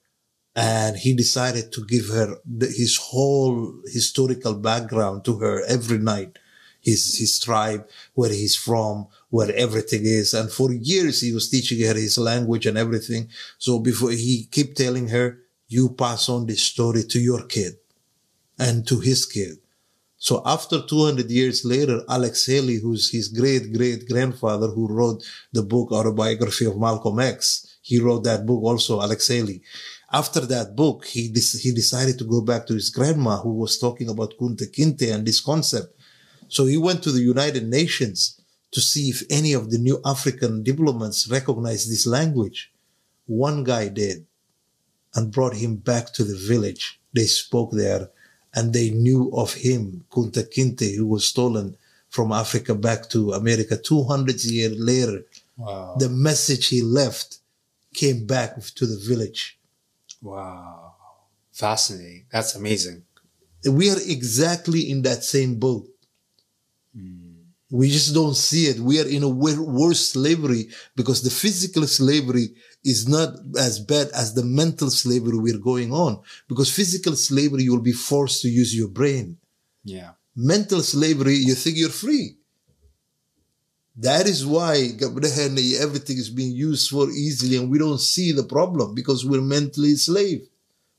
and 0.57 0.97
he 0.97 1.15
decided 1.15 1.73
to 1.73 1.85
give 1.85 2.09
her 2.09 2.37
the, 2.47 2.67
his 2.67 2.97
whole 2.97 3.75
historical 3.87 4.55
background 4.55 5.25
to 5.25 5.39
her 5.39 5.63
every 5.67 5.99
night. 5.99 6.39
His, 6.81 7.17
his 7.19 7.41
tribe, 7.41 7.89
where 8.13 8.29
he's 8.29 8.57
from, 8.57 9.07
where 9.31 9.51
everything 9.57 10.03
is. 10.05 10.35
And 10.35 10.53
for 10.53 10.71
years 10.71 11.23
he 11.23 11.33
was 11.33 11.49
teaching 11.49 11.81
her 11.81 11.95
his 11.95 12.19
language 12.19 12.67
and 12.67 12.77
everything. 12.77 13.31
So 13.57 13.79
before 13.79 14.11
he 14.11 14.45
kept 14.51 14.77
telling 14.77 15.09
her, 15.09 15.39
you 15.67 15.89
pass 15.89 16.29
on 16.29 16.45
this 16.45 16.63
story 16.63 17.05
to 17.05 17.19
your 17.19 17.47
kid 17.47 17.77
and 18.59 18.87
to 18.87 19.01
his 19.01 19.25
kid. 19.25 19.64
So 20.25 20.41
after 20.47 20.81
200 20.81 21.31
years 21.31 21.67
later, 21.67 22.01
Alex 22.09 22.47
Haley, 22.47 22.77
who's 22.77 23.11
his 23.11 23.29
great 23.29 23.75
great 23.75 24.09
grandfather 24.09 24.69
who 24.69 24.89
wrote 24.89 25.23
the 25.53 25.63
book 25.63 25.93
autobiography 25.93 26.65
of 26.65 26.79
Malcolm 26.79 27.21
X, 27.21 27.77
he 27.83 28.01
wrote 28.01 28.25
that 28.25 28.47
book 28.47 28.63
also, 28.63 29.03
Alex 29.03 29.29
Haley. 29.29 29.61
After 30.11 30.41
that 30.41 30.75
book, 30.75 31.05
he, 31.05 31.25
he 31.61 31.73
decided 31.73 32.17
to 32.19 32.25
go 32.25 32.41
back 32.41 32.67
to 32.67 32.73
his 32.73 32.89
grandma 32.89 33.37
who 33.37 33.53
was 33.53 33.79
talking 33.79 34.09
about 34.09 34.39
Kunta 34.41 34.67
Kinte 34.75 35.13
and 35.15 35.27
this 35.27 35.43
concept. 35.43 35.95
So 36.49 36.65
he 36.65 36.79
went 36.79 37.03
to 37.03 37.13
the 37.13 37.21
United 37.21 37.69
Nations 37.69 38.41
to 38.71 38.81
see 38.81 39.11
if 39.11 39.25
any 39.29 39.53
of 39.53 39.71
the 39.71 39.79
new 39.79 40.01
African 40.07 40.63
diplomats 40.63 41.29
recognized 41.29 41.91
this 41.91 42.07
language. 42.07 42.73
One 43.27 43.63
guy 43.63 43.89
did 43.89 44.25
and 45.15 45.31
brought 45.31 45.57
him 45.57 45.77
back 45.77 46.15
to 46.15 46.25
the 46.25 46.39
village. 46.49 46.99
They 47.13 47.27
spoke 47.27 47.73
there 47.73 48.09
and 48.55 48.73
they 48.73 48.91
knew 48.91 49.31
of 49.35 49.55
him, 49.55 50.05
Kunta 50.11 50.45
Kinte, 50.49 50.97
who 50.97 51.07
was 51.07 51.27
stolen 51.27 51.77
from 52.09 52.33
Africa 52.33 52.75
back 52.75 53.09
to 53.11 53.33
America 53.33 53.77
200 53.77 54.45
years 54.45 54.79
later. 54.79 55.25
Wow. 55.57 55.97
The 55.99 56.09
message 56.09 56.69
he 56.69 56.81
left 56.83 57.39
came 57.93 58.27
back 58.27 58.61
to 58.61 58.87
the 58.87 58.97
village. 58.97 59.59
Wow. 60.23 60.95
Fascinating. 61.53 62.27
That's 62.31 62.55
amazing. 62.55 63.03
We 63.69 63.91
are 63.91 64.01
exactly 64.07 64.91
in 64.91 65.03
that 65.03 65.25
same 65.25 65.59
boat. 65.59 65.89
Hmm. 66.97 67.35
We 67.71 67.91
just 67.91 68.15
don't 68.15 68.37
see 68.37 68.67
it. 68.67 68.79
We 68.79 69.01
are 69.01 69.09
in 69.09 69.25
a 69.25 69.29
worse 69.29 70.11
slavery 70.11 70.69
because 70.95 71.23
the 71.23 71.31
physical 71.31 71.87
slavery 71.87 72.55
is 72.85 73.09
not 73.09 73.35
as 73.59 73.81
bad 73.81 74.09
as 74.09 74.35
the 74.35 74.45
mental 74.45 74.91
slavery 74.91 75.39
we're 75.39 75.59
going 75.59 75.93
on. 75.93 76.21
Because 76.49 76.75
physical 76.75 77.17
slavery, 77.17 77.63
you'll 77.63 77.81
be 77.81 77.93
forced 77.93 78.43
to 78.43 78.49
use 78.49 78.77
your 78.77 78.89
brain. 78.89 79.39
Yeah. 79.85 80.11
Mental 80.37 80.81
slavery, 80.81 81.35
you 81.35 81.55
think 81.55 81.77
you're 81.77 81.89
free. 81.89 82.37
That 83.97 84.27
is 84.27 84.45
why 84.45 84.91
everything 85.01 86.19
is 86.19 86.29
being 86.29 86.53
used 86.53 86.91
for 86.91 87.09
easily 87.11 87.57
and 87.57 87.71
we 87.71 87.79
don't 87.79 88.01
see 88.01 88.33
the 88.33 88.43
problem 88.43 88.95
because 88.95 89.25
we're 89.25 89.41
mentally 89.41 89.91
enslaved. 89.91 90.49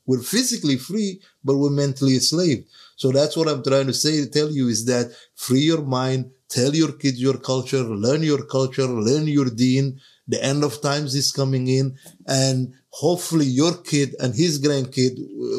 We're 0.06 0.22
physically 0.22 0.78
free, 0.78 1.20
but 1.44 1.56
we're 1.56 1.70
mentally 1.70 2.14
enslaved. 2.14 2.66
So 2.94 3.10
that's 3.10 3.36
what 3.36 3.48
I'm 3.48 3.62
trying 3.62 3.88
to 3.88 3.92
say, 3.92 4.24
tell 4.26 4.50
you 4.50 4.68
is 4.68 4.86
that 4.86 5.12
free 5.34 5.60
your 5.60 5.82
mind, 5.82 6.30
tell 6.48 6.74
your 6.74 6.92
kids 6.92 7.20
your 7.20 7.36
culture, 7.36 7.82
learn 7.82 8.22
your 8.22 8.44
culture, 8.44 8.86
learn 8.86 9.26
your 9.26 9.50
deen. 9.50 10.00
The 10.28 10.42
end 10.42 10.64
of 10.64 10.80
times 10.80 11.14
is 11.14 11.30
coming 11.30 11.68
in 11.68 11.96
and 12.26 12.74
hopefully 12.90 13.46
your 13.46 13.76
kid 13.76 14.16
and 14.18 14.34
his 14.34 14.60
grandkid 14.60 15.14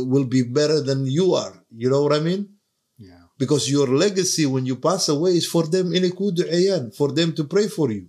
will 0.05 0.25
be 0.25 0.43
better 0.43 0.81
than 0.81 1.05
you 1.05 1.35
are. 1.35 1.63
You 1.75 1.89
know 1.89 2.03
what 2.03 2.13
I 2.13 2.19
mean? 2.19 2.49
Yeah. 2.97 3.21
Because 3.37 3.71
your 3.71 3.87
legacy 3.87 4.45
when 4.45 4.65
you 4.65 4.75
pass 4.75 5.07
away 5.07 5.31
is 5.31 5.47
for 5.47 5.65
them 5.67 5.93
in 5.93 6.03
a 6.03 6.09
ayan, 6.09 6.93
for 6.95 7.11
them 7.11 7.33
to 7.35 7.45
pray 7.45 7.67
for 7.67 7.91
you. 7.91 8.07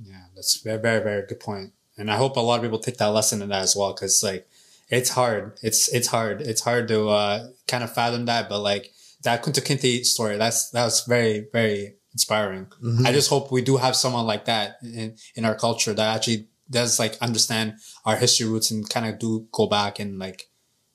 Yeah. 0.00 0.26
That's 0.36 0.60
very, 0.60 0.80
very, 0.80 1.02
very 1.02 1.26
good 1.26 1.40
point. 1.40 1.72
And 1.96 2.10
I 2.10 2.16
hope 2.16 2.36
a 2.36 2.40
lot 2.40 2.60
of 2.60 2.62
people 2.62 2.78
take 2.78 2.98
that 2.98 3.06
lesson 3.06 3.42
in 3.42 3.48
that 3.48 3.62
as 3.62 3.74
well. 3.74 3.92
Cause 3.94 4.22
like, 4.22 4.48
it's 4.88 5.10
hard. 5.10 5.58
It's, 5.62 5.92
it's 5.92 6.08
hard. 6.08 6.40
It's 6.40 6.62
hard 6.62 6.86
to, 6.88 7.08
uh, 7.08 7.48
kind 7.66 7.82
of 7.82 7.92
fathom 7.92 8.26
that. 8.26 8.48
But 8.48 8.60
like 8.60 8.92
that 9.22 9.42
Kunta 9.42 9.60
Kinte 9.60 10.04
story, 10.04 10.36
that's, 10.36 10.70
that 10.70 10.84
was 10.84 11.04
very, 11.04 11.48
very 11.52 11.96
inspiring. 12.12 12.66
I 13.06 13.12
just 13.12 13.30
hope 13.30 13.52
we 13.52 13.62
do 13.62 13.76
have 13.76 13.94
someone 13.96 14.26
like 14.26 14.44
that 14.46 14.76
in, 14.82 15.16
in 15.34 15.44
our 15.44 15.54
culture 15.54 15.92
that 15.94 16.16
actually 16.16 16.48
does 16.68 16.98
like 16.98 17.16
understand 17.20 17.74
our 18.04 18.16
history 18.16 18.46
roots 18.48 18.70
and 18.70 18.88
kind 18.88 19.06
of 19.06 19.18
do 19.18 19.46
go 19.52 19.66
back 19.66 19.98
and 19.98 20.18
like, 20.18 20.48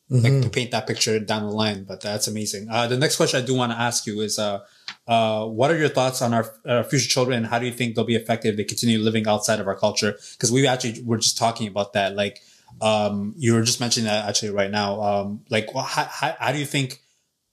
like 0.10 0.44
to 0.44 0.50
paint 0.50 0.72
that 0.72 0.86
picture 0.88 1.20
down 1.20 1.44
the 1.44 1.52
line. 1.52 1.84
But 1.84 2.02
that's 2.02 2.28
amazing. 2.28 2.68
Uh, 2.70 2.88
the 2.88 2.98
next 2.98 3.16
question 3.18 3.42
I 3.42 3.46
do 3.46 3.56
want 3.56 3.72
to 3.72 3.78
ask 3.78 4.06
you 4.06 4.22
is, 4.22 4.38
uh, 4.38 4.60
uh, 5.08 5.46
what 5.46 5.72
are 5.72 5.78
your 5.78 5.90
thoughts 5.90 6.22
on 6.22 6.34
our 6.34 6.54
uh, 6.66 6.84
future 6.84 7.10
children? 7.10 7.38
and 7.38 7.48
How 7.48 7.60
do 7.60 7.66
you 7.66 7.72
think 7.72 7.96
they'll 7.96 8.06
be 8.06 8.16
affected 8.16 8.50
if 8.50 8.58
they 8.58 8.64
continue 8.64 9.00
living 9.00 9.28
outside 9.28 9.60
of 9.60 9.68
our 9.68 9.76
culture? 9.76 10.16
Because 10.34 10.52
we 10.52 10.68
actually 10.68 11.02
were 11.04 11.18
just 11.18 11.38
talking 11.38 11.68
about 11.68 11.94
that. 11.94 12.16
Like, 12.16 12.42
um, 12.82 13.34
you 13.38 13.54
were 13.54 13.64
just 13.64 13.80
mentioning 13.80 14.06
that 14.08 14.28
actually 14.28 14.52
right 14.52 14.70
now. 14.70 15.02
Um, 15.02 15.44
like, 15.50 15.70
wh- 15.74 15.86
how, 15.86 16.04
how, 16.04 16.36
how 16.40 16.52
do 16.52 16.60
you 16.60 16.66
think 16.66 17.02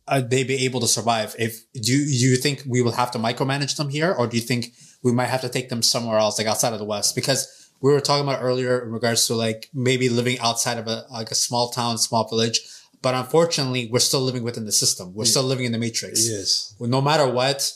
uh, 0.09 0.21
they 0.21 0.45
be 0.45 0.65
able 0.65 0.81
to 0.81 0.89
survive? 0.89 1.35
If 1.39 1.65
do 1.73 1.93
you, 1.93 2.31
you 2.31 2.37
think 2.37 2.63
we 2.67 2.83
will 2.83 2.93
have 2.93 3.11
to 3.13 3.19
micromanage 3.19 3.77
them 3.77 3.89
here, 3.89 4.13
or 4.13 4.27
do 4.27 4.37
you 4.37 4.43
think 4.43 4.75
we 5.03 5.13
might 5.13 5.27
have 5.27 5.41
to 5.43 5.49
take 5.49 5.69
them 5.69 5.83
somewhere 5.83 6.19
else, 6.19 6.39
like 6.39 6.47
outside 6.47 6.73
of 6.73 6.79
the 6.79 6.85
West? 6.85 7.15
Because 7.15 7.71
we 7.81 7.93
were 7.93 8.01
talking 8.01 8.25
about 8.27 8.43
earlier 8.43 8.81
in 8.83 8.93
regards 8.93 9.27
to 9.27 9.35
like 9.35 9.69
maybe 9.75 10.09
living 10.09 10.39
outside 10.39 10.79
of 10.79 10.87
a 10.87 11.05
like 11.11 11.31
a 11.31 11.35
small 11.35 11.71
town, 11.71 11.99
small 11.99 12.29
village. 12.29 12.61
But 13.03 13.17
unfortunately, 13.17 13.89
we're 13.91 13.99
still 13.99 14.21
living 14.21 14.45
within 14.45 14.65
the 14.65 14.73
system. 14.73 15.13
We're 15.13 15.25
still 15.25 15.43
living 15.43 15.65
in 15.65 15.73
the 15.73 15.79
matrix. 15.79 16.29
Yes. 16.29 16.77
no 16.79 17.01
matter 17.01 17.29
what, 17.29 17.73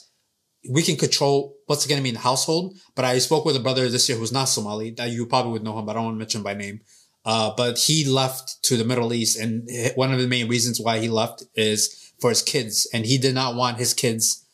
we 0.70 0.82
can 0.82 0.94
control 0.96 1.56
what's 1.66 1.84
going 1.84 1.98
to 1.98 2.02
be 2.02 2.10
in 2.10 2.14
the 2.14 2.20
household. 2.20 2.76
But 2.94 3.04
I 3.04 3.18
spoke 3.18 3.44
with 3.44 3.56
a 3.56 3.60
brother 3.60 3.88
this 3.88 4.08
year 4.08 4.16
who's 4.16 4.30
not 4.30 4.44
Somali 4.44 4.90
that 4.92 5.10
you 5.10 5.26
probably 5.26 5.52
would 5.52 5.64
know 5.64 5.76
him, 5.76 5.84
but 5.84 5.92
I 5.92 5.94
don't 5.96 6.04
want 6.04 6.14
to 6.14 6.18
mention 6.18 6.42
by 6.44 6.54
name. 6.54 6.80
Uh, 7.24 7.52
but 7.56 7.76
he 7.76 8.04
left 8.04 8.62
to 8.62 8.76
the 8.76 8.84
Middle 8.84 9.12
East, 9.12 9.36
and 9.36 9.68
one 9.96 10.12
of 10.12 10.20
the 10.20 10.28
main 10.28 10.46
reasons 10.46 10.80
why 10.80 11.00
he 11.00 11.08
left 11.08 11.42
is 11.56 12.05
for 12.20 12.30
his 12.30 12.42
kids, 12.42 12.88
and 12.92 13.04
he 13.06 13.18
did 13.18 13.34
not 13.34 13.54
want 13.54 13.78
his 13.78 13.94
kids. 13.94 14.44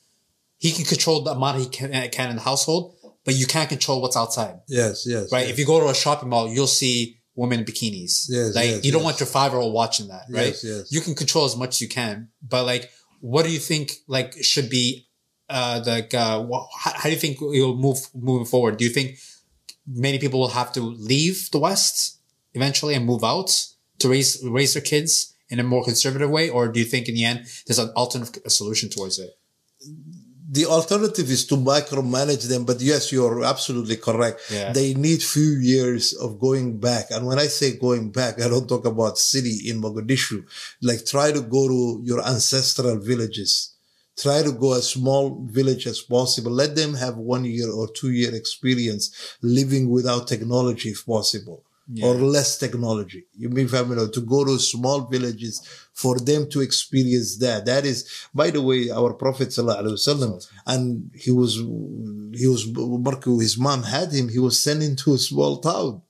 He 0.58 0.72
can 0.72 0.84
control 0.84 1.22
the 1.22 1.32
amount 1.32 1.58
he 1.58 1.66
can, 1.66 2.08
can 2.10 2.30
in 2.30 2.36
the 2.36 2.42
household, 2.42 2.96
but 3.24 3.34
you 3.34 3.46
can't 3.46 3.68
control 3.68 4.00
what's 4.00 4.16
outside, 4.16 4.60
Yes. 4.68 5.04
Yes. 5.06 5.30
right? 5.32 5.42
yes. 5.42 5.50
If 5.50 5.58
you 5.58 5.66
go 5.66 5.80
to 5.80 5.88
a 5.88 5.94
shopping 5.94 6.28
mall, 6.28 6.48
you'll 6.48 6.66
see 6.66 7.18
women 7.34 7.60
in 7.60 7.64
bikinis. 7.64 8.26
Yes, 8.28 8.54
like 8.54 8.66
yes, 8.66 8.84
you 8.84 8.92
don't 8.92 9.00
yes. 9.00 9.04
want 9.04 9.20
your 9.20 9.26
five 9.26 9.52
year 9.52 9.60
old 9.60 9.74
watching 9.74 10.08
that, 10.08 10.24
right? 10.28 10.48
Yes, 10.48 10.64
yes. 10.64 10.92
You 10.92 11.00
can 11.00 11.14
control 11.14 11.44
as 11.44 11.56
much 11.56 11.70
as 11.70 11.80
you 11.80 11.88
can, 11.88 12.28
but 12.46 12.64
like, 12.64 12.90
what 13.20 13.44
do 13.44 13.52
you 13.52 13.58
think 13.58 13.92
like 14.06 14.34
should 14.42 14.68
be 14.68 15.06
uh 15.48 15.82
like 15.86 16.12
uh 16.14 16.44
how, 16.78 16.92
how 16.94 17.02
do 17.04 17.10
you 17.10 17.16
think 17.16 17.40
you'll 17.40 17.76
move 17.76 17.98
moving 18.14 18.44
forward? 18.46 18.76
Do 18.76 18.84
you 18.84 18.90
think 18.90 19.18
many 19.86 20.18
people 20.18 20.40
will 20.40 20.48
have 20.48 20.72
to 20.72 20.80
leave 20.80 21.50
the 21.52 21.58
West 21.58 22.18
eventually 22.54 22.94
and 22.94 23.06
move 23.06 23.24
out 23.24 23.50
to 23.98 24.08
raise 24.08 24.42
raise 24.44 24.74
their 24.74 24.82
kids 24.82 25.31
in 25.52 25.60
a 25.60 25.68
more 25.72 25.84
conservative 25.84 26.30
way, 26.30 26.48
or 26.56 26.62
do 26.72 26.80
you 26.82 26.86
think 26.92 27.08
in 27.08 27.14
the 27.14 27.24
end 27.24 27.38
there's 27.66 27.78
an 27.78 27.90
alternative 27.90 28.42
solution 28.60 28.88
towards 28.88 29.18
it? 29.18 29.30
the 30.52 30.66
alternative 30.66 31.30
is 31.30 31.46
to 31.46 31.56
micromanage 31.56 32.46
them 32.46 32.64
but 32.64 32.78
yes 32.80 33.10
you're 33.10 33.42
absolutely 33.42 33.96
correct. 33.96 34.38
Yeah. 34.50 34.72
they 34.72 34.92
need 34.92 35.22
few 35.22 35.52
years 35.72 36.12
of 36.12 36.38
going 36.38 36.78
back. 36.78 37.06
And 37.10 37.26
when 37.26 37.38
i 37.38 37.46
say 37.46 37.76
going 37.86 38.10
back 38.10 38.40
i 38.40 38.48
don't 38.48 38.68
talk 38.68 38.84
about 38.84 39.18
city 39.18 39.56
in 39.68 39.80
mogadishu. 39.80 40.44
Like 40.82 41.06
try 41.06 41.32
to 41.32 41.40
go 41.40 41.62
to 41.68 42.00
your 42.04 42.20
ancestral 42.34 42.98
villages. 42.98 43.52
Try 44.24 44.42
to 44.42 44.52
go 44.52 44.74
as 44.74 44.90
small 44.90 45.42
village 45.58 45.86
as 45.86 46.00
possible. 46.02 46.52
Let 46.52 46.76
them 46.76 46.92
have 46.94 47.16
one 47.16 47.44
year 47.46 47.70
or 47.72 47.90
two 47.90 48.10
year 48.10 48.34
experience 48.34 49.04
living 49.40 49.88
without 49.88 50.28
technology 50.28 50.90
if 50.90 51.06
possible 51.06 51.64
or 52.02 52.14
less 52.14 52.58
technology. 52.58 53.26
You 53.36 53.48
mean 53.48 53.68
family 53.68 54.08
to 54.10 54.20
go 54.20 54.44
to 54.44 54.58
small 54.58 55.02
villages 55.02 55.60
for 55.92 56.18
them 56.18 56.48
to 56.50 56.60
experience 56.60 57.38
that. 57.38 57.66
That 57.66 57.84
is, 57.84 58.28
by 58.34 58.50
the 58.50 58.62
way, 58.62 58.90
our 58.90 59.14
Prophet 59.14 59.48
sallallahu 59.48 59.82
alaihi 59.82 59.98
wasallam, 59.98 60.48
and 60.66 61.10
he 61.14 61.30
was, 61.30 61.56
he 62.38 62.46
was, 62.46 62.64
his 63.40 63.58
mom 63.58 63.82
had 63.82 64.12
him. 64.12 64.28
He 64.28 64.38
was 64.38 64.62
sent 64.62 64.82
into 64.82 65.14
a 65.14 65.18
small 65.18 65.58
town. 65.60 66.02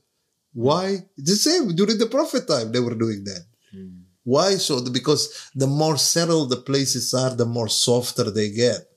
Why? 0.52 1.06
The 1.16 1.36
same 1.36 1.74
during 1.74 1.98
the 1.98 2.06
Prophet 2.06 2.46
time 2.46 2.72
they 2.72 2.80
were 2.80 2.94
doing 2.94 3.24
that. 3.24 3.44
Hmm. 3.72 3.88
Why? 4.24 4.56
So 4.56 4.84
because 4.90 5.50
the 5.54 5.66
more 5.66 5.96
settled 5.96 6.50
the 6.50 6.58
places 6.58 7.14
are, 7.14 7.34
the 7.34 7.46
more 7.46 7.68
softer 7.68 8.30
they 8.30 8.50
get. 8.50 8.91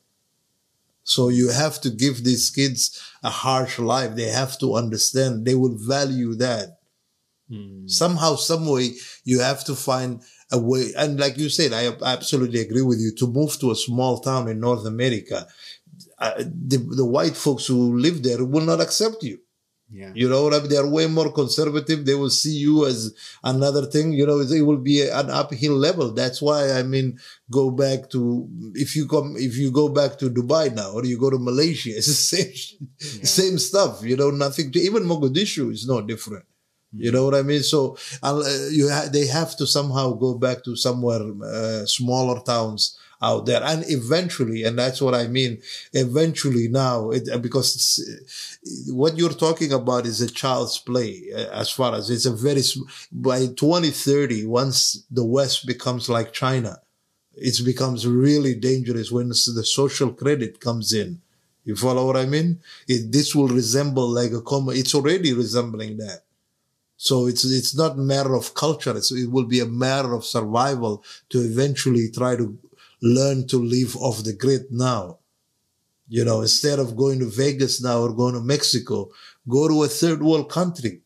So 1.06 1.30
you 1.30 1.50
have 1.50 1.80
to 1.82 1.90
give 1.92 2.24
these 2.24 2.50
kids 2.50 3.00
a 3.24 3.30
harsh 3.30 3.78
life. 3.80 4.16
They 4.16 4.30
have 4.30 4.58
to 4.60 4.76
understand. 4.76 5.46
They 5.46 5.56
will 5.56 5.78
value 5.78 6.34
that. 6.36 6.80
Somehow, 7.88 8.36
some 8.36 8.66
way, 8.66 8.96
you 9.24 9.40
have 9.40 9.64
to 9.66 9.76
find 9.76 10.22
a 10.52 10.60
way. 10.60 10.94
And 10.98 11.20
like 11.20 11.38
you 11.38 11.50
said, 11.50 11.74
I 11.74 11.96
absolutely 12.04 12.60
agree 12.60 12.82
with 12.82 13.00
you. 13.00 13.14
To 13.20 13.28
move 13.28 13.58
to 13.60 13.70
a 13.72 13.76
small 13.76 14.20
town 14.20 14.48
in 14.48 14.60
North 14.60 14.86
America, 14.86 15.48
uh, 16.18 16.34
the, 16.38 16.78
the 16.78 17.06
white 17.06 17.38
folks 17.38 17.68
who 17.68 17.98
live 17.98 18.24
there 18.24 18.44
will 18.44 18.66
not 18.66 18.82
accept 18.82 19.22
you. 19.22 19.38
Yeah. 19.92 20.12
You 20.16 20.28
know 20.30 20.44
what 20.44 20.54
I 20.54 20.60
mean? 20.60 20.70
They 20.70 20.78
are 20.78 20.90
way 20.90 21.08
more 21.08 21.32
conservative. 21.32 22.06
They 22.06 22.16
will 22.16 22.32
see 22.32 22.56
you 22.58 22.86
as 22.86 23.14
another 23.44 23.86
thing. 23.86 24.14
You 24.14 24.26
know, 24.26 24.40
it 24.40 24.62
will 24.62 24.78
be 24.78 25.08
an 25.08 25.30
uphill 25.30 25.74
level. 25.74 26.12
That's 26.12 26.42
why 26.42 26.72
I 26.72 26.84
mean, 26.84 27.20
go 27.52 27.70
back 27.70 28.10
to 28.10 28.48
if 28.74 28.96
you 28.96 29.08
come 29.08 29.36
if 29.38 29.56
you 29.58 29.72
go 29.72 29.90
back 29.90 30.18
to 30.20 30.30
Dubai 30.30 30.74
now 30.74 30.92
or 30.92 31.06
you 31.06 31.20
go 31.20 31.30
to 31.30 31.38
Malaysia, 31.38 31.92
it's 31.92 32.08
the 32.08 32.14
same 32.36 32.90
same 33.24 33.58
stuff. 33.60 34.04
You 34.04 34.18
know, 34.18 34.32
nothing. 34.32 34.72
To, 34.72 34.80
even 34.80 35.04
Mogadishu 35.04 35.72
is 35.72 35.88
no 35.88 36.02
different. 36.02 36.46
You 36.98 37.12
know 37.12 37.26
what 37.26 37.36
I 37.36 37.42
mean? 37.42 37.62
So 37.62 37.98
uh, 38.24 38.42
you 38.72 38.90
ha- 38.90 39.10
they 39.12 39.28
have 39.28 39.56
to 39.58 39.68
somehow 39.68 40.14
go 40.14 40.38
back 40.38 40.64
to 40.64 40.76
somewhere 40.76 41.22
uh, 41.44 41.86
smaller 41.86 42.42
towns 42.42 42.98
out 43.22 43.46
there, 43.46 43.64
and 43.64 43.84
eventually, 43.88 44.64
and 44.64 44.78
that's 44.78 45.02
what 45.02 45.14
I 45.16 45.28
mean. 45.28 45.62
Eventually, 45.94 46.68
now 46.68 47.12
it, 47.12 47.30
because 47.42 48.00
uh, 48.00 48.94
what 48.94 49.18
you're 49.18 49.30
talking 49.34 49.72
about 49.74 50.06
is 50.06 50.22
a 50.22 50.30
child's 50.30 50.78
play. 50.78 51.32
uh, 51.36 51.50
As 51.52 51.70
far 51.70 51.96
as 51.96 52.10
it's 52.10 52.26
a 52.26 52.36
very 52.36 52.62
by 53.12 53.48
2030, 53.48 54.46
once 54.46 55.04
the 55.10 55.26
West 55.26 55.66
becomes 55.66 56.10
like 56.10 56.34
China, 56.34 56.80
it 57.36 57.64
becomes 57.66 58.08
really 58.08 58.56
dangerous 58.56 59.12
when 59.12 59.30
the 59.30 59.36
social 59.36 60.12
credit 60.14 60.60
comes 60.60 60.94
in. 60.94 61.22
You 61.64 61.76
follow 61.76 62.06
what 62.06 62.18
I 62.18 62.26
mean? 62.26 62.60
It, 62.88 63.12
this 63.12 63.34
will 63.36 63.48
resemble 63.48 64.08
like 64.08 64.32
a 64.32 64.42
common. 64.42 64.78
It's 64.78 64.94
already 64.96 65.34
resembling 65.34 65.98
that. 65.98 66.22
So 66.98 67.28
it's 67.28 67.44
it's 67.44 67.76
not 67.76 67.98
matter 67.98 68.36
of 68.36 68.54
culture. 68.54 68.96
It's, 68.96 69.12
it 69.12 69.30
will 69.32 69.46
be 69.46 69.60
a 69.60 69.66
matter 69.66 70.14
of 70.14 70.26
survival 70.26 71.04
to 71.30 71.40
eventually 71.40 72.10
try 72.10 72.36
to 72.38 72.58
learn 73.06 73.48
to 73.48 73.58
live 73.58 73.96
off 73.98 74.24
the 74.24 74.34
grid 74.34 74.66
now. 74.72 75.20
You 76.08 76.24
know, 76.24 76.42
instead 76.42 76.78
of 76.80 76.96
going 76.96 77.20
to 77.20 77.26
Vegas 77.26 77.82
now 77.82 78.02
or 78.02 78.14
going 78.14 78.36
to 78.36 78.42
Mexico, 78.42 79.10
go 79.48 79.68
to 79.68 79.84
a 79.84 79.88
third 79.88 80.22
world 80.22 80.52
country. 80.52 81.02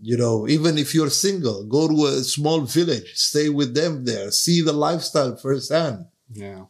You 0.00 0.16
know, 0.16 0.48
even 0.48 0.78
if 0.78 0.94
you're 0.94 1.10
single, 1.10 1.64
go 1.66 1.88
to 1.88 2.06
a 2.06 2.22
small 2.22 2.60
village, 2.60 3.14
stay 3.14 3.48
with 3.48 3.74
them 3.74 4.04
there, 4.04 4.30
see 4.30 4.60
the 4.62 4.72
lifestyle 4.72 5.36
firsthand. 5.36 6.06
Yeah. 6.32 6.66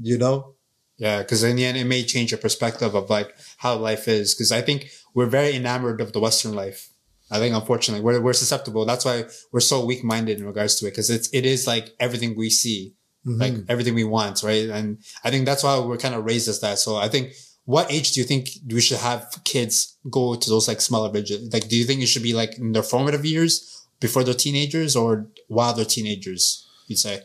You 0.00 0.18
know, 0.18 0.54
Yeah, 0.96 1.18
because 1.22 1.42
in 1.42 1.56
the 1.56 1.64
end, 1.64 1.78
it 1.78 1.84
may 1.84 2.04
change 2.04 2.30
your 2.30 2.38
perspective 2.38 2.94
of 2.94 3.08
like 3.08 3.34
how 3.58 3.74
life 3.76 4.06
is. 4.06 4.34
Because 4.34 4.52
I 4.52 4.60
think 4.60 4.90
we're 5.14 5.26
very 5.38 5.54
enamored 5.56 6.00
of 6.00 6.12
the 6.12 6.20
Western 6.20 6.54
life. 6.54 6.90
I 7.30 7.38
think 7.38 7.54
unfortunately 7.54 8.04
we're 8.04 8.20
we're 8.20 8.34
susceptible. 8.34 8.84
That's 8.84 9.04
why 9.04 9.24
we're 9.52 9.60
so 9.60 9.84
weak 9.84 10.02
minded 10.04 10.38
in 10.40 10.46
regards 10.46 10.74
to 10.76 10.86
it. 10.86 10.90
Because 10.90 11.08
it's 11.10 11.28
it 11.32 11.46
is 11.46 11.66
like 11.66 11.86
everything 11.98 12.36
we 12.36 12.50
see, 12.50 12.94
like 13.24 13.52
mm-hmm. 13.52 13.70
everything 13.70 13.94
we 13.94 14.04
want, 14.04 14.42
right? 14.42 14.68
And 14.68 14.98
I 15.24 15.30
think 15.30 15.44
that's 15.46 15.62
why 15.62 15.78
we're 15.78 15.98
kind 15.98 16.14
of 16.14 16.24
raised 16.24 16.48
as 16.48 16.60
that. 16.60 16.78
So 16.78 16.96
I 16.96 17.08
think, 17.08 17.32
what 17.66 17.92
age 17.92 18.12
do 18.12 18.20
you 18.20 18.26
think 18.26 18.48
we 18.66 18.80
should 18.80 18.98
have 18.98 19.38
kids 19.44 19.96
go 20.10 20.34
to 20.34 20.50
those 20.50 20.66
like 20.66 20.80
smaller 20.80 21.10
villages? 21.10 21.52
Like, 21.52 21.68
do 21.68 21.76
you 21.76 21.84
think 21.84 22.00
it 22.00 22.06
should 22.06 22.22
be 22.22 22.32
like 22.32 22.58
in 22.58 22.72
their 22.72 22.82
formative 22.82 23.24
years 23.24 23.86
before 24.00 24.24
they're 24.24 24.34
teenagers, 24.34 24.96
or 24.96 25.26
while 25.48 25.74
they're 25.74 25.84
teenagers? 25.84 26.66
You'd 26.88 26.98
say. 26.98 27.22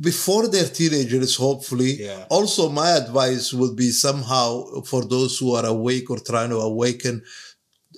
before 0.00 0.48
they're 0.48 0.68
teenagers, 0.68 1.36
hopefully. 1.36 2.02
Yeah. 2.02 2.26
Also, 2.28 2.68
my 2.68 2.90
advice 2.90 3.52
would 3.52 3.76
be 3.76 3.90
somehow 3.90 4.82
for 4.82 5.04
those 5.04 5.38
who 5.38 5.54
are 5.54 5.66
awake 5.66 6.10
or 6.10 6.18
trying 6.18 6.50
to 6.50 6.56
awaken, 6.56 7.22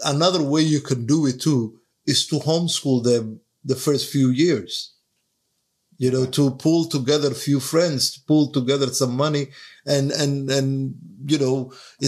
another 0.05 0.43
way 0.43 0.63
you 0.63 0.81
can 0.81 1.07
do 1.07 1.27
it 1.27 1.41
too 1.41 1.81
is 2.07 2.27
to 2.29 2.37
homeschool 2.37 3.03
them 3.03 3.41
the 3.65 3.77
first 3.77 4.11
few 4.11 4.29
years. 4.31 4.94
You 6.05 6.11
know, 6.15 6.27
to 6.39 6.43
pull 6.67 6.83
together 6.97 7.31
a 7.33 7.43
few 7.49 7.59
friends, 7.73 8.01
to 8.13 8.19
pull 8.31 8.45
together 8.59 8.89
some 9.01 9.15
money 9.25 9.45
and, 9.95 10.07
and, 10.23 10.35
and, 10.57 10.69
you 11.33 11.39
know, 11.45 11.57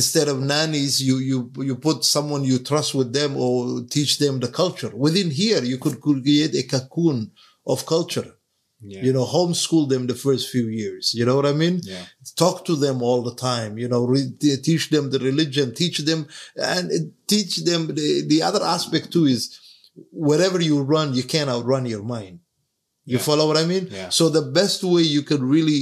instead 0.01 0.27
of 0.33 0.37
nannies, 0.53 0.95
you, 1.09 1.17
you, 1.31 1.39
you 1.69 1.75
put 1.89 1.99
someone 2.15 2.43
you 2.53 2.59
trust 2.71 2.91
with 2.99 3.11
them 3.19 3.31
or 3.45 3.57
teach 3.97 4.13
them 4.23 4.35
the 4.41 4.49
culture. 4.63 4.93
Within 5.07 5.31
here, 5.43 5.63
you 5.73 5.79
could 5.85 5.97
create 6.07 6.55
a 6.63 6.65
cocoon 6.75 7.19
of 7.73 7.79
culture 7.97 8.31
Yeah. 8.95 9.03
you 9.07 9.13
know 9.17 9.27
homeschool 9.37 9.85
them 9.93 10.03
the 10.07 10.19
first 10.27 10.45
few 10.55 10.67
years 10.83 11.05
you 11.19 11.25
know 11.27 11.37
what 11.39 11.49
i 11.53 11.55
mean 11.65 11.77
Yeah. 11.93 12.05
talk 12.45 12.57
to 12.69 12.75
them 12.85 12.97
all 13.07 13.21
the 13.29 13.37
time 13.51 13.73
you 13.83 13.89
know 13.93 14.03
re- 14.15 14.35
teach 14.69 14.85
them 14.95 15.05
the 15.15 15.21
religion 15.31 15.67
teach 15.83 15.99
them 16.11 16.21
and 16.75 16.85
teach 17.33 17.53
them 17.69 17.81
the, 17.99 18.09
the 18.33 18.41
other 18.49 18.63
aspect 18.77 19.07
too 19.15 19.27
is 19.37 19.43
wherever 20.29 20.59
you 20.69 20.77
run 20.95 21.09
you 21.19 21.25
can't 21.33 21.51
outrun 21.55 21.85
your 21.95 22.05
mind 22.17 22.37
you 23.13 23.17
Yeah. 23.19 23.23
follow 23.29 23.47
what 23.49 23.57
i 23.57 23.67
mean? 23.73 23.85
Yeah. 23.91 24.11
so 24.19 24.25
the 24.29 24.47
best 24.61 24.81
way 24.93 25.03
you 25.17 25.23
can 25.31 25.43
really 25.57 25.81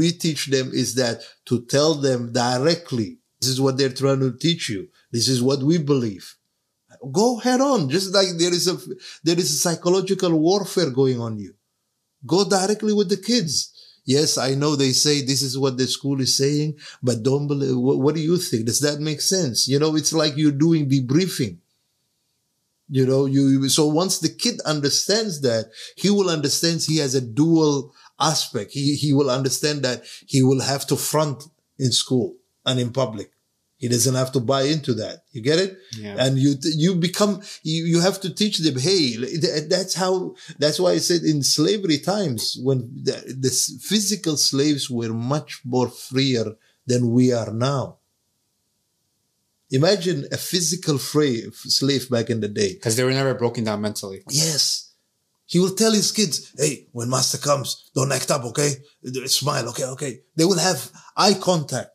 reteach 0.00 0.42
them 0.54 0.66
is 0.82 0.88
that 1.00 1.16
to 1.48 1.54
tell 1.74 1.92
them 2.06 2.20
directly 2.32 3.08
this 3.40 3.50
is 3.54 3.60
what 3.64 3.76
they're 3.76 3.98
trying 4.02 4.20
to 4.20 4.32
teach 4.46 4.64
you. 4.70 4.82
This 5.12 5.28
is 5.34 5.42
what 5.48 5.60
we 5.70 5.76
believe. 5.76 6.24
Go 7.20 7.36
head 7.46 7.60
on. 7.60 7.80
Just 7.90 8.08
like 8.14 8.28
there 8.38 8.54
is 8.58 8.66
a 8.74 8.76
there 9.26 9.38
is 9.42 9.50
a 9.52 9.58
psychological 9.64 10.32
warfare 10.48 10.90
going 11.00 11.20
on 11.26 11.32
you. 11.44 11.52
Go 12.34 12.38
directly 12.48 12.94
with 12.98 13.08
the 13.10 13.18
kids. 13.30 13.54
Yes 14.06 14.30
i 14.48 14.50
know 14.60 14.72
they 14.76 14.92
say 15.04 15.14
this 15.22 15.42
is 15.48 15.54
what 15.62 15.74
the 15.78 15.86
school 15.96 16.18
is 16.26 16.32
saying 16.42 16.70
but 17.02 17.22
don't 17.28 17.46
believe 17.46 17.76
what, 17.86 17.98
what 18.04 18.14
do 18.14 18.20
you 18.30 18.36
think? 18.48 18.64
Does 18.70 18.80
that 18.86 18.98
make 19.08 19.20
sense? 19.20 19.58
You 19.68 19.78
know 19.78 19.94
it's 20.00 20.12
like 20.12 20.34
you're 20.38 20.60
doing 20.66 20.82
debriefing 20.88 21.54
You 22.88 23.06
know, 23.06 23.24
you, 23.24 23.68
so 23.68 23.86
once 23.86 24.18
the 24.18 24.28
kid 24.28 24.60
understands 24.66 25.40
that, 25.40 25.70
he 25.96 26.10
will 26.10 26.28
understand 26.28 26.82
he 26.82 26.98
has 26.98 27.14
a 27.14 27.20
dual 27.20 27.94
aspect. 28.20 28.72
He, 28.72 28.94
he 28.94 29.12
will 29.12 29.30
understand 29.30 29.82
that 29.82 30.04
he 30.26 30.42
will 30.42 30.60
have 30.60 30.86
to 30.88 30.96
front 30.96 31.44
in 31.78 31.92
school 31.92 32.36
and 32.66 32.78
in 32.78 32.92
public. 32.92 33.30
He 33.78 33.88
doesn't 33.88 34.14
have 34.14 34.32
to 34.32 34.40
buy 34.40 34.62
into 34.62 34.94
that. 34.94 35.24
You 35.32 35.42
get 35.42 35.58
it? 35.58 35.76
Yeah. 35.98 36.16
And 36.18 36.38
you, 36.38 36.54
you 36.62 36.94
become, 36.94 37.42
you, 37.62 37.84
you 37.84 38.00
have 38.00 38.20
to 38.20 38.32
teach 38.32 38.58
them, 38.58 38.78
hey, 38.78 39.16
that's 39.68 39.94
how, 39.94 40.36
that's 40.58 40.78
why 40.78 40.92
I 40.92 40.98
said 40.98 41.22
in 41.22 41.42
slavery 41.42 41.98
times, 41.98 42.56
when 42.62 42.90
the, 43.02 43.12
the 43.38 43.50
physical 43.82 44.36
slaves 44.36 44.88
were 44.88 45.12
much 45.12 45.60
more 45.64 45.88
freer 45.88 46.56
than 46.86 47.12
we 47.12 47.32
are 47.32 47.52
now. 47.52 47.98
Imagine 49.80 50.18
a 50.30 50.36
physical 50.50 50.98
slave 50.98 52.04
back 52.14 52.30
in 52.34 52.38
the 52.40 52.48
day. 52.62 52.70
Because 52.74 52.94
they 52.96 53.04
were 53.04 53.12
never 53.22 53.34
broken 53.34 53.62
down 53.64 53.80
mentally. 53.80 54.20
Yes. 54.30 54.92
He 55.52 55.58
will 55.62 55.74
tell 55.74 55.92
his 55.92 56.10
kids, 56.18 56.36
hey, 56.56 56.74
when 56.92 57.10
master 57.10 57.38
comes, 57.48 57.68
don't 57.94 58.12
act 58.18 58.30
up, 58.30 58.44
okay? 58.50 58.70
Smile, 59.26 59.68
okay, 59.70 59.84
okay. 59.94 60.12
They 60.36 60.44
will 60.50 60.58
have 60.70 60.80
eye 61.16 61.34
contact. 61.50 61.90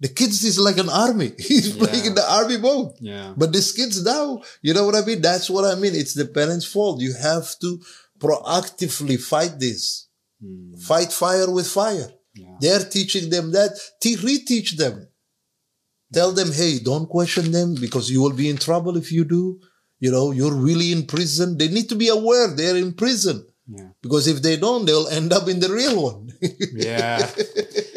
The 0.00 0.08
kids 0.20 0.44
is 0.44 0.58
like 0.58 0.78
an 0.78 0.90
army. 0.90 1.32
He's 1.48 1.68
Yeah. 1.74 1.80
playing 1.86 2.04
in 2.10 2.14
the 2.14 2.26
army 2.38 2.58
mode. 2.58 2.92
Yeah. 3.00 3.32
But 3.36 3.52
these 3.52 3.72
kids 3.72 3.96
now, 4.04 4.42
you 4.62 4.72
know 4.74 4.84
what 4.86 4.94
I 5.00 5.04
mean? 5.08 5.20
That's 5.22 5.48
what 5.48 5.64
I 5.64 5.74
mean. 5.82 5.94
It's 5.94 6.14
the 6.14 6.26
parents' 6.26 6.66
fault. 6.74 7.00
You 7.00 7.14
have 7.30 7.46
to 7.60 7.80
proactively 8.18 9.20
fight 9.20 9.54
this. 9.58 10.08
Hmm. 10.42 10.74
Fight 10.90 11.12
fire 11.12 11.50
with 11.50 11.66
fire. 11.80 12.08
Yeah. 12.34 12.56
They're 12.60 12.84
teaching 12.96 13.30
them 13.30 13.52
that. 13.52 13.72
Te- 14.00 14.16
reteach 14.16 14.76
them. 14.76 15.08
Tell 16.14 16.32
them, 16.32 16.50
hey, 16.52 16.78
don't 16.78 17.08
question 17.08 17.50
them 17.52 17.74
because 17.80 18.10
you 18.10 18.20
will 18.22 18.32
be 18.32 18.48
in 18.48 18.56
trouble 18.56 18.96
if 18.96 19.10
you 19.12 19.24
do. 19.24 19.60
You 20.00 20.10
know, 20.10 20.32
you're 20.32 20.54
really 20.54 20.92
in 20.92 21.06
prison. 21.06 21.56
They 21.58 21.68
need 21.68 21.88
to 21.88 21.94
be 21.96 22.08
aware 22.08 22.48
they're 22.48 22.76
in 22.76 22.92
prison 22.92 23.46
Yeah. 23.66 23.88
because 24.02 24.26
if 24.28 24.42
they 24.42 24.56
don't, 24.56 24.84
they'll 24.86 25.08
end 25.08 25.32
up 25.32 25.48
in 25.48 25.60
the 25.60 25.70
real 25.80 25.96
one. 26.10 26.32
Yeah. 26.72 27.18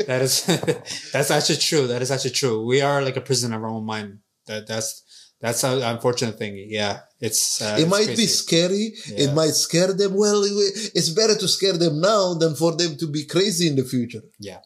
that 0.07 0.22
is 0.22 0.45
that's 1.14 1.31
actually 1.31 1.57
true. 1.69 1.88
That 1.88 2.02
is 2.02 2.11
actually 2.11 2.31
true. 2.41 2.65
We 2.65 2.81
are 2.81 3.02
like 3.02 3.18
a 3.18 3.22
prison 3.30 3.53
of 3.53 3.61
our 3.64 3.69
own 3.69 3.85
mind. 3.85 4.19
That 4.48 4.68
that's 4.68 5.03
that's 5.41 5.64
an 5.64 5.81
unfortunate 5.84 6.38
thing. 6.38 6.56
Yeah. 6.69 6.99
It's 7.19 7.61
uh, 7.61 7.76
it 7.77 7.81
it's 7.81 7.91
might 7.91 8.07
be 8.15 8.27
scary. 8.27 8.94
Yeah. 9.10 9.23
It 9.23 9.34
might 9.34 9.56
scare 9.68 9.91
them. 9.94 10.14
Well, 10.15 10.41
it's 10.45 11.10
better 11.10 11.35
to 11.35 11.48
scare 11.48 11.77
them 11.77 11.99
now 11.99 12.35
than 12.35 12.56
for 12.56 12.72
them 12.76 12.95
to 12.98 13.07
be 13.07 13.26
crazy 13.26 13.68
in 13.68 13.76
the 13.76 13.84
future. 13.84 14.22
Yeah. 14.39 14.60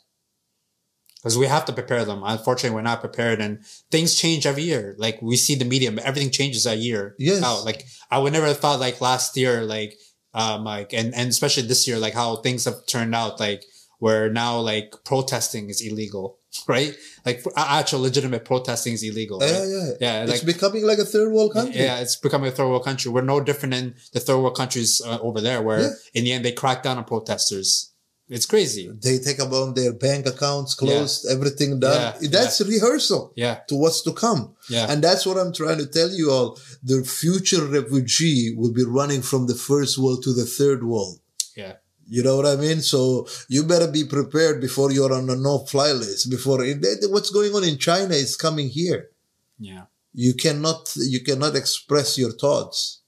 Because 1.22 1.38
we 1.38 1.46
have 1.46 1.66
to 1.66 1.74
prepare 1.74 2.04
them. 2.04 2.24
Unfortunately, 2.26 2.74
we're 2.76 2.82
not 2.82 3.00
prepared 3.00 3.40
and 3.42 3.64
things 3.92 4.16
change 4.16 4.46
every 4.48 4.64
year. 4.64 4.96
Like 4.98 5.22
we 5.22 5.36
see 5.38 5.54
the 5.56 5.66
media, 5.66 5.92
everything 6.04 6.32
changes 6.32 6.66
a 6.66 6.76
year. 6.76 7.16
Yes. 7.20 7.44
out. 7.44 7.64
Like 7.64 7.86
I 8.10 8.18
would 8.18 8.34
never 8.34 8.48
have 8.48 8.60
thought 8.60 8.80
like 8.80 9.02
last 9.02 9.38
year, 9.38 9.62
like, 9.64 9.98
um, 10.34 10.64
like, 10.64 10.94
and, 10.94 11.14
and 11.14 11.30
especially 11.30 11.64
this 11.68 11.88
year, 11.88 12.00
like 12.00 12.16
how 12.16 12.38
things 12.38 12.66
have 12.66 12.86
turned 12.88 13.14
out, 13.14 13.40
like 13.40 13.64
where 14.00 14.32
now 14.32 14.58
like 14.60 14.96
protesting 15.06 15.70
is 15.70 15.80
illegal, 15.86 16.40
right? 16.68 16.96
Like 17.24 17.44
actual 17.56 18.00
legitimate 18.00 18.44
protesting 18.44 18.94
is 18.94 19.04
illegal. 19.04 19.40
Right? 19.40 19.52
Yeah, 19.52 19.66
yeah. 19.66 19.92
Yeah, 20.26 20.34
it's 20.34 20.44
becoming 20.44 20.88
like 20.88 20.98
a 20.98 21.06
third 21.06 21.32
world 21.32 21.54
country. 21.54 21.80
Yeah, 21.82 22.00
it's 22.00 22.16
becoming 22.16 22.48
a 22.48 22.52
third 22.52 22.68
world 22.68 22.84
country. 22.84 23.12
We're 23.12 23.22
no 23.22 23.40
different 23.42 23.76
than 23.76 23.94
the 24.12 24.20
third 24.20 24.40
world 24.40 24.56
countries 24.58 25.04
uh, 25.06 25.20
over 25.22 25.40
there, 25.40 25.62
where 25.62 25.82
Yeah. 25.82 25.90
in 26.16 26.24
the 26.24 26.32
end 26.32 26.44
they 26.46 26.52
crack 26.52 26.82
down 26.82 26.98
on 26.98 27.04
protesters. 27.04 27.91
It's 28.36 28.46
crazy. 28.46 28.86
They 29.06 29.20
take 29.20 29.40
about 29.40 29.76
their 29.76 29.92
bank 29.92 30.26
accounts 30.26 30.74
closed, 30.74 31.28
everything 31.30 31.82
done. 31.82 32.16
Yeah, 32.22 32.30
That's 32.30 32.62
rehearsal 32.62 33.34
Yeah, 33.36 33.56
to 33.68 33.76
what's 33.76 34.02
to 34.04 34.14
come. 34.14 34.56
yeah, 34.70 34.86
And 34.90 35.04
that's 35.04 35.26
what 35.26 35.38
I'm 35.38 35.52
trying 35.54 35.80
to 35.80 35.86
tell 35.98 36.10
you 36.20 36.32
all. 36.32 36.58
The 36.82 37.04
future 37.04 37.66
refugee 37.66 38.56
will 38.58 38.72
be 38.72 38.86
running 38.86 39.22
from 39.22 39.48
the 39.48 39.56
first 39.70 39.98
world 39.98 40.24
to 40.24 40.32
the 40.34 40.46
third 40.46 40.82
world. 40.84 41.20
yeah. 41.58 41.74
You 42.14 42.24
know 42.24 42.36
what 42.36 42.46
I 42.46 42.58
mean? 42.58 42.82
So 42.82 43.26
you 43.48 43.64
better 43.64 43.88
be 44.00 44.04
prepared 44.04 44.60
before 44.60 44.92
you're 44.92 45.14
on 45.14 45.30
a 45.30 45.36
no-fly 45.36 45.92
list. 45.94 46.30
Before 46.30 46.60
what's 47.14 47.30
going 47.30 47.54
on 47.56 47.64
in 47.64 47.78
China 47.78 48.14
is 48.16 48.36
coming 48.36 48.68
here. 48.68 49.10
Yeah. 49.58 49.84
You 50.14 50.34
cannot, 50.34 50.92
you 50.98 51.22
cannot 51.24 51.56
express 51.56 52.18
your 52.18 52.32
thoughts. 52.34 53.02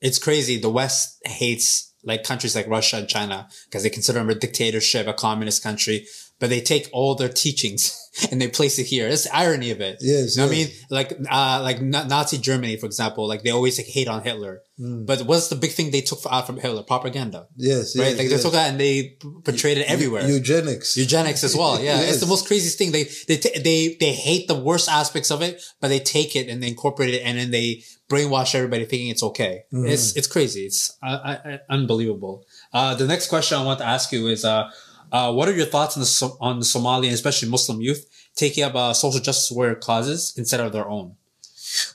It's 0.00 0.18
crazy. 0.18 0.58
The 0.58 0.70
West 0.70 1.20
hates 1.24 1.87
like 2.08 2.24
countries 2.24 2.56
like 2.56 2.66
Russia 2.66 2.96
and 2.96 3.08
China 3.08 3.46
because 3.66 3.82
they 3.82 3.90
consider 3.90 4.18
them 4.18 4.30
a 4.30 4.34
dictatorship, 4.34 5.06
a 5.06 5.12
communist 5.12 5.62
country, 5.62 6.06
but 6.40 6.50
they 6.50 6.60
take 6.60 6.88
all 6.92 7.14
their 7.14 7.28
teachings 7.28 8.07
and 8.30 8.40
they 8.40 8.48
place 8.48 8.78
it 8.78 8.84
here. 8.84 9.08
It's 9.08 9.24
the 9.24 9.36
irony 9.36 9.70
of 9.70 9.80
it. 9.80 9.98
Yes, 10.00 10.36
You 10.36 10.42
know 10.42 10.48
what 10.48 10.54
I 10.54 10.58
mean? 10.58 10.68
Like, 10.90 11.12
uh, 11.30 11.60
like 11.62 11.80
Nazi 11.80 12.38
Germany, 12.38 12.76
for 12.76 12.86
example, 12.86 13.26
like 13.26 13.42
they 13.42 13.50
always 13.50 13.78
like, 13.78 13.86
hate 13.86 14.08
on 14.08 14.22
Hitler. 14.22 14.62
Mm. 14.80 15.06
But 15.06 15.22
what's 15.22 15.48
the 15.48 15.56
big 15.56 15.72
thing 15.72 15.90
they 15.90 16.00
took 16.00 16.20
out 16.30 16.46
from 16.46 16.58
Hitler? 16.58 16.82
Propaganda. 16.82 17.48
Yes, 17.56 17.96
Right? 17.96 18.08
yes, 18.08 18.18
like 18.18 18.28
yes. 18.28 18.36
they 18.36 18.42
took 18.42 18.52
that 18.52 18.70
and 18.70 18.80
they 18.80 19.16
portrayed 19.44 19.78
it 19.78 19.90
everywhere. 19.90 20.28
Eugenics. 20.28 20.96
Eugenics 20.96 21.42
as 21.44 21.56
well. 21.56 21.76
Yeah. 21.78 22.00
Yes. 22.00 22.12
It's 22.12 22.20
the 22.20 22.26
most 22.26 22.46
crazy 22.46 22.70
thing. 22.76 22.92
They, 22.92 23.04
they, 23.26 23.36
t- 23.36 23.58
they, 23.58 23.96
they 23.98 24.12
hate 24.12 24.48
the 24.48 24.54
worst 24.58 24.88
aspects 24.88 25.30
of 25.30 25.42
it, 25.42 25.62
but 25.80 25.88
they 25.88 25.98
take 26.00 26.36
it 26.36 26.48
and 26.48 26.62
they 26.62 26.68
incorporate 26.68 27.14
it 27.14 27.22
and 27.22 27.38
then 27.38 27.50
they 27.50 27.82
brainwash 28.08 28.54
everybody 28.54 28.84
thinking 28.84 29.08
it's 29.08 29.22
okay. 29.22 29.64
Mm-hmm. 29.72 29.86
It's, 29.88 30.16
it's 30.16 30.26
crazy. 30.26 30.62
It's 30.62 30.96
uh, 31.02 31.06
uh, 31.44 31.58
unbelievable. 31.68 32.44
Uh, 32.72 32.94
the 32.94 33.06
next 33.06 33.28
question 33.28 33.58
I 33.58 33.64
want 33.64 33.80
to 33.80 33.86
ask 33.86 34.12
you 34.12 34.28
is, 34.28 34.44
uh, 34.44 34.70
uh, 35.10 35.32
what 35.32 35.48
are 35.48 35.52
your 35.52 35.66
thoughts 35.66 35.96
on 35.96 36.02
the, 36.02 36.36
on 36.40 36.58
the 36.58 36.64
Somali 36.64 37.08
and 37.08 37.14
especially 37.14 37.48
Muslim 37.48 37.80
youth 37.80 38.06
taking 38.38 38.64
up, 38.64 38.74
uh, 38.74 38.94
social 38.94 39.20
justice 39.20 39.50
warrior 39.50 39.74
causes 39.74 40.32
instead 40.36 40.60
of 40.60 40.72
their 40.72 40.88
own? 40.88 41.16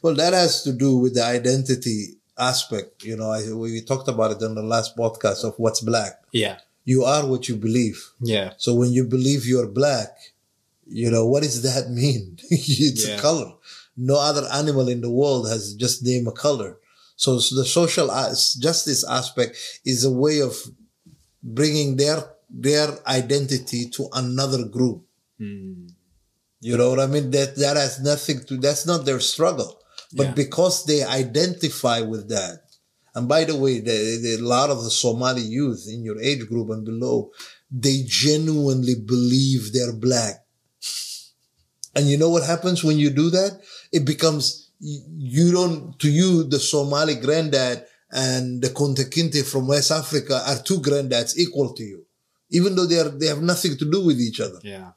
Well, 0.01 0.15
that 0.15 0.33
has 0.33 0.63
to 0.63 0.71
do 0.73 0.97
with 0.97 1.15
the 1.15 1.23
identity 1.25 2.17
aspect. 2.37 3.03
You 3.03 3.15
know, 3.17 3.31
I, 3.31 3.51
we 3.53 3.81
talked 3.81 4.07
about 4.07 4.31
it 4.35 4.41
in 4.45 4.53
the 4.55 4.61
last 4.63 4.95
podcast 4.95 5.43
of 5.43 5.55
what's 5.57 5.81
black. 5.81 6.13
Yeah. 6.31 6.57
You 6.85 7.03
are 7.05 7.25
what 7.25 7.47
you 7.49 7.55
believe. 7.55 7.97
Yeah. 8.21 8.53
So 8.57 8.73
when 8.75 8.91
you 8.91 9.05
believe 9.05 9.45
you're 9.45 9.67
black, 9.67 10.09
you 10.85 11.09
know, 11.09 11.25
what 11.25 11.43
does 11.43 11.61
that 11.63 11.89
mean? 11.89 12.37
it's 12.49 13.07
Yeah. 13.07 13.15
a 13.17 13.21
color. 13.21 13.53
No 13.95 14.17
other 14.19 14.45
animal 14.51 14.89
in 14.89 15.01
the 15.01 15.09
world 15.09 15.47
has 15.49 15.73
just 15.75 16.03
named 16.03 16.27
a 16.27 16.31
color. 16.31 16.77
So, 17.15 17.35
the 17.35 17.63
social 17.65 18.11
as- 18.11 18.53
justice 18.55 19.03
aspect 19.07 19.55
is 19.85 20.03
a 20.03 20.11
way 20.11 20.41
of 20.41 20.57
bringing 21.41 21.95
their, 21.97 22.23
their 22.49 22.89
identity 23.07 23.85
to 23.91 24.07
another 24.13 24.65
group. 24.65 25.03
Mm. 25.39 25.92
You 26.63 26.77
know 26.77 26.89
what 26.91 26.99
I 26.99 27.07
mean? 27.07 27.29
That, 27.31 27.55
that 27.57 27.75
has 27.77 27.99
nothing 28.01 28.39
to, 28.47 28.57
that's 28.57 28.85
not 28.85 29.05
their 29.05 29.19
struggle. 29.19 29.71
But 30.15 30.27
Yeah. 30.27 30.33
because 30.43 30.85
they 30.85 31.03
identify 31.03 31.99
with 32.01 32.29
that, 32.29 32.55
and 33.15 33.27
by 33.27 33.43
the 33.49 33.55
way, 33.63 33.79
the, 33.79 33.97
the, 34.23 34.31
a 34.41 34.45
lot 34.55 34.69
of 34.69 34.83
the 34.83 34.89
Somali 34.89 35.41
youth 35.41 35.83
in 35.87 36.03
your 36.03 36.19
age 36.29 36.47
group 36.47 36.69
and 36.69 36.83
below, 36.85 37.31
they 37.69 37.97
genuinely 38.05 38.95
believe 38.95 39.61
they're 39.73 39.93
black. 40.07 40.35
And 41.95 42.09
you 42.09 42.17
know 42.17 42.29
what 42.29 42.43
happens 42.43 42.83
when 42.83 42.97
you 42.97 43.09
do 43.11 43.29
that? 43.29 43.61
It 43.91 44.03
becomes, 44.05 44.71
you 44.79 45.51
don't, 45.51 45.97
to 45.99 46.09
you, 46.09 46.43
the 46.43 46.59
Somali 46.59 47.15
granddad 47.15 47.85
and 48.11 48.61
the 48.63 48.69
Kunta 48.69 49.05
Kinte 49.13 49.43
from 49.45 49.67
West 49.67 49.91
Africa 49.91 50.41
are 50.47 50.59
two 50.63 50.79
granddads 50.79 51.37
equal 51.37 51.73
to 51.73 51.83
you. 51.83 52.05
Even 52.49 52.75
though 52.75 52.85
they 52.87 52.99
are, 52.99 53.09
they 53.09 53.27
have 53.27 53.41
nothing 53.41 53.77
to 53.77 53.85
do 53.89 54.03
with 54.05 54.19
each 54.19 54.39
other. 54.39 54.59
Yeah. 54.63 54.91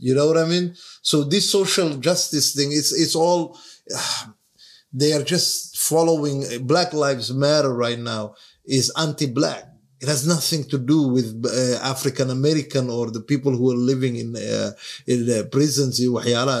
You 0.00 0.14
know 0.14 0.26
what 0.26 0.38
I 0.38 0.44
mean? 0.44 0.74
So 1.02 1.24
this 1.24 1.50
social 1.50 1.96
justice 1.96 2.54
thing, 2.54 2.72
it's, 2.72 2.92
it's 2.92 3.14
all, 3.14 3.58
they 4.92 5.12
are 5.12 5.22
just 5.22 5.78
following 5.78 6.66
Black 6.66 6.92
Lives 6.92 7.32
Matter 7.32 7.72
right 7.72 7.98
now 7.98 8.34
is 8.64 8.92
anti-black. 8.96 9.69
It 10.00 10.08
has 10.08 10.26
nothing 10.26 10.64
to 10.64 10.78
do 10.78 11.08
with 11.08 11.44
uh, 11.44 11.78
African 11.82 12.30
American 12.30 12.88
or 12.88 13.10
the 13.10 13.20
people 13.20 13.54
who 13.54 13.70
are 13.70 13.76
living 13.76 14.16
in 14.16 14.34
uh, 14.34 14.72
in 15.06 15.30
uh, 15.30 15.42
prisons. 15.52 16.00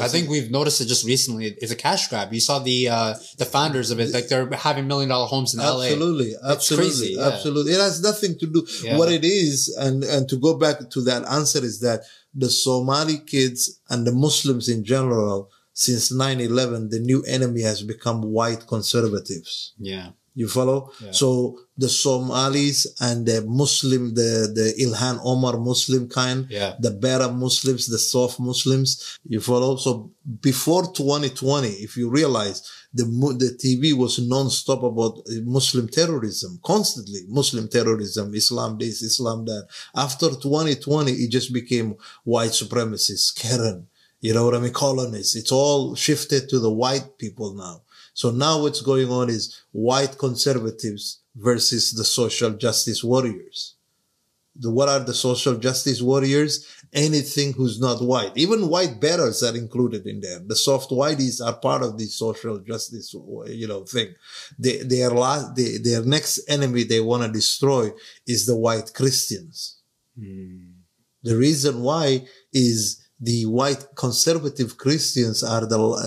I 0.02 0.08
think 0.08 0.28
we've 0.28 0.50
noticed 0.50 0.80
it 0.82 0.86
just 0.86 1.06
recently. 1.06 1.46
It's 1.46 1.72
a 1.72 1.76
cash 1.76 2.08
grab. 2.08 2.32
You 2.34 2.40
saw 2.40 2.58
the 2.58 2.88
uh, 2.88 3.14
the 3.38 3.46
founders 3.46 3.90
of 3.90 3.98
it, 3.98 4.12
like 4.12 4.28
they're 4.28 4.50
having 4.50 4.86
million 4.86 5.08
dollar 5.08 5.26
homes 5.26 5.54
in 5.54 5.60
LA. 5.60 5.84
Absolutely, 5.84 6.34
absolutely, 6.44 7.14
yeah. 7.14 7.28
absolutely. 7.28 7.72
It 7.72 7.80
has 7.80 8.02
nothing 8.02 8.38
to 8.40 8.46
do. 8.46 8.66
Yeah. 8.82 8.98
What 8.98 9.10
it 9.10 9.24
is, 9.24 9.74
and 9.78 10.04
and 10.04 10.28
to 10.28 10.36
go 10.36 10.58
back 10.58 10.90
to 10.90 11.00
that 11.02 11.26
answer 11.26 11.64
is 11.64 11.80
that 11.80 12.02
the 12.34 12.50
Somali 12.50 13.18
kids 13.18 13.80
and 13.88 14.06
the 14.06 14.12
Muslims 14.12 14.68
in 14.68 14.84
general, 14.84 15.50
since 15.72 16.12
9-11, 16.12 16.90
the 16.90 17.00
new 17.00 17.22
enemy 17.24 17.62
has 17.62 17.82
become 17.82 18.22
white 18.22 18.66
conservatives. 18.66 19.74
Yeah. 19.78 20.10
You 20.34 20.48
follow? 20.48 20.90
Yeah. 21.04 21.10
So 21.10 21.58
the 21.76 21.88
Somalis 21.88 22.86
and 23.00 23.26
the 23.26 23.42
Muslim, 23.46 24.14
the, 24.14 24.50
the 24.54 24.74
Ilhan 24.84 25.18
Omar 25.24 25.58
Muslim 25.58 26.08
kind, 26.08 26.46
Yeah. 26.50 26.74
the 26.78 26.90
better 26.92 27.30
Muslims, 27.32 27.86
the 27.88 27.98
soft 27.98 28.38
Muslims, 28.38 29.18
you 29.26 29.40
follow? 29.40 29.76
So 29.76 30.12
before 30.40 30.84
2020, 30.92 31.68
if 31.68 31.96
you 31.96 32.08
realize 32.08 32.62
the, 32.94 33.04
the 33.04 33.56
TV 33.62 33.92
was 33.92 34.18
non-stop 34.18 34.82
about 34.82 35.18
Muslim 35.42 35.88
terrorism, 35.88 36.60
constantly 36.64 37.20
Muslim 37.28 37.68
terrorism, 37.68 38.34
Islam 38.34 38.78
this, 38.78 39.02
Islam 39.02 39.44
that. 39.46 39.66
After 39.94 40.28
2020, 40.30 41.12
it 41.12 41.30
just 41.30 41.52
became 41.52 41.96
white 42.24 42.50
supremacists, 42.50 43.34
Karen, 43.34 43.86
you 44.20 44.34
know 44.34 44.44
what 44.44 44.54
I 44.54 44.60
mean? 44.60 44.72
Colonists. 44.72 45.34
It's 45.34 45.52
all 45.52 45.94
shifted 45.94 46.48
to 46.50 46.58
the 46.58 46.70
white 46.70 47.16
people 47.18 47.54
now. 47.54 47.82
So 48.20 48.30
now 48.30 48.60
what's 48.60 48.82
going 48.82 49.10
on 49.10 49.30
is 49.30 49.62
white 49.72 50.18
conservatives 50.18 51.22
versus 51.34 51.92
the 51.92 52.04
social 52.04 52.50
justice 52.50 53.02
warriors. 53.02 53.76
The, 54.56 54.70
what 54.70 54.90
are 54.90 55.00
the 55.00 55.14
social 55.14 55.56
justice 55.56 56.02
warriors? 56.02 56.66
Anything 56.92 57.54
who's 57.54 57.80
not 57.80 58.02
white. 58.02 58.32
Even 58.36 58.68
white 58.68 59.00
bearers 59.00 59.42
are 59.42 59.56
included 59.56 60.06
in 60.06 60.20
there. 60.20 60.38
The 60.38 60.54
soft 60.54 60.90
whiteys 60.90 61.40
are 61.42 61.56
part 61.56 61.82
of 61.82 61.96
the 61.96 62.04
social 62.04 62.58
justice, 62.58 63.14
you 63.46 63.66
know, 63.66 63.84
thing. 63.84 64.08
They, 64.58 64.82
their 64.82 65.08
last, 65.08 65.56
they, 65.56 65.78
their 65.78 66.04
next 66.04 66.40
enemy 66.46 66.82
they 66.82 67.00
want 67.00 67.22
to 67.22 67.32
destroy 67.32 67.88
is 68.26 68.44
the 68.44 68.58
white 68.58 68.92
Christians. 68.92 69.78
Hmm. 70.14 70.72
The 71.22 71.38
reason 71.38 71.80
why 71.80 72.26
is 72.52 72.99
the 73.20 73.44
white 73.46 73.84
conservative 73.94 74.78
Christians 74.78 75.42
are 75.42 75.66
the, 75.66 75.78
uh, 75.78 76.02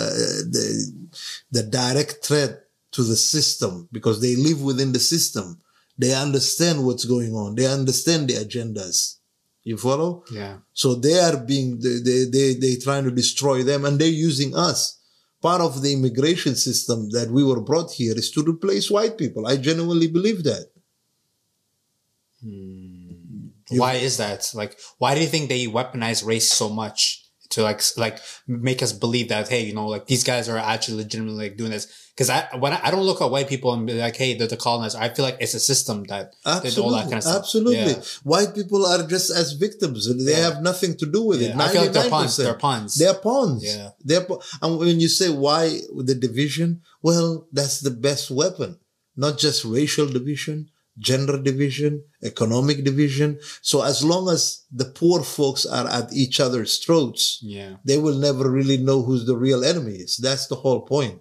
the, 0.50 1.12
the 1.52 1.64
direct 1.64 2.26
threat 2.26 2.64
to 2.92 3.04
the 3.04 3.16
system 3.16 3.88
because 3.92 4.20
they 4.20 4.36
live 4.36 4.62
within 4.62 4.92
the 4.92 5.00
system. 5.00 5.60
They 5.98 6.14
understand 6.14 6.84
what's 6.86 7.06
going 7.06 7.34
on. 7.34 7.56
They 7.56 7.68
understand 7.68 8.30
the 8.30 8.34
agendas. 8.34 9.18
You 9.64 9.78
follow? 9.78 10.24
Yeah. 10.32 10.58
So 10.74 10.96
they 10.96 11.20
are 11.20 11.38
being, 11.38 11.80
they, 11.80 12.00
they, 12.00 12.26
they, 12.26 12.54
they 12.56 12.76
trying 12.78 13.06
to 13.06 13.12
destroy 13.12 13.64
them 13.64 13.86
and 13.86 14.00
they're 14.00 14.08
using 14.08 14.56
us. 14.56 15.00
Part 15.42 15.62
of 15.62 15.82
the 15.82 15.94
immigration 15.94 16.56
system 16.56 17.10
that 17.12 17.30
we 17.30 17.44
were 17.44 17.62
brought 17.62 17.92
here 17.92 18.18
is 18.18 18.32
to 18.32 18.44
replace 18.44 18.90
white 18.90 19.18
people. 19.18 19.46
I 19.46 19.58
genuinely 19.58 20.08
believe 20.08 20.44
that. 20.46 20.70
Why 23.70 23.94
is 23.96 24.18
that? 24.18 24.52
Like, 24.54 24.78
why 24.98 25.16
do 25.16 25.22
you 25.22 25.28
think 25.28 25.50
they 25.50 25.66
weaponize 25.68 26.26
race 26.26 26.52
so 26.52 26.70
much 26.70 27.20
to 27.52 27.62
like, 27.62 27.82
like 27.98 28.20
make 28.48 28.82
us 28.82 28.94
believe 28.94 29.30
that, 29.30 29.48
hey, 29.50 29.64
you 29.64 29.74
know, 29.74 29.88
like 29.88 30.08
these 30.08 30.24
guys 30.24 30.50
are 30.50 30.58
actually 30.58 30.98
legitimately 30.98 31.50
like 31.50 31.58
doing 31.58 31.72
this? 31.72 32.00
Cause 32.16 32.30
I, 32.30 32.48
when 32.60 32.74
I, 32.74 32.80
I 32.84 32.92
don't 32.92 33.02
look 33.02 33.22
at 33.24 33.32
white 33.32 33.48
people 33.50 33.74
and 33.74 33.88
be 33.88 33.94
like, 33.94 34.16
hey, 34.16 34.36
they're 34.36 34.48
the 34.48 34.56
colonizers. 34.58 35.00
I 35.02 35.10
feel 35.10 35.26
like 35.26 35.38
it's 35.40 35.56
a 35.56 35.60
system 35.60 36.04
that, 36.06 36.36
Absolutely. 36.46 36.84
all 36.84 36.92
that 36.92 37.04
kind 37.06 37.16
of 37.16 37.24
stuff. 37.24 37.38
Absolutely. 37.40 37.78
Yeah. 37.94 38.02
White 38.24 38.54
people 38.54 38.86
are 38.86 39.08
just 39.08 39.32
as 39.32 39.54
victims. 39.54 40.06
And 40.06 40.20
they 40.28 40.34
Yeah. 40.34 40.50
have 40.54 40.62
nothing 40.62 40.96
to 40.98 41.08
do 41.08 41.24
with 41.24 41.42
it. 41.42 41.56
I 41.56 41.70
feel 41.70 41.82
like 41.82 41.92
they're 41.94 42.04
99%. 42.04 42.10
pawns. 42.12 42.38
They're 42.38 42.54
pawns. 42.54 42.96
They're 42.96 43.14
pawns. 43.16 43.64
Yeah. 43.66 43.90
They're 44.04 44.26
pa- 44.26 44.38
and 44.62 44.78
when 44.78 45.00
you 45.00 45.08
say 45.08 45.30
why 45.30 45.80
the 45.98 46.14
division, 46.14 46.82
well, 47.02 47.48
that's 47.52 47.80
the 47.80 47.92
best 47.92 48.30
weapon. 48.30 48.78
Not 49.16 49.40
just 49.40 49.66
racial 49.66 50.08
division, 50.08 50.70
gender 51.00 51.42
division, 51.42 52.04
economic 52.22 52.84
division. 52.84 53.40
So 53.62 53.82
as 53.82 54.04
long 54.04 54.30
as 54.30 54.64
the 54.72 54.86
poor 54.86 55.24
folks 55.24 55.66
are 55.66 55.88
at 55.88 56.14
each 56.14 56.40
other's 56.40 56.78
throats, 56.80 57.40
Yeah. 57.42 57.78
they 57.84 57.98
will 57.98 58.18
never 58.18 58.50
really 58.50 58.78
know 58.78 59.02
who's 59.02 59.26
the 59.26 59.36
real 59.38 59.64
enemy 59.64 59.94
is. 59.96 60.18
That's 60.18 60.48
the 60.48 60.56
whole 60.56 60.82
point. 60.82 61.20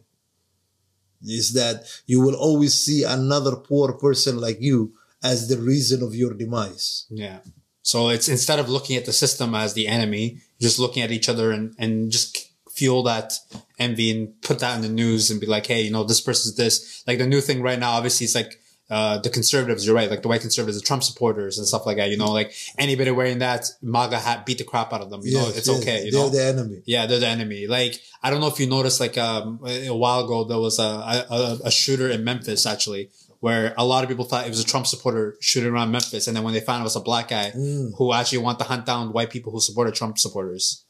Is 1.25 1.53
that 1.55 1.85
you 2.07 2.21
will 2.21 2.35
always 2.35 2.75
see 2.75 3.05
another 3.05 3.55
poor 3.57 3.93
person 3.93 4.41
like 4.41 4.59
you 4.61 4.95
as 5.23 5.49
the 5.49 5.57
reason 5.57 6.03
of 6.03 6.15
your 6.17 6.35
demise. 6.35 7.07
Yeah. 7.11 7.39
So 7.83 8.09
it's 8.09 8.29
instead 8.29 8.59
of 8.59 8.69
looking 8.69 8.97
at 8.97 9.07
the 9.07 9.13
system 9.13 9.55
as 9.55 9.75
the 9.75 9.87
enemy, 9.87 10.41
just 10.61 10.79
looking 10.81 11.03
at 11.03 11.13
each 11.13 11.29
other 11.29 11.53
and, 11.53 11.75
and 11.79 12.11
just 12.11 12.49
fuel 12.71 13.03
that 13.05 13.35
envy 13.79 14.11
and 14.11 14.41
put 14.43 14.59
that 14.61 14.77
in 14.77 14.83
the 14.83 14.89
news 14.89 15.31
and 15.31 15.41
be 15.41 15.47
like, 15.47 15.67
hey, 15.67 15.83
you 15.83 15.91
know, 15.93 16.03
this 16.05 16.21
person's 16.21 16.57
this. 16.57 17.05
Like 17.07 17.19
the 17.19 17.27
new 17.27 17.41
thing 17.41 17.63
right 17.63 17.79
now, 17.79 17.93
obviously, 17.93 18.25
it's 18.25 18.35
like 18.35 18.61
uh, 18.93 19.17
the 19.17 19.31
conservatives, 19.31 19.87
you're 19.87 19.95
right, 19.95 20.11
like 20.11 20.21
the 20.21 20.29
white 20.29 20.43
conservatives, 20.43 20.79
the 20.79 20.87
Trump 20.87 21.03
supporters 21.03 21.57
and 21.57 21.67
stuff 21.67 21.87
like 21.87 21.97
that. 21.97 22.11
You 22.11 22.19
know, 22.19 22.31
like 22.31 22.53
anybody 22.77 23.11
wearing 23.11 23.39
that 23.39 23.71
MAGA 23.81 24.19
hat 24.19 24.45
beat 24.45 24.59
the 24.59 24.65
crap 24.65 24.93
out 24.93 25.01
of 25.01 25.09
them. 25.09 25.23
You 25.25 25.39
know, 25.39 25.49
it's 25.49 25.67
yes, 25.67 25.81
okay. 25.81 26.05
You 26.05 26.11
they're 26.11 26.21
know, 26.21 26.29
the 26.29 26.45
enemy. 26.45 26.83
yeah, 26.85 27.07
they're 27.07 27.19
the 27.19 27.27
enemy. 27.27 27.67
Like 27.67 28.03
I 28.23 28.29
don't 28.29 28.41
know 28.41 28.49
if 28.49 28.61
you 28.61 28.69
noticed, 28.69 29.01
like 29.01 29.17
um, 29.17 29.61
a 29.65 29.97
while 29.97 30.27
ago 30.27 30.45
there 30.45 30.59
was 30.59 30.79
a, 30.79 30.83
a 30.83 31.59
a 31.65 31.71
shooter 31.71 32.11
in 32.11 32.23
Memphis 32.23 32.67
actually, 32.67 33.09
where 33.41 33.73
a 33.79 33.85
lot 33.87 34.05
of 34.05 34.11
people 34.11 34.27
thought 34.27 34.45
it 34.45 34.51
was 34.51 34.61
a 34.61 34.67
Trump 34.67 34.87
supporter 34.87 35.37
shooting 35.41 35.73
around 35.73 35.91
Memphis, 35.91 36.27
and 36.27 36.37
then 36.37 36.45
when 36.45 36.53
they 36.53 36.61
found 36.61 36.83
it 36.83 36.85
was 36.85 36.95
a 36.95 37.01
black 37.01 37.29
guy 37.29 37.49
who 37.97 38.13
actually 38.13 38.39
wanted 38.39 38.59
to 38.59 38.65
hunt 38.65 38.85
down 38.85 39.15
white 39.15 39.31
people 39.31 39.53
who 39.53 39.61
supported 39.61 39.95
Trump 39.95 40.19
supporters. 40.19 40.85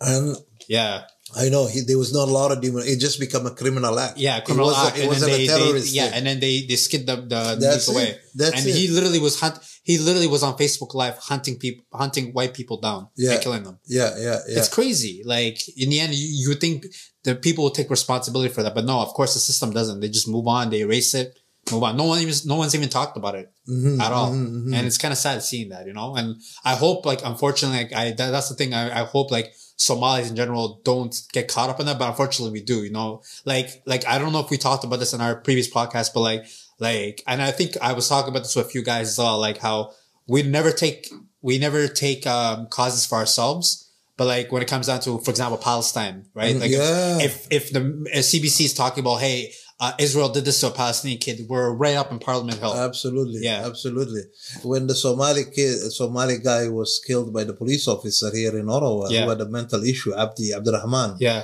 And 0.00 0.36
Yeah, 0.68 1.06
I 1.36 1.48
know 1.48 1.66
he, 1.66 1.80
there 1.80 1.98
was 1.98 2.12
not 2.12 2.28
a 2.28 2.32
lot 2.32 2.52
of 2.52 2.60
demon. 2.60 2.82
It 2.86 2.98
just 3.00 3.18
become 3.20 3.46
a 3.46 3.50
criminal 3.50 3.98
act. 3.98 4.18
yeah, 4.18 4.40
criminal 4.40 4.70
it 4.70 4.76
act, 4.78 4.96
It 4.98 5.02
and 5.02 5.02
then 5.02 5.08
wasn't 5.08 5.32
they, 5.32 5.44
a 5.44 5.46
they 5.46 5.46
terrorist. 5.64 5.92
yeah, 5.94 6.04
thing. 6.04 6.14
and 6.14 6.26
then 6.26 6.40
they 6.40 6.66
they 6.66 6.76
skid 6.76 7.06
the 7.06 7.16
the 7.16 7.56
That's 7.60 7.88
away. 7.88 8.08
it. 8.10 8.20
That's 8.34 8.56
and 8.58 8.66
it. 8.66 8.74
he 8.74 8.88
literally 8.88 9.18
was 9.18 9.40
hunt. 9.40 9.58
He 9.84 9.98
literally 9.98 10.28
was 10.28 10.42
on 10.42 10.56
Facebook 10.56 10.94
Live 10.94 11.16
hunting 11.18 11.56
people, 11.58 11.84
hunting 11.92 12.32
white 12.32 12.54
people 12.54 12.80
down, 12.80 13.08
Yeah. 13.16 13.32
and 13.32 13.42
killing 13.42 13.62
them. 13.64 13.78
yeah, 13.86 14.10
yeah, 14.16 14.38
yeah. 14.48 14.58
It's 14.58 14.68
crazy. 14.68 15.22
Like 15.24 15.58
in 15.76 15.90
the 15.90 16.00
end, 16.00 16.14
you, 16.14 16.28
you 16.42 16.48
would 16.50 16.60
think 16.60 16.86
the 17.24 17.34
people 17.34 17.64
will 17.64 17.70
take 17.70 17.90
responsibility 17.90 18.52
for 18.52 18.62
that, 18.62 18.74
but 18.74 18.84
no. 18.84 19.00
Of 19.00 19.08
course, 19.14 19.34
the 19.34 19.40
system 19.40 19.72
doesn't. 19.72 20.00
They 20.00 20.08
just 20.08 20.28
move 20.28 20.46
on. 20.46 20.70
They 20.70 20.80
erase 20.80 21.14
it. 21.14 21.38
Move 21.70 21.84
on. 21.84 21.96
No 21.96 22.04
one 22.04 22.20
even. 22.20 22.34
No 22.46 22.56
one's 22.56 22.74
even 22.74 22.88
talked 22.88 23.16
about 23.16 23.36
it 23.36 23.48
Mm-hmm, 23.68 24.00
at 24.00 24.10
all. 24.12 24.32
And 24.32 24.74
it's 24.74 24.98
kind 24.98 25.12
of 25.12 25.18
sad 25.18 25.40
seeing 25.44 25.68
that, 25.68 25.86
you 25.86 25.92
know. 25.92 26.16
And 26.16 26.34
I 26.64 26.74
hope, 26.74 27.06
like, 27.06 27.20
unfortunately, 27.24 27.78
like, 27.84 27.92
I 27.92 28.10
that, 28.10 28.30
that's 28.32 28.48
the 28.48 28.56
thing. 28.56 28.74
I, 28.74 29.02
I 29.02 29.04
hope, 29.04 29.30
like, 29.30 29.52
Somalis 29.82 30.30
in 30.30 30.36
general 30.36 30.80
don't 30.84 31.14
get 31.32 31.48
caught 31.48 31.68
up 31.70 31.80
in 31.80 31.86
that, 31.86 31.98
but 31.98 32.08
unfortunately, 32.08 32.52
we 32.58 32.64
do. 32.64 32.84
You 32.84 32.90
know, 32.90 33.22
like, 33.44 33.82
like 33.84 34.06
I 34.06 34.18
don't 34.18 34.32
know 34.32 34.40
if 34.40 34.50
we 34.50 34.56
talked 34.56 34.84
about 34.84 35.00
this 35.00 35.12
in 35.12 35.20
our 35.20 35.34
previous 35.36 35.68
podcast, 35.68 36.14
but 36.14 36.20
like, 36.20 36.46
like, 36.78 37.22
and 37.26 37.42
I 37.42 37.50
think 37.50 37.76
I 37.82 37.92
was 37.92 38.08
talking 38.08 38.30
about 38.30 38.44
this 38.44 38.54
with 38.54 38.66
a 38.66 38.68
few 38.68 38.82
guys 38.82 39.08
as 39.08 39.18
well, 39.18 39.38
like 39.38 39.58
how 39.58 39.92
we 40.26 40.42
never 40.42 40.70
take 40.70 41.08
we 41.40 41.58
never 41.58 41.88
take 41.88 42.26
um, 42.26 42.66
causes 42.68 43.04
for 43.04 43.16
ourselves. 43.18 43.90
But 44.16 44.26
like 44.26 44.52
when 44.52 44.62
it 44.62 44.68
comes 44.68 44.86
down 44.86 45.00
to, 45.00 45.18
for 45.18 45.30
example, 45.30 45.58
Palestine, 45.58 46.26
right? 46.34 46.54
Like 46.54 46.70
Yeah. 46.70 47.18
if, 47.18 47.46
if 47.50 47.64
if 47.64 47.72
the 47.72 48.04
if 48.12 48.24
CBC 48.26 48.66
is 48.66 48.74
talking 48.74 49.00
about, 49.00 49.16
hey, 49.16 49.52
uh, 49.84 49.92
Israel 49.98 50.28
did 50.36 50.44
this 50.46 50.60
to 50.60 50.68
a 50.68 50.70
Palestinian 50.70 51.18
kid, 51.24 51.36
we're 51.50 51.72
right 51.84 51.96
up 52.02 52.10
in 52.12 52.18
Parliament 52.28 52.58
Hill. 52.62 52.74
Absolutely. 52.88 53.40
Yeah. 53.48 53.66
Absolutely. 53.70 54.22
When 54.62 54.86
the 54.86 54.94
Somali 54.94 55.44
kid, 55.56 55.74
Somali 56.00 56.38
guy 56.38 56.68
was 56.68 56.90
killed 57.06 57.28
by 57.36 57.42
the 57.48 57.52
police 57.60 57.84
officer 57.94 58.28
here 58.40 58.54
in 58.60 58.66
Ottawa 58.76 59.08
Yeah. 59.10 59.24
who 59.24 59.30
had 59.34 59.40
a 59.40 59.48
mental 59.58 59.82
issue, 59.92 60.12
Abdi 60.24 60.46
Abdirahman. 60.58 61.16
yeah. 61.28 61.42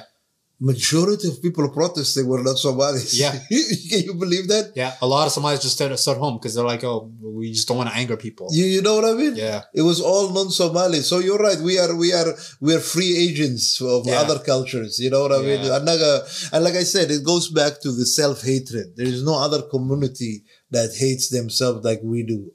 Majority 0.60 1.28
of 1.28 1.40
people 1.40 1.68
protesting 1.70 2.26
were 2.26 2.42
not 2.42 2.58
Somalis. 2.58 3.14
Yeah. 3.16 3.30
Can 3.90 4.02
you 4.02 4.14
believe 4.14 4.48
that? 4.48 4.72
Yeah, 4.74 4.92
a 5.00 5.06
lot 5.06 5.26
of 5.26 5.32
Somalis 5.32 5.62
just 5.62 5.74
stayed, 5.76 5.96
stayed 5.96 6.16
home 6.16 6.36
because 6.38 6.56
they're 6.56 6.64
like, 6.64 6.82
oh, 6.82 7.12
we 7.22 7.52
just 7.52 7.68
don't 7.68 7.76
want 7.76 7.90
to 7.90 7.94
anger 7.96 8.16
people. 8.16 8.48
You, 8.50 8.64
you 8.64 8.82
know 8.82 8.96
what 8.96 9.04
I 9.04 9.12
mean? 9.12 9.36
Yeah. 9.36 9.62
It 9.72 9.82
was 9.82 10.00
all 10.00 10.30
non-Somali. 10.32 11.02
So 11.02 11.20
you're 11.20 11.38
right. 11.38 11.60
We 11.60 11.78
are, 11.78 11.94
we 11.94 12.12
are, 12.12 12.34
we 12.60 12.74
are 12.74 12.80
free 12.80 13.16
agents 13.16 13.80
of 13.80 14.04
Yeah. 14.06 14.14
other 14.20 14.40
cultures. 14.40 14.98
You 14.98 15.10
know 15.10 15.22
what 15.22 15.32
I 15.32 15.42
mean? 15.42 15.62
Yeah. 15.62 15.76
And 15.76 15.84
like, 15.84 16.00
uh, 16.00 16.20
and 16.52 16.64
like 16.64 16.74
I 16.74 16.82
said, 16.82 17.12
it 17.12 17.24
goes 17.24 17.48
back 17.50 17.80
to 17.82 17.92
the 17.92 18.04
self-hatred. 18.04 18.96
There 18.96 19.06
is 19.06 19.22
no 19.22 19.38
other 19.38 19.62
community 19.62 20.42
that 20.72 20.90
hates 20.98 21.28
themselves 21.28 21.84
like 21.84 22.00
we 22.02 22.24
do. 22.24 22.50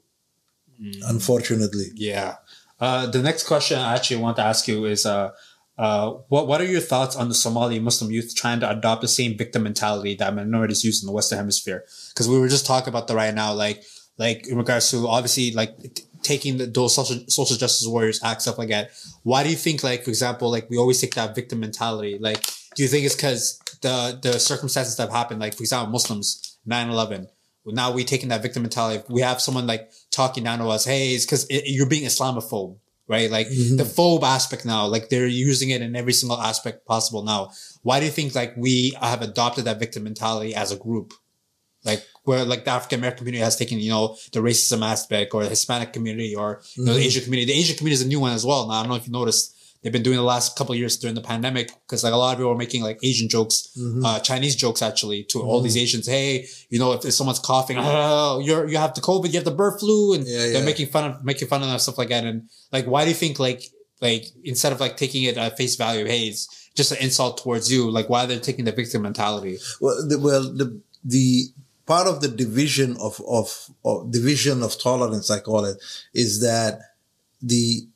Mm. 0.78 1.00
Unfortunately. 1.08 1.86
Yeah. 1.94 2.34
Uh, 2.78 3.06
the 3.06 3.22
next 3.22 3.44
question 3.44 3.78
I 3.78 3.94
actually 3.94 4.20
want 4.20 4.36
to 4.36 4.42
ask 4.42 4.68
you 4.68 4.84
is, 4.84 5.06
uh, 5.06 5.30
uh, 5.76 6.10
what 6.28 6.46
what 6.46 6.60
are 6.60 6.66
your 6.66 6.80
thoughts 6.80 7.16
on 7.16 7.28
the 7.28 7.34
Somali 7.34 7.80
Muslim 7.80 8.10
youth 8.10 8.34
trying 8.36 8.60
to 8.60 8.70
adopt 8.70 9.02
the 9.02 9.08
same 9.08 9.36
victim 9.36 9.64
mentality 9.64 10.14
that 10.14 10.34
minorities 10.34 10.84
use 10.84 11.02
in 11.02 11.06
the 11.06 11.12
Western 11.12 11.38
Hemisphere? 11.38 11.84
Because 12.10 12.28
we 12.28 12.38
were 12.38 12.48
just 12.48 12.66
talking 12.66 12.88
about 12.88 13.08
that 13.08 13.14
right 13.14 13.34
now, 13.34 13.52
like 13.52 13.82
like 14.16 14.46
in 14.46 14.56
regards 14.56 14.90
to 14.92 15.08
obviously 15.08 15.50
like 15.52 15.76
t- 15.94 16.04
taking 16.22 16.58
the, 16.58 16.66
those 16.66 16.94
social 16.94 17.24
social 17.28 17.56
justice 17.56 17.86
warriors 17.88 18.22
act 18.22 18.42
stuff 18.42 18.58
like 18.58 18.68
that. 18.68 18.90
Why 19.24 19.42
do 19.42 19.50
you 19.50 19.56
think 19.56 19.82
like 19.82 20.04
for 20.04 20.10
example 20.10 20.50
like 20.50 20.70
we 20.70 20.78
always 20.78 21.00
take 21.00 21.14
that 21.16 21.34
victim 21.34 21.60
mentality? 21.60 22.18
Like, 22.20 22.44
do 22.76 22.82
you 22.82 22.88
think 22.88 23.04
it's 23.04 23.16
because 23.16 23.58
the 23.82 24.18
the 24.22 24.38
circumstances 24.38 24.96
that 24.96 25.04
have 25.04 25.12
happened, 25.12 25.40
like 25.40 25.54
for 25.54 25.62
example 25.62 25.90
Muslims 25.90 26.58
9-11, 26.68 27.26
now 27.66 27.92
we 27.92 28.04
taking 28.04 28.28
that 28.28 28.42
victim 28.42 28.62
mentality. 28.62 29.02
We 29.08 29.22
have 29.22 29.40
someone 29.40 29.66
like 29.66 29.90
talking 30.10 30.44
down 30.44 30.58
to 30.60 30.66
us. 30.66 30.84
Hey, 30.84 31.14
it's 31.14 31.24
because 31.24 31.46
it, 31.46 31.64
you're 31.66 31.88
being 31.88 32.04
Islamophobe, 32.04 32.78
right? 33.08 33.30
Like 33.30 33.48
mm-hmm. 33.48 33.76
the 33.76 33.84
phobe 33.84 34.22
aspect 34.22 34.64
now, 34.64 34.86
like 34.86 35.08
they're 35.08 35.26
using 35.26 35.70
it 35.70 35.82
in 35.82 35.96
every 35.96 36.12
single 36.12 36.40
aspect 36.40 36.86
possible 36.86 37.22
now. 37.22 37.50
Why 37.82 38.00
do 38.00 38.06
you 38.06 38.12
think 38.12 38.34
like 38.34 38.56
we 38.56 38.96
have 39.00 39.22
adopted 39.22 39.64
that 39.64 39.78
victim 39.78 40.04
mentality 40.04 40.54
as 40.54 40.72
a 40.72 40.76
group? 40.76 41.12
Like 41.84 42.02
where 42.24 42.44
like 42.44 42.64
the 42.64 42.70
African 42.70 43.00
American 43.00 43.18
community 43.18 43.44
has 43.44 43.56
taken, 43.56 43.78
you 43.78 43.90
know, 43.90 44.16
the 44.32 44.40
racism 44.40 44.82
aspect 44.82 45.34
or 45.34 45.42
the 45.42 45.50
Hispanic 45.50 45.92
community 45.92 46.34
or 46.34 46.62
you 46.76 46.84
know, 46.84 46.92
the 46.92 46.98
mm-hmm. 46.98 47.06
Asian 47.06 47.24
community. 47.24 47.52
The 47.52 47.58
Asian 47.58 47.76
community 47.76 48.00
is 48.00 48.06
a 48.06 48.08
new 48.08 48.20
one 48.20 48.32
as 48.32 48.44
well. 48.44 48.66
Now 48.66 48.74
I 48.74 48.82
don't 48.82 48.90
know 48.90 48.96
if 48.96 49.06
you 49.06 49.12
noticed. 49.12 49.53
They've 49.84 49.92
been 49.92 50.02
doing 50.02 50.16
the 50.16 50.22
last 50.22 50.56
couple 50.56 50.72
of 50.72 50.78
years 50.78 50.96
during 50.96 51.14
the 51.14 51.20
pandemic 51.20 51.70
because 51.86 52.02
like 52.02 52.14
a 52.14 52.16
lot 52.16 52.32
of 52.32 52.38
people 52.38 52.50
were 52.50 52.56
making 52.56 52.82
like 52.82 52.98
Asian 53.02 53.28
jokes, 53.28 53.68
uh, 54.02 54.18
Chinese 54.20 54.56
jokes 54.56 54.80
actually 54.80 55.24
to 55.24 55.42
all 55.42 55.60
these 55.60 55.76
Asians. 55.76 56.06
Hey, 56.06 56.46
you 56.70 56.78
know, 56.78 56.94
if, 56.94 57.04
if 57.04 57.12
someone's 57.12 57.38
coughing, 57.38 57.76
oh, 57.78 58.40
you're, 58.42 58.66
you 58.66 58.78
have 58.78 58.94
the 58.94 59.02
COVID, 59.02 59.26
you 59.26 59.34
have 59.34 59.44
the 59.44 59.50
bird 59.50 59.78
flu 59.78 60.14
and 60.14 60.26
Yeah, 60.26 60.52
they're 60.52 60.64
making 60.64 60.86
fun 60.86 61.10
of, 61.10 61.22
making 61.22 61.48
fun 61.48 61.60
of 61.62 61.68
them 61.68 61.78
stuff 61.78 61.98
like 61.98 62.08
that. 62.08 62.24
And 62.24 62.48
like, 62.72 62.86
why 62.86 63.04
do 63.04 63.10
you 63.10 63.14
think 63.14 63.38
like, 63.38 63.62
like 64.00 64.24
instead 64.42 64.72
of 64.72 64.80
like 64.80 64.96
taking 64.96 65.24
it 65.24 65.36
at 65.36 65.58
face 65.58 65.76
value, 65.76 66.06
hey, 66.06 66.28
it's 66.28 66.70
just 66.74 66.90
an 66.92 66.98
insult 67.02 67.42
towards 67.42 67.70
you, 67.70 67.90
like 67.90 68.08
why 68.08 68.24
they're 68.24 68.40
taking 68.40 68.64
the 68.64 68.72
victim 68.72 69.02
mentality? 69.02 69.58
Well, 69.82 70.08
the, 70.08 70.18
well, 70.18 70.42
the 70.42 70.80
the 71.04 71.44
part 71.84 72.06
of 72.06 72.22
the 72.22 72.28
division 72.28 72.96
of, 73.00 73.20
of 73.28 73.70
of 73.84 74.10
division 74.10 74.62
of 74.62 74.80
tolerance, 74.80 75.30
I 75.30 75.40
call 75.40 75.66
it, 75.66 75.76
is 76.14 76.40
that 76.40 76.80
the 77.42 77.86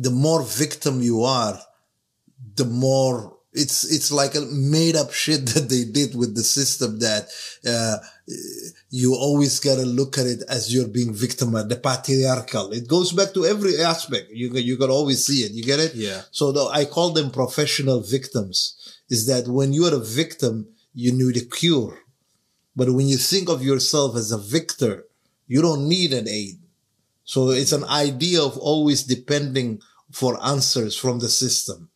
the 0.00 0.10
more 0.10 0.42
victim 0.42 1.02
you 1.02 1.22
are, 1.22 1.58
the 2.56 2.64
more 2.64 3.34
It's 3.64 3.84
it's 3.96 4.10
like 4.10 4.34
a 4.34 4.42
made 4.50 4.96
up 4.96 5.12
shit 5.12 5.46
that 5.54 5.68
they 5.68 5.84
did 5.84 6.10
with 6.20 6.34
the 6.34 6.42
system 6.42 6.98
that 7.06 7.22
uh, 7.72 7.96
you 8.90 9.14
always 9.14 9.60
gotta 9.60 9.86
look 9.86 10.18
at 10.18 10.26
it 10.26 10.42
as 10.48 10.74
you're 10.74 10.88
being 10.88 11.14
victimized, 11.14 11.68
the 11.68 11.76
patriarchal. 11.76 12.72
It 12.72 12.88
goes 12.88 13.12
back 13.12 13.30
to 13.34 13.46
every 13.46 13.74
aspect. 13.78 14.26
You 14.32 14.50
can, 14.50 14.62
you 14.70 14.76
can 14.76 14.90
always 14.90 15.24
see 15.26 15.40
it. 15.46 15.52
You 15.52 15.62
get 15.62 15.78
it? 15.86 15.94
Yeah. 15.94 16.22
So 16.32 16.50
the, 16.50 16.64
I 16.80 16.84
call 16.84 17.10
them 17.12 17.30
professional 17.30 18.00
victims. 18.00 18.56
Is 19.08 19.26
that 19.30 19.46
when 19.46 19.72
you 19.72 19.84
are 19.86 19.94
a 19.94 20.08
victim, 20.22 20.54
you 20.92 21.12
need 21.12 21.36
a 21.36 21.46
cure. 21.58 21.94
But 22.74 22.90
when 22.96 23.06
you 23.06 23.18
think 23.18 23.48
of 23.48 23.62
yourself 23.62 24.16
as 24.16 24.32
a 24.32 24.38
victor, 24.58 24.94
you 25.46 25.62
don't 25.62 25.86
need 25.86 26.12
an 26.12 26.26
aid. 26.26 26.63
So 27.24 27.50
it's 27.50 27.72
an 27.72 27.84
idea 27.84 28.42
of 28.42 28.56
always 28.58 29.02
depending 29.04 29.80
for 30.12 30.42
answers 30.44 30.96
from 30.96 31.18
the 31.18 31.28
system. 31.28 31.90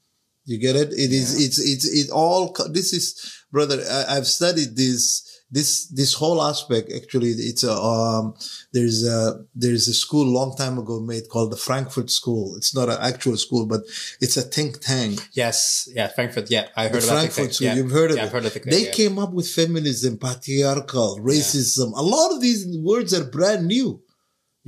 You 0.44 0.58
get 0.58 0.76
it? 0.76 0.92
It 0.92 1.12
is, 1.12 1.38
it's, 1.44 1.58
it's, 1.58 1.86
it 1.86 2.10
all, 2.10 2.56
this 2.72 2.94
is, 2.94 3.44
brother, 3.52 3.84
I, 3.88 4.16
I've 4.16 4.26
studied 4.26 4.76
this, 4.76 5.44
this, 5.50 5.86
this 5.88 6.14
whole 6.14 6.42
aspect. 6.42 6.90
Actually, 6.90 7.28
it's 7.32 7.64
a, 7.64 7.72
um, 7.72 8.34
there's 8.72 9.06
a, 9.06 9.44
there's 9.54 9.88
a 9.88 9.92
school 9.92 10.24
long 10.24 10.56
time 10.56 10.78
ago 10.78 11.00
made 11.00 11.28
called 11.28 11.52
the 11.52 11.56
Frankfurt 11.58 12.08
School. 12.10 12.56
It's 12.56 12.74
not 12.74 12.88
an 12.88 12.96
actual 12.98 13.36
school, 13.36 13.66
but 13.66 13.82
it's 14.22 14.38
a 14.38 14.42
think 14.42 14.80
tank. 14.80 15.20
Yes. 15.32 15.86
Yeah. 15.92 16.08
Frankfurt. 16.08 16.50
Yeah. 16.50 16.68
I 16.74 16.84
heard 16.84 17.02
The 17.02 17.08
about 17.08 17.18
Frankfurt 17.18 17.54
School, 17.54 17.66
Yeah. 17.66 17.74
you've 17.74 17.90
heard 17.90 18.10
of 18.12 18.16
yeah, 18.16 18.22
it. 18.22 18.26
I've 18.26 18.32
heard 18.32 18.46
of 18.46 18.52
Think 18.54 18.64
They 18.64 18.86
yeah. 18.86 18.92
came 18.92 19.18
up 19.18 19.34
with 19.34 19.50
feminism, 19.50 20.16
patriarchal, 20.16 21.18
racism. 21.20 21.92
A 21.94 22.02
lot 22.02 22.32
of 22.32 22.40
these 22.40 22.66
words 22.78 23.12
are 23.12 23.24
brand 23.24 23.66
new. 23.66 24.00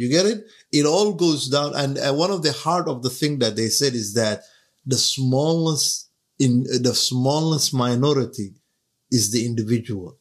You 0.00 0.08
get 0.08 0.24
it? 0.24 0.46
It 0.72 0.86
all 0.86 1.12
goes 1.12 1.48
down. 1.48 1.74
And 1.74 1.98
uh, 1.98 2.14
one 2.14 2.30
of 2.30 2.42
the 2.42 2.52
heart 2.52 2.88
of 2.88 3.02
the 3.02 3.10
thing 3.10 3.38
that 3.40 3.54
they 3.54 3.68
said 3.68 3.92
is 3.92 4.14
that 4.14 4.44
the 4.86 4.96
smallest 4.96 6.08
in 6.38 6.64
uh, 6.72 6.78
the 6.80 6.94
smallest 6.94 7.74
minority 7.74 8.54
is 9.10 9.30
the 9.30 9.44
individual. 9.44 10.16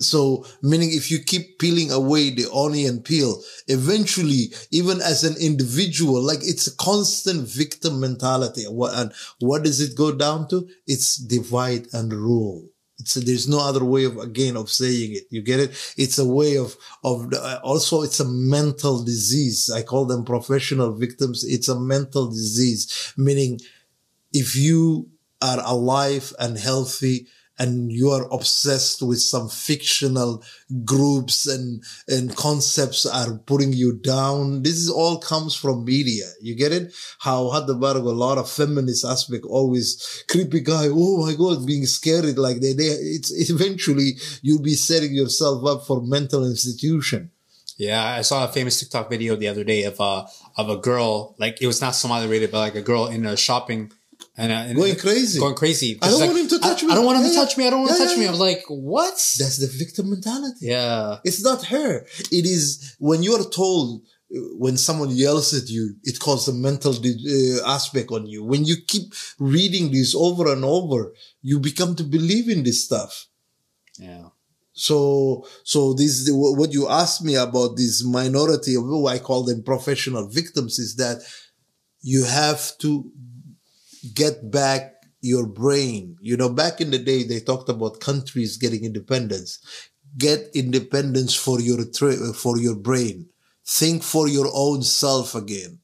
So, 0.00 0.44
meaning 0.60 0.90
if 0.92 1.10
you 1.10 1.18
keep 1.18 1.58
peeling 1.58 1.90
away 1.90 2.28
the 2.28 2.52
onion 2.52 3.00
peel, 3.00 3.42
eventually, 3.68 4.52
even 4.70 5.00
as 5.00 5.24
an 5.24 5.36
individual, 5.40 6.20
like 6.20 6.40
it's 6.42 6.66
a 6.66 6.76
constant 6.76 7.48
victim 7.48 7.98
mentality. 7.98 8.64
What, 8.64 8.92
and 8.92 9.14
what 9.38 9.64
does 9.64 9.80
it 9.80 9.96
go 9.96 10.12
down 10.12 10.48
to? 10.48 10.68
It's 10.86 11.16
divide 11.16 11.86
and 11.94 12.12
rule. 12.12 12.68
It's 12.98 13.14
there's 13.14 13.48
no 13.48 13.60
other 13.60 13.84
way 13.84 14.04
of 14.04 14.16
again 14.18 14.56
of 14.56 14.70
saying 14.70 15.16
it. 15.16 15.24
You 15.30 15.42
get 15.42 15.60
it? 15.60 15.70
It's 15.96 16.18
a 16.18 16.24
way 16.24 16.56
of 16.56 16.76
of 17.04 17.32
uh, 17.32 17.60
also 17.62 18.02
it's 18.02 18.20
a 18.20 18.24
mental 18.24 19.02
disease. 19.04 19.70
I 19.70 19.82
call 19.82 20.06
them 20.06 20.24
professional 20.24 20.92
victims. 20.92 21.44
It's 21.44 21.68
a 21.68 21.78
mental 21.78 22.28
disease, 22.30 23.12
meaning 23.16 23.60
if 24.32 24.56
you 24.56 25.10
are 25.42 25.60
alive 25.64 26.32
and 26.38 26.56
healthy 26.56 27.26
and 27.58 27.90
you 27.90 28.10
are 28.10 28.28
obsessed 28.32 29.02
with 29.02 29.20
some 29.20 29.48
fictional 29.48 30.42
groups 30.84 31.46
and, 31.46 31.82
and 32.08 32.36
concepts 32.36 33.06
are 33.06 33.38
putting 33.46 33.72
you 33.72 33.96
down. 33.96 34.62
This 34.62 34.74
is 34.74 34.90
all 34.90 35.18
comes 35.18 35.54
from 35.54 35.84
media. 35.84 36.24
You 36.40 36.54
get 36.54 36.72
it? 36.72 36.94
How 37.20 37.50
had 37.50 37.66
the 37.66 37.74
a 37.74 37.98
lot 37.98 38.38
of 38.38 38.50
feminist 38.50 39.04
aspect, 39.04 39.44
always 39.44 40.24
creepy 40.28 40.60
guy. 40.60 40.88
Oh 40.90 41.24
my 41.24 41.34
God, 41.34 41.66
being 41.66 41.86
scared 41.86 42.36
like 42.38 42.60
they, 42.60 42.72
they, 42.72 42.84
it's 42.84 43.32
eventually 43.50 44.12
you'll 44.42 44.62
be 44.62 44.74
setting 44.74 45.14
yourself 45.14 45.64
up 45.66 45.86
for 45.86 46.02
mental 46.02 46.44
institution. 46.44 47.30
Yeah, 47.78 48.02
I 48.02 48.22
saw 48.22 48.44
a 48.44 48.48
famous 48.48 48.80
TikTok 48.80 49.10
video 49.10 49.36
the 49.36 49.48
other 49.48 49.62
day 49.62 49.84
of 49.84 50.00
a 50.00 50.26
of 50.56 50.70
a 50.70 50.78
girl 50.78 51.36
like 51.38 51.60
it 51.60 51.66
was 51.66 51.80
not 51.80 51.94
Somali 51.94 52.26
rated, 52.26 52.50
but 52.50 52.58
like 52.58 52.74
a 52.74 52.80
girl 52.80 53.06
in 53.06 53.26
a 53.26 53.36
shopping 53.36 53.92
and, 54.36 54.52
uh, 54.52 54.54
and 54.68 54.76
Going 54.76 54.96
crazy. 54.96 55.38
going 55.40 55.54
crazy. 55.54 55.98
I 56.02 56.08
don't 56.10 56.20
like, 56.20 56.28
want 56.30 56.40
him 56.42 56.48
to 56.48 56.58
touch 56.58 56.82
I, 56.82 56.86
me. 56.86 56.92
I 56.92 56.94
don't 56.96 57.04
want 57.06 57.18
him 57.18 57.24
Yeah, 57.24 57.30
to 57.30 57.36
touch 57.36 57.56
me. 57.58 57.66
I 57.66 57.70
don't 57.70 57.80
want 57.80 57.92
Yeah, 57.92 57.98
to 57.98 58.04
touch 58.04 58.16
me. 58.16 58.22
yeah. 58.22 58.28
I 58.28 58.30
was 58.32 58.40
like, 58.40 58.64
what? 58.68 59.14
That's 59.38 59.56
the 59.58 59.66
victim 59.66 60.10
mentality. 60.10 60.66
yeah, 60.66 61.18
It's 61.24 61.42
not 61.42 61.64
her. 61.66 62.06
It 62.30 62.44
is 62.46 62.96
when 62.98 63.22
you 63.22 63.34
are 63.34 63.44
told, 63.48 64.02
uh, 64.34 64.38
when 64.58 64.76
someone 64.76 65.10
yells 65.10 65.54
at 65.54 65.68
you, 65.70 65.94
it 66.02 66.18
causes 66.18 66.48
a 66.54 66.58
mental 66.58 66.92
uh, 66.94 67.68
aspect 67.76 68.10
on 68.10 68.26
you. 68.26 68.44
When 68.44 68.64
you 68.64 68.76
keep 68.86 69.14
reading 69.38 69.90
this 69.92 70.14
over 70.14 70.52
and 70.52 70.64
over, 70.64 71.12
you 71.42 71.58
become 71.60 71.94
to 71.96 72.04
believe 72.04 72.48
in 72.48 72.62
this 72.64 72.84
stuff. 72.84 73.26
yeah, 73.98 74.24
So, 74.72 75.46
so 75.64 75.94
this, 75.94 76.28
what 76.30 76.72
you 76.72 76.88
asked 76.88 77.22
me 77.24 77.34
about 77.36 77.76
this 77.76 78.04
minority 78.04 78.74
of 78.74 78.82
who 78.82 79.06
I 79.06 79.18
call 79.18 79.44
them 79.44 79.62
professional 79.62 80.26
victims 80.28 80.78
is 80.78 80.96
that 80.96 81.18
you 82.02 82.24
have 82.24 82.76
to 82.78 83.10
get 84.14 84.50
back 84.50 84.94
your 85.20 85.46
brain. 85.46 86.16
You 86.20 86.36
know, 86.36 86.48
back 86.48 86.80
in 86.80 86.90
the 86.90 86.98
day, 86.98 87.24
they 87.24 87.40
talked 87.40 87.68
about 87.68 88.00
countries 88.00 88.56
getting 88.56 88.84
independence. 88.84 89.58
Get 90.16 90.50
independence 90.54 91.34
for 91.34 91.60
your, 91.60 91.84
tra- 91.84 92.32
for 92.32 92.58
your 92.58 92.76
brain. 92.76 93.28
Think 93.66 94.02
for 94.02 94.28
your 94.28 94.48
own 94.54 94.82
self 94.82 95.34
again. 95.34 95.80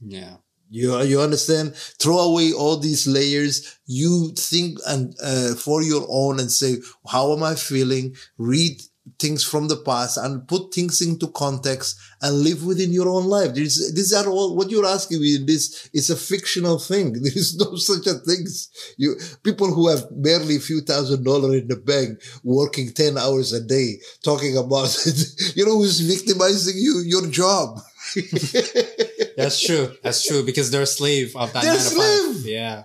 yeah, 0.00 0.36
You 0.70 1.00
you 1.02 1.20
understand? 1.20 1.74
Throw 1.74 2.18
away 2.18 2.52
all 2.52 2.76
these 2.76 3.06
layers. 3.06 3.78
You 3.86 4.32
think 4.36 4.78
and 4.86 5.14
uh, 5.22 5.54
for 5.54 5.82
your 5.82 6.06
own 6.08 6.38
and 6.40 6.50
say, 6.52 6.76
how 7.06 7.32
am 7.32 7.42
I 7.42 7.54
feeling? 7.54 8.16
Read 8.36 8.82
things 9.18 9.44
from 9.44 9.68
the 9.68 9.76
past 9.76 10.16
and 10.18 10.46
put 10.48 10.72
things 10.74 11.00
into 11.00 11.28
context 11.28 11.98
and 12.22 12.40
live 12.40 12.64
within 12.64 12.92
your 12.92 13.08
own 13.08 13.24
life. 13.26 13.54
There's, 13.54 13.92
these 13.94 14.12
are 14.12 14.26
all 14.28 14.56
what 14.56 14.70
you're 14.70 14.86
asking 14.86 15.20
me 15.20 15.36
in 15.36 15.46
this 15.46 15.88
is 15.92 16.10
a 16.10 16.16
fictional 16.16 16.78
thing. 16.78 17.12
There 17.22 17.32
is 17.36 17.56
no 17.56 17.76
such 17.76 18.06
a 18.06 18.14
things. 18.14 18.70
You 18.96 19.16
people 19.42 19.68
who 19.72 19.88
have 19.88 20.04
barely 20.10 20.56
a 20.56 20.60
few 20.60 20.80
thousand 20.80 21.24
dollars 21.24 21.62
in 21.62 21.68
the 21.68 21.76
bank, 21.76 22.18
working 22.42 22.92
ten 22.92 23.18
hours 23.18 23.52
a 23.52 23.60
day, 23.60 23.98
talking 24.24 24.56
about 24.56 24.94
it. 25.06 25.18
you 25.56 25.64
know 25.66 25.78
who's 25.78 26.00
victimizing 26.00 26.76
you? 26.76 27.02
Your 27.06 27.26
job. 27.30 27.80
that's 29.36 29.60
true. 29.60 29.92
That's 30.02 30.26
true 30.26 30.44
because 30.44 30.70
they're 30.70 30.82
a 30.82 30.86
slave 30.86 31.36
of 31.36 31.52
that 31.52 31.62
They're 31.62 31.74
nine 31.74 31.82
to 31.82 31.90
five. 31.90 32.32
slave. 32.34 32.46
Yeah, 32.46 32.84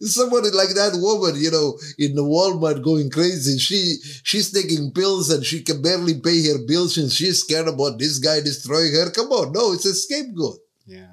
somebody 0.00 0.50
like 0.50 0.70
that 0.74 0.92
woman, 0.94 1.40
you 1.40 1.50
know, 1.50 1.78
in 1.98 2.14
the 2.14 2.22
Walmart 2.24 2.82
going 2.82 3.10
crazy. 3.10 3.58
She 3.58 3.96
she's 4.24 4.50
taking 4.50 4.92
pills 4.92 5.30
and 5.30 5.44
she 5.44 5.62
can 5.62 5.82
barely 5.82 6.18
pay 6.20 6.46
her 6.48 6.58
bills 6.66 6.96
and 6.96 7.10
she's 7.12 7.40
scared 7.40 7.68
about 7.68 7.98
this 7.98 8.18
guy 8.18 8.40
destroying 8.40 8.92
her. 8.94 9.10
Come 9.10 9.28
on, 9.32 9.52
no, 9.52 9.72
it's 9.72 9.86
a 9.86 9.94
scapegoat. 9.94 10.58
yeah. 10.86 11.06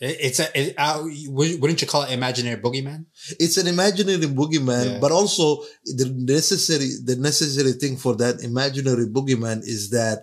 It, 0.00 0.16
it's 0.20 0.38
a. 0.40 0.46
It, 0.54 0.74
uh, 0.78 1.02
wouldn't 1.28 1.80
you 1.82 1.88
call 1.88 2.02
it 2.04 2.12
imaginary 2.12 2.60
boogeyman? 2.60 3.06
It's 3.40 3.56
an 3.56 3.66
imaginary 3.66 4.18
boogeyman, 4.26 4.84
Yeah. 4.92 4.98
but 5.00 5.10
also 5.10 5.62
the 5.84 6.08
necessary 6.16 6.90
the 7.04 7.16
necessary 7.16 7.72
thing 7.72 7.96
for 7.96 8.14
that 8.16 8.40
imaginary 8.42 9.06
boogeyman 9.06 9.62
is 9.64 9.90
that 9.90 10.22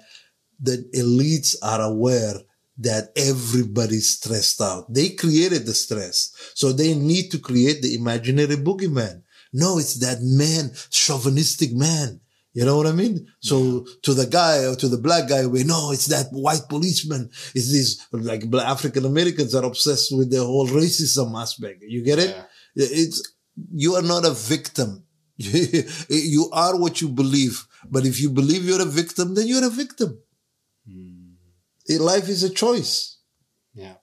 the 0.61 0.77
elites 0.95 1.55
are 1.61 1.81
aware 1.81 2.35
that 2.77 3.11
everybody's 3.15 4.09
stressed 4.09 4.61
out. 4.61 4.93
They 4.93 5.09
created 5.09 5.65
the 5.65 5.73
stress. 5.73 6.31
So 6.53 6.71
they 6.71 6.93
need 6.93 7.31
to 7.31 7.39
create 7.39 7.81
the 7.81 7.95
imaginary 7.95 8.57
boogeyman. 8.57 9.23
No, 9.53 9.77
it's 9.77 9.95
that 9.99 10.17
man, 10.21 10.71
chauvinistic 10.89 11.73
man. 11.73 12.19
You 12.53 12.63
know 12.63 12.77
what 12.77 12.87
I 12.87 12.93
mean? 12.93 13.27
So 13.41 13.85
to 14.03 14.13
the 14.13 14.25
guy 14.25 14.65
or 14.65 14.75
to 14.75 14.87
the 14.87 14.97
black 14.97 15.27
guy, 15.27 15.45
we 15.45 15.63
know 15.63 15.91
it's 15.91 16.05
that 16.05 16.27
white 16.31 16.63
policeman. 16.69 17.29
It's 17.53 17.71
these 17.71 18.07
like 18.11 18.49
black 18.49 18.67
African 18.67 19.05
Americans 19.05 19.53
are 19.53 19.65
obsessed 19.65 20.15
with 20.15 20.31
the 20.31 20.43
whole 20.43 20.67
racism 20.67 21.39
aspect. 21.39 21.83
You 21.83 22.01
get 22.01 22.19
it? 22.19 22.29
Yeah. 22.29 22.43
It's, 22.75 23.33
you 23.73 23.95
are 23.95 24.01
not 24.01 24.25
a 24.25 24.31
victim. 24.31 25.03
you 25.37 26.49
are 26.53 26.79
what 26.79 27.01
you 27.01 27.09
believe. 27.09 27.65
But 27.89 28.05
if 28.05 28.21
you 28.21 28.29
believe 28.29 28.63
you're 28.63 28.81
a 28.81 28.85
victim, 28.85 29.35
then 29.35 29.47
you're 29.47 29.65
a 29.65 29.69
victim. 29.69 30.17
Life 31.89 32.29
is 32.29 32.43
a 32.43 32.49
choice. 32.49 33.19
Yeah, 33.73 33.95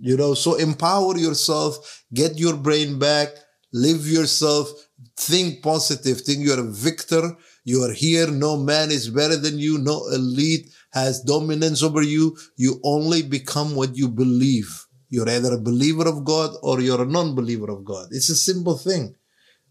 You 0.00 0.16
know, 0.16 0.34
so 0.34 0.54
empower 0.54 1.16
yourself, 1.18 2.04
get 2.12 2.38
your 2.38 2.56
brain 2.56 2.98
back, 2.98 3.28
live 3.72 4.06
yourself, 4.06 4.70
think 5.16 5.62
positive, 5.62 6.20
think 6.22 6.44
you're 6.44 6.60
a 6.60 6.70
victor. 6.70 7.36
You 7.64 7.84
are 7.84 7.92
here. 7.92 8.26
No 8.28 8.56
man 8.56 8.90
is 8.90 9.08
better 9.08 9.36
than 9.36 9.58
you. 9.58 9.78
No 9.78 10.08
elite 10.08 10.68
has 10.92 11.22
dominance 11.22 11.82
over 11.82 12.02
you. 12.02 12.36
You 12.56 12.80
only 12.82 13.22
become 13.22 13.76
what 13.76 13.96
you 13.96 14.08
believe. 14.08 14.86
You're 15.10 15.28
either 15.28 15.52
a 15.52 15.60
believer 15.60 16.08
of 16.08 16.24
God 16.24 16.56
or 16.62 16.80
you're 16.80 17.02
a 17.02 17.06
non-believer 17.06 17.70
of 17.70 17.84
God. 17.84 18.08
It's 18.10 18.30
a 18.30 18.34
simple 18.34 18.78
thing. 18.78 19.14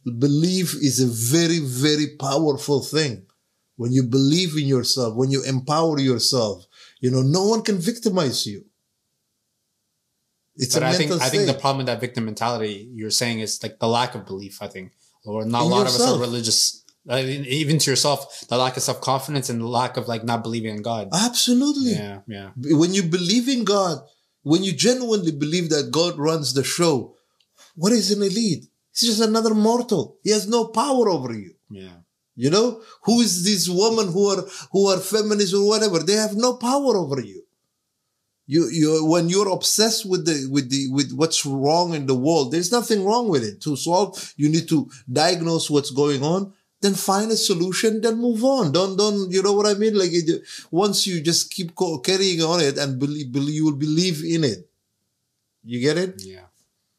Belief 0.06 0.76
is 0.76 1.00
a 1.00 1.08
very, 1.08 1.60
very 1.60 2.16
powerful 2.18 2.82
thing. 2.82 3.26
When 3.76 3.92
you 3.92 4.04
believe 4.04 4.56
in 4.56 4.68
yourself, 4.68 5.16
when 5.16 5.32
you 5.32 5.44
empower 5.44 6.00
yourself, 6.00 6.66
you 7.02 7.12
know, 7.12 7.22
no 7.22 7.44
one 7.48 7.62
can 7.64 7.78
victimize 7.78 8.46
you. 8.48 8.64
It's 10.56 10.76
but 10.76 10.84
a 10.84 10.88
I 10.88 10.94
think 10.94 11.12
I 11.12 11.30
think 11.30 11.48
the 11.48 11.54
problem 11.54 11.80
with 11.80 11.88
that 11.88 12.00
victim 12.00 12.26
mentality 12.26 12.90
you're 12.94 13.10
saying 13.22 13.40
is 13.40 13.62
like 13.64 13.80
the 13.80 13.88
lack 13.88 14.16
of 14.16 14.26
belief. 14.26 14.62
I 14.62 14.68
think, 14.68 14.94
or 15.26 15.44
not 15.46 15.64
a 15.64 15.66
In 15.66 15.72
lot 15.72 15.88
of 15.88 15.96
us 15.96 16.02
are 16.02 16.20
religious. 16.20 16.86
I 17.10 17.24
mean, 17.24 17.46
even 17.46 17.80
to 17.80 17.90
yourself, 17.90 18.46
the 18.48 18.58
lack 18.58 18.78
of 18.78 18.84
self 18.84 19.02
confidence 19.02 19.50
and 19.50 19.60
the 19.60 19.68
lack 19.68 19.98
of 19.98 20.08
like 20.08 20.24
not 20.24 20.44
believing 20.44 20.76
in 20.76 20.82
God. 20.84 21.10
Absolutely. 21.14 21.94
Yeah, 21.94 22.20
yeah, 22.28 22.52
When 22.56 22.94
you 22.94 23.04
believe 23.04 23.50
in 23.50 23.64
God, 23.64 23.98
When 24.44 24.64
you 24.64 24.74
genuinely 24.74 25.32
believe 25.32 25.70
that 25.70 25.92
God 25.92 26.18
runs 26.18 26.54
the 26.54 26.64
show, 26.64 27.16
what 27.76 27.94
is 27.94 28.12
an 28.12 28.22
elite? 28.22 28.66
He's 28.94 29.10
just 29.10 29.22
another 29.22 29.54
mortal. 29.54 30.18
He 30.24 30.32
has 30.32 30.48
no 30.48 30.66
power 30.66 31.10
over 31.10 31.32
you. 31.34 31.54
Yeah. 31.70 32.01
You 32.42 32.50
know, 32.50 32.82
who 33.04 33.22
is 33.22 33.44
these 33.44 33.70
women 33.70 34.12
who 34.12 34.26
are 34.34 34.44
who 34.72 34.88
are 34.88 34.98
feminists 34.98 35.54
or 35.54 35.68
whatever? 35.68 36.00
They 36.00 36.14
have 36.14 36.36
no 36.36 36.54
power 36.56 36.98
over 36.98 37.22
you. 37.22 37.44
You 38.48 38.68
you 38.68 39.06
when 39.06 39.30
you're 39.30 39.54
obsessed 39.54 40.10
with 40.10 40.26
the 40.26 40.50
with 40.50 40.72
the 40.72 40.90
with 40.90 41.14
what's 41.14 41.46
wrong 41.46 41.94
in 41.94 42.08
the 42.08 42.16
world, 42.16 42.52
there's 42.52 42.72
nothing 42.72 43.06
wrong 43.06 43.30
with 43.30 43.44
it. 43.44 43.62
To 43.62 43.76
solve, 43.76 44.34
you 44.38 44.50
need 44.50 44.68
to 44.70 44.90
diagnose 45.06 45.70
what's 45.70 45.92
going 45.92 46.24
on, 46.24 46.52
then 46.82 46.96
find 46.96 47.30
a 47.30 47.38
solution, 47.38 48.02
then 48.02 48.18
move 48.18 48.44
on. 48.44 48.72
Don't 48.72 48.98
don't 48.98 49.30
you 49.30 49.44
know 49.44 49.54
what 49.54 49.68
I 49.68 49.76
mean? 49.76 49.94
Like 49.94 50.10
it, 50.12 50.42
once 50.72 51.06
you 51.06 51.22
just 51.22 51.52
keep 51.52 51.78
carrying 52.04 52.42
on 52.42 52.60
it 52.60 52.76
and 52.80 52.98
believe, 52.98 53.32
believe 53.32 53.54
you 53.54 53.66
will 53.66 53.82
believe 53.88 54.24
in 54.26 54.44
it. 54.44 54.68
You 55.64 55.80
get 55.80 56.00
it? 56.00 56.16
Yeah, 56.18 56.50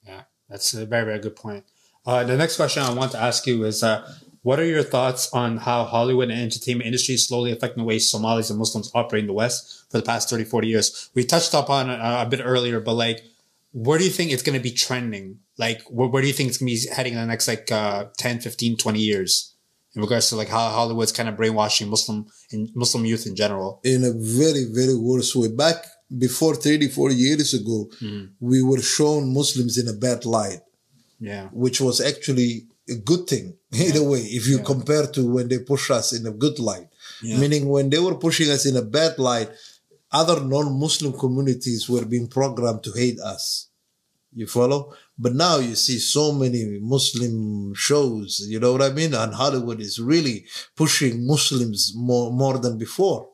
yeah, 0.06 0.22
that's 0.48 0.72
a 0.74 0.86
very 0.86 1.04
very 1.04 1.18
good 1.18 1.34
point. 1.34 1.64
Uh, 2.04 2.22
the 2.24 2.36
next 2.36 2.56
question 2.56 2.82
I 2.82 2.94
want 2.94 3.12
to 3.12 3.18
ask 3.18 3.46
you 3.46 3.64
is, 3.64 3.82
uh, 3.82 4.02
what 4.42 4.58
are 4.60 4.64
your 4.66 4.82
thoughts 4.82 5.32
on 5.32 5.56
how 5.58 5.84
Hollywood 5.84 6.30
and 6.30 6.40
entertainment 6.40 6.86
industry 6.86 7.14
is 7.14 7.26
slowly 7.26 7.52
affecting 7.52 7.82
the 7.82 7.86
way 7.86 7.98
Somalis 7.98 8.50
and 8.50 8.58
Muslims 8.58 8.90
operate 8.94 9.20
in 9.22 9.26
the 9.28 9.32
West 9.32 9.84
for 9.90 9.98
the 9.98 10.04
past 10.04 10.28
30, 10.30 10.44
40 10.44 10.68
years? 10.68 11.10
We 11.14 11.24
touched 11.24 11.54
upon 11.54 11.90
it 11.90 12.00
uh, 12.00 12.24
a 12.26 12.28
bit 12.28 12.40
earlier, 12.44 12.80
but 12.80 12.94
like, 12.94 13.20
where 13.72 13.98
do 13.98 14.04
you 14.04 14.10
think 14.10 14.30
it's 14.32 14.42
going 14.42 14.58
to 14.58 14.62
be 14.62 14.72
trending? 14.72 15.38
Like, 15.58 15.80
where, 15.88 16.08
where 16.08 16.22
do 16.22 16.28
you 16.28 16.34
think 16.34 16.48
it's 16.48 16.58
going 16.58 16.74
to 16.74 16.88
be 16.88 16.94
heading 16.94 17.14
in 17.14 17.20
the 17.20 17.26
next 17.26 17.48
like 17.48 17.70
uh, 17.72 18.06
10, 18.18 18.40
15, 18.40 18.76
20 18.76 18.98
years? 19.00 19.54
In 19.94 20.00
regards 20.02 20.28
to 20.30 20.36
like 20.36 20.48
how 20.48 20.70
Hollywood's 20.70 21.12
kind 21.12 21.28
of 21.28 21.36
brainwashing 21.36 21.88
Muslim 21.90 22.26
and 22.50 22.68
Muslim 22.74 23.04
youth 23.04 23.26
in 23.26 23.36
general. 23.36 23.80
in 23.84 24.02
a 24.04 24.12
very, 24.12 24.64
very 24.72 24.96
worse 24.96 25.36
way. 25.36 25.48
Back 25.48 25.84
before 26.18 26.54
30, 26.54 26.88
40 26.88 27.14
years 27.14 27.52
ago, 27.54 27.90
we 28.40 28.62
were 28.62 28.80
shown 28.80 29.32
Muslims 29.34 29.76
in 29.78 29.86
a 29.88 29.92
bad 29.92 30.24
light, 30.24 30.60
Yeah. 31.20 31.48
which 31.52 31.78
was 31.80 32.00
actually 32.00 32.68
a 32.88 32.96
good 32.96 33.26
thing 33.26 33.56
in 33.72 33.96
a 33.96 34.02
way, 34.02 34.20
if 34.20 34.46
you 34.46 34.58
compare 34.60 35.06
to 35.08 35.32
when 35.32 35.48
they 35.48 35.58
push 35.58 35.90
us 35.90 36.12
in 36.12 36.26
a 36.26 36.32
good 36.32 36.58
light. 36.58 36.88
Yeah. 37.22 37.38
Meaning 37.38 37.68
when 37.68 37.90
they 37.90 37.98
were 37.98 38.16
pushing 38.16 38.50
us 38.50 38.66
in 38.66 38.76
a 38.76 38.82
bad 38.82 39.18
light, 39.18 39.50
other 40.10 40.44
non-Muslim 40.44 41.14
communities 41.18 41.88
were 41.88 42.04
being 42.04 42.28
programmed 42.28 42.82
to 42.84 42.92
hate 42.92 43.18
us. 43.20 43.68
You 44.34 44.46
follow? 44.46 44.94
But 45.18 45.34
now 45.34 45.58
you 45.58 45.74
see 45.74 45.98
so 45.98 46.32
many 46.32 46.78
Muslim 46.80 47.74
shows, 47.74 48.44
you 48.48 48.58
know 48.58 48.72
what 48.72 48.82
I 48.82 48.90
mean? 48.90 49.14
And 49.14 49.34
Hollywood 49.34 49.80
is 49.80 50.00
really 50.00 50.46
pushing 50.74 51.26
Muslims 51.26 51.92
more, 51.94 52.32
more 52.32 52.58
than 52.58 52.78
before. 52.78 53.28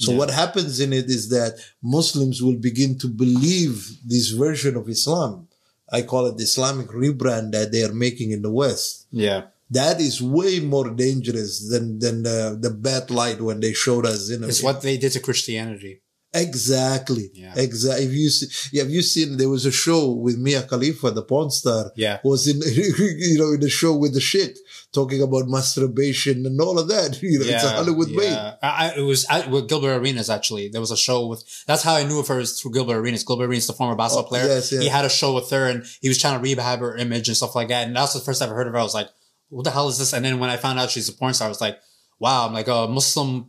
So 0.00 0.12
what 0.12 0.30
happens 0.30 0.80
in 0.80 0.94
it 0.94 1.10
is 1.10 1.28
that 1.28 1.58
Muslims 1.82 2.42
will 2.42 2.56
begin 2.56 2.98
to 3.00 3.06
believe 3.06 3.98
this 4.02 4.30
version 4.30 4.74
of 4.76 4.88
Islam. 4.88 5.46
I 5.92 6.02
call 6.02 6.26
it 6.26 6.36
the 6.36 6.44
Islamic 6.44 6.88
rebrand 6.88 7.52
that 7.52 7.72
they 7.72 7.82
are 7.84 7.92
making 7.92 8.30
in 8.32 8.42
the 8.42 8.50
West. 8.50 9.06
Yeah. 9.10 9.42
That 9.70 10.00
is 10.00 10.20
way 10.20 10.58
more 10.60 10.90
dangerous 10.90 11.68
than, 11.70 11.98
than 12.00 12.22
the, 12.24 12.58
the 12.60 12.70
bad 12.70 13.10
light 13.10 13.40
when 13.40 13.60
they 13.60 13.72
showed 13.72 14.04
us 14.06 14.28
in 14.30 14.42
It's 14.44 14.62
what 14.62 14.82
they 14.82 14.96
did 14.98 15.12
to 15.12 15.20
Christianity. 15.20 16.00
Exactly. 16.32 17.30
Yeah. 17.34 17.54
Exactly. 17.56 18.06
If 18.06 18.12
you 18.12 18.30
see, 18.30 18.78
have 18.78 18.90
you 18.90 19.02
seen 19.02 19.36
there 19.36 19.48
was 19.48 19.66
a 19.66 19.72
show 19.72 20.10
with 20.12 20.38
Mia 20.38 20.62
Khalifa, 20.62 21.10
the 21.10 21.22
porn 21.22 21.50
star, 21.50 21.92
Yeah. 21.96 22.18
was 22.24 22.46
in 22.48 22.60
you 22.72 23.38
know 23.38 23.52
in 23.54 23.60
the 23.60 23.68
show 23.70 23.94
with 23.96 24.14
the 24.14 24.20
shit 24.20 24.58
talking 24.92 25.22
about 25.22 25.46
masturbation 25.48 26.44
and 26.46 26.60
all 26.60 26.78
of 26.78 26.88
that. 26.88 27.20
You 27.30 27.38
know, 27.38 27.44
it's 27.46 27.64
a 27.64 27.70
Hollywood 27.70 28.08
yeah. 28.10 28.54
I, 28.62 28.88
I- 28.90 28.94
it 28.98 29.02
was 29.02 29.24
at, 29.30 29.50
with 29.50 29.68
Gilbert 29.68 29.96
Arenas 30.00 30.30
actually. 30.30 30.68
There 30.68 30.80
was 30.80 30.90
a 30.90 30.96
show 30.96 31.26
with. 31.26 31.44
That's 31.66 31.82
how 31.82 31.94
I 31.94 32.04
knew 32.04 32.18
of 32.20 32.28
her 32.28 32.40
is 32.40 32.60
through 32.60 32.72
Gilbert 32.72 32.96
Arenas. 32.96 33.24
Gilbert 33.24 33.44
Arenas, 33.44 33.66
the 33.66 33.72
former 33.72 33.94
basketball 33.96 34.24
Oh, 34.26 34.28
player. 34.28 34.46
yes, 34.46 34.72
yes. 34.72 34.82
He 34.82 34.88
had 34.88 35.04
a 35.04 35.08
show 35.10 35.34
with 35.34 35.50
her, 35.50 35.68
and 35.68 35.84
he 36.00 36.08
was 36.08 36.18
trying 36.18 36.34
to 36.36 36.42
rehab 36.42 36.80
her 36.80 36.96
image 36.96 37.28
and 37.28 37.36
stuff 37.36 37.54
like 37.54 37.68
that. 37.68 37.86
And 37.86 37.94
that's 37.96 38.12
the 38.14 38.20
first 38.20 38.40
time 38.40 38.50
I 38.50 38.54
heard 38.54 38.66
of 38.66 38.72
her. 38.72 38.78
I 38.78 38.82
was 38.82 38.94
like, 38.94 39.08
"What 39.48 39.64
the 39.64 39.70
hell 39.70 39.88
is 39.88 39.98
this?" 39.98 40.12
And 40.12 40.24
then 40.24 40.38
when 40.40 40.50
I 40.50 40.56
found 40.56 40.78
out 40.78 40.90
she's 40.90 41.08
a 41.08 41.12
porn 41.12 41.34
star, 41.34 41.46
I 41.46 41.48
was 41.48 41.60
like, 41.60 41.78
"Wow!" 42.20 42.46
I'm 42.46 42.52
like 42.52 42.68
a 42.68 42.86
Muslim, 42.86 43.48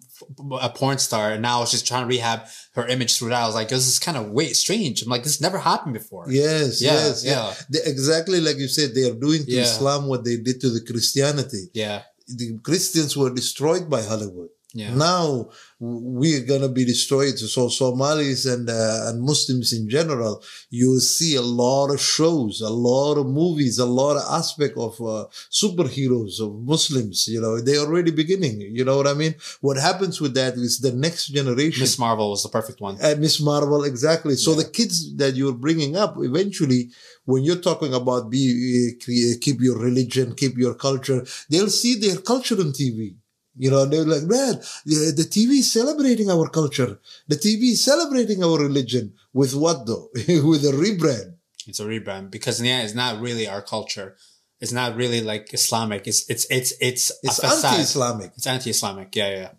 a 0.68 0.70
porn 0.70 0.98
star, 0.98 1.32
and 1.34 1.42
now 1.42 1.66
she's 1.66 1.84
trying 1.84 2.04
to 2.04 2.08
rehab 2.08 2.40
her 2.78 2.88
image 2.88 3.18
through 3.18 3.30
that. 3.30 3.44
I 3.44 3.46
was 3.46 3.56
like, 3.56 3.70
"This 3.70 3.88
is 3.88 4.00
kind 4.00 4.18
of 4.18 4.32
way 4.32 4.54
strange." 4.54 5.02
I'm 5.04 5.10
like, 5.10 5.24
"This 5.24 5.40
never 5.42 5.60
happened 5.60 5.94
before." 5.94 6.26
Yes, 6.30 6.82
Yeah, 6.82 6.94
yes, 6.94 7.24
yeah. 7.24 7.32
yeah. 7.32 7.54
They- 7.72 7.90
exactly 7.92 8.40
like 8.42 8.58
you 8.58 8.68
said, 8.68 8.96
they 8.96 9.06
are 9.10 9.14
doing 9.28 9.44
to 9.46 9.52
Yeah. 9.52 9.64
Islam 9.64 10.08
what 10.08 10.24
they 10.24 10.38
did 10.38 10.60
to 10.62 10.70
the 10.70 10.82
Christianity. 10.90 11.64
Yeah. 11.74 12.02
The 12.28 12.58
Christians 12.64 13.18
were 13.18 13.30
destroyed 13.42 13.90
by 13.90 14.02
Hollywood. 14.04 14.50
Yeah. 14.74 14.96
Now 14.96 15.50
we're 15.80 16.46
gonna 16.46 16.70
be 16.70 16.86
destroyed. 16.86 17.38
So 17.38 17.68
Somalis 17.68 18.46
and 18.46 18.70
uh, 18.70 19.08
and 19.08 19.22
Muslims 19.22 19.74
in 19.74 19.90
general, 19.90 20.42
you 20.70 20.92
will 20.92 21.02
see 21.02 21.36
a 21.36 21.42
lot 21.42 21.90
of 21.90 22.00
shows, 22.00 22.62
a 22.62 22.70
lot 22.70 23.18
of 23.18 23.28
movies, 23.28 23.80
a 23.80 23.86
lot 23.86 24.16
of 24.16 24.24
aspect 24.32 24.78
of 24.78 24.94
uh, 25.02 25.26
superheroes 25.52 26.40
of 26.40 26.62
Muslims. 26.62 27.28
You 27.28 27.42
know, 27.42 27.60
they're 27.60 27.80
already 27.86 28.12
beginning. 28.12 28.62
You 28.62 28.86
know 28.86 28.96
what 28.96 29.08
I 29.08 29.14
mean? 29.14 29.36
What 29.60 29.78
happens 29.78 30.22
with 30.22 30.36
that 30.36 30.54
is 30.54 30.80
the 30.80 30.94
next 30.94 31.28
generation. 31.28 31.82
Miss 31.82 32.00
Marvel 32.00 32.30
was 32.30 32.44
the 32.44 32.50
perfect 32.50 32.80
one. 32.80 32.98
Uh, 33.02 33.16
Miss 33.18 33.42
Marvel, 33.42 33.84
exactly. 33.84 34.36
So 34.36 34.54
the 34.54 34.70
kids 34.70 35.16
that 35.18 35.36
you're 35.36 35.54
bringing 35.54 35.98
up, 35.98 36.16
eventually, 36.20 36.92
when 37.26 37.44
you're 37.44 37.58
talking 37.70 37.94
about 37.94 38.30
be 38.30 38.94
uh, 39.02 39.36
keep 39.42 39.60
your 39.60 39.78
religion, 39.78 40.34
keep 40.36 40.58
your 40.58 40.76
culture, 40.76 41.26
they'll 41.50 41.70
see 41.70 41.96
their 42.00 42.18
culture 42.18 42.56
on 42.56 42.72
TV. 42.72 43.16
You 43.56 43.70
know, 43.70 43.86
they're 43.86 44.06
like, 44.06 44.24
man, 44.24 44.62
the, 44.86 45.28
TV 45.30 45.60
is 45.60 45.72
celebrating 45.72 46.30
our 46.30 46.48
culture. 46.50 47.00
The 47.28 47.36
TV 47.36 47.72
is 47.72 47.84
celebrating 47.84 48.44
our 48.44 48.58
religion. 48.58 49.14
With 49.34 49.54
what 49.56 49.86
though? 49.86 50.10
With 50.14 50.66
a 50.66 50.74
rebrand. 50.74 51.36
It's 51.68 51.80
a 51.80 51.86
rebrand 51.86 52.32
because 52.32 52.60
in 52.60 52.66
the 52.66 52.72
end, 52.72 52.86
it's 52.86 52.96
not 52.96 53.22
really 53.22 53.48
our 53.48 53.62
culture. 53.62 54.16
It's 54.60 54.72
not 54.72 54.96
really 54.96 55.22
like 55.22 55.54
Islamic. 55.54 56.08
It's 56.08 56.30
it's 56.30 56.46
it's 56.50 56.72
it's 56.82 57.12
It's 57.24 57.44
anti-Islamic. 57.44 58.32
It's 58.36 58.48
anti-Islamic. 58.48 59.16
Yeah, 59.16 59.30
yeah, 59.30 59.36
yeah. 59.38 59.52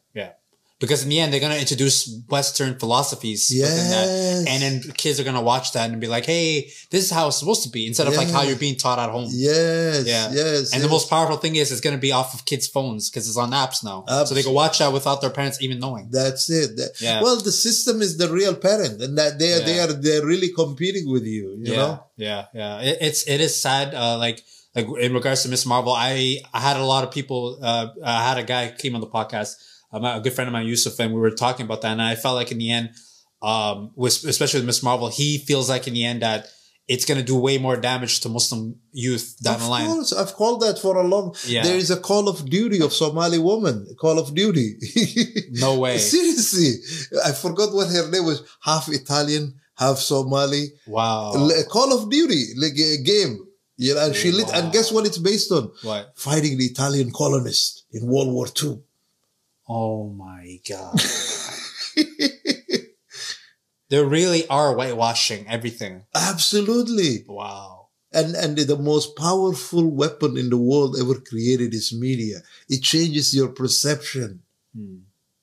Because 0.83 1.03
in 1.05 1.09
the 1.11 1.21
end, 1.21 1.33
they're 1.33 1.41
gonna 1.47 1.63
introduce 1.67 1.97
Western 2.29 2.73
philosophies 2.83 3.41
within 3.51 3.89
that, 3.95 4.45
and 4.51 4.59
then 4.63 4.93
kids 5.03 5.17
are 5.21 5.25
gonna 5.29 5.41
watch 5.53 5.67
that 5.75 5.89
and 5.89 6.01
be 6.01 6.09
like, 6.17 6.27
"Hey, 6.27 6.49
this 6.91 7.05
is 7.07 7.11
how 7.17 7.29
it's 7.29 7.39
supposed 7.39 7.63
to 7.63 7.71
be," 7.71 7.87
instead 7.87 8.09
of 8.09 8.17
like 8.17 8.29
how 8.37 8.43
you're 8.43 8.57
being 8.67 8.77
taught 8.85 8.99
at 8.99 9.09
home. 9.17 9.29
Yes, 9.31 10.07
Yeah. 10.13 10.33
yes. 10.33 10.73
And 10.75 10.83
the 10.83 10.89
most 10.97 11.09
powerful 11.09 11.37
thing 11.37 11.55
is 11.57 11.71
it's 11.73 11.81
gonna 11.87 12.05
be 12.09 12.13
off 12.21 12.35
of 12.35 12.45
kids' 12.51 12.67
phones 12.67 13.09
because 13.09 13.29
it's 13.29 13.39
on 13.45 13.53
apps 13.53 13.79
now, 13.85 13.99
so 14.27 14.35
they 14.35 14.43
can 14.43 14.55
watch 14.63 14.77
that 14.81 14.93
without 14.93 15.21
their 15.23 15.31
parents 15.31 15.59
even 15.65 15.79
knowing. 15.79 16.09
That's 16.11 16.51
it. 16.51 16.77
That- 16.79 16.93
Yeah. 17.01 17.23
Well, 17.23 17.37
the 17.49 17.53
system 17.53 18.03
is 18.03 18.17
the 18.17 18.29
real 18.29 18.57
parent, 18.69 19.01
and 19.05 19.17
that 19.19 19.39
they 19.39 19.51
are 19.57 19.61
they 19.69 19.79
are 19.85 19.93
they're 20.07 20.27
really 20.33 20.51
competing 20.63 21.07
with 21.15 21.25
you. 21.25 21.45
You 21.63 21.73
yeah, 21.73 21.77
know. 21.77 21.93
yeah, 22.17 22.43
yeah. 22.61 22.81
It, 22.89 22.99
it's 23.01 23.23
it 23.35 23.41
is 23.41 23.55
sad. 23.67 23.95
Uh, 23.95 24.19
like 24.19 24.39
like 24.75 24.87
in 25.01 25.13
regards 25.15 25.43
to 25.45 25.49
Miss 25.49 25.65
Marvel, 25.73 25.93
I 25.93 26.41
I 26.53 26.61
had 26.69 26.77
a 26.77 26.85
lot 26.85 27.05
of 27.05 27.11
people. 27.19 27.59
Uh, 27.71 27.87
I 28.05 28.27
had 28.29 28.39
a 28.39 28.47
guy 28.55 28.63
came 28.83 28.95
on 28.97 29.01
the 29.07 29.13
podcast, 29.19 29.53
a 29.93 30.21
good 30.21 30.33
friend 30.33 30.49
of 30.49 30.53
mine, 30.53 30.67
Yusuf, 30.67 30.99
and 31.01 31.13
we 31.13 31.21
were 31.21 31.31
talking 31.31 31.67
about 31.67 31.83
that. 31.83 31.93
And 31.93 32.03
I 32.03 32.15
felt 32.15 32.35
like 32.37 32.51
in 32.53 32.59
the 32.59 32.71
end, 32.71 32.91
um, 33.43 33.91
with 33.97 34.25
especially 34.25 34.61
with 34.61 34.67
Miss 34.67 34.83
Marvel, 34.83 35.09
he 35.09 35.39
feels 35.39 35.69
like 35.69 35.87
in 35.89 35.95
the 35.95 36.05
end 36.05 36.23
that 36.23 36.47
it's 36.89 37.05
gonna 37.05 37.23
do 37.23 37.37
way 37.37 37.59
more 37.59 37.77
damage 37.77 38.21
to 38.21 38.29
Muslim 38.29 38.77
youth 38.93 39.37
down 39.43 39.55
of 39.57 39.61
the 39.63 39.69
line. 39.69 39.87
course, 39.87 40.13
I've 40.13 40.35
called 40.35 40.61
that 40.63 40.79
for 40.79 40.97
a 40.97 41.03
long. 41.07 41.35
Yeah. 41.47 41.63
There 41.63 41.77
is 41.77 41.91
a 41.91 41.97
Call 41.97 42.29
of 42.29 42.49
Duty 42.49 42.81
of 42.83 42.93
Somali 42.93 43.39
woman. 43.39 43.87
Call 44.01 44.19
of 44.19 44.35
Duty. 44.35 44.77
No 45.53 45.79
way. 45.79 45.99
Seriously, 45.99 46.73
I 47.25 47.33
forgot 47.33 47.73
what 47.75 47.89
her 47.89 48.11
name 48.11 48.25
was. 48.25 48.43
Half 48.63 48.89
Italian, 48.89 49.55
half 49.77 49.99
Somali. 49.99 50.69
Wow. 50.87 51.33
L- 51.35 51.65
Call 51.71 51.93
of 51.97 52.11
Duty, 52.11 52.43
like 52.57 52.73
a 52.79 53.03
game. 53.03 53.39
You 53.77 53.95
know, 53.95 54.07
and 54.07 54.15
she 54.17 54.31
lit. 54.33 54.49
And 54.55 54.73
guess 54.73 54.91
what? 54.93 55.07
It's 55.07 55.19
based 55.19 55.51
on 55.53 55.71
What? 55.83 56.13
fighting 56.17 56.57
the 56.59 56.65
Italian 56.67 57.11
colonists 57.13 57.85
in 57.93 58.07
World 58.07 58.33
War 58.33 58.47
II. 58.63 58.79
Oh 59.69 60.09
my 60.11 60.59
god. 60.69 60.99
they 63.89 64.05
really 64.05 64.47
are 64.49 64.75
whitewashing 64.75 65.47
everything. 65.49 66.05
Absolutely. 66.15 67.25
Wow. 67.29 67.89
And 68.13 68.35
and 68.35 68.59
the 68.59 68.77
most 68.77 69.17
powerful 69.17 69.89
weapon 69.89 70.37
in 70.37 70.51
the 70.51 70.59
world 70.59 70.97
ever 71.01 71.15
created 71.21 71.73
is 71.73 71.93
media. 71.93 72.43
It 72.69 72.83
changes 72.83 73.35
your 73.35 73.49
perception. 73.49 74.43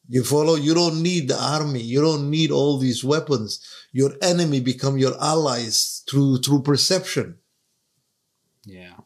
You 0.08 0.24
follow? 0.24 0.56
You 0.56 0.74
don't 0.74 1.04
need 1.04 1.28
the 1.28 1.40
army. 1.41 1.82
You 1.82 2.02
don't 2.02 2.30
need 2.32 2.50
all 2.50 2.80
these 2.80 3.04
weapons. 3.04 3.60
Your 3.91 4.14
enemy 4.22 4.60
become 4.60 4.98
your 4.98 5.14
allies 5.22 6.04
through 6.10 6.40
through 6.40 6.64
perception. 6.64 7.38
Yeah. 8.66 8.98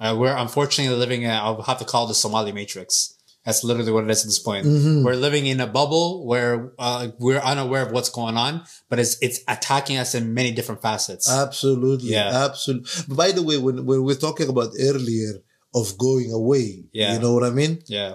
Uh, 0.00 0.16
we're 0.18 0.36
unfortunately 0.36 0.96
living 0.96 1.22
in, 1.22 1.30
I'll 1.30 1.60
have 1.62 1.78
to 1.80 1.84
call 1.84 2.06
the 2.06 2.14
Somali 2.14 2.52
matrix. 2.52 3.17
That's 3.48 3.64
literally 3.64 3.92
what 3.96 4.04
it 4.04 4.10
is 4.10 4.20
at 4.24 4.28
this 4.32 4.38
point. 4.48 4.66
Mm-hmm. 4.66 5.04
We're 5.06 5.16
living 5.26 5.46
in 5.52 5.58
a 5.58 5.66
bubble 5.66 6.26
where 6.30 6.54
uh, 6.78 7.08
we're 7.18 7.40
unaware 7.52 7.82
of 7.86 7.92
what's 7.92 8.10
going 8.10 8.36
on, 8.36 8.52
but 8.90 8.98
it's 9.02 9.14
it's 9.26 9.40
attacking 9.54 9.96
us 9.96 10.10
in 10.18 10.34
many 10.38 10.50
different 10.58 10.82
facets. 10.88 11.24
Absolutely. 11.44 12.10
Yeah. 12.10 12.44
Absolutely. 12.46 13.14
By 13.22 13.32
the 13.32 13.42
way, 13.48 13.56
when, 13.56 13.86
when 13.88 14.00
we're 14.06 14.22
talking 14.28 14.48
about 14.54 14.70
earlier 14.88 15.32
of 15.80 15.86
going 15.96 16.30
away, 16.40 16.66
Yeah. 16.92 17.14
you 17.14 17.20
know 17.24 17.32
what 17.36 17.44
I 17.50 17.52
mean? 17.60 17.74
yeah. 17.86 18.12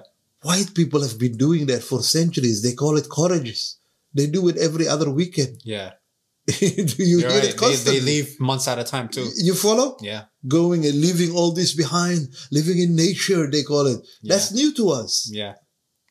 White 0.49 0.72
people 0.80 1.01
have 1.07 1.18
been 1.26 1.35
doing 1.45 1.65
that 1.72 1.81
for 1.89 1.99
centuries. 2.03 2.61
They 2.61 2.73
call 2.84 2.93
it 3.01 3.07
courageous. 3.10 3.80
They 4.14 4.27
do 4.27 4.41
it 4.49 4.57
every 4.68 4.88
other 4.88 5.10
weekend. 5.10 5.53
Yeah. 5.64 5.89
Do 6.48 6.53
you 6.65 7.20
You're 7.20 7.20
hear 7.20 7.30
right. 7.30 7.44
it 7.44 7.52
They, 7.52 7.57
constantly? 7.57 7.99
they 7.99 8.06
leave 8.06 8.40
months 8.40 8.68
at 8.68 8.78
a 8.80 8.84
time 8.84 9.07
too. 9.07 9.28
You 9.38 9.53
follow? 9.53 9.98
Yeah. 10.02 10.26
Going 10.48 10.86
and 10.86 10.99
leaving 10.99 11.32
all 11.36 11.53
this 11.53 11.74
behind, 11.74 12.28
living 12.52 12.80
in 12.80 12.95
nature, 12.95 13.49
they 13.49 13.64
call 13.64 13.88
it. 13.88 13.99
That's 14.24 14.52
new 14.52 14.74
to 14.76 14.90
us. 14.90 15.30
Yeah. 15.32 15.53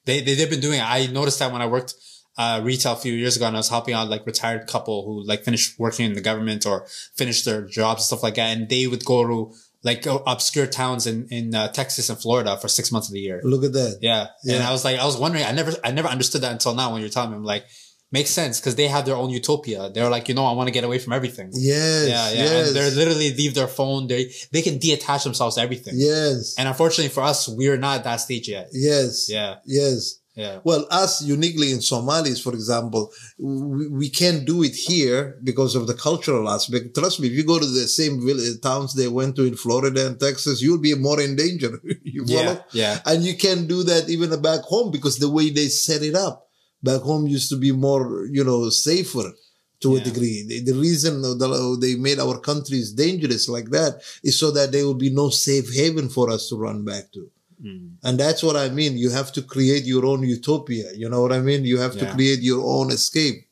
They, 0.07 0.21
they, 0.21 0.35
they've 0.35 0.49
been 0.51 0.61
doing 0.61 0.79
it. 0.79 0.85
I 0.85 1.07
noticed 1.07 1.39
that 1.41 1.53
when 1.53 1.61
I 1.63 1.67
worked, 1.67 1.95
uh, 2.39 2.63
retail 2.65 2.95
a 2.95 2.97
few 2.97 3.13
years 3.13 3.37
ago 3.37 3.47
and 3.47 3.55
I 3.55 3.59
was 3.59 3.69
helping 3.69 3.93
out 3.93 4.09
like 4.09 4.25
retired 4.25 4.67
couple 4.67 5.05
who 5.05 5.23
like 5.29 5.45
finished 5.45 5.79
working 5.79 6.07
in 6.07 6.15
the 6.15 6.23
government 6.23 6.65
or 6.65 6.87
finished 7.15 7.45
their 7.45 7.67
jobs 7.67 8.01
and 8.01 8.07
stuff 8.07 8.23
like 8.23 8.37
that. 8.37 8.57
And 8.57 8.71
they 8.71 8.87
would 8.87 9.05
go 9.05 9.27
to 9.27 9.55
like 9.85 10.07
obscure 10.07 10.67
towns 10.67 11.07
in, 11.07 11.27
in 11.31 11.55
uh, 11.55 11.69
Texas 11.69 12.09
and 12.09 12.19
Florida 12.19 12.57
for 12.57 12.69
six 12.69 12.91
months 12.91 13.09
of 13.09 13.13
the 13.13 13.21
year. 13.21 13.41
Look 13.45 13.65
at 13.65 13.75
that. 13.75 13.99
Yeah. 14.01 14.29
And 14.49 14.63
I 14.63 14.73
was 14.73 14.83
like, 14.83 14.99
I 14.99 15.05
was 15.05 15.19
wondering, 15.19 15.45
I 15.45 15.53
never, 15.53 15.73
I 15.85 15.91
never 15.91 16.09
understood 16.09 16.41
that 16.41 16.53
until 16.53 16.75
now 16.75 16.93
when 16.93 17.03
you're 17.03 17.11
telling 17.11 17.33
me, 17.33 17.37
I'm 17.37 17.45
like, 17.45 17.67
makes 18.13 18.31
sense 18.31 18.61
because 18.61 18.77
they 18.77 18.89
have 18.89 19.05
their 19.07 19.17
own 19.17 19.31
utopia. 19.31 19.91
They're 19.91 20.11
like, 20.11 20.29
you 20.29 20.35
know, 20.35 20.45
I 20.45 20.53
want 20.53 20.69
to 20.69 20.73
get 20.73 20.85
away 20.85 20.99
from 20.99 21.13
everything. 21.13 21.51
Yes. 21.53 22.09
Yeah. 22.09 22.31
Yeah. 22.31 22.43
Yes. 22.45 22.67
And 22.69 22.77
they're 22.77 22.91
literally 22.91 23.33
leave 23.35 23.55
their 23.55 23.69
phone. 23.69 24.07
They, 24.07 24.33
they 24.53 24.63
can 24.63 24.79
detach 24.79 25.25
themselves 25.25 25.57
to 25.57 25.63
everything. 25.63 25.95
yes. 25.97 26.55
And 26.59 26.69
unfortunately 26.69 27.09
for 27.09 27.23
us, 27.23 27.49
we're 27.49 27.77
not 27.79 27.99
at 27.99 28.05
that 28.05 28.17
stage 28.17 28.49
yet. 28.49 28.69
yes. 28.73 29.29
Yeah. 29.29 29.57
Yes. 29.65 30.19
Yeah. 30.35 30.61
Well, 30.65 30.87
us 30.91 31.23
uniquely 31.23 31.73
in 31.73 31.83
Somalis, 31.83 32.41
for 32.41 32.55
example, 32.55 33.13
we, 33.39 33.89
we 33.89 34.09
can't 34.09 34.47
do 34.47 34.63
it 34.63 34.75
here 34.75 35.39
because 35.45 35.75
of 35.75 35.87
the 35.87 35.93
cultural 35.95 36.49
aspect. 36.49 36.95
Trust 36.95 37.21
me, 37.21 37.29
if 37.29 37.35
you 37.35 37.45
go 37.45 37.59
to 37.59 37.67
the 37.67 37.87
same 37.87 38.25
village, 38.25 38.59
towns 38.63 38.95
they 38.95 39.09
went 39.09 39.37
to 39.37 39.45
in 39.45 39.57
Florida 39.57 40.07
and 40.07 40.19
Texas, 40.19 40.63
you'll 40.63 40.81
be 40.81 40.95
more 40.95 41.21
in 41.21 41.37
danger. 41.37 41.79
you 42.03 42.25
Yeah. 42.27 42.61
Yeah. 42.73 43.01
And 43.05 43.23
you 43.25 43.37
can't 43.37 43.69
do 43.69 43.83
that 43.83 44.09
even 44.09 44.41
back 44.41 44.61
home 44.63 44.91
because 44.91 45.19
the 45.19 45.29
way 45.31 45.51
they 45.51 45.69
set 45.69 46.03
it 46.03 46.15
up 46.15 46.49
back 46.83 47.01
home 47.03 47.27
used 47.27 47.49
to 47.51 47.57
be 47.57 47.73
more, 47.73 48.27
you 48.31 48.45
know, 48.45 48.69
safer 48.71 49.33
to 49.81 49.97
a 49.97 50.01
degree. 50.01 50.45
The, 50.47 50.61
the 50.61 50.79
reason 50.79 51.23
the, 51.23 51.79
they 51.81 51.97
made 51.97 52.19
our 52.21 52.39
countries 52.39 52.93
dangerous 52.93 53.49
like 53.49 53.71
that 53.71 54.01
is 54.23 54.39
so 54.39 54.51
that 54.53 54.73
there 54.73 54.85
will 54.87 54.95
be 54.95 55.11
no 55.11 55.29
safe 55.29 55.75
haven 55.75 56.09
for 56.09 56.31
us 56.31 56.49
to 56.49 56.57
run 56.57 56.85
back 56.85 57.11
to. 57.13 57.31
Mm. 57.63 57.95
And 58.03 58.19
that's 58.19 58.43
what 58.43 58.57
I 58.57 58.69
mean. 58.69 58.97
You 58.97 59.11
have 59.11 59.33
to 59.33 59.43
create 59.43 59.85
your 59.85 60.07
own 60.07 60.23
utopia. 60.23 60.93
You 60.95 61.09
know 61.09 61.21
what 61.21 61.33
I 61.33 61.41
mean? 61.41 61.65
You 61.65 61.79
have 61.79 61.97
to 61.99 62.07
create 62.13 62.41
your 62.41 62.63
own 62.65 62.91
escape. 62.91 63.47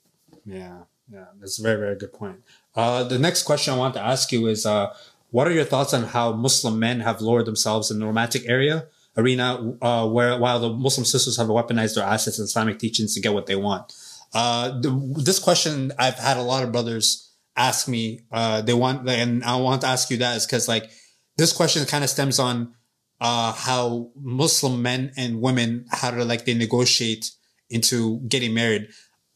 Yeah, 0.44 0.78
yeah, 1.12 1.27
that's 1.39 1.59
a 1.59 1.62
very, 1.62 1.78
very 1.78 1.97
good 1.97 2.12
point. 2.12 2.43
Uh, 2.74 3.05
the 3.05 3.19
next 3.19 3.43
question 3.43 3.74
I 3.74 3.77
want 3.77 3.94
to 3.94 4.01
ask 4.01 4.32
you 4.32 4.47
is, 4.47 4.65
uh, 4.66 4.94
what 5.31 5.47
are 5.47 5.52
your 5.52 5.65
thoughts 5.65 5.94
on 5.94 6.05
how 6.05 6.32
Muslim 6.32 6.78
men 6.78 7.01
have 7.01 7.20
lowered 7.20 7.47
themselves 7.47 7.90
in 7.90 8.01
the 8.01 8.07
romantic 8.07 8.48
area 8.48 8.86
arena, 9.20 9.74
uh, 9.82 10.09
where 10.09 10.38
while 10.38 10.59
the 10.59 10.72
Muslim 10.72 11.05
sisters 11.05 11.36
have 11.36 11.48
weaponized 11.48 11.94
their 11.94 12.05
assets 12.05 12.38
and 12.38 12.47
Islamic 12.47 12.78
teachings 12.78 13.14
to 13.14 13.20
get 13.20 13.34
what 13.34 13.47
they 13.47 13.56
want? 13.56 13.92
Uh, 14.32 14.80
the, 14.80 15.14
this 15.24 15.38
question 15.38 15.92
I've 15.98 16.18
had 16.18 16.36
a 16.36 16.42
lot 16.42 16.62
of 16.62 16.72
brothers 16.72 17.32
ask 17.56 17.88
me. 17.88 18.20
Uh, 18.32 18.62
they 18.62 18.74
want, 18.74 19.09
and 19.09 19.44
I 19.44 19.56
want 19.56 19.82
to 19.82 19.88
ask 19.88 20.10
you 20.10 20.18
that 20.18 20.36
is 20.36 20.47
because 20.47 20.68
like 20.68 20.90
this 21.36 21.52
question 21.52 21.84
kind 21.86 22.05
of 22.05 22.10
stems 22.10 22.38
on 22.38 22.74
uh, 23.20 23.52
how 23.52 24.10
Muslim 24.16 24.82
men 24.82 25.12
and 25.16 25.40
women 25.40 25.86
how 25.90 26.10
to 26.10 26.24
like 26.24 26.44
they 26.44 26.55
negotiate 26.55 27.30
into 27.68 28.20
getting 28.28 28.55
married. 28.55 28.88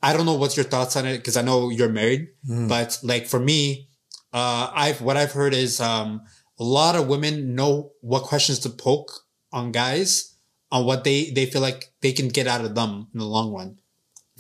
I 0.02 0.12
don't 0.12 0.26
know 0.26 0.34
what's 0.34 0.56
your 0.56 0.64
thoughts 0.64 0.96
on 0.96 1.06
it 1.06 1.18
because 1.18 1.36
I 1.36 1.42
know 1.42 1.70
you're 1.70 1.88
married, 1.88 2.28
but 2.68 2.98
like 3.02 3.26
for 3.26 3.40
me, 3.40 3.88
uh, 4.32 4.70
I've 4.74 5.00
what 5.00 5.16
I've 5.16 5.32
heard 5.32 5.54
is 5.54 5.80
um, 5.80 6.22
a 6.58 6.64
lot 6.64 6.94
of 6.94 7.08
women 7.08 7.54
know 7.54 7.92
what 8.00 8.24
questions 8.24 8.58
to 8.60 8.70
poke 8.70 9.23
on 9.54 9.72
guys 9.72 10.36
on 10.70 10.84
what 10.84 11.04
they 11.04 11.30
they 11.30 11.46
feel 11.46 11.62
like 11.62 11.92
they 12.02 12.12
can 12.12 12.28
get 12.28 12.46
out 12.46 12.64
of 12.64 12.74
them 12.74 13.08
in 13.14 13.20
the 13.20 13.24
long 13.24 13.54
run. 13.54 13.78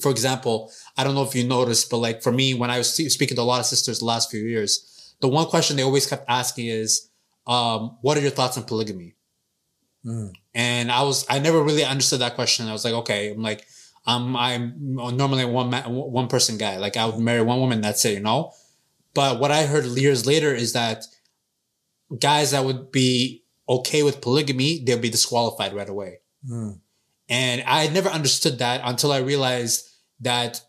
For 0.00 0.10
example, 0.10 0.72
I 0.96 1.04
don't 1.04 1.14
know 1.14 1.22
if 1.22 1.34
you 1.34 1.44
noticed, 1.46 1.88
but 1.88 1.98
like 1.98 2.22
for 2.22 2.32
me, 2.32 2.52
when 2.52 2.70
I 2.70 2.78
was 2.78 2.92
speaking 2.92 3.36
to 3.36 3.42
a 3.42 3.50
lot 3.52 3.60
of 3.60 3.66
sisters 3.66 4.00
the 4.00 4.04
last 4.04 4.30
few 4.30 4.42
years, 4.44 5.14
the 5.20 5.28
one 5.28 5.46
question 5.46 5.76
they 5.76 5.84
always 5.84 6.06
kept 6.06 6.28
asking 6.28 6.66
is, 6.66 7.08
um, 7.46 7.96
"What 8.02 8.18
are 8.18 8.20
your 8.20 8.32
thoughts 8.32 8.58
on 8.58 8.64
polygamy?" 8.64 9.14
And 10.54 10.90
I 10.90 11.02
was, 11.02 11.24
I 11.30 11.38
never 11.38 11.62
really 11.62 11.84
understood 11.84 12.20
that 12.20 12.34
question. 12.34 12.68
I 12.68 12.72
was 12.72 12.84
like, 12.84 12.94
okay, 12.94 13.30
I'm 13.30 13.42
like, 13.42 13.64
um, 14.06 14.36
I'm 14.36 14.74
normally 14.76 15.44
one 15.46 15.70
man, 15.70 15.84
one 15.88 16.28
person 16.28 16.58
guy. 16.58 16.76
Like 16.76 16.96
I 16.96 17.06
would 17.06 17.18
marry 17.18 17.40
one 17.42 17.58
woman. 17.60 17.80
That's 17.80 18.04
it, 18.04 18.14
you 18.14 18.20
know? 18.20 18.52
But 19.14 19.40
what 19.40 19.50
I 19.50 19.64
heard 19.64 19.86
years 19.86 20.26
later 20.26 20.52
is 20.52 20.72
that 20.74 21.06
guys 22.20 22.50
that 22.50 22.64
would 22.64 22.92
be 22.92 23.43
okay 23.68 24.02
with 24.02 24.20
polygamy, 24.20 24.82
they'll 24.84 24.98
be 24.98 25.10
disqualified 25.10 25.74
right 25.74 25.88
away. 25.88 26.18
Hmm. 26.46 26.72
And 27.28 27.62
I 27.66 27.88
never 27.88 28.08
understood 28.08 28.58
that 28.58 28.82
until 28.84 29.12
I 29.12 29.18
realized 29.18 29.88
that 30.20 30.60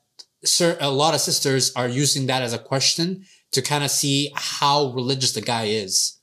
a 0.79 0.89
lot 0.89 1.13
of 1.13 1.21
sisters 1.21 1.73
are 1.75 1.87
using 1.87 2.27
that 2.27 2.41
as 2.41 2.53
a 2.53 2.59
question 2.59 3.25
to 3.51 3.61
kind 3.61 3.83
of 3.83 3.91
see 3.91 4.31
how 4.35 4.91
religious 4.93 5.33
the 5.33 5.41
guy 5.41 5.65
is 5.65 6.19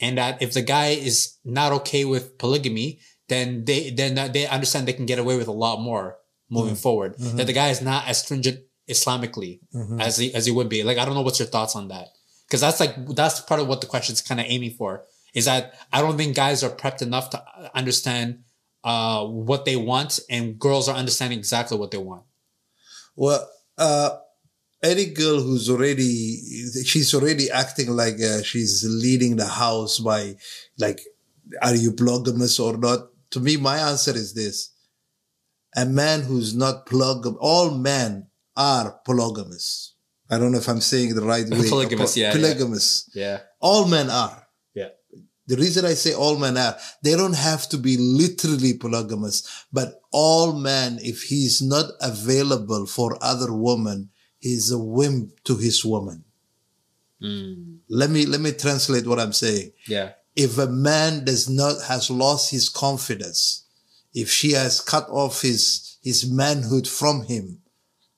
and 0.00 0.18
that 0.18 0.42
if 0.42 0.54
the 0.54 0.62
guy 0.62 0.88
is 0.88 1.36
not 1.44 1.72
okay 1.72 2.04
with 2.04 2.38
polygamy, 2.38 3.00
then 3.28 3.64
they 3.64 3.90
then 3.90 4.32
they 4.32 4.46
understand 4.46 4.88
they 4.88 4.92
can 4.92 5.06
get 5.06 5.18
away 5.18 5.36
with 5.36 5.46
a 5.46 5.52
lot 5.52 5.80
more 5.80 6.16
moving 6.48 6.74
hmm. 6.74 6.80
forward. 6.80 7.14
Hmm. 7.16 7.36
That 7.36 7.46
the 7.46 7.52
guy 7.52 7.68
is 7.68 7.80
not 7.80 8.08
as 8.08 8.22
stringent 8.22 8.60
Islamically 8.88 9.60
as 10.00 10.16
he 10.16 10.34
as 10.34 10.46
he 10.46 10.52
would 10.52 10.68
be. 10.68 10.82
Like 10.82 10.98
I 10.98 11.04
don't 11.04 11.14
know 11.14 11.22
what's 11.22 11.38
your 11.38 11.48
thoughts 11.48 11.76
on 11.76 11.88
that 11.88 12.08
because 12.46 12.60
that's 12.60 12.80
like 12.80 12.94
that's 13.14 13.40
part 13.40 13.60
of 13.60 13.68
what 13.68 13.80
the 13.80 13.86
question's 13.86 14.22
kind 14.22 14.40
of 14.40 14.46
aiming 14.48 14.72
for. 14.72 15.04
Is 15.34 15.44
that 15.44 15.74
I 15.92 16.00
don't 16.00 16.16
think 16.16 16.34
guys 16.34 16.62
are 16.62 16.70
prepped 16.70 17.02
enough 17.02 17.30
to 17.30 17.42
understand 17.74 18.44
uh, 18.84 19.24
what 19.24 19.64
they 19.64 19.76
want, 19.76 20.18
and 20.28 20.58
girls 20.58 20.88
are 20.88 20.96
understanding 20.96 21.38
exactly 21.38 21.78
what 21.78 21.90
they 21.90 21.98
want. 21.98 22.22
Well, 23.16 23.48
uh, 23.78 24.16
any 24.82 25.06
girl 25.06 25.40
who's 25.40 25.68
already, 25.68 26.38
she's 26.84 27.14
already 27.14 27.50
acting 27.50 27.90
like 27.90 28.20
uh, 28.20 28.42
she's 28.42 28.84
leading 28.88 29.36
the 29.36 29.46
house 29.46 29.98
by, 29.98 30.36
like, 30.78 31.00
are 31.62 31.74
you 31.74 31.92
polygamous 31.92 32.58
or 32.58 32.76
not? 32.76 33.08
To 33.32 33.40
me, 33.40 33.56
my 33.56 33.78
answer 33.78 34.12
is 34.12 34.34
this. 34.34 34.70
A 35.76 35.84
man 35.84 36.22
who's 36.22 36.54
not 36.54 36.86
polygamous, 36.86 37.38
all 37.40 37.70
men 37.70 38.28
are 38.56 39.00
polygamous. 39.04 39.94
I 40.30 40.38
don't 40.38 40.52
know 40.52 40.58
if 40.58 40.68
I'm 40.68 40.80
saying 40.80 41.10
it 41.10 41.14
the 41.14 41.22
right 41.22 41.44
way. 41.48 41.68
Polygamous, 41.68 42.16
yeah. 42.16 42.32
Polygamous. 42.32 43.10
Yeah, 43.14 43.40
All 43.60 43.86
men 43.86 44.08
are. 44.10 44.46
The 45.50 45.56
reason 45.56 45.84
I 45.84 45.94
say 45.94 46.14
all 46.14 46.38
men 46.38 46.56
are, 46.56 46.76
they 47.02 47.16
don't 47.16 47.34
have 47.34 47.68
to 47.70 47.76
be 47.76 47.96
literally 47.96 48.74
polygamous, 48.74 49.66
but 49.72 50.00
all 50.12 50.52
men, 50.52 51.00
if 51.02 51.24
he's 51.24 51.60
not 51.60 51.90
available 52.00 52.86
for 52.86 53.18
other 53.20 53.52
women, 53.52 54.10
he's 54.38 54.70
a 54.70 54.78
wimp 54.78 55.42
to 55.42 55.56
his 55.56 55.84
woman. 55.84 56.22
Hmm. 57.20 57.78
Let 57.88 58.10
me, 58.10 58.26
let 58.26 58.40
me 58.40 58.52
translate 58.52 59.08
what 59.08 59.18
I'm 59.18 59.32
saying. 59.32 59.72
yeah, 59.88 60.12
If 60.36 60.56
a 60.56 60.68
man 60.68 61.24
does 61.24 61.48
not, 61.50 61.82
has 61.82 62.10
lost 62.10 62.52
his 62.52 62.68
confidence, 62.68 63.66
if 64.14 64.30
she 64.30 64.52
has 64.52 64.80
cut 64.80 65.08
off 65.08 65.42
his, 65.42 65.98
his 66.00 66.30
manhood 66.30 66.86
from 66.86 67.24
him, 67.24 67.58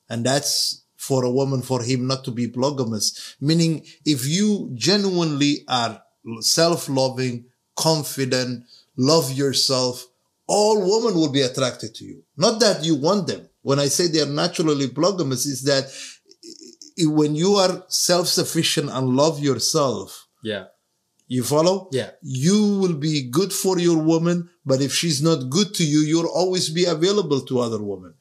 and 0.07 0.23
that's 0.23 0.83
for 0.97 1.25
a 1.25 1.31
woman, 1.31 1.63
for 1.63 1.81
him 1.81 2.05
not 2.05 2.23
to 2.25 2.31
be 2.31 2.47
polygamous. 2.47 3.35
Meaning, 3.41 3.87
if 4.05 4.23
you 4.27 4.69
genuinely 4.75 5.63
are 5.67 6.03
self-loving, 6.39 7.45
confident, 7.75 8.65
love 8.97 9.31
yourself, 9.31 10.05
all 10.47 10.79
women 10.79 11.15
will 11.17 11.31
be 11.31 11.41
attracted 11.41 11.95
to 11.95 12.05
you. 12.05 12.23
Not 12.37 12.59
that 12.59 12.83
you 12.83 12.95
want 12.95 13.27
them. 13.27 13.49
When 13.61 13.79
I 13.79 13.87
say 13.87 14.07
they 14.07 14.21
are 14.21 14.25
naturally 14.25 14.89
polygamous, 14.89 15.45
is 15.45 15.63
that 15.63 15.85
when 16.99 17.35
you 17.35 17.55
are 17.55 17.83
self-sufficient 17.87 18.89
and 18.89 19.15
love 19.15 19.39
yourself, 19.39 20.27
yeah, 20.43 20.65
you 21.27 21.43
follow? 21.43 21.87
Yeah. 21.91 22.11
You 22.21 22.77
will 22.79 22.93
be 22.93 23.29
good 23.29 23.53
for 23.53 23.79
your 23.79 23.97
woman, 23.97 24.49
but 24.65 24.81
if 24.81 24.93
she's 24.93 25.21
not 25.21 25.49
good 25.49 25.73
to 25.75 25.83
you, 25.85 25.99
you'll 25.99 26.27
always 26.27 26.69
be 26.69 26.85
available 26.85 27.41
to 27.41 27.59
other 27.59 27.81
women. 27.81 28.13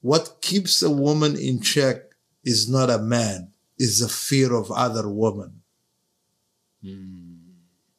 What 0.00 0.38
keeps 0.40 0.82
a 0.82 0.90
woman 0.90 1.36
in 1.36 1.60
check 1.60 1.96
is 2.44 2.68
not 2.68 2.90
a 2.90 2.98
man, 2.98 3.52
is 3.78 3.98
the 3.98 4.08
fear 4.08 4.54
of 4.54 4.70
other 4.70 5.08
women. 5.08 5.62
Hmm. 6.82 7.23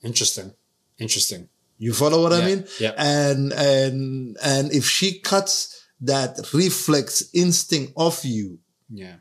Interesting, 0.06 0.54
interesting. 0.98 1.50
You 1.78 1.94
follow 1.94 2.22
what 2.24 2.32
I 2.32 2.46
mean? 2.46 2.66
yeah. 2.80 2.94
And 2.98 3.52
and 3.52 4.38
and 4.42 4.72
if 4.72 4.86
she 4.86 5.20
cuts 5.20 5.56
that 6.02 6.40
reflex 6.54 7.30
instinct 7.34 7.92
off 7.96 8.24
you, 8.24 8.60
Yeah, 8.90 9.18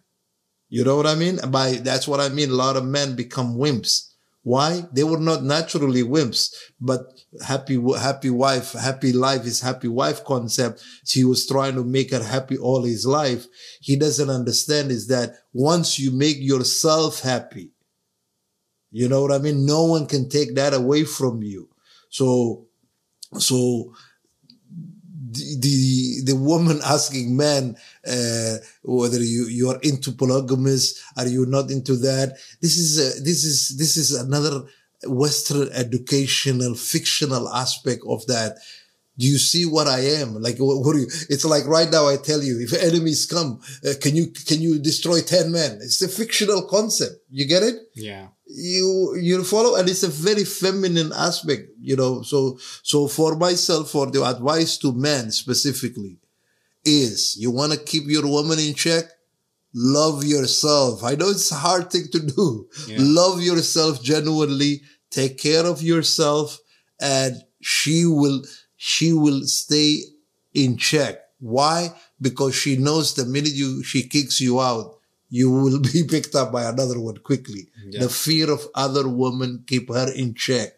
You 0.68 0.84
know 0.84 0.96
what 0.96 1.06
I 1.06 1.16
mean? 1.16 1.36
By 1.50 1.68
that's 1.88 2.06
what 2.06 2.20
I 2.20 2.28
mean. 2.28 2.50
A 2.50 2.54
lot 2.54 2.76
of 2.76 2.84
men 2.84 3.16
become 3.16 3.56
wimps. 3.56 4.10
Why? 4.44 4.84
They 4.92 5.04
were 5.04 5.18
not 5.30 5.42
naturally 5.42 6.02
wimps, 6.02 6.52
but 6.78 7.00
happy, 7.42 7.80
happy 7.98 8.28
wife, 8.28 8.72
happy 8.72 9.12
life 9.12 9.46
is 9.46 9.62
happy 9.62 9.88
wife 9.88 10.22
concept. 10.22 10.84
He 11.08 11.24
was 11.24 11.46
trying 11.46 11.74
to 11.76 11.82
make 11.82 12.10
her 12.12 12.22
happy 12.22 12.58
all 12.58 12.82
his 12.84 13.06
life. 13.06 13.46
He 13.80 13.96
doesn't 13.96 14.28
understand 14.28 14.90
is 14.90 15.06
that 15.08 15.30
once 15.54 15.98
you 15.98 16.10
make 16.10 16.36
yourself 16.40 17.20
happy, 17.20 17.70
you 18.94 19.08
know 19.08 19.22
what 19.22 19.32
I 19.32 19.38
mean? 19.38 19.66
No 19.66 19.82
one 19.86 20.06
can 20.06 20.28
take 20.28 20.54
that 20.54 20.72
away 20.72 21.02
from 21.02 21.42
you. 21.42 21.68
So, 22.10 22.66
so 23.36 23.92
the 25.32 25.56
the, 25.58 26.32
the 26.32 26.36
woman 26.36 26.78
asking 26.84 27.36
men 27.36 27.76
uh, 28.06 28.56
whether 28.84 29.18
you 29.18 29.46
you 29.46 29.68
are 29.70 29.80
into 29.82 30.12
polygamous, 30.12 31.02
are 31.16 31.26
you 31.26 31.44
not 31.44 31.72
into 31.72 31.96
that? 31.96 32.38
This 32.62 32.76
is 32.76 32.98
a, 32.98 33.20
this 33.20 33.42
is 33.42 33.76
this 33.76 33.96
is 33.96 34.14
another 34.14 34.62
Western 35.06 35.70
educational 35.72 36.76
fictional 36.76 37.48
aspect 37.48 38.02
of 38.06 38.24
that. 38.28 38.58
Do 39.18 39.26
you 39.26 39.38
see 39.38 39.64
what 39.64 39.88
I 39.88 40.00
am? 40.22 40.40
Like, 40.40 40.58
what, 40.58 40.84
what 40.84 40.96
you, 40.96 41.06
it's 41.30 41.44
like 41.44 41.66
right 41.66 41.90
now 41.90 42.08
I 42.08 42.16
tell 42.16 42.42
you, 42.42 42.60
if 42.60 42.72
enemies 42.72 43.26
come, 43.26 43.60
uh, 43.86 43.92
can 44.00 44.16
you, 44.16 44.32
can 44.32 44.60
you 44.60 44.80
destroy 44.80 45.20
10 45.20 45.52
men? 45.52 45.78
It's 45.80 46.02
a 46.02 46.08
fictional 46.08 46.62
concept. 46.62 47.22
You 47.30 47.46
get 47.46 47.62
it? 47.62 47.76
Yeah. 47.94 48.26
You 48.54 49.16
you 49.20 49.42
follow 49.44 49.74
and 49.76 49.88
it's 49.88 50.02
a 50.02 50.08
very 50.08 50.44
feminine 50.44 51.12
aspect 51.12 51.70
you 51.80 51.96
know. 51.96 52.22
So 52.22 52.58
so 52.82 53.08
for 53.08 53.36
myself 53.36 53.90
for 53.90 54.10
the 54.10 54.24
advice 54.24 54.78
to 54.78 54.92
men 54.92 55.30
specifically 55.30 56.18
is 56.84 57.36
you 57.36 57.50
want 57.50 57.72
to 57.72 57.78
keep 57.78 58.04
your 58.06 58.26
woman 58.26 58.58
in 58.58 58.74
check? 58.74 59.04
Love 59.74 60.24
yourself. 60.24 61.02
I 61.02 61.14
know 61.16 61.30
it's 61.30 61.50
a 61.50 61.56
hard 61.56 61.90
thing 61.90 62.06
to 62.12 62.20
do. 62.20 62.68
Yeah. 62.86 62.98
love 63.00 63.42
yourself 63.42 64.02
genuinely. 64.02 64.82
Take 65.10 65.38
care 65.38 65.66
of 65.66 65.82
yourself 65.82 66.58
and 67.00 67.42
she 67.60 68.06
will 68.06 68.44
she 68.76 69.12
will 69.12 69.42
stay 69.44 70.00
in 70.52 70.76
check. 70.76 71.18
Why? 71.40 71.92
Because 72.20 72.54
she 72.54 72.76
knows 72.76 73.14
the 73.14 73.24
minute 73.24 73.52
you 73.52 73.82
she 73.82 74.06
kicks 74.08 74.40
you 74.40 74.60
out 74.60 74.93
you 75.38 75.46
will 75.62 75.80
be 75.92 76.00
picked 76.14 76.34
up 76.40 76.48
by 76.56 76.62
another 76.72 76.98
one 77.08 77.18
quickly 77.30 77.62
Yeah. 77.92 78.00
the 78.04 78.10
fear 78.24 78.46
of 78.56 78.62
other 78.86 79.04
women 79.22 79.50
keep 79.70 79.86
her 79.98 80.08
in 80.22 80.28
check 80.46 80.70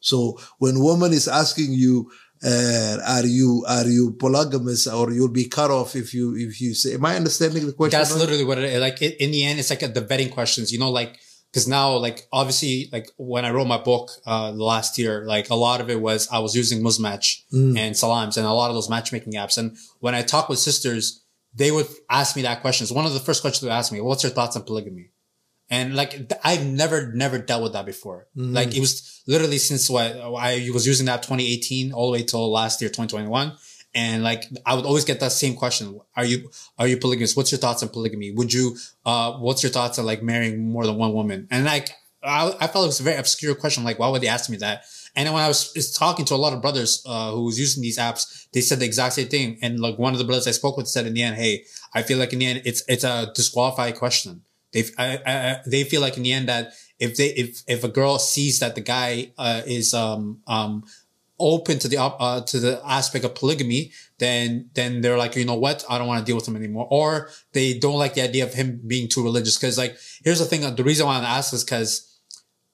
so 0.00 0.38
when 0.58 0.80
woman 0.80 1.12
is 1.12 1.28
asking 1.28 1.72
you 1.72 2.10
uh, 2.42 2.96
are 3.06 3.26
you 3.26 3.64
are 3.68 3.86
you 3.86 4.12
polygamous 4.12 4.86
or 4.86 5.10
you'll 5.12 5.28
be 5.42 5.44
cut 5.58 5.70
off 5.70 5.94
if 5.94 6.14
you 6.14 6.34
if 6.36 6.58
you 6.60 6.72
say 6.74 6.94
am 6.94 7.04
i 7.04 7.14
understanding 7.16 7.66
the 7.66 7.72
question 7.72 7.98
That's 7.98 8.12
right? 8.12 8.20
literally 8.20 8.44
what 8.44 8.58
it 8.58 8.64
is. 8.64 8.80
Like 8.80 9.02
it, 9.02 9.16
in 9.24 9.30
the 9.30 9.44
end, 9.44 9.58
it's 9.58 9.68
like 9.68 9.80
the 9.80 10.00
vetting 10.00 10.30
questions, 10.32 10.72
you 10.72 10.78
know, 10.78 10.90
like, 10.90 11.18
cause 11.52 11.66
now, 11.68 11.96
like, 11.96 12.26
obviously, 12.32 12.88
like 12.92 13.10
when 13.18 13.44
I 13.44 13.50
wrote 13.50 13.66
my 13.66 13.76
book, 13.76 14.08
uh, 14.26 14.52
last 14.52 14.96
year, 14.98 15.26
like 15.26 15.50
a 15.50 15.54
lot 15.54 15.80
of 15.82 15.90
it 15.90 16.00
was 16.00 16.28
I 16.32 16.38
was 16.38 16.54
using 16.56 16.80
Muzmatch 16.82 17.42
Mm. 17.52 17.76
and 17.78 17.94
Salams 17.96 18.36
and 18.38 18.46
a 18.46 18.52
lot 18.52 18.70
of 18.70 18.74
those 18.76 18.88
matchmaking 18.88 19.34
apps. 19.34 19.58
And 19.58 19.76
when 19.98 20.14
I 20.14 20.22
talk 20.22 20.48
with 20.48 20.58
sisters, 20.60 21.19
they 21.54 21.70
would 21.70 21.86
ask 22.08 22.36
me 22.36 22.42
that 22.42 22.60
question. 22.60 22.86
So 22.86 22.94
one 22.94 23.06
of 23.06 23.14
the 23.14 23.20
first 23.20 23.40
questions 23.40 23.60
they 23.60 23.68
would 23.68 23.74
ask 23.74 23.92
me, 23.92 24.00
what's 24.00 24.22
your 24.22 24.32
thoughts 24.32 24.56
on 24.56 24.62
polygamy? 24.62 25.10
And 25.68 25.94
like, 25.94 26.32
I've 26.42 26.66
never, 26.66 27.12
never 27.12 27.38
dealt 27.38 27.62
with 27.62 27.72
that 27.74 27.86
before. 27.86 28.26
Mm-hmm. 28.36 28.54
Like 28.54 28.76
it 28.76 28.80
was 28.80 29.22
literally 29.26 29.58
since 29.58 29.88
what 29.88 30.16
I 30.16 30.68
was 30.72 30.86
using 30.86 31.06
that 31.06 31.22
2018 31.22 31.92
all 31.92 32.10
the 32.10 32.18
way 32.18 32.22
till 32.24 32.50
last 32.50 32.80
year, 32.80 32.88
2021. 32.88 33.52
And 33.94 34.22
like, 34.22 34.44
I 34.66 34.74
would 34.74 34.84
always 34.84 35.04
get 35.04 35.20
that 35.20 35.32
same 35.32 35.54
question. 35.54 36.00
Are 36.16 36.24
you, 36.24 36.50
are 36.78 36.86
you 36.86 36.96
polygamous? 36.96 37.36
What's 37.36 37.52
your 37.52 37.58
thoughts 37.58 37.82
on 37.82 37.88
polygamy? 37.88 38.32
Would 38.32 38.52
you, 38.52 38.76
uh, 39.04 39.32
what's 39.34 39.62
your 39.62 39.70
thoughts 39.70 39.98
on 39.98 40.06
like 40.06 40.22
marrying 40.22 40.70
more 40.70 40.86
than 40.86 40.96
one 40.96 41.12
woman? 41.12 41.48
And 41.50 41.64
like, 41.64 41.90
I, 42.22 42.52
I 42.60 42.66
felt 42.66 42.84
it 42.84 42.88
was 42.88 43.00
a 43.00 43.04
very 43.04 43.16
obscure 43.16 43.54
question. 43.54 43.84
Like, 43.84 43.98
why 43.98 44.08
would 44.08 44.22
they 44.22 44.28
ask 44.28 44.50
me 44.50 44.58
that? 44.58 44.84
And 45.16 45.32
when 45.32 45.42
I 45.42 45.48
was, 45.48 45.72
was 45.74 45.92
talking 45.92 46.24
to 46.26 46.34
a 46.34 46.36
lot 46.36 46.52
of 46.52 46.62
brothers, 46.62 47.02
uh, 47.06 47.32
who 47.32 47.44
was 47.44 47.58
using 47.58 47.82
these 47.82 47.98
apps, 47.98 48.46
they 48.52 48.60
said 48.60 48.80
the 48.80 48.84
exact 48.84 49.14
same 49.14 49.28
thing. 49.28 49.58
And 49.62 49.80
like 49.80 49.98
one 49.98 50.12
of 50.12 50.18
the 50.18 50.24
brothers 50.24 50.46
I 50.46 50.52
spoke 50.52 50.76
with 50.76 50.88
said 50.88 51.06
in 51.06 51.14
the 51.14 51.22
end, 51.22 51.36
Hey, 51.36 51.64
I 51.94 52.02
feel 52.02 52.18
like 52.18 52.32
in 52.32 52.38
the 52.38 52.46
end, 52.46 52.62
it's, 52.64 52.82
it's 52.88 53.04
a 53.04 53.32
disqualified 53.34 53.96
question. 53.96 54.42
They, 54.72 54.84
I, 54.98 55.18
I, 55.26 55.60
they 55.66 55.84
feel 55.84 56.00
like 56.00 56.16
in 56.16 56.22
the 56.22 56.32
end 56.32 56.48
that 56.48 56.72
if 56.98 57.16
they, 57.16 57.28
if, 57.28 57.62
if 57.66 57.82
a 57.82 57.88
girl 57.88 58.18
sees 58.18 58.60
that 58.60 58.76
the 58.76 58.80
guy, 58.80 59.32
uh, 59.36 59.62
is, 59.66 59.94
um, 59.94 60.40
um, 60.46 60.84
open 61.40 61.78
to 61.78 61.88
the, 61.88 61.98
uh, 61.98 62.42
to 62.42 62.60
the 62.60 62.80
aspect 62.86 63.24
of 63.24 63.34
polygamy, 63.34 63.90
then, 64.18 64.68
then 64.74 65.00
they're 65.00 65.16
like, 65.16 65.34
you 65.34 65.44
know 65.46 65.54
what? 65.54 65.82
I 65.88 65.96
don't 65.96 66.06
want 66.06 66.20
to 66.20 66.24
deal 66.24 66.36
with 66.36 66.46
him 66.46 66.54
anymore. 66.54 66.86
Or 66.90 67.30
they 67.52 67.78
don't 67.78 67.98
like 67.98 68.12
the 68.12 68.20
idea 68.20 68.44
of 68.44 68.52
him 68.52 68.80
being 68.86 69.08
too 69.08 69.24
religious. 69.24 69.56
Cause 69.56 69.78
like, 69.78 69.96
here's 70.22 70.38
the 70.38 70.44
thing. 70.44 70.74
The 70.76 70.84
reason 70.84 71.06
why 71.06 71.18
I 71.18 71.24
ask 71.38 71.54
is 71.54 71.64
cause 71.64 72.09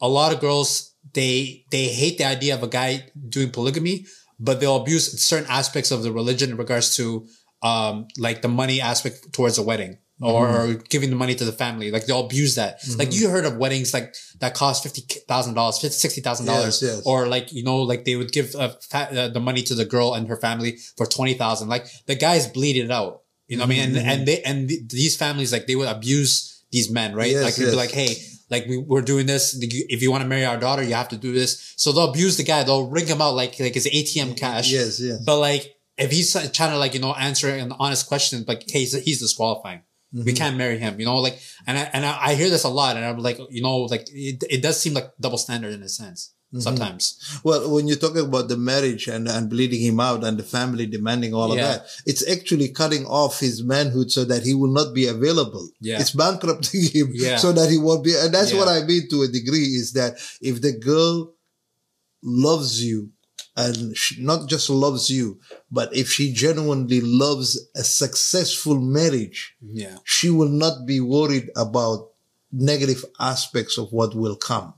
a 0.01 0.09
lot 0.09 0.33
of 0.33 0.41
girls, 0.41 0.95
they, 1.15 1.65
they 1.71 1.87
hate 1.89 2.19
the 2.19 2.25
idea 2.25 2.55
of 2.55 2.63
a 2.63 2.69
guy 2.69 3.11
doing 3.29 3.51
polygamy, 3.51 4.07
but 4.39 4.61
they'll 4.61 4.77
abuse 4.77 5.21
certain 5.23 5.49
aspects 5.51 5.91
of 5.91 6.03
the 6.03 6.13
religion 6.13 6.51
in 6.51 6.57
regards 6.57 6.97
to, 6.97 7.27
um, 7.63 8.07
like 8.19 8.43
the 8.43 8.49
money 8.49 8.81
aspect 8.81 9.33
towards 9.33 9.59
a 9.59 9.63
wedding. 9.63 9.99
Or, 10.19 10.49
or 10.49 10.75
giving 10.89 11.11
the 11.11 11.17
money 11.17 11.35
to 11.35 11.45
the 11.45 11.53
family, 11.53 11.91
like 11.91 12.07
they'll 12.07 12.25
abuse 12.25 12.55
that. 12.55 12.79
Like 12.97 13.13
you 13.15 13.29
heard 13.29 13.45
of 13.45 13.59
weddings 13.59 13.93
like 13.93 14.15
that 14.41 14.55
cost 14.55 14.83
fifty 14.83 15.03
thousand 15.29 15.53
dollars, 15.53 15.79
sixty 15.95 16.23
thousand 16.23 16.47
dollars, 16.47 16.81
Yes, 16.81 16.91
yes. 16.97 17.03
or 17.05 17.27
like 17.27 17.53
you 17.53 17.63
know, 17.63 17.83
like 17.83 18.07
they 18.07 18.17
would 18.17 18.33
give 18.33 18.55
uh, 18.55 18.71
fa- 18.81 19.11
uh, 19.13 19.29
the 19.29 19.41
money 19.41 19.61
to 19.65 19.75
the 19.75 19.85
girl 19.85 20.15
and 20.15 20.27
her 20.29 20.39
family 20.39 20.79
for 20.97 21.05
twenty 21.05 21.35
thousand. 21.35 21.69
Like 21.69 21.85
the 22.07 22.15
guys 22.15 22.47
bleed 22.47 22.79
it 22.79 22.91
out, 22.91 23.25
you 23.47 23.59
know 23.59 23.65
what 23.65 23.67
I 23.67 23.75
mean? 23.75 23.81
And 23.83 23.97
Mm-hmm. 23.97 24.09
and 24.09 24.27
they 24.27 24.41
and 24.41 24.69
th- 24.71 24.89
these 24.89 25.19
families 25.19 25.53
like 25.53 25.67
they 25.67 25.77
would 25.77 25.87
abuse 25.89 26.65
these 26.73 26.91
men, 26.91 27.15
right? 27.15 27.33
Yes, 27.33 27.45
like 27.45 27.55
they'd 27.57 27.67
be 27.73 27.77
like, 27.77 27.91
hey, 27.91 28.17
like 28.51 28.67
we, 28.67 28.77
we're 28.79 29.03
doing 29.03 29.27
this. 29.27 29.57
If 29.61 30.03
you 30.03 30.11
want 30.11 30.23
to 30.23 30.29
marry 30.29 30.45
our 30.45 30.57
daughter, 30.59 30.83
you 30.83 30.95
have 30.95 31.09
to 31.11 31.17
do 31.17 31.33
this. 31.33 31.75
So 31.77 31.93
they'll 31.93 32.11
abuse 32.11 32.37
the 32.37 32.45
guy. 32.45 32.63
They'll 32.63 32.89
wring 32.89 33.07
him 33.07 33.21
out 33.21 33.35
like 33.35 33.59
like 33.59 33.75
his 33.75 33.87
ATM 33.87 34.37
cash. 34.37 34.71
yes 34.71 35.01
yes 35.01 35.23
But 35.25 35.39
like, 35.39 35.75
if 35.99 36.11
he's 36.11 36.33
trying 36.53 36.71
to 36.73 36.79
like, 36.79 36.95
you 36.95 37.01
know, 37.01 37.15
answer 37.15 37.49
an 37.49 37.73
honest 37.79 38.07
question, 38.07 38.45
like, 38.47 38.63
hey, 38.69 38.81
he's, 38.81 38.93
he's 39.03 39.21
disqualifying. 39.21 39.83
We 40.13 40.21
Mm-hmm. 40.23 40.37
can't 40.37 40.57
marry 40.57 40.79
him, 40.79 41.01
you 41.01 41.05
know, 41.07 41.17
like, 41.19 41.39
and 41.67 41.77
I, 41.77 41.91
and 41.93 42.07
I, 42.07 42.17
I 42.29 42.35
hear 42.37 42.49
this 42.49 42.63
a 42.65 42.69
lot 42.69 42.97
and 42.97 43.05
I'm 43.05 43.19
like, 43.19 43.39
you 43.51 43.61
know, 43.61 43.79
like 43.79 44.07
it, 44.13 44.45
it 44.49 44.63
does 44.63 44.81
seem 44.81 44.95
like 44.95 45.11
double 45.21 45.37
standard 45.37 45.75
in 45.75 45.83
a 45.83 45.89
sense 45.89 46.33
Mm-hmm. 46.57 46.77
sometimes. 46.77 47.41
Well, 47.45 47.71
when 47.73 47.87
you're 47.89 47.97
talking 47.97 48.25
about 48.27 48.49
the 48.49 48.57
marriage 48.57 49.09
and, 49.09 49.29
and 49.29 49.49
bleeding 49.51 49.81
him 49.81 50.01
out 50.01 50.25
and 50.25 50.39
the 50.39 50.43
family 50.43 50.87
demanding 50.87 51.33
all 51.35 51.49
Yeah. 51.55 51.55
of 51.55 51.59
that, 51.83 51.87
it's 52.07 52.27
actually 52.29 52.69
cutting 52.71 53.05
off 53.07 53.41
his 53.41 53.63
manhood 53.63 54.11
so 54.11 54.25
that 54.25 54.43
he 54.45 54.55
will 54.55 54.73
not 54.73 54.95
be 54.95 55.07
available. 55.07 55.69
Yeah. 55.81 56.01
It's 56.01 56.13
bankrupting 56.13 56.83
him 56.93 57.11
Yeah. 57.13 57.37
so 57.37 57.53
that 57.53 57.71
he 57.71 57.79
won't 57.79 58.05
be. 58.05 58.15
And 58.17 58.33
that's 58.35 58.53
Yeah. 58.53 58.59
what 58.61 58.69
I 58.69 58.85
mean 58.85 59.09
to 59.11 59.23
a 59.23 59.29
degree 59.29 59.69
is 59.83 59.93
that 59.93 60.17
if 60.41 60.61
the 60.61 60.73
girl 60.73 61.33
loves 62.23 62.83
you 62.85 63.11
and 63.57 63.97
she 63.97 64.23
not 64.23 64.49
just 64.49 64.69
loves 64.69 65.09
you, 65.09 65.41
but 65.71 65.95
if 65.97 66.11
she 66.11 66.33
genuinely 66.33 67.01
loves 67.01 67.59
a 67.75 67.83
successful 67.85 68.79
marriage, 68.81 69.55
Yeah. 69.63 69.97
she 70.05 70.29
will 70.31 70.51
not 70.51 70.85
be 70.87 71.01
worried 71.01 71.51
about 71.57 72.11
negative 72.53 73.05
aspects 73.19 73.77
of 73.79 73.93
what 73.93 74.15
will 74.15 74.37
come. 74.37 74.75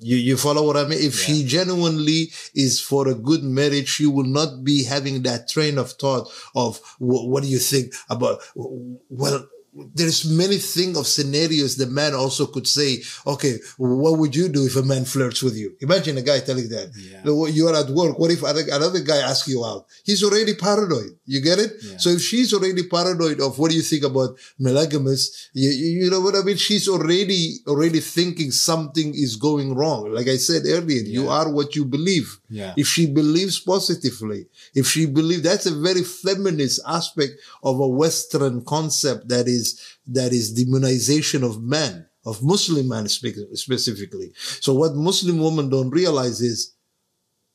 You, 0.00 0.16
you 0.16 0.36
follow 0.36 0.64
what 0.64 0.76
I 0.76 0.84
mean? 0.84 1.00
If 1.00 1.18
she 1.18 1.44
genuinely 1.44 2.30
is 2.54 2.80
for 2.80 3.08
a 3.08 3.14
good 3.14 3.42
marriage, 3.42 3.88
she 3.88 4.06
will 4.06 4.24
not 4.26 4.62
be 4.62 4.84
having 4.84 5.22
that 5.22 5.48
train 5.48 5.76
of 5.76 5.92
thought 5.92 6.28
of 6.54 6.78
"Wh- 6.98 7.26
what 7.26 7.42
do 7.42 7.48
you 7.48 7.58
think 7.58 7.92
about, 8.08 8.40
well, 8.54 9.46
there's 9.94 10.28
many 10.28 10.56
thing 10.56 10.96
of 10.96 11.06
scenarios 11.06 11.76
the 11.76 11.86
man 11.86 12.14
also 12.14 12.46
could 12.46 12.66
say, 12.66 12.98
okay, 13.26 13.58
what 13.76 14.18
would 14.18 14.34
you 14.34 14.48
do 14.48 14.64
if 14.66 14.76
a 14.76 14.82
man 14.82 15.04
flirts 15.04 15.42
with 15.42 15.56
you? 15.56 15.76
Imagine 15.80 16.18
a 16.18 16.22
guy 16.22 16.40
telling 16.40 16.68
that. 16.68 16.90
Yeah. 16.96 17.22
You 17.56 17.68
are 17.68 17.76
at 17.76 17.90
work. 17.90 18.18
What 18.18 18.30
if 18.30 18.42
another 18.42 19.00
guy 19.00 19.18
asks 19.18 19.48
you 19.48 19.64
out? 19.64 19.86
He's 20.04 20.22
already 20.24 20.54
paranoid. 20.54 21.18
You 21.26 21.40
get 21.40 21.58
it? 21.58 21.72
Yeah. 21.82 21.96
So 21.98 22.10
if 22.10 22.22
she's 22.22 22.52
already 22.54 22.88
paranoid 22.88 23.40
of 23.40 23.58
what 23.58 23.70
do 23.70 23.76
you 23.76 23.82
think 23.82 24.04
about 24.04 24.38
monogamous, 24.58 25.50
you, 25.52 25.70
you 25.70 25.98
you 26.04 26.10
know 26.10 26.20
what 26.20 26.34
I 26.36 26.42
mean? 26.42 26.56
She's 26.56 26.88
already, 26.88 27.58
already 27.66 28.00
thinking 28.00 28.50
something 28.50 29.14
is 29.14 29.36
going 29.36 29.74
wrong. 29.74 30.12
Like 30.12 30.28
I 30.28 30.36
said 30.36 30.62
earlier, 30.66 31.02
you 31.02 31.28
are 31.28 31.50
what 31.52 31.76
you 31.76 31.84
believe. 31.84 32.38
Yeah. 32.50 32.74
If 32.76 32.86
she 32.86 33.06
believes 33.06 33.58
positively, 33.60 34.46
if 34.74 34.86
she 34.86 35.06
believes, 35.06 35.42
that's 35.42 35.66
a 35.66 35.78
very 35.78 36.02
feminist 36.02 36.80
aspect 36.86 37.34
of 37.62 37.78
a 37.80 37.86
Western 37.88 38.64
concept 38.64 39.28
that 39.28 39.46
is, 39.46 39.80
that 40.06 40.32
is 40.32 40.58
demonization 40.58 41.42
of 41.42 41.62
men, 41.62 42.06
of 42.24 42.42
Muslim 42.42 42.88
men 42.88 43.08
spe- 43.08 43.54
specifically. 43.54 44.32
So 44.60 44.72
what 44.74 44.94
Muslim 44.94 45.38
women 45.40 45.68
don't 45.68 45.90
realize 45.90 46.40
is 46.40 46.74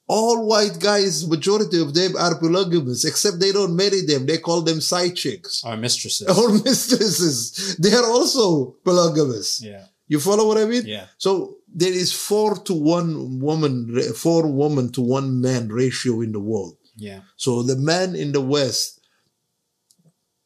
all 0.08 0.46
white 0.46 0.80
guys, 0.80 1.28
majority 1.28 1.82
of 1.82 1.94
them 1.94 2.16
are 2.18 2.38
polygamous, 2.38 3.06
except 3.06 3.40
they 3.40 3.52
don't 3.52 3.76
marry 3.76 4.02
them. 4.02 4.26
They 4.26 4.38
call 4.38 4.62
them 4.62 4.82
side 4.82 5.16
chicks 5.16 5.64
Our 5.64 5.78
mistresses. 5.78 6.28
or 6.38 6.50
mistresses. 6.52 7.78
They 7.78 7.94
are 7.94 8.06
also 8.06 8.76
polygamous. 8.84 9.62
Yeah. 9.64 9.86
You 10.08 10.20
follow 10.20 10.46
what 10.48 10.58
I 10.58 10.66
mean? 10.66 10.84
Yeah. 10.86 11.08
So 11.18 11.58
there 11.74 11.92
is 11.92 12.14
four 12.14 12.56
to 12.64 12.74
one 12.74 13.40
woman, 13.40 14.00
four 14.16 14.48
woman 14.48 14.92
to 14.92 15.02
one 15.02 15.42
man 15.42 15.70
ratio 15.70 16.22
in 16.22 16.32
the 16.32 16.40
world. 16.40 16.78
Yeah. 16.96 17.22
So 17.36 17.64
the 17.64 17.76
man 17.76 18.16
in 18.16 18.32
the 18.32 18.42
West, 18.42 19.00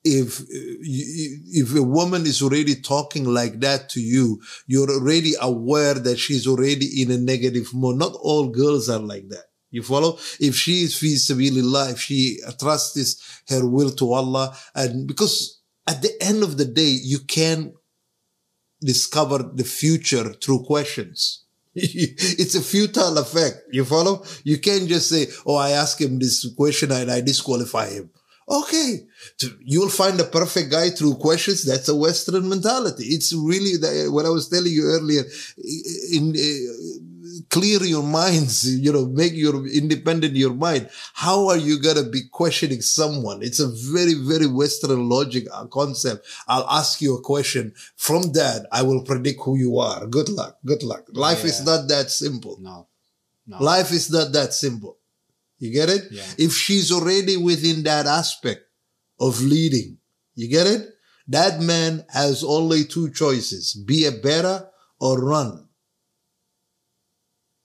if 0.04 0.42
if 0.50 1.76
a 1.76 1.84
woman 1.84 2.26
is 2.26 2.42
already 2.42 2.76
talking 2.76 3.26
like 3.26 3.60
that 3.60 3.90
to 3.90 4.02
you, 4.02 4.42
you're 4.66 4.90
already 4.90 5.34
aware 5.42 5.96
that 5.96 6.18
she's 6.18 6.48
already 6.48 7.02
in 7.02 7.12
a 7.12 7.18
negative 7.18 7.74
mode. 7.74 7.98
Not 7.98 8.14
all 8.22 8.48
girls 8.50 8.90
are 8.90 9.00
like 9.00 9.28
that. 9.30 9.46
You 9.70 9.84
follow? 9.84 10.18
If 10.40 10.56
she 10.56 10.84
is 10.84 10.98
fi 10.98 11.16
sabilillah, 11.16 11.92
if 11.92 12.00
she 12.00 12.40
trusts 12.58 13.42
her 13.50 13.68
will 13.68 13.92
to 13.92 14.14
Allah, 14.14 14.56
and 14.74 15.06
because 15.06 15.62
at 15.86 16.02
the 16.02 16.16
end 16.24 16.42
of 16.44 16.58
the 16.58 16.66
day, 16.66 16.98
you 17.04 17.20
can 17.20 17.74
discover 18.82 19.40
the 19.40 19.64
future 19.64 20.34
through 20.34 20.64
questions. 20.64 21.44
it's 21.76 22.56
a 22.56 22.62
futile 22.62 23.18
effect. 23.20 23.58
You 23.72 23.86
follow? 23.86 24.24
You 24.44 24.58
can't 24.58 24.88
just 24.88 25.10
say, 25.10 25.28
"Oh, 25.46 25.56
I 25.56 25.72
ask 25.72 26.02
him 26.02 26.18
this 26.18 26.52
question 26.56 26.92
and 26.92 27.12
I 27.12 27.22
disqualify 27.22 27.90
him." 27.90 28.10
Okay, 28.50 29.06
you'll 29.60 29.90
find 29.90 30.18
the 30.18 30.24
perfect 30.24 30.72
guy 30.72 30.90
through 30.90 31.16
questions. 31.16 31.66
That's 31.66 31.90
a 31.90 31.96
Western 31.96 32.48
mentality. 32.48 33.04
It's 33.08 33.34
really 33.34 33.76
the, 33.76 34.10
what 34.10 34.26
I 34.26 34.30
was 34.30 34.48
telling 34.48 34.72
you 34.72 34.86
earlier. 34.86 35.24
In, 36.14 36.32
uh, 36.32 37.07
clear 37.50 37.84
your 37.84 38.04
minds, 38.04 38.68
you 38.84 38.92
know, 38.92 39.06
make 39.06 39.34
your 39.34 39.66
independent 39.68 40.36
your 40.36 40.54
mind. 40.54 40.90
How 41.14 41.48
are 41.48 41.58
you 41.58 41.80
gonna 41.82 42.04
be 42.04 42.22
questioning 42.32 42.82
someone? 42.82 43.42
It's 43.44 43.60
a 43.60 43.68
very, 43.68 44.14
very 44.16 44.48
Western 44.48 45.08
logic 45.10 45.46
uh, 45.54 45.66
concept. 45.66 46.26
I'll 46.48 46.68
ask 46.70 47.02
you 47.02 47.16
a 47.16 47.22
question. 47.22 47.74
From 47.96 48.32
that, 48.34 48.68
I 48.72 48.82
will 48.84 49.04
predict 49.04 49.42
who 49.44 49.58
you 49.58 49.78
are. 49.80 50.06
Good 50.08 50.30
luck. 50.30 50.58
Good 50.66 50.84
luck. 50.84 51.06
Life 51.14 51.40
Yeah. 51.44 51.50
is 51.50 51.66
not 51.66 51.88
that 51.90 52.12
simple. 52.12 52.58
No. 52.60 52.88
No. 53.46 53.64
Life 53.64 53.92
is 53.92 54.12
not 54.12 54.32
that 54.34 54.54
simple. 54.54 54.98
You 55.60 55.72
get 55.72 55.90
it? 55.90 56.04
Yeah. 56.12 56.24
If 56.38 56.54
she's 56.54 56.92
already 56.92 57.38
within 57.38 57.84
that 57.84 58.06
aspect 58.06 58.62
of 59.20 59.42
leading, 59.42 59.98
you 60.36 60.48
get 60.50 60.68
it? 60.68 60.88
That 61.30 61.60
man 61.62 62.06
has 62.10 62.44
only 62.44 62.86
two 62.86 63.10
choices, 63.12 63.74
be 63.74 64.06
a 64.06 64.12
beta 64.12 64.70
or 65.00 65.20
run. 65.20 65.67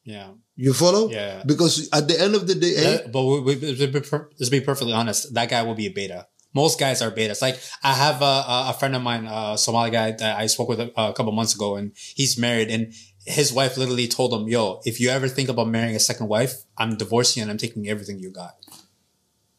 Yeah. 0.05 0.31
You 0.57 0.73
follow? 0.75 1.09
Yeah. 1.11 1.43
Because 1.47 1.89
at 1.93 2.09
the 2.09 2.21
end 2.21 2.35
of 2.35 2.47
the 2.47 2.55
day, 2.55 2.75
hey, 2.75 2.83
That- 2.97 3.13
but 3.13 3.23
we, 3.25 3.41
we, 3.41 3.55
let's 3.57 3.81
be 4.11 4.17
let's 4.39 4.49
be 4.51 4.61
perfectly 4.61 4.93
honest. 4.93 5.33
That 5.35 5.49
guy 5.49 5.63
will 5.63 5.75
be 5.75 5.87
a 5.87 5.91
beta. 5.91 6.27
Most 6.55 6.79
guys 6.79 7.01
are 7.01 7.11
betas. 7.11 7.41
Like 7.41 7.59
I 7.83 7.95
have 7.95 8.21
a, 8.21 8.45
a- 8.71 8.77
friend 8.79 8.95
of 8.97 9.03
mine, 9.03 9.27
a 9.27 9.57
Somali 9.57 9.91
guy 9.91 10.13
that 10.13 10.37
I 10.39 10.47
spoke 10.47 10.69
with 10.69 10.81
a, 10.81 10.93
a 11.01 11.13
couple 11.15 11.33
months 11.33 11.55
ago, 11.55 11.77
and 11.77 11.93
he's 11.97 12.37
married, 12.37 12.69
and 12.71 12.93
his 13.25 13.53
wife 13.53 13.77
literally 13.79 14.09
told 14.09 14.35
him, 14.35 14.49
"Yo, 14.49 14.81
if 14.85 15.01
you 15.01 15.09
ever 15.09 15.29
think 15.29 15.49
about 15.49 15.69
marrying 15.69 15.97
a 15.97 16.01
second 16.01 16.29
wife, 16.29 16.65
I'm 16.77 16.97
divorcing 16.97 17.41
you 17.41 17.45
and 17.45 17.51
I'm 17.51 17.59
taking 17.59 17.89
everything 17.89 18.19
you 18.19 18.31
got." 18.31 18.57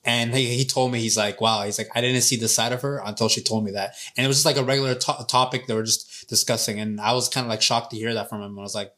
And 0.06 0.36
he, 0.36 0.48
he 0.58 0.66
told 0.66 0.92
me, 0.92 1.00
he's 1.00 1.16
like, 1.16 1.40
wow, 1.40 1.64
he's 1.64 1.78
like, 1.78 1.88
I 1.96 2.02
didn't 2.02 2.24
see 2.24 2.36
the 2.36 2.50
side 2.50 2.74
of 2.74 2.82
her 2.82 3.02
until 3.06 3.30
she 3.30 3.42
told 3.42 3.64
me 3.64 3.72
that. 3.72 3.96
And 4.18 4.26
it 4.26 4.28
was 4.28 4.36
just 4.36 4.46
like 4.46 4.58
a 4.58 4.64
regular 4.64 4.96
to- 4.96 5.26
topic 5.30 5.66
they 5.66 5.74
were 5.74 5.84
just 5.84 6.28
discussing. 6.28 6.78
And 6.78 7.00
I 7.00 7.14
was 7.14 7.30
kind 7.30 7.46
of 7.46 7.50
like 7.50 7.62
shocked 7.62 7.92
to 7.92 7.96
hear 7.96 8.14
that 8.14 8.28
from 8.30 8.42
him. 8.42 8.60
I 8.60 8.62
was 8.64 8.76
like, 8.76 8.92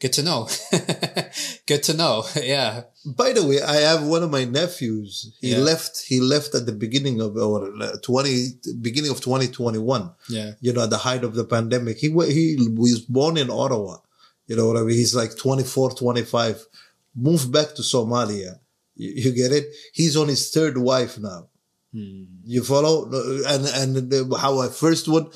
good 0.00 0.12
to 0.14 0.22
know. 0.22 0.48
good 1.66 1.82
to 1.84 1.94
know. 1.94 2.24
yeah. 2.42 2.82
by 3.04 3.32
the 3.32 3.44
way, 3.46 3.60
I 3.62 3.76
have 3.76 4.04
one 4.06 4.22
of 4.22 4.30
my 4.30 4.44
nephews. 4.44 5.32
He 5.40 5.52
Yeah. 5.52 5.58
left, 5.58 6.04
he 6.06 6.20
left 6.20 6.54
at 6.54 6.66
the 6.66 6.72
beginning 6.72 7.20
of, 7.20 7.36
or 7.36 7.70
uh, 7.82 7.96
20, 8.02 8.48
beginning 8.80 9.10
of 9.10 9.20
2021. 9.20 10.10
Yeah. 10.28 10.52
you 10.60 10.72
know, 10.72 10.82
at 10.84 10.90
the 10.90 10.98
height 10.98 11.24
of 11.24 11.34
the 11.34 11.44
pandemic. 11.44 11.98
He 11.98 12.08
he 12.08 12.56
was 12.76 13.00
born 13.00 13.36
in 13.36 13.50
Ottawa. 13.50 13.98
You 14.46 14.56
know 14.56 14.66
what 14.68 14.76
I 14.76 14.80
mean? 14.82 14.96
He's 14.96 15.14
like 15.14 15.36
24, 15.36 15.94
25, 15.94 16.66
moved 17.16 17.50
back 17.52 17.74
to 17.74 17.82
Somalia. 17.82 18.60
You, 18.94 19.10
you 19.16 19.32
get 19.32 19.52
it? 19.52 19.66
He's 19.92 20.16
on 20.16 20.28
his 20.28 20.50
third 20.50 20.78
wife 20.78 21.18
now. 21.18 21.48
Hmm. 21.96 22.24
You 22.44 22.62
follow? 22.62 23.06
And, 23.52 23.64
and 23.80 24.10
the- 24.10 24.36
how 24.38 24.58
I 24.60 24.68
first 24.68 25.08
one, 25.08 25.30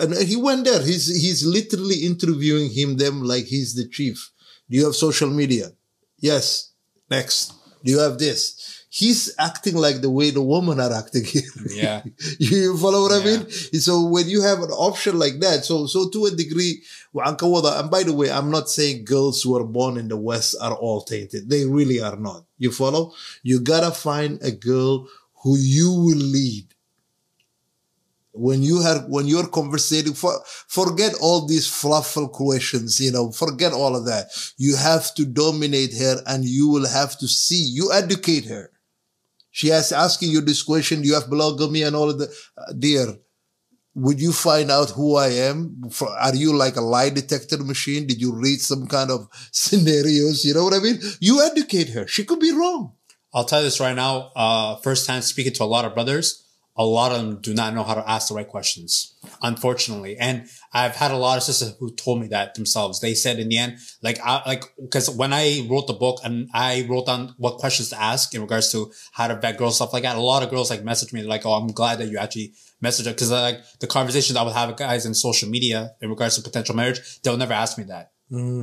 and 0.00 0.14
he 0.14 0.34
went 0.36 0.64
there. 0.64 0.82
He's, 0.82 1.06
he's 1.06 1.46
literally 1.46 1.98
interviewing 2.10 2.70
him, 2.70 2.96
them 2.96 3.22
like 3.22 3.44
he's 3.46 3.74
the 3.74 3.86
chief. 3.88 4.30
Do 4.68 4.76
you 4.76 4.84
have 4.86 4.96
social 4.96 5.30
media? 5.30 5.70
Yes. 6.18 6.72
Next. 7.10 7.52
Do 7.84 7.92
you 7.92 7.98
have 8.00 8.18
this? 8.18 8.76
He's 8.92 9.32
acting 9.38 9.76
like 9.76 10.00
the 10.00 10.10
way 10.10 10.30
the 10.30 10.42
women 10.42 10.80
are 10.80 10.92
acting 10.92 11.24
here. 11.24 11.42
Yeah. 11.70 12.02
you 12.40 12.76
follow 12.76 13.02
what 13.02 13.12
I 13.12 13.24
mean? 13.24 13.48
So 13.86 14.04
when 14.06 14.28
you 14.28 14.42
have 14.42 14.58
an 14.66 14.70
option 14.72 15.16
like 15.16 15.38
that, 15.40 15.64
so 15.64 15.86
so 15.86 16.10
to 16.10 16.26
a 16.26 16.30
degree, 16.32 16.82
waan 17.12 17.36
ka 17.36 17.46
wada- 17.46 17.78
and 17.80 17.88
by 17.90 18.02
the 18.02 18.12
way, 18.12 18.30
I'm 18.30 18.50
not 18.50 18.68
saying 18.68 19.04
girls 19.04 19.42
who 19.42 19.56
are 19.56 19.64
born 19.64 19.96
in 19.96 20.08
the 20.08 20.16
West 20.18 20.56
are 20.60 20.74
all 20.74 21.02
tainted. 21.02 21.48
They 21.48 21.64
really 21.64 22.00
are 22.02 22.16
not. 22.16 22.44
You 22.58 22.72
follow? 22.72 23.14
You 23.44 23.60
gotta 23.60 23.92
find 23.92 24.42
a 24.42 24.50
girl 24.50 25.06
who 25.42 25.56
you 25.56 25.90
will 25.90 26.18
lead. 26.18 26.66
When 28.32 28.62
you 28.62 28.80
have 28.82 29.06
when 29.06 29.26
you're 29.26 29.48
conversating, 29.48 30.14
for, 30.14 30.32
forget 30.68 31.14
all 31.20 31.46
these 31.46 31.66
fluffy 31.66 32.28
questions, 32.32 33.00
you 33.00 33.10
know, 33.10 33.32
forget 33.32 33.72
all 33.72 33.96
of 33.96 34.06
that. 34.06 34.28
You 34.56 34.76
have 34.76 35.12
to 35.16 35.24
dominate 35.24 35.94
her 35.98 36.22
and 36.26 36.44
you 36.44 36.68
will 36.68 36.88
have 36.88 37.18
to 37.18 37.26
see, 37.26 37.62
you 37.62 37.92
educate 37.92 38.46
her. 38.46 38.70
She 39.50 39.68
has 39.68 39.90
asking 39.90 40.30
you 40.30 40.40
this 40.40 40.62
question. 40.62 41.02
You 41.02 41.14
have 41.14 41.28
monogamy 41.28 41.82
and 41.82 41.96
all 41.96 42.08
of 42.08 42.18
the, 42.18 42.32
uh, 42.56 42.72
dear, 42.78 43.16
would 43.94 44.20
you 44.20 44.32
find 44.32 44.70
out 44.70 44.90
who 44.90 45.16
I 45.16 45.28
am? 45.28 45.82
Are 46.18 46.34
you 46.34 46.54
like 46.54 46.76
a 46.76 46.80
lie 46.80 47.10
detector 47.10 47.58
machine? 47.58 48.06
Did 48.06 48.20
you 48.20 48.32
read 48.32 48.60
some 48.60 48.86
kind 48.86 49.10
of 49.10 49.28
scenarios? 49.50 50.44
You 50.44 50.54
know 50.54 50.64
what 50.64 50.74
I 50.74 50.78
mean? 50.78 51.00
You 51.20 51.42
educate 51.42 51.88
her. 51.90 52.06
She 52.06 52.24
could 52.24 52.38
be 52.38 52.52
wrong. 52.52 52.92
I'll 53.32 53.44
tell 53.44 53.60
you 53.60 53.66
this 53.66 53.80
right 53.80 53.94
now. 53.94 54.32
Uh, 54.34 54.76
first 54.76 55.06
time 55.06 55.22
speaking 55.22 55.52
to 55.54 55.64
a 55.64 55.66
lot 55.66 55.84
of 55.84 55.94
brothers, 55.94 56.46
a 56.76 56.84
lot 56.84 57.12
of 57.12 57.18
them 57.18 57.40
do 57.40 57.52
not 57.52 57.74
know 57.74 57.82
how 57.82 57.94
to 57.94 58.10
ask 58.10 58.28
the 58.28 58.34
right 58.34 58.48
questions, 58.48 59.14
unfortunately. 59.42 60.16
And 60.16 60.48
I've 60.72 60.96
had 60.96 61.10
a 61.10 61.16
lot 61.16 61.36
of 61.36 61.42
sisters 61.42 61.74
who 61.78 61.92
told 61.94 62.20
me 62.20 62.28
that 62.28 62.54
themselves. 62.54 63.00
They 63.00 63.12
said 63.14 63.38
in 63.38 63.48
the 63.48 63.58
end, 63.58 63.78
like, 64.02 64.18
I, 64.24 64.42
like, 64.46 64.64
cause 64.90 65.10
when 65.10 65.32
I 65.32 65.66
wrote 65.68 65.88
the 65.88 65.92
book 65.92 66.20
and 66.24 66.48
I 66.54 66.86
wrote 66.88 67.06
down 67.06 67.34
what 67.38 67.58
questions 67.58 67.90
to 67.90 68.00
ask 68.00 68.34
in 68.34 68.40
regards 68.40 68.72
to 68.72 68.90
how 69.12 69.28
to 69.28 69.34
vet 69.36 69.58
girls, 69.58 69.76
stuff 69.76 69.92
like 69.92 70.04
that, 70.04 70.16
a 70.16 70.20
lot 70.20 70.42
of 70.42 70.50
girls 70.50 70.70
like 70.70 70.82
messaged 70.82 71.12
me 71.12 71.22
like, 71.22 71.44
Oh, 71.44 71.52
I'm 71.52 71.68
glad 71.68 71.98
that 71.98 72.08
you 72.08 72.18
actually 72.18 72.54
messaged 72.82 73.06
her. 73.06 73.14
Cause 73.14 73.30
like 73.30 73.60
the 73.80 73.86
conversations 73.86 74.36
I 74.36 74.42
would 74.42 74.54
have 74.54 74.68
with 74.70 74.78
guys 74.78 75.04
in 75.06 75.14
social 75.14 75.48
media 75.50 75.92
in 76.00 76.08
regards 76.08 76.36
to 76.36 76.42
potential 76.42 76.74
marriage, 76.76 77.20
they'll 77.22 77.36
never 77.36 77.52
ask 77.52 77.76
me 77.78 77.84
that. 77.84 78.12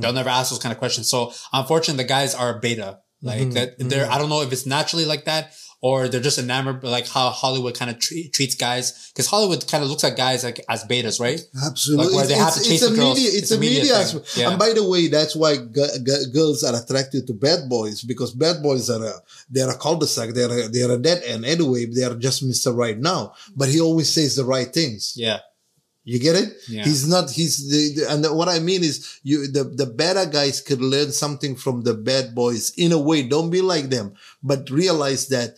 They'll 0.00 0.14
never 0.14 0.30
ask 0.30 0.50
those 0.50 0.58
kind 0.58 0.72
of 0.72 0.78
questions. 0.78 1.08
So 1.10 1.32
unfortunately, 1.52 2.02
the 2.02 2.08
guys 2.08 2.34
are 2.34 2.58
beta. 2.58 3.00
Like 3.20 3.40
mm-hmm. 3.40 3.50
that, 3.52 3.78
they're, 3.78 4.04
mm-hmm. 4.04 4.12
I 4.12 4.18
don't 4.18 4.28
know 4.28 4.42
if 4.42 4.52
it's 4.52 4.66
naturally 4.66 5.04
like 5.04 5.24
that 5.24 5.54
or 5.80 6.08
they're 6.08 6.20
just 6.20 6.38
enamored, 6.38 6.82
like 6.82 7.06
how 7.06 7.30
Hollywood 7.30 7.78
kind 7.78 7.90
of 7.90 7.98
treat, 8.00 8.32
treats 8.32 8.54
guys. 8.54 9.12
Cause 9.14 9.28
Hollywood 9.28 9.66
kind 9.68 9.84
of 9.84 9.90
looks 9.90 10.02
at 10.04 10.16
guys 10.16 10.42
like 10.44 10.64
as 10.68 10.84
betas, 10.84 11.20
right? 11.20 11.40
Absolutely. 11.64 12.06
Like 12.06 12.14
where 12.14 12.26
they 12.26 12.34
have 12.34 12.54
to 12.54 12.62
chase 12.62 12.82
a 12.82 12.90
the 12.90 12.96
girls. 12.96 13.16
media, 13.16 13.30
it's, 13.38 13.50
a 13.50 13.58
media, 13.58 13.82
thing. 13.82 13.92
aspect. 13.92 14.36
Yeah. 14.36 14.50
And 14.50 14.58
by 14.58 14.72
the 14.72 14.88
way, 14.88 15.08
that's 15.08 15.36
why 15.36 15.56
g- 15.56 15.98
g- 16.04 16.32
girls 16.32 16.64
are 16.64 16.80
attracted 16.80 17.26
to 17.28 17.32
bad 17.32 17.68
boys 17.68 18.02
because 18.02 18.32
bad 18.32 18.62
boys 18.62 18.90
are 18.90 19.04
a, 19.04 19.12
they're 19.50 19.70
a 19.70 19.76
cul-de-sac. 19.76 20.30
They're 20.30 20.66
a, 20.66 20.68
they're 20.68 20.92
a 20.92 20.98
dead 20.98 21.22
end. 21.24 21.44
Anyway, 21.44 21.86
they're 21.86 22.14
just 22.14 22.44
Mr. 22.44 22.76
Right 22.76 22.98
now, 22.98 23.34
but 23.56 23.68
he 23.68 23.80
always 23.80 24.12
says 24.12 24.36
the 24.36 24.44
right 24.44 24.72
things. 24.72 25.14
yeah. 25.16 25.38
You 26.08 26.18
get 26.18 26.36
it? 26.36 26.54
Yeah. 26.70 26.84
He's 26.84 27.06
not, 27.06 27.30
he's 27.30 27.68
the, 27.70 28.00
the- 28.00 28.10
and 28.12 28.24
what 28.34 28.48
I 28.48 28.60
mean 28.60 28.82
is 28.82 29.20
you, 29.22 29.46
the, 29.46 29.64
the 29.64 29.84
better 29.84 30.24
guys 30.24 30.62
could 30.62 30.80
learn 30.80 31.12
something 31.12 31.54
from 31.54 31.82
the 31.82 31.92
bad 31.92 32.34
boys 32.34 32.72
in 32.78 32.92
a 32.92 32.98
way. 33.08 33.28
Don't 33.28 33.50
be 33.50 33.60
like 33.60 33.90
them, 33.90 34.14
but 34.42 34.70
realize 34.70 35.28
that 35.28 35.50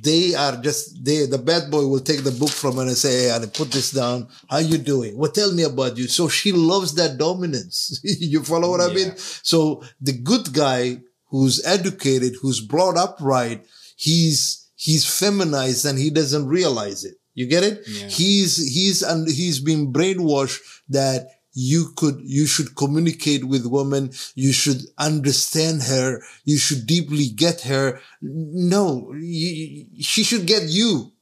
they 0.00 0.34
are 0.34 0.56
just, 0.62 1.04
they, 1.04 1.26
the 1.26 1.36
bad 1.36 1.70
boy 1.70 1.86
will 1.86 2.00
take 2.00 2.24
the 2.24 2.30
book 2.30 2.48
from 2.48 2.76
her 2.76 2.82
and 2.88 2.96
say, 2.96 3.24
Hey, 3.24 3.30
and 3.36 3.52
put 3.52 3.70
this 3.70 3.90
down. 3.90 4.28
How 4.48 4.58
you 4.58 4.78
doing? 4.78 5.18
Well, 5.18 5.30
tell 5.30 5.52
me 5.52 5.64
about 5.64 5.98
you. 5.98 6.06
So 6.08 6.26
she 6.28 6.52
loves 6.52 6.94
that 6.94 7.18
dominance. 7.18 8.00
you 8.04 8.42
follow 8.44 8.70
what 8.70 8.80
I 8.80 8.88
mean? 8.94 9.12
So 9.16 9.82
the 10.00 10.12
good 10.12 10.54
guy 10.54 11.02
who's 11.26 11.62
educated, 11.66 12.32
who's 12.40 12.62
brought 12.62 12.96
up 12.96 13.18
right, 13.20 13.62
he's, 13.96 14.70
he's 14.74 15.04
feminized 15.04 15.84
and 15.84 15.98
he 15.98 16.08
doesn't 16.08 16.46
realize 16.46 17.04
it. 17.04 17.16
You 17.38 17.46
get 17.46 17.62
it? 17.62 17.76
Yeah. 17.86 18.08
He's, 18.08 18.56
he's, 18.74 19.02
and 19.02 19.28
he's 19.30 19.60
been 19.60 19.92
brainwashed 19.92 20.58
that 20.88 21.20
you 21.52 21.92
could, 21.96 22.18
you 22.24 22.46
should 22.46 22.74
communicate 22.74 23.44
with 23.44 23.64
women. 23.64 24.10
You 24.34 24.52
should 24.52 24.82
understand 24.98 25.84
her. 25.84 26.20
You 26.44 26.58
should 26.58 26.84
deeply 26.86 27.28
get 27.28 27.60
her. 27.62 28.00
No, 28.20 29.12
you, 29.14 29.86
she 30.00 30.24
should 30.24 30.46
get 30.46 30.64
you. 30.64 31.12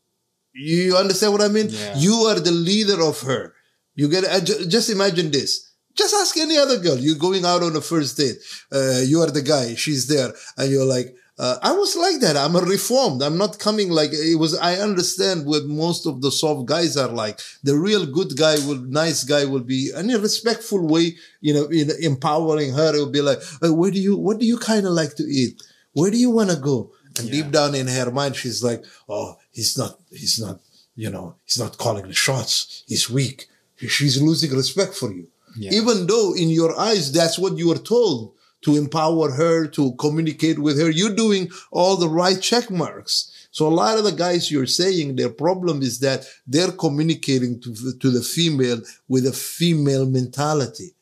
You 0.54 0.96
understand 0.96 1.32
what 1.34 1.42
I 1.42 1.48
mean? 1.48 1.68
Yeah. 1.68 1.98
You 1.98 2.14
are 2.28 2.40
the 2.40 2.50
leader 2.50 3.02
of 3.02 3.20
her. 3.20 3.52
You 3.94 4.08
get, 4.08 4.24
uh, 4.24 4.40
just 4.40 4.88
imagine 4.88 5.30
this. 5.30 5.50
Just 5.94 6.14
ask 6.14 6.36
any 6.38 6.56
other 6.56 6.78
girl. 6.78 6.96
You're 6.96 7.16
going 7.16 7.44
out 7.44 7.62
on 7.62 7.76
a 7.76 7.80
first 7.82 8.16
date. 8.16 8.36
Uh, 8.72 9.00
you 9.04 9.20
are 9.20 9.30
the 9.30 9.42
guy. 9.42 9.74
She's 9.74 10.06
there. 10.08 10.32
And 10.56 10.70
you're 10.70 10.84
like, 10.96 11.14
uh, 11.38 11.58
I 11.62 11.72
was 11.72 11.94
like 11.96 12.20
that. 12.20 12.36
I'm 12.36 12.56
a 12.56 12.60
reformed. 12.60 13.22
I'm 13.22 13.36
not 13.36 13.58
coming 13.58 13.90
like 13.90 14.10
it 14.12 14.38
was. 14.38 14.56
I 14.58 14.76
understand 14.76 15.44
what 15.44 15.66
most 15.66 16.06
of 16.06 16.22
the 16.22 16.32
soft 16.32 16.66
guys 16.66 16.96
are 16.96 17.08
like. 17.08 17.40
The 17.62 17.76
real 17.76 18.06
good 18.06 18.36
guy 18.36 18.56
will, 18.66 18.80
nice 18.82 19.22
guy 19.24 19.44
will 19.44 19.64
be 19.64 19.90
in 19.94 20.10
a 20.10 20.18
respectful 20.18 20.86
way, 20.86 21.16
you 21.42 21.52
know, 21.52 21.66
in 21.66 21.90
empowering 22.00 22.72
her. 22.72 22.94
It 22.94 22.98
will 22.98 23.10
be 23.10 23.20
like, 23.20 23.38
"Uh, 23.62 23.74
where 23.74 23.90
do 23.90 24.00
you, 24.00 24.16
what 24.16 24.38
do 24.38 24.46
you 24.46 24.56
kind 24.58 24.86
of 24.86 24.92
like 24.92 25.14
to 25.16 25.24
eat? 25.24 25.62
Where 25.92 26.10
do 26.10 26.16
you 26.16 26.30
want 26.30 26.50
to 26.50 26.56
go? 26.56 26.92
And 27.18 27.30
deep 27.30 27.50
down 27.50 27.74
in 27.74 27.86
her 27.86 28.10
mind, 28.10 28.36
she's 28.36 28.62
like, 28.62 28.84
oh, 29.08 29.36
he's 29.50 29.78
not, 29.78 29.98
he's 30.10 30.38
not, 30.38 30.60
you 30.94 31.10
know, 31.10 31.36
he's 31.44 31.58
not 31.58 31.78
calling 31.78 32.06
the 32.06 32.12
shots. 32.12 32.84
He's 32.86 33.08
weak. 33.08 33.48
She's 33.76 34.20
losing 34.20 34.54
respect 34.54 34.94
for 34.94 35.12
you. 35.12 35.28
Yeah. 35.56 35.72
Even 35.72 36.06
though 36.06 36.34
in 36.34 36.50
your 36.50 36.78
eyes, 36.78 37.12
that's 37.12 37.38
what 37.38 37.56
you 37.56 37.68
were 37.68 37.78
told 37.78 38.34
to 38.66 38.76
empower 38.76 39.30
her, 39.30 39.68
to 39.68 39.92
communicate 39.92 40.58
with 40.58 40.76
her. 40.80 40.90
You're 40.90 41.14
doing 41.14 41.48
all 41.70 41.96
the 41.96 42.08
right 42.08 42.40
check 42.42 42.68
marks. 42.68 43.14
So 43.52 43.68
a 43.68 43.76
lot 43.82 43.96
of 43.96 44.02
the 44.02 44.10
guys 44.10 44.50
you're 44.50 44.66
saying 44.66 45.14
their 45.14 45.30
problem 45.30 45.82
is 45.82 46.00
that 46.00 46.26
they're 46.48 46.72
communicating 46.72 47.60
to, 47.60 47.70
to 48.02 48.10
the 48.10 48.22
female 48.22 48.82
with 49.06 49.24
a 49.24 49.32
female 49.32 50.04
mentality. 50.04 50.96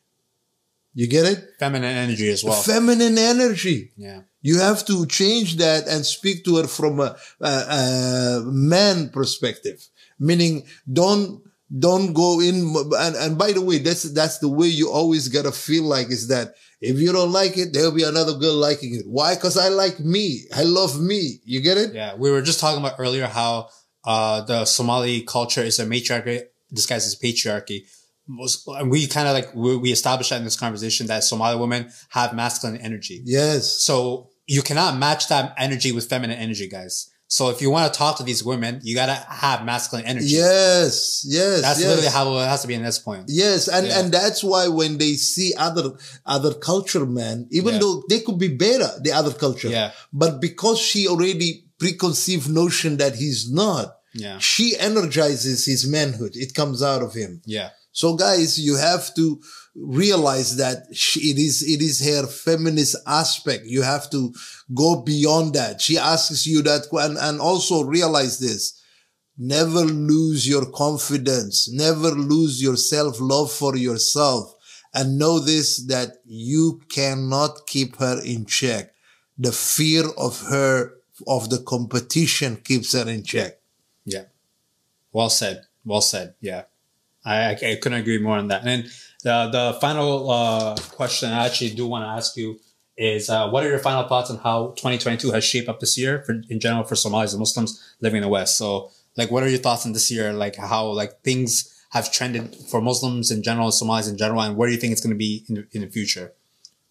You 0.93 1.07
get 1.07 1.25
it? 1.25 1.39
Feminine 1.59 1.97
energy 2.05 2.29
as 2.29 2.43
well. 2.43 2.61
Feminine 2.61 3.17
energy. 3.17 3.91
yeah. 3.97 4.21
You 4.43 4.59
have 4.59 4.85
to 4.85 5.07
change 5.07 5.57
that 5.57 5.87
and 5.87 6.05
speak 6.05 6.45
to 6.45 6.57
her 6.57 6.67
from 6.67 6.99
a, 6.99 7.17
a, 7.41 7.49
a 7.49 8.41
man 8.45 9.09
perspective, 9.09 9.83
meaning 10.19 10.67
don't 11.01 11.41
don't 11.79 12.13
go 12.13 12.39
in. 12.39 12.75
And, 13.05 13.15
and 13.15 13.37
by 13.39 13.53
the 13.53 13.61
way, 13.61 13.79
that's 13.79 14.03
that's 14.13 14.37
the 14.37 14.47
way 14.47 14.67
you 14.67 14.91
always 14.91 15.29
gotta 15.29 15.51
feel 15.51 15.85
like 15.85 16.11
is 16.11 16.27
that 16.27 16.53
if 16.85 16.99
you 16.99 17.11
don't 17.11 17.31
like 17.31 17.57
it, 17.57 17.73
there'll 17.73 17.91
be 17.91 18.03
another 18.03 18.33
girl 18.33 18.53
liking 18.55 18.95
it. 18.95 19.05
Why? 19.07 19.35
Because 19.35 19.57
I 19.57 19.69
like 19.69 19.99
me. 19.99 20.41
I 20.55 20.63
love 20.63 21.01
me. 21.01 21.39
You 21.43 21.61
get 21.61 21.77
it? 21.77 21.93
Yeah. 21.93 22.15
We 22.15 22.31
were 22.31 22.41
just 22.41 22.59
talking 22.59 22.79
about 22.79 22.99
earlier 22.99 23.27
how 23.27 23.69
uh, 24.05 24.41
the 24.41 24.65
Somali 24.65 25.21
culture 25.21 25.61
is 25.61 25.79
a 25.79 25.85
matriarchy 25.85 26.41
disguised 26.71 27.07
as 27.07 27.15
patriarchy. 27.15 27.85
And 28.27 28.89
We 28.89 29.07
kind 29.07 29.27
of 29.27 29.33
like, 29.33 29.53
we, 29.55 29.77
we 29.77 29.91
established 29.91 30.29
that 30.29 30.37
in 30.37 30.43
this 30.43 30.57
conversation 30.57 31.07
that 31.07 31.23
Somali 31.23 31.57
women 31.59 31.91
have 32.09 32.33
masculine 32.33 32.77
energy. 32.77 33.21
Yes. 33.25 33.69
So 33.69 34.29
you 34.47 34.61
cannot 34.61 34.97
match 34.97 35.27
that 35.29 35.53
energy 35.57 35.91
with 35.91 36.09
feminine 36.09 36.37
energy, 36.37 36.67
guys. 36.67 37.09
So 37.27 37.49
if 37.49 37.59
you 37.61 37.69
want 37.71 37.91
to 37.91 37.97
talk 37.97 38.17
to 38.17 38.23
these 38.23 38.43
women, 38.43 38.79
you 38.83 38.93
gotta 38.95 39.15
have 39.15 39.65
masculine 39.65 40.05
energy. 40.05 40.27
Yes. 40.27 41.25
Yes. 41.27 41.61
That's 41.61 41.79
yes. 41.79 41.87
literally 41.89 42.09
how 42.11 42.37
it 42.37 42.47
has 42.47 42.61
to 42.61 42.67
be 42.67 42.75
in 42.75 42.83
this 42.83 42.99
point. 42.99 43.25
Yes, 43.27 43.67
and 43.67 43.87
Yeah. 43.87 43.99
and 43.99 44.11
that's 44.11 44.43
why 44.43 44.67
when 44.67 44.97
they 44.99 45.13
see 45.13 45.53
other 45.57 45.93
other 46.25 46.53
culture 46.53 47.05
men, 47.05 47.47
even 47.51 47.73
Yeah. 47.75 47.79
though 47.79 48.03
they 48.09 48.19
could 48.19 48.37
be 48.37 48.49
better, 48.49 48.91
the 49.01 49.11
other 49.11 49.33
culture, 49.33 49.69
Yeah. 49.69 49.91
but 50.13 50.39
because 50.39 50.79
she 50.79 51.07
already 51.07 51.65
preconceived 51.79 52.47
notion 52.49 52.97
that 52.97 53.15
he's 53.15 53.49
not, 53.51 53.95
Yeah. 54.13 54.37
she 54.39 54.77
energizes 54.77 55.65
his 55.65 55.85
manhood. 55.87 56.35
It 56.35 56.53
comes 56.53 56.81
out 56.83 57.01
of 57.01 57.13
him. 57.15 57.41
Yeah. 57.45 57.69
So 57.91 58.13
guys, 58.13 58.59
you 58.59 58.75
have 58.75 59.13
to 59.15 59.41
realize 59.75 60.57
that 60.57 60.87
she, 60.93 61.31
it 61.31 61.37
is, 61.37 61.61
it 61.61 61.81
is 61.81 62.05
her 62.05 62.27
feminist 62.27 62.95
aspect. 63.05 63.65
You 63.65 63.81
have 63.81 64.09
to 64.11 64.33
go 64.73 65.01
beyond 65.01 65.53
that. 65.53 65.81
She 65.81 65.97
asks 65.97 66.47
you 66.47 66.61
that 66.63 66.87
and, 66.91 67.17
and 67.17 67.39
also 67.39 67.83
realize 67.83 68.39
this. 68.39 68.81
Never 69.37 69.81
lose 69.81 70.47
your 70.47 70.65
confidence. 70.71 71.69
Never 71.71 72.11
lose 72.11 72.61
your 72.61 72.77
self 72.77 73.19
love 73.19 73.51
for 73.51 73.75
yourself 73.75 74.55
and 74.93 75.19
know 75.19 75.39
this 75.39 75.85
that 75.87 76.17
you 76.25 76.81
cannot 76.89 77.67
keep 77.67 77.97
her 77.97 78.21
in 78.23 78.45
check. 78.45 78.93
The 79.37 79.51
fear 79.51 80.05
of 80.17 80.41
her, 80.43 80.93
of 81.27 81.49
the 81.49 81.59
competition 81.59 82.55
keeps 82.55 82.93
her 82.93 83.07
in 83.09 83.23
check. 83.23 83.59
Yeah. 84.05 84.23
Well 85.11 85.29
said. 85.29 85.63
Well 85.83 85.99
said. 85.99 86.35
Yeah. 86.39 86.63
I, 87.25 87.35
I, 87.35 87.51
I 87.51 87.75
couldn't 87.81 87.99
agree 87.99 88.19
more 88.19 88.37
on 88.37 88.47
that. 88.47 88.65
And 88.65 88.85
the, 89.25 89.49
the 89.51 89.77
final 89.81 90.31
uh, 90.31 90.75
question 90.95 91.31
I 91.31 91.45
actually 91.47 91.71
do 91.71 91.85
want 91.87 92.05
to 92.05 92.09
ask 92.09 92.37
you 92.37 92.59
is 92.97 93.29
uh, 93.29 93.49
what 93.49 93.65
are 93.65 93.69
your 93.69 93.79
final 93.79 94.07
thoughts 94.07 94.29
on 94.29 94.37
how 94.37 94.67
2022 94.77 95.31
has 95.31 95.43
shaped 95.43 95.67
up 95.67 95.81
this 95.81 95.97
year 95.97 96.23
for, 96.25 96.41
in 96.49 96.59
general 96.61 96.85
for 96.85 96.95
Somalis 96.95 97.33
and 97.33 97.39
Muslims 97.39 97.95
living 97.99 98.17
in 98.17 98.23
the 98.23 98.29
West? 98.29 98.57
So, 98.57 98.91
like, 99.17 99.31
what 99.31 99.43
are 99.43 99.49
your 99.49 99.59
thoughts 99.59 99.85
on 99.85 99.91
this 99.91 100.09
year? 100.09 100.31
Like, 100.31 100.55
how 100.55 100.87
like 100.87 101.21
things 101.23 101.71
have 101.89 102.11
trended 102.11 102.55
for 102.69 102.79
Muslims 102.81 103.31
in 103.31 103.43
general, 103.43 103.71
Somalis 103.71 104.07
in 104.07 104.17
general, 104.17 104.41
and 104.41 104.55
where 104.55 104.69
do 104.69 104.73
you 104.73 104.79
think 104.79 104.93
it's 104.93 105.01
going 105.01 105.13
to 105.13 105.17
be 105.17 105.43
in 105.49 105.55
the, 105.55 105.67
in 105.73 105.81
the 105.81 105.87
future? 105.87 106.33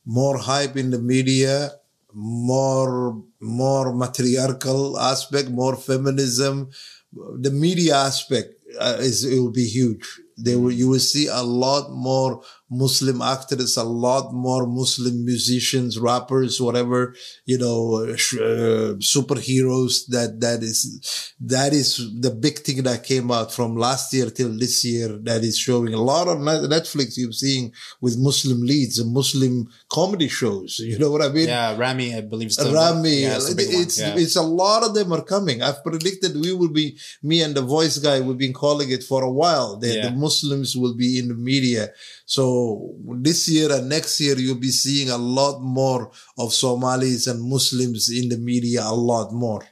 more 0.05 0.39
hype 0.39 0.77
in 0.77 0.91
the 0.91 0.99
media, 0.99 1.73
more 2.13 3.23
more 3.41 3.95
matriarchal 3.95 4.99
aspect, 4.99 5.51
more 5.51 5.77
feminism. 5.77 6.71
The 7.13 7.51
media 7.51 7.97
aspect 7.97 8.55
uh, 8.79 8.97
is 9.01 9.25
it 9.25 9.39
will 9.39 9.53
be 9.53 9.67
huge. 9.67 10.21
They 10.37 10.57
will 10.57 10.73
you 10.73 10.89
will 10.89 11.01
see 11.01 11.27
a 11.27 11.43
lot 11.43 11.91
more 11.91 12.43
Muslim 12.71 13.21
actors, 13.23 13.77
a 13.77 13.85
lot 13.85 14.33
more 14.33 14.67
Muslim 14.67 15.25
musicians, 15.25 15.99
rappers, 15.99 16.61
whatever 16.61 17.15
you 17.45 17.59
know, 17.59 18.05
uh, 18.09 18.17
sh- 18.17 18.39
uh, 18.41 18.95
superheroes. 18.99 20.07
That 20.09 20.41
that 20.41 20.63
is 20.63 21.33
that 21.41 21.73
is 21.73 21.97
the 22.21 22.31
big 22.31 22.61
thing 22.61 22.83
that 22.85 23.05
came 23.05 23.31
out 23.31 23.53
from 23.53 23.77
last 23.77 24.13
year 24.13 24.31
till 24.31 24.57
this 24.59 24.85
year. 24.85 25.19
That 25.23 25.43
is 25.45 25.59
showing 25.59 25.95
a 25.95 26.03
lot 26.03 26.27
of 26.29 26.39
Netflix. 26.39 27.17
You're 27.17 27.33
seeing 27.33 27.73
with 28.01 28.19
Muslim 28.19 28.61
leads 28.63 28.99
and 28.99 29.13
Muslim 29.13 29.69
comedy 29.93 30.29
shows. 30.29 30.79
You 30.79 30.99
know 30.99 31.11
what 31.11 31.23
I 31.23 31.29
mean? 31.29 31.49
Yeah, 31.49 31.77
Rami, 31.77 32.15
I 32.15 32.21
believe, 32.23 32.49
is 32.49 32.59
Rami, 32.59 33.23
Yeah, 33.23 33.37
it's, 33.37 33.49
it's. 33.51 33.99
Yeah. 34.01 34.15
it's 34.17 34.37
a 34.37 34.43
lot 34.43 34.83
of 34.85 34.95
them 34.95 35.13
are 35.13 35.23
coming. 35.23 35.63
I've 35.63 35.83
predicted 35.83 36.35
we 36.35 36.53
will 36.53 36.73
be 36.73 36.99
me 37.23 37.43
and 37.43 37.55
the 37.55 37.63
voice 37.63 37.99
guy. 37.99 38.21
We've 38.21 38.39
been 38.39 38.53
calling 38.53 38.91
it 38.91 39.03
for 39.05 39.23
a 39.23 39.31
while. 39.31 39.77
That 39.79 39.95
Yeah. 39.95 40.09
the 40.09 40.17
Muslims 40.17 40.77
will 40.77 40.95
be 40.95 41.19
in 41.19 41.29
the 41.29 41.35
media. 41.35 41.91
So 42.25 42.95
this 43.21 43.49
year 43.49 43.71
and 43.73 43.89
next 43.89 44.21
year, 44.21 44.37
you'll 44.39 44.57
be 44.57 44.71
seeing 44.71 45.11
a 45.11 45.19
lot 45.19 45.61
more 45.61 46.11
of 46.39 46.53
Somalis 46.53 47.27
and 47.27 47.43
Muslims 47.43 48.11
in 48.11 48.29
the 48.29 48.39
media. 48.39 48.83
A 48.85 48.95
lot 48.95 49.33
more. 49.33 49.63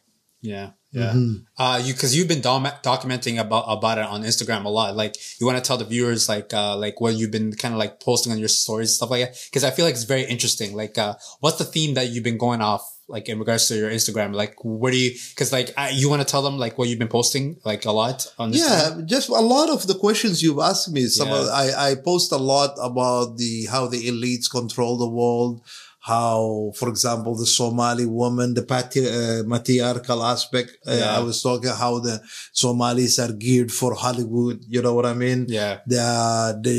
Yeah. 0.41 0.71
Yeah. 0.93 1.15
Uh, 1.57 1.81
you, 1.83 1.95
cause 1.95 2.15
you've 2.15 2.29
been 2.29 2.43
dom- 2.43 2.67
documenting 2.83 3.41
about, 3.41 3.65
about 3.67 3.97
it 3.97 4.05
on 4.05 4.25
Instagram 4.25 4.67
a 4.67 4.69
lot. 4.69 4.95
Like, 4.95 5.17
you 5.41 5.47
want 5.47 5.57
to 5.57 5.67
tell 5.67 5.79
the 5.79 5.87
viewers, 5.87 6.29
like, 6.29 6.53
uh, 6.53 6.77
like 6.77 7.01
what 7.01 7.15
you've 7.15 7.31
been 7.31 7.55
kind 7.55 7.73
of 7.73 7.79
like 7.79 7.99
posting 7.99 8.31
on 8.31 8.39
your 8.39 8.49
stories, 8.49 8.97
stuff 8.97 9.11
like 9.11 9.23
that. 9.23 9.49
Cause 9.55 9.65
I 9.65 9.71
feel 9.71 9.87
like 9.87 9.95
it's 9.95 10.05
very 10.05 10.25
interesting. 10.25 10.77
Like, 10.77 10.99
uh, 10.99 11.15
what's 11.41 11.57
the 11.57 11.65
theme 11.65 11.95
that 11.95 12.11
you've 12.11 12.25
been 12.25 12.37
going 12.37 12.61
off, 12.61 12.92
like, 13.09 13.29
in 13.29 13.39
regards 13.39 13.69
to 13.69 13.77
your 13.77 13.91
Instagram? 13.91 14.35
Like, 14.35 14.55
where 14.65 14.93
do 14.93 14.99
you, 14.99 15.11
cause 15.37 15.53
like, 15.53 15.71
I, 15.77 15.91
you 15.91 16.09
want 16.09 16.23
to 16.23 16.27
tell 16.31 16.43
them, 16.43 16.57
like, 16.59 16.79
what 16.79 16.89
you've 16.89 16.99
been 16.99 17.09
posting, 17.09 17.57
like, 17.65 17.85
a 17.85 17.93
lot 17.93 18.27
on? 18.39 18.53
Yeah, 18.53 19.01
just 19.05 19.29
a 19.29 19.33
lot 19.33 19.69
of 19.71 19.87
the 19.87 19.95
questions 19.95 20.43
you've 20.43 20.61
asked 20.61 20.91
me. 20.91 21.07
Some 21.09 21.29
Yeah. 21.29 21.41
of, 21.41 21.49
I 21.49 21.91
I 21.91 21.95
post 21.97 22.33
a 22.33 22.39
lot 22.39 22.73
about 22.81 23.37
the 23.39 23.67
how 23.67 23.87
the 23.87 24.07
elites 24.11 24.49
control 24.51 24.97
the 24.97 25.09
world. 25.09 25.61
How, 26.05 26.73
for 26.75 26.89
example, 26.89 27.37
the 27.37 27.47
Somali 27.47 28.07
woman, 28.07 28.55
the 28.55 28.63
patri- 28.65 29.09
uh, 29.09 29.45
matriarchal 29.45 30.21
aspect. 30.25 30.71
Uh, 30.85 30.97
Yeah. 30.99 31.17
I 31.17 31.21
was 31.21 31.41
talking 31.41 31.71
how 31.71 32.01
the 32.01 32.21
Somalis 32.53 33.21
are 33.21 33.31
geared 33.33 33.71
for 33.71 33.95
Hollywood. 33.95 34.65
You 34.69 34.83
know 34.83 34.95
what 34.95 35.07
I 35.07 35.15
mean? 35.15 35.47
Yeah. 35.49 35.79
The 35.87 36.59
the 36.61 36.77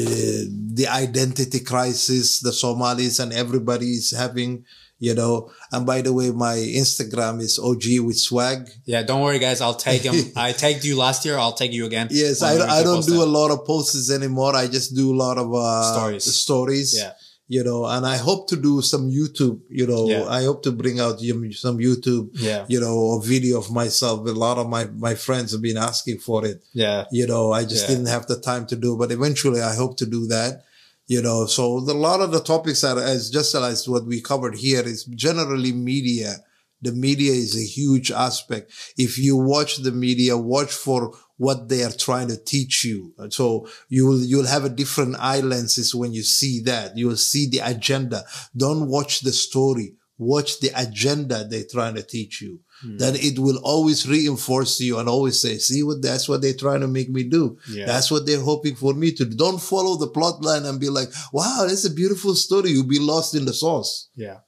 the 0.79 0.87
identity 0.87 1.61
crisis 1.61 2.39
the 2.41 2.51
Somalis 2.51 3.19
and 3.19 3.31
everybody 3.31 3.91
is 4.01 4.11
having. 4.11 4.65
You 5.07 5.13
know, 5.19 5.33
and 5.73 5.85
by 5.91 5.99
the 6.01 6.13
way, 6.19 6.27
my 6.31 6.55
Instagram 6.83 7.41
is 7.47 7.59
OG 7.59 7.85
with 8.07 8.17
swag. 8.27 8.59
Yeah. 8.85 9.03
Don't 9.09 9.21
worry, 9.25 9.39
guys. 9.47 9.59
I'll 9.65 9.79
tag 9.87 10.01
him. 10.09 10.15
I 10.47 10.53
tagged 10.63 10.83
you 10.89 10.95
last 11.05 11.25
year. 11.25 11.37
I'll 11.43 11.57
tag 11.61 11.71
you 11.73 11.85
again. 11.91 12.07
Yes, 12.09 12.41
I, 12.41 12.53
I 12.79 12.83
don't 12.87 13.05
do 13.05 13.17
that. 13.19 13.27
a 13.29 13.31
lot 13.39 13.49
of 13.51 13.65
posts 13.65 14.09
anymore. 14.19 14.55
I 14.55 14.65
just 14.77 14.95
do 14.95 15.07
a 15.15 15.17
lot 15.25 15.37
of 15.43 15.47
uh, 15.53 15.83
Stories. 15.93 16.23
stories. 16.45 16.89
Yeah. 16.97 17.11
You 17.55 17.63
know, 17.67 17.85
and 17.85 18.03
I 18.05 18.17
hope 18.27 18.47
to 18.51 18.55
do 18.69 18.81
some 18.81 19.05
YouTube. 19.19 19.59
You 19.69 19.85
know, 19.91 20.03
Yeah. 20.07 20.23
I 20.39 20.41
hope 20.47 20.63
to 20.63 20.71
bring 20.71 20.97
out 21.05 21.19
some 21.65 21.77
YouTube. 21.87 22.29
Yeah. 22.49 22.63
You 22.73 22.79
know, 22.79 22.97
a 23.19 23.21
video 23.33 23.59
of 23.63 23.67
myself. 23.81 24.17
A 24.25 24.31
lot 24.45 24.57
of 24.61 24.65
my 24.75 24.83
my 25.07 25.15
friends 25.25 25.51
have 25.51 25.61
been 25.69 25.77
asking 25.89 26.19
for 26.27 26.39
it. 26.51 26.57
Yeah. 26.83 26.99
You 27.11 27.27
know, 27.31 27.51
I 27.59 27.61
just 27.73 27.83
Yeah. 27.83 27.91
didn't 27.95 28.11
have 28.15 28.25
the 28.31 28.39
time 28.39 28.63
to 28.71 28.77
do, 28.85 28.95
but 29.01 29.11
eventually 29.11 29.61
I 29.71 29.75
hope 29.81 29.93
to 30.01 30.05
do 30.17 30.21
that. 30.35 30.63
You 31.07 31.21
know, 31.21 31.45
so 31.45 31.65
a 31.77 31.91
lot 31.93 32.21
of 32.21 32.31
the 32.31 32.39
topics 32.39 32.83
are 32.83 32.97
as 32.97 33.29
just 33.29 33.53
as 33.55 33.87
what 33.89 34.05
we 34.05 34.21
covered 34.21 34.55
here 34.55 34.81
is 34.81 35.03
generally 35.03 35.73
media. 35.73 36.35
The 36.81 36.93
media 36.93 37.31
is 37.33 37.55
a 37.55 37.65
huge 37.65 38.11
aspect. 38.11 38.71
If 38.97 39.17
you 39.17 39.37
watch 39.37 39.77
the 39.77 39.91
media, 39.91 40.37
watch 40.37 40.71
for 40.71 41.13
what 41.37 41.67
they 41.67 41.83
are 41.83 41.91
trying 41.91 42.29
to 42.29 42.37
teach 42.37 42.85
you. 42.85 43.13
So 43.29 43.67
you 43.89 44.05
will, 44.05 44.23
you'll 44.23 44.47
have 44.47 44.65
a 44.65 44.69
different 44.69 45.15
eye 45.19 45.41
lenses 45.41 45.93
when 45.93 46.13
you 46.13 46.23
see 46.23 46.61
that. 46.61 46.97
You 46.97 47.07
will 47.07 47.17
see 47.17 47.49
the 47.49 47.59
agenda. 47.59 48.23
Don't 48.55 48.87
watch 48.87 49.21
the 49.21 49.31
story. 49.31 49.95
Watch 50.17 50.59
the 50.59 50.71
agenda 50.75 51.45
they're 51.45 51.63
trying 51.69 51.95
to 51.95 52.03
teach 52.03 52.41
you. 52.41 52.61
Hmm. 52.83 52.97
Then 52.97 53.15
it 53.15 53.39
will 53.39 53.59
always 53.63 54.07
reinforce 54.07 54.79
you 54.79 54.99
and 54.99 55.07
always 55.07 55.41
say, 55.41 55.57
see 55.57 55.83
what 55.83 56.01
that's 56.01 56.27
what 56.27 56.41
they're 56.41 56.53
trying 56.53 56.81
to 56.81 56.87
make 56.87 57.09
me 57.09 57.23
do. 57.23 57.57
Yeah. 57.69 57.85
That's 57.85 58.11
what 58.11 58.25
they're 58.25 58.41
hoping 58.41 58.75
for 58.75 58.93
me 58.93 59.11
to 59.13 59.25
do. 59.25 59.35
Don't 59.35 59.61
follow 59.61 59.97
the 59.97 60.09
plot 60.09 60.41
line 60.43 60.65
and 60.65 60.79
be 60.79 60.89
like, 60.89 61.09
wow, 61.31 61.65
that's 61.67 61.85
a 61.85 61.89
beautiful 61.93 62.35
story. 62.35 62.71
You'll 62.71 62.87
be 62.87 62.99
lost 62.99 63.35
in 63.35 63.45
the 63.45 63.53
sauce. 63.53 64.09
Yeah. 64.15 64.39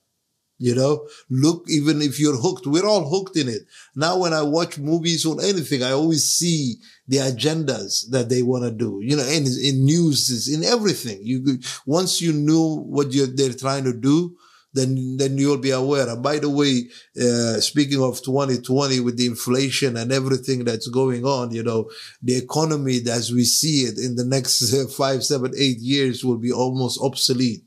You 0.58 0.74
know, 0.74 1.08
look, 1.30 1.66
even 1.68 2.02
if 2.02 2.18
you're 2.18 2.38
hooked, 2.38 2.66
we're 2.66 2.86
all 2.86 3.10
hooked 3.10 3.36
in 3.36 3.50
it. 3.50 3.64
Now, 3.94 4.20
when 4.20 4.34
I 4.34 4.42
watch 4.42 4.78
movies 4.78 5.26
or 5.26 5.42
anything, 5.42 5.84
I 5.84 5.92
always 5.92 6.24
see 6.24 6.76
the 7.08 7.18
agendas 7.18 8.10
that 8.12 8.30
they 8.30 8.42
want 8.42 8.64
to 8.64 8.72
do, 8.72 9.00
you 9.02 9.18
know, 9.18 9.26
in, 9.26 9.46
in 9.46 9.84
news, 9.84 10.48
in 10.48 10.64
everything. 10.64 11.20
You, 11.22 11.60
once 11.86 12.22
you 12.22 12.32
know 12.32 12.78
what 12.78 13.12
you're, 13.12 13.28
they're 13.28 13.52
trying 13.54 13.84
to 13.84 13.94
do, 13.94 14.38
then, 14.76 15.18
then 15.18 15.38
you'll 15.38 15.58
be 15.58 15.72
aware. 15.72 16.08
And 16.08 16.22
by 16.22 16.38
the 16.40 16.50
way, 16.50 16.90
uh, 17.20 17.60
speaking 17.62 18.04
of 18.04 18.22
2020 18.22 19.00
with 19.00 19.18
the 19.18 19.26
inflation 19.26 19.98
and 19.98 20.12
everything 20.12 20.66
that's 20.66 20.88
going 20.88 21.26
on, 21.26 21.52
you 21.52 21.64
know, 21.64 21.90
the 22.22 22.36
economy 22.36 23.00
as 23.10 23.32
we 23.32 23.44
see 23.44 23.84
it 23.84 23.98
in 23.98 24.16
the 24.16 24.26
next 24.26 24.74
uh, 24.74 24.88
five, 24.88 25.24
seven, 25.24 25.54
eight 25.58 25.80
years 25.80 26.24
will 26.24 26.38
be 26.38 26.52
almost 26.52 27.00
obsolete. 27.02 27.64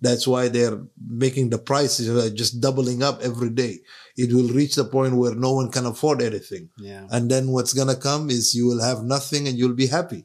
That's 0.00 0.26
why 0.26 0.48
they're 0.48 0.80
making 1.06 1.50
the 1.50 1.58
prices 1.58 2.08
uh, 2.08 2.30
just 2.34 2.60
doubling 2.60 3.02
up 3.02 3.20
every 3.20 3.50
day. 3.50 3.80
It 4.16 4.32
will 4.32 4.48
reach 4.48 4.74
the 4.76 4.84
point 4.84 5.16
where 5.16 5.34
no 5.34 5.52
one 5.52 5.70
can 5.70 5.86
afford 5.86 6.22
anything. 6.22 6.70
Yeah. 6.78 7.06
And 7.10 7.30
then 7.30 7.48
what's 7.48 7.72
going 7.72 7.88
to 7.88 7.96
come 7.96 8.30
is 8.30 8.54
you 8.54 8.66
will 8.66 8.82
have 8.82 9.02
nothing 9.02 9.48
and 9.48 9.58
you'll 9.58 9.74
be 9.74 9.88
happy. 9.88 10.24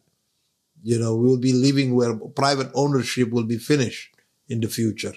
You 0.84 1.00
know, 1.00 1.16
we'll 1.16 1.40
be 1.40 1.54
living 1.54 1.96
where 1.96 2.16
private 2.16 2.70
ownership 2.76 3.32
will 3.32 3.46
be 3.46 3.58
finished. 3.58 4.14
in 4.50 4.60
the 4.62 4.68
future. 4.68 5.14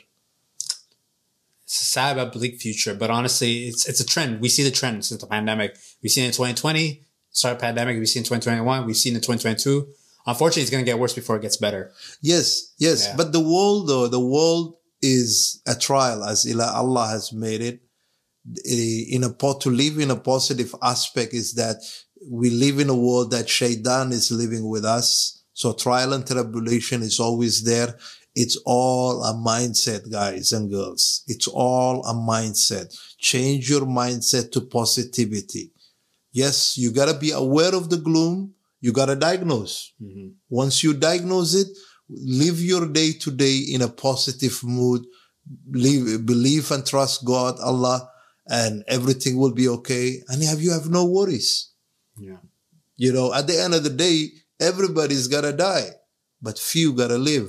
It's 1.76 1.82
a 1.82 1.92
sad 1.92 2.16
but 2.16 2.32
bleak 2.32 2.58
future, 2.58 2.94
but 2.94 3.10
honestly, 3.10 3.66
it's 3.68 3.86
it's 3.86 4.00
a 4.00 4.06
trend. 4.06 4.40
We 4.40 4.48
see 4.48 4.62
the 4.62 4.70
trend 4.70 5.04
since 5.04 5.20
the 5.20 5.26
pandemic. 5.26 5.76
We've 6.02 6.10
seen 6.10 6.24
it 6.24 6.28
in 6.28 6.32
2020, 6.32 7.02
started 7.28 7.60
pandemic. 7.60 7.98
We've 7.98 8.08
seen 8.08 8.20
in 8.20 8.24
2021. 8.24 8.86
We've 8.86 8.96
seen 8.96 9.14
in 9.14 9.20
2022. 9.20 9.86
Unfortunately, 10.26 10.62
it's 10.62 10.70
going 10.70 10.82
to 10.82 10.90
get 10.90 10.98
worse 10.98 11.12
before 11.12 11.36
it 11.36 11.42
gets 11.42 11.58
better. 11.58 11.92
Yes, 12.22 12.74
yes. 12.78 13.08
Yeah. 13.08 13.16
But 13.16 13.32
the 13.32 13.40
world, 13.40 13.88
though, 13.88 14.08
the 14.08 14.24
world 14.24 14.76
is 15.02 15.60
a 15.66 15.74
trial 15.74 16.24
as 16.24 16.46
Allah 16.58 17.08
has 17.08 17.30
made 17.34 17.60
it. 17.60 17.82
In 18.64 19.22
a 19.22 19.30
po- 19.30 19.58
to 19.58 19.68
live 19.68 19.98
in 19.98 20.10
a 20.10 20.16
positive 20.16 20.74
aspect 20.82 21.34
is 21.34 21.54
that 21.54 21.76
we 22.26 22.48
live 22.48 22.78
in 22.78 22.88
a 22.88 22.96
world 22.96 23.32
that 23.32 23.50
Shaitan 23.50 24.12
is 24.12 24.30
living 24.30 24.66
with 24.66 24.86
us. 24.86 25.42
So 25.52 25.74
trial 25.74 26.14
and 26.14 26.26
tribulation 26.26 27.02
is 27.02 27.20
always 27.20 27.64
there. 27.64 27.98
It's 28.36 28.60
all 28.66 29.24
a 29.24 29.32
mindset, 29.32 30.10
guys 30.12 30.52
and 30.52 30.70
girls. 30.70 31.24
It's 31.26 31.48
all 31.48 32.04
a 32.04 32.12
mindset. 32.12 32.94
Change 33.18 33.70
your 33.70 33.86
mindset 33.86 34.52
to 34.52 34.60
positivity. 34.60 35.72
Yes, 36.32 36.76
you 36.76 36.92
gotta 36.92 37.14
be 37.18 37.30
aware 37.30 37.74
of 37.74 37.88
the 37.88 37.96
gloom. 37.96 38.52
You 38.82 38.92
gotta 38.92 39.16
diagnose. 39.16 39.94
Mm-hmm. 40.02 40.28
Once 40.50 40.84
you 40.84 40.92
diagnose 40.92 41.54
it, 41.54 41.68
live 42.10 42.60
your 42.60 42.86
day 42.86 43.12
to 43.12 43.30
day 43.30 43.56
in 43.72 43.80
a 43.80 43.88
positive 43.88 44.62
mood. 44.62 45.06
Believe, 45.70 46.26
believe 46.26 46.70
and 46.70 46.84
trust 46.84 47.24
God, 47.24 47.58
Allah, 47.60 48.06
and 48.46 48.84
everything 48.86 49.38
will 49.38 49.54
be 49.54 49.66
okay. 49.68 50.20
And 50.28 50.42
have 50.42 50.60
you 50.60 50.72
have 50.72 50.90
no 50.90 51.06
worries. 51.06 51.70
Yeah. 52.18 52.36
You 52.98 53.14
know, 53.14 53.32
at 53.32 53.46
the 53.46 53.58
end 53.58 53.72
of 53.72 53.82
the 53.82 53.90
day, 53.90 54.28
everybody's 54.60 55.26
gotta 55.26 55.54
die, 55.54 55.88
but 56.42 56.58
few 56.58 56.92
gotta 56.92 57.16
live. 57.16 57.48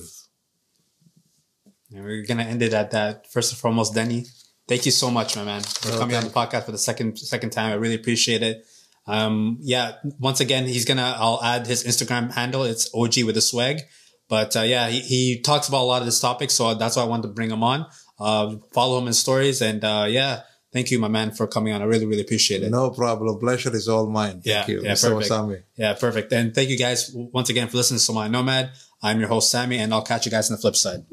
And 1.93 2.03
we're 2.03 2.25
gonna 2.25 2.43
end 2.43 2.61
it 2.61 2.73
at 2.73 2.91
that. 2.91 3.31
First 3.31 3.51
and 3.53 3.59
foremost, 3.59 3.93
Dini, 3.93 4.27
thank 4.67 4.85
you 4.85 4.91
so 4.91 5.09
much, 5.09 5.35
my 5.35 5.43
man, 5.43 5.61
for 5.61 5.89
No, 5.91 5.99
coming 5.99 6.15
on 6.15 6.23
the 6.23 6.29
podcast 6.29 6.65
for 6.65 6.71
the 6.71 6.77
second 6.77 7.17
second 7.17 7.51
time. 7.51 7.71
I 7.71 7.75
really 7.75 7.95
appreciate 7.95 8.43
it. 8.43 8.65
Um, 9.05 9.57
yeah, 9.61 9.93
once 10.19 10.39
again, 10.41 10.65
he's 10.65 10.83
gonna. 10.85 11.15
I'll 11.17 11.41
add 11.43 11.65
his 11.65 11.83
Instagram 11.85 12.33
handle. 12.33 12.63
It's 12.63 12.89
OG 12.93 13.23
with 13.25 13.37
a 13.37 13.41
swag. 13.41 13.81
But 14.29 14.57
uh, 14.57 14.61
yeah, 14.63 14.89
he, 14.89 14.99
he 14.99 15.39
talks 15.41 15.69
about 15.69 15.83
a 15.83 15.87
lot 15.87 16.01
of 16.01 16.05
this 16.05 16.19
topic, 16.19 16.51
so 16.51 16.73
that's 16.75 16.97
why 16.97 17.03
I 17.03 17.05
wanted 17.05 17.23
to 17.29 17.33
bring 17.33 17.49
him 17.49 17.63
on. 17.63 17.85
Uh, 18.19 18.57
follow 18.73 18.97
him 18.99 19.07
in 19.07 19.13
stories, 19.13 19.61
and 19.61 19.81
uh, 19.85 20.05
yeah, 20.09 20.41
thank 20.73 20.91
you, 20.91 20.99
my 20.99 21.07
man, 21.07 21.31
for 21.31 21.47
coming 21.47 21.71
on. 21.71 21.81
I 21.81 21.85
really, 21.85 22.05
really 22.05 22.23
appreciate 22.23 22.61
it. 22.61 22.69
No 22.69 22.89
problem. 22.89 23.39
Pleasure 23.39 23.73
is 23.73 23.87
all 23.87 24.09
mine. 24.09 24.41
Thank 24.41 24.45
Yeah, 24.45 24.67
you. 24.67 24.81
yeah, 24.83 24.91
Mr. 24.91 25.17
perfect. 25.17 25.63
Yeah, 25.77 25.93
perfect. 25.93 26.33
And 26.33 26.53
thank 26.53 26.67
you 26.69 26.77
guys 26.77 27.09
once 27.13 27.49
again 27.49 27.69
for 27.69 27.77
listening 27.77 27.99
to 27.99 28.03
Somali 28.03 28.27
Nomad. 28.27 28.71
I'm 29.01 29.19
your 29.21 29.29
host, 29.29 29.49
Sammy, 29.49 29.77
and 29.77 29.93
I'll 29.93 30.01
catch 30.01 30.25
you 30.25 30.31
guys 30.31 30.51
on 30.51 30.57
the 30.57 30.61
flip 30.61 30.75
side. 30.75 31.05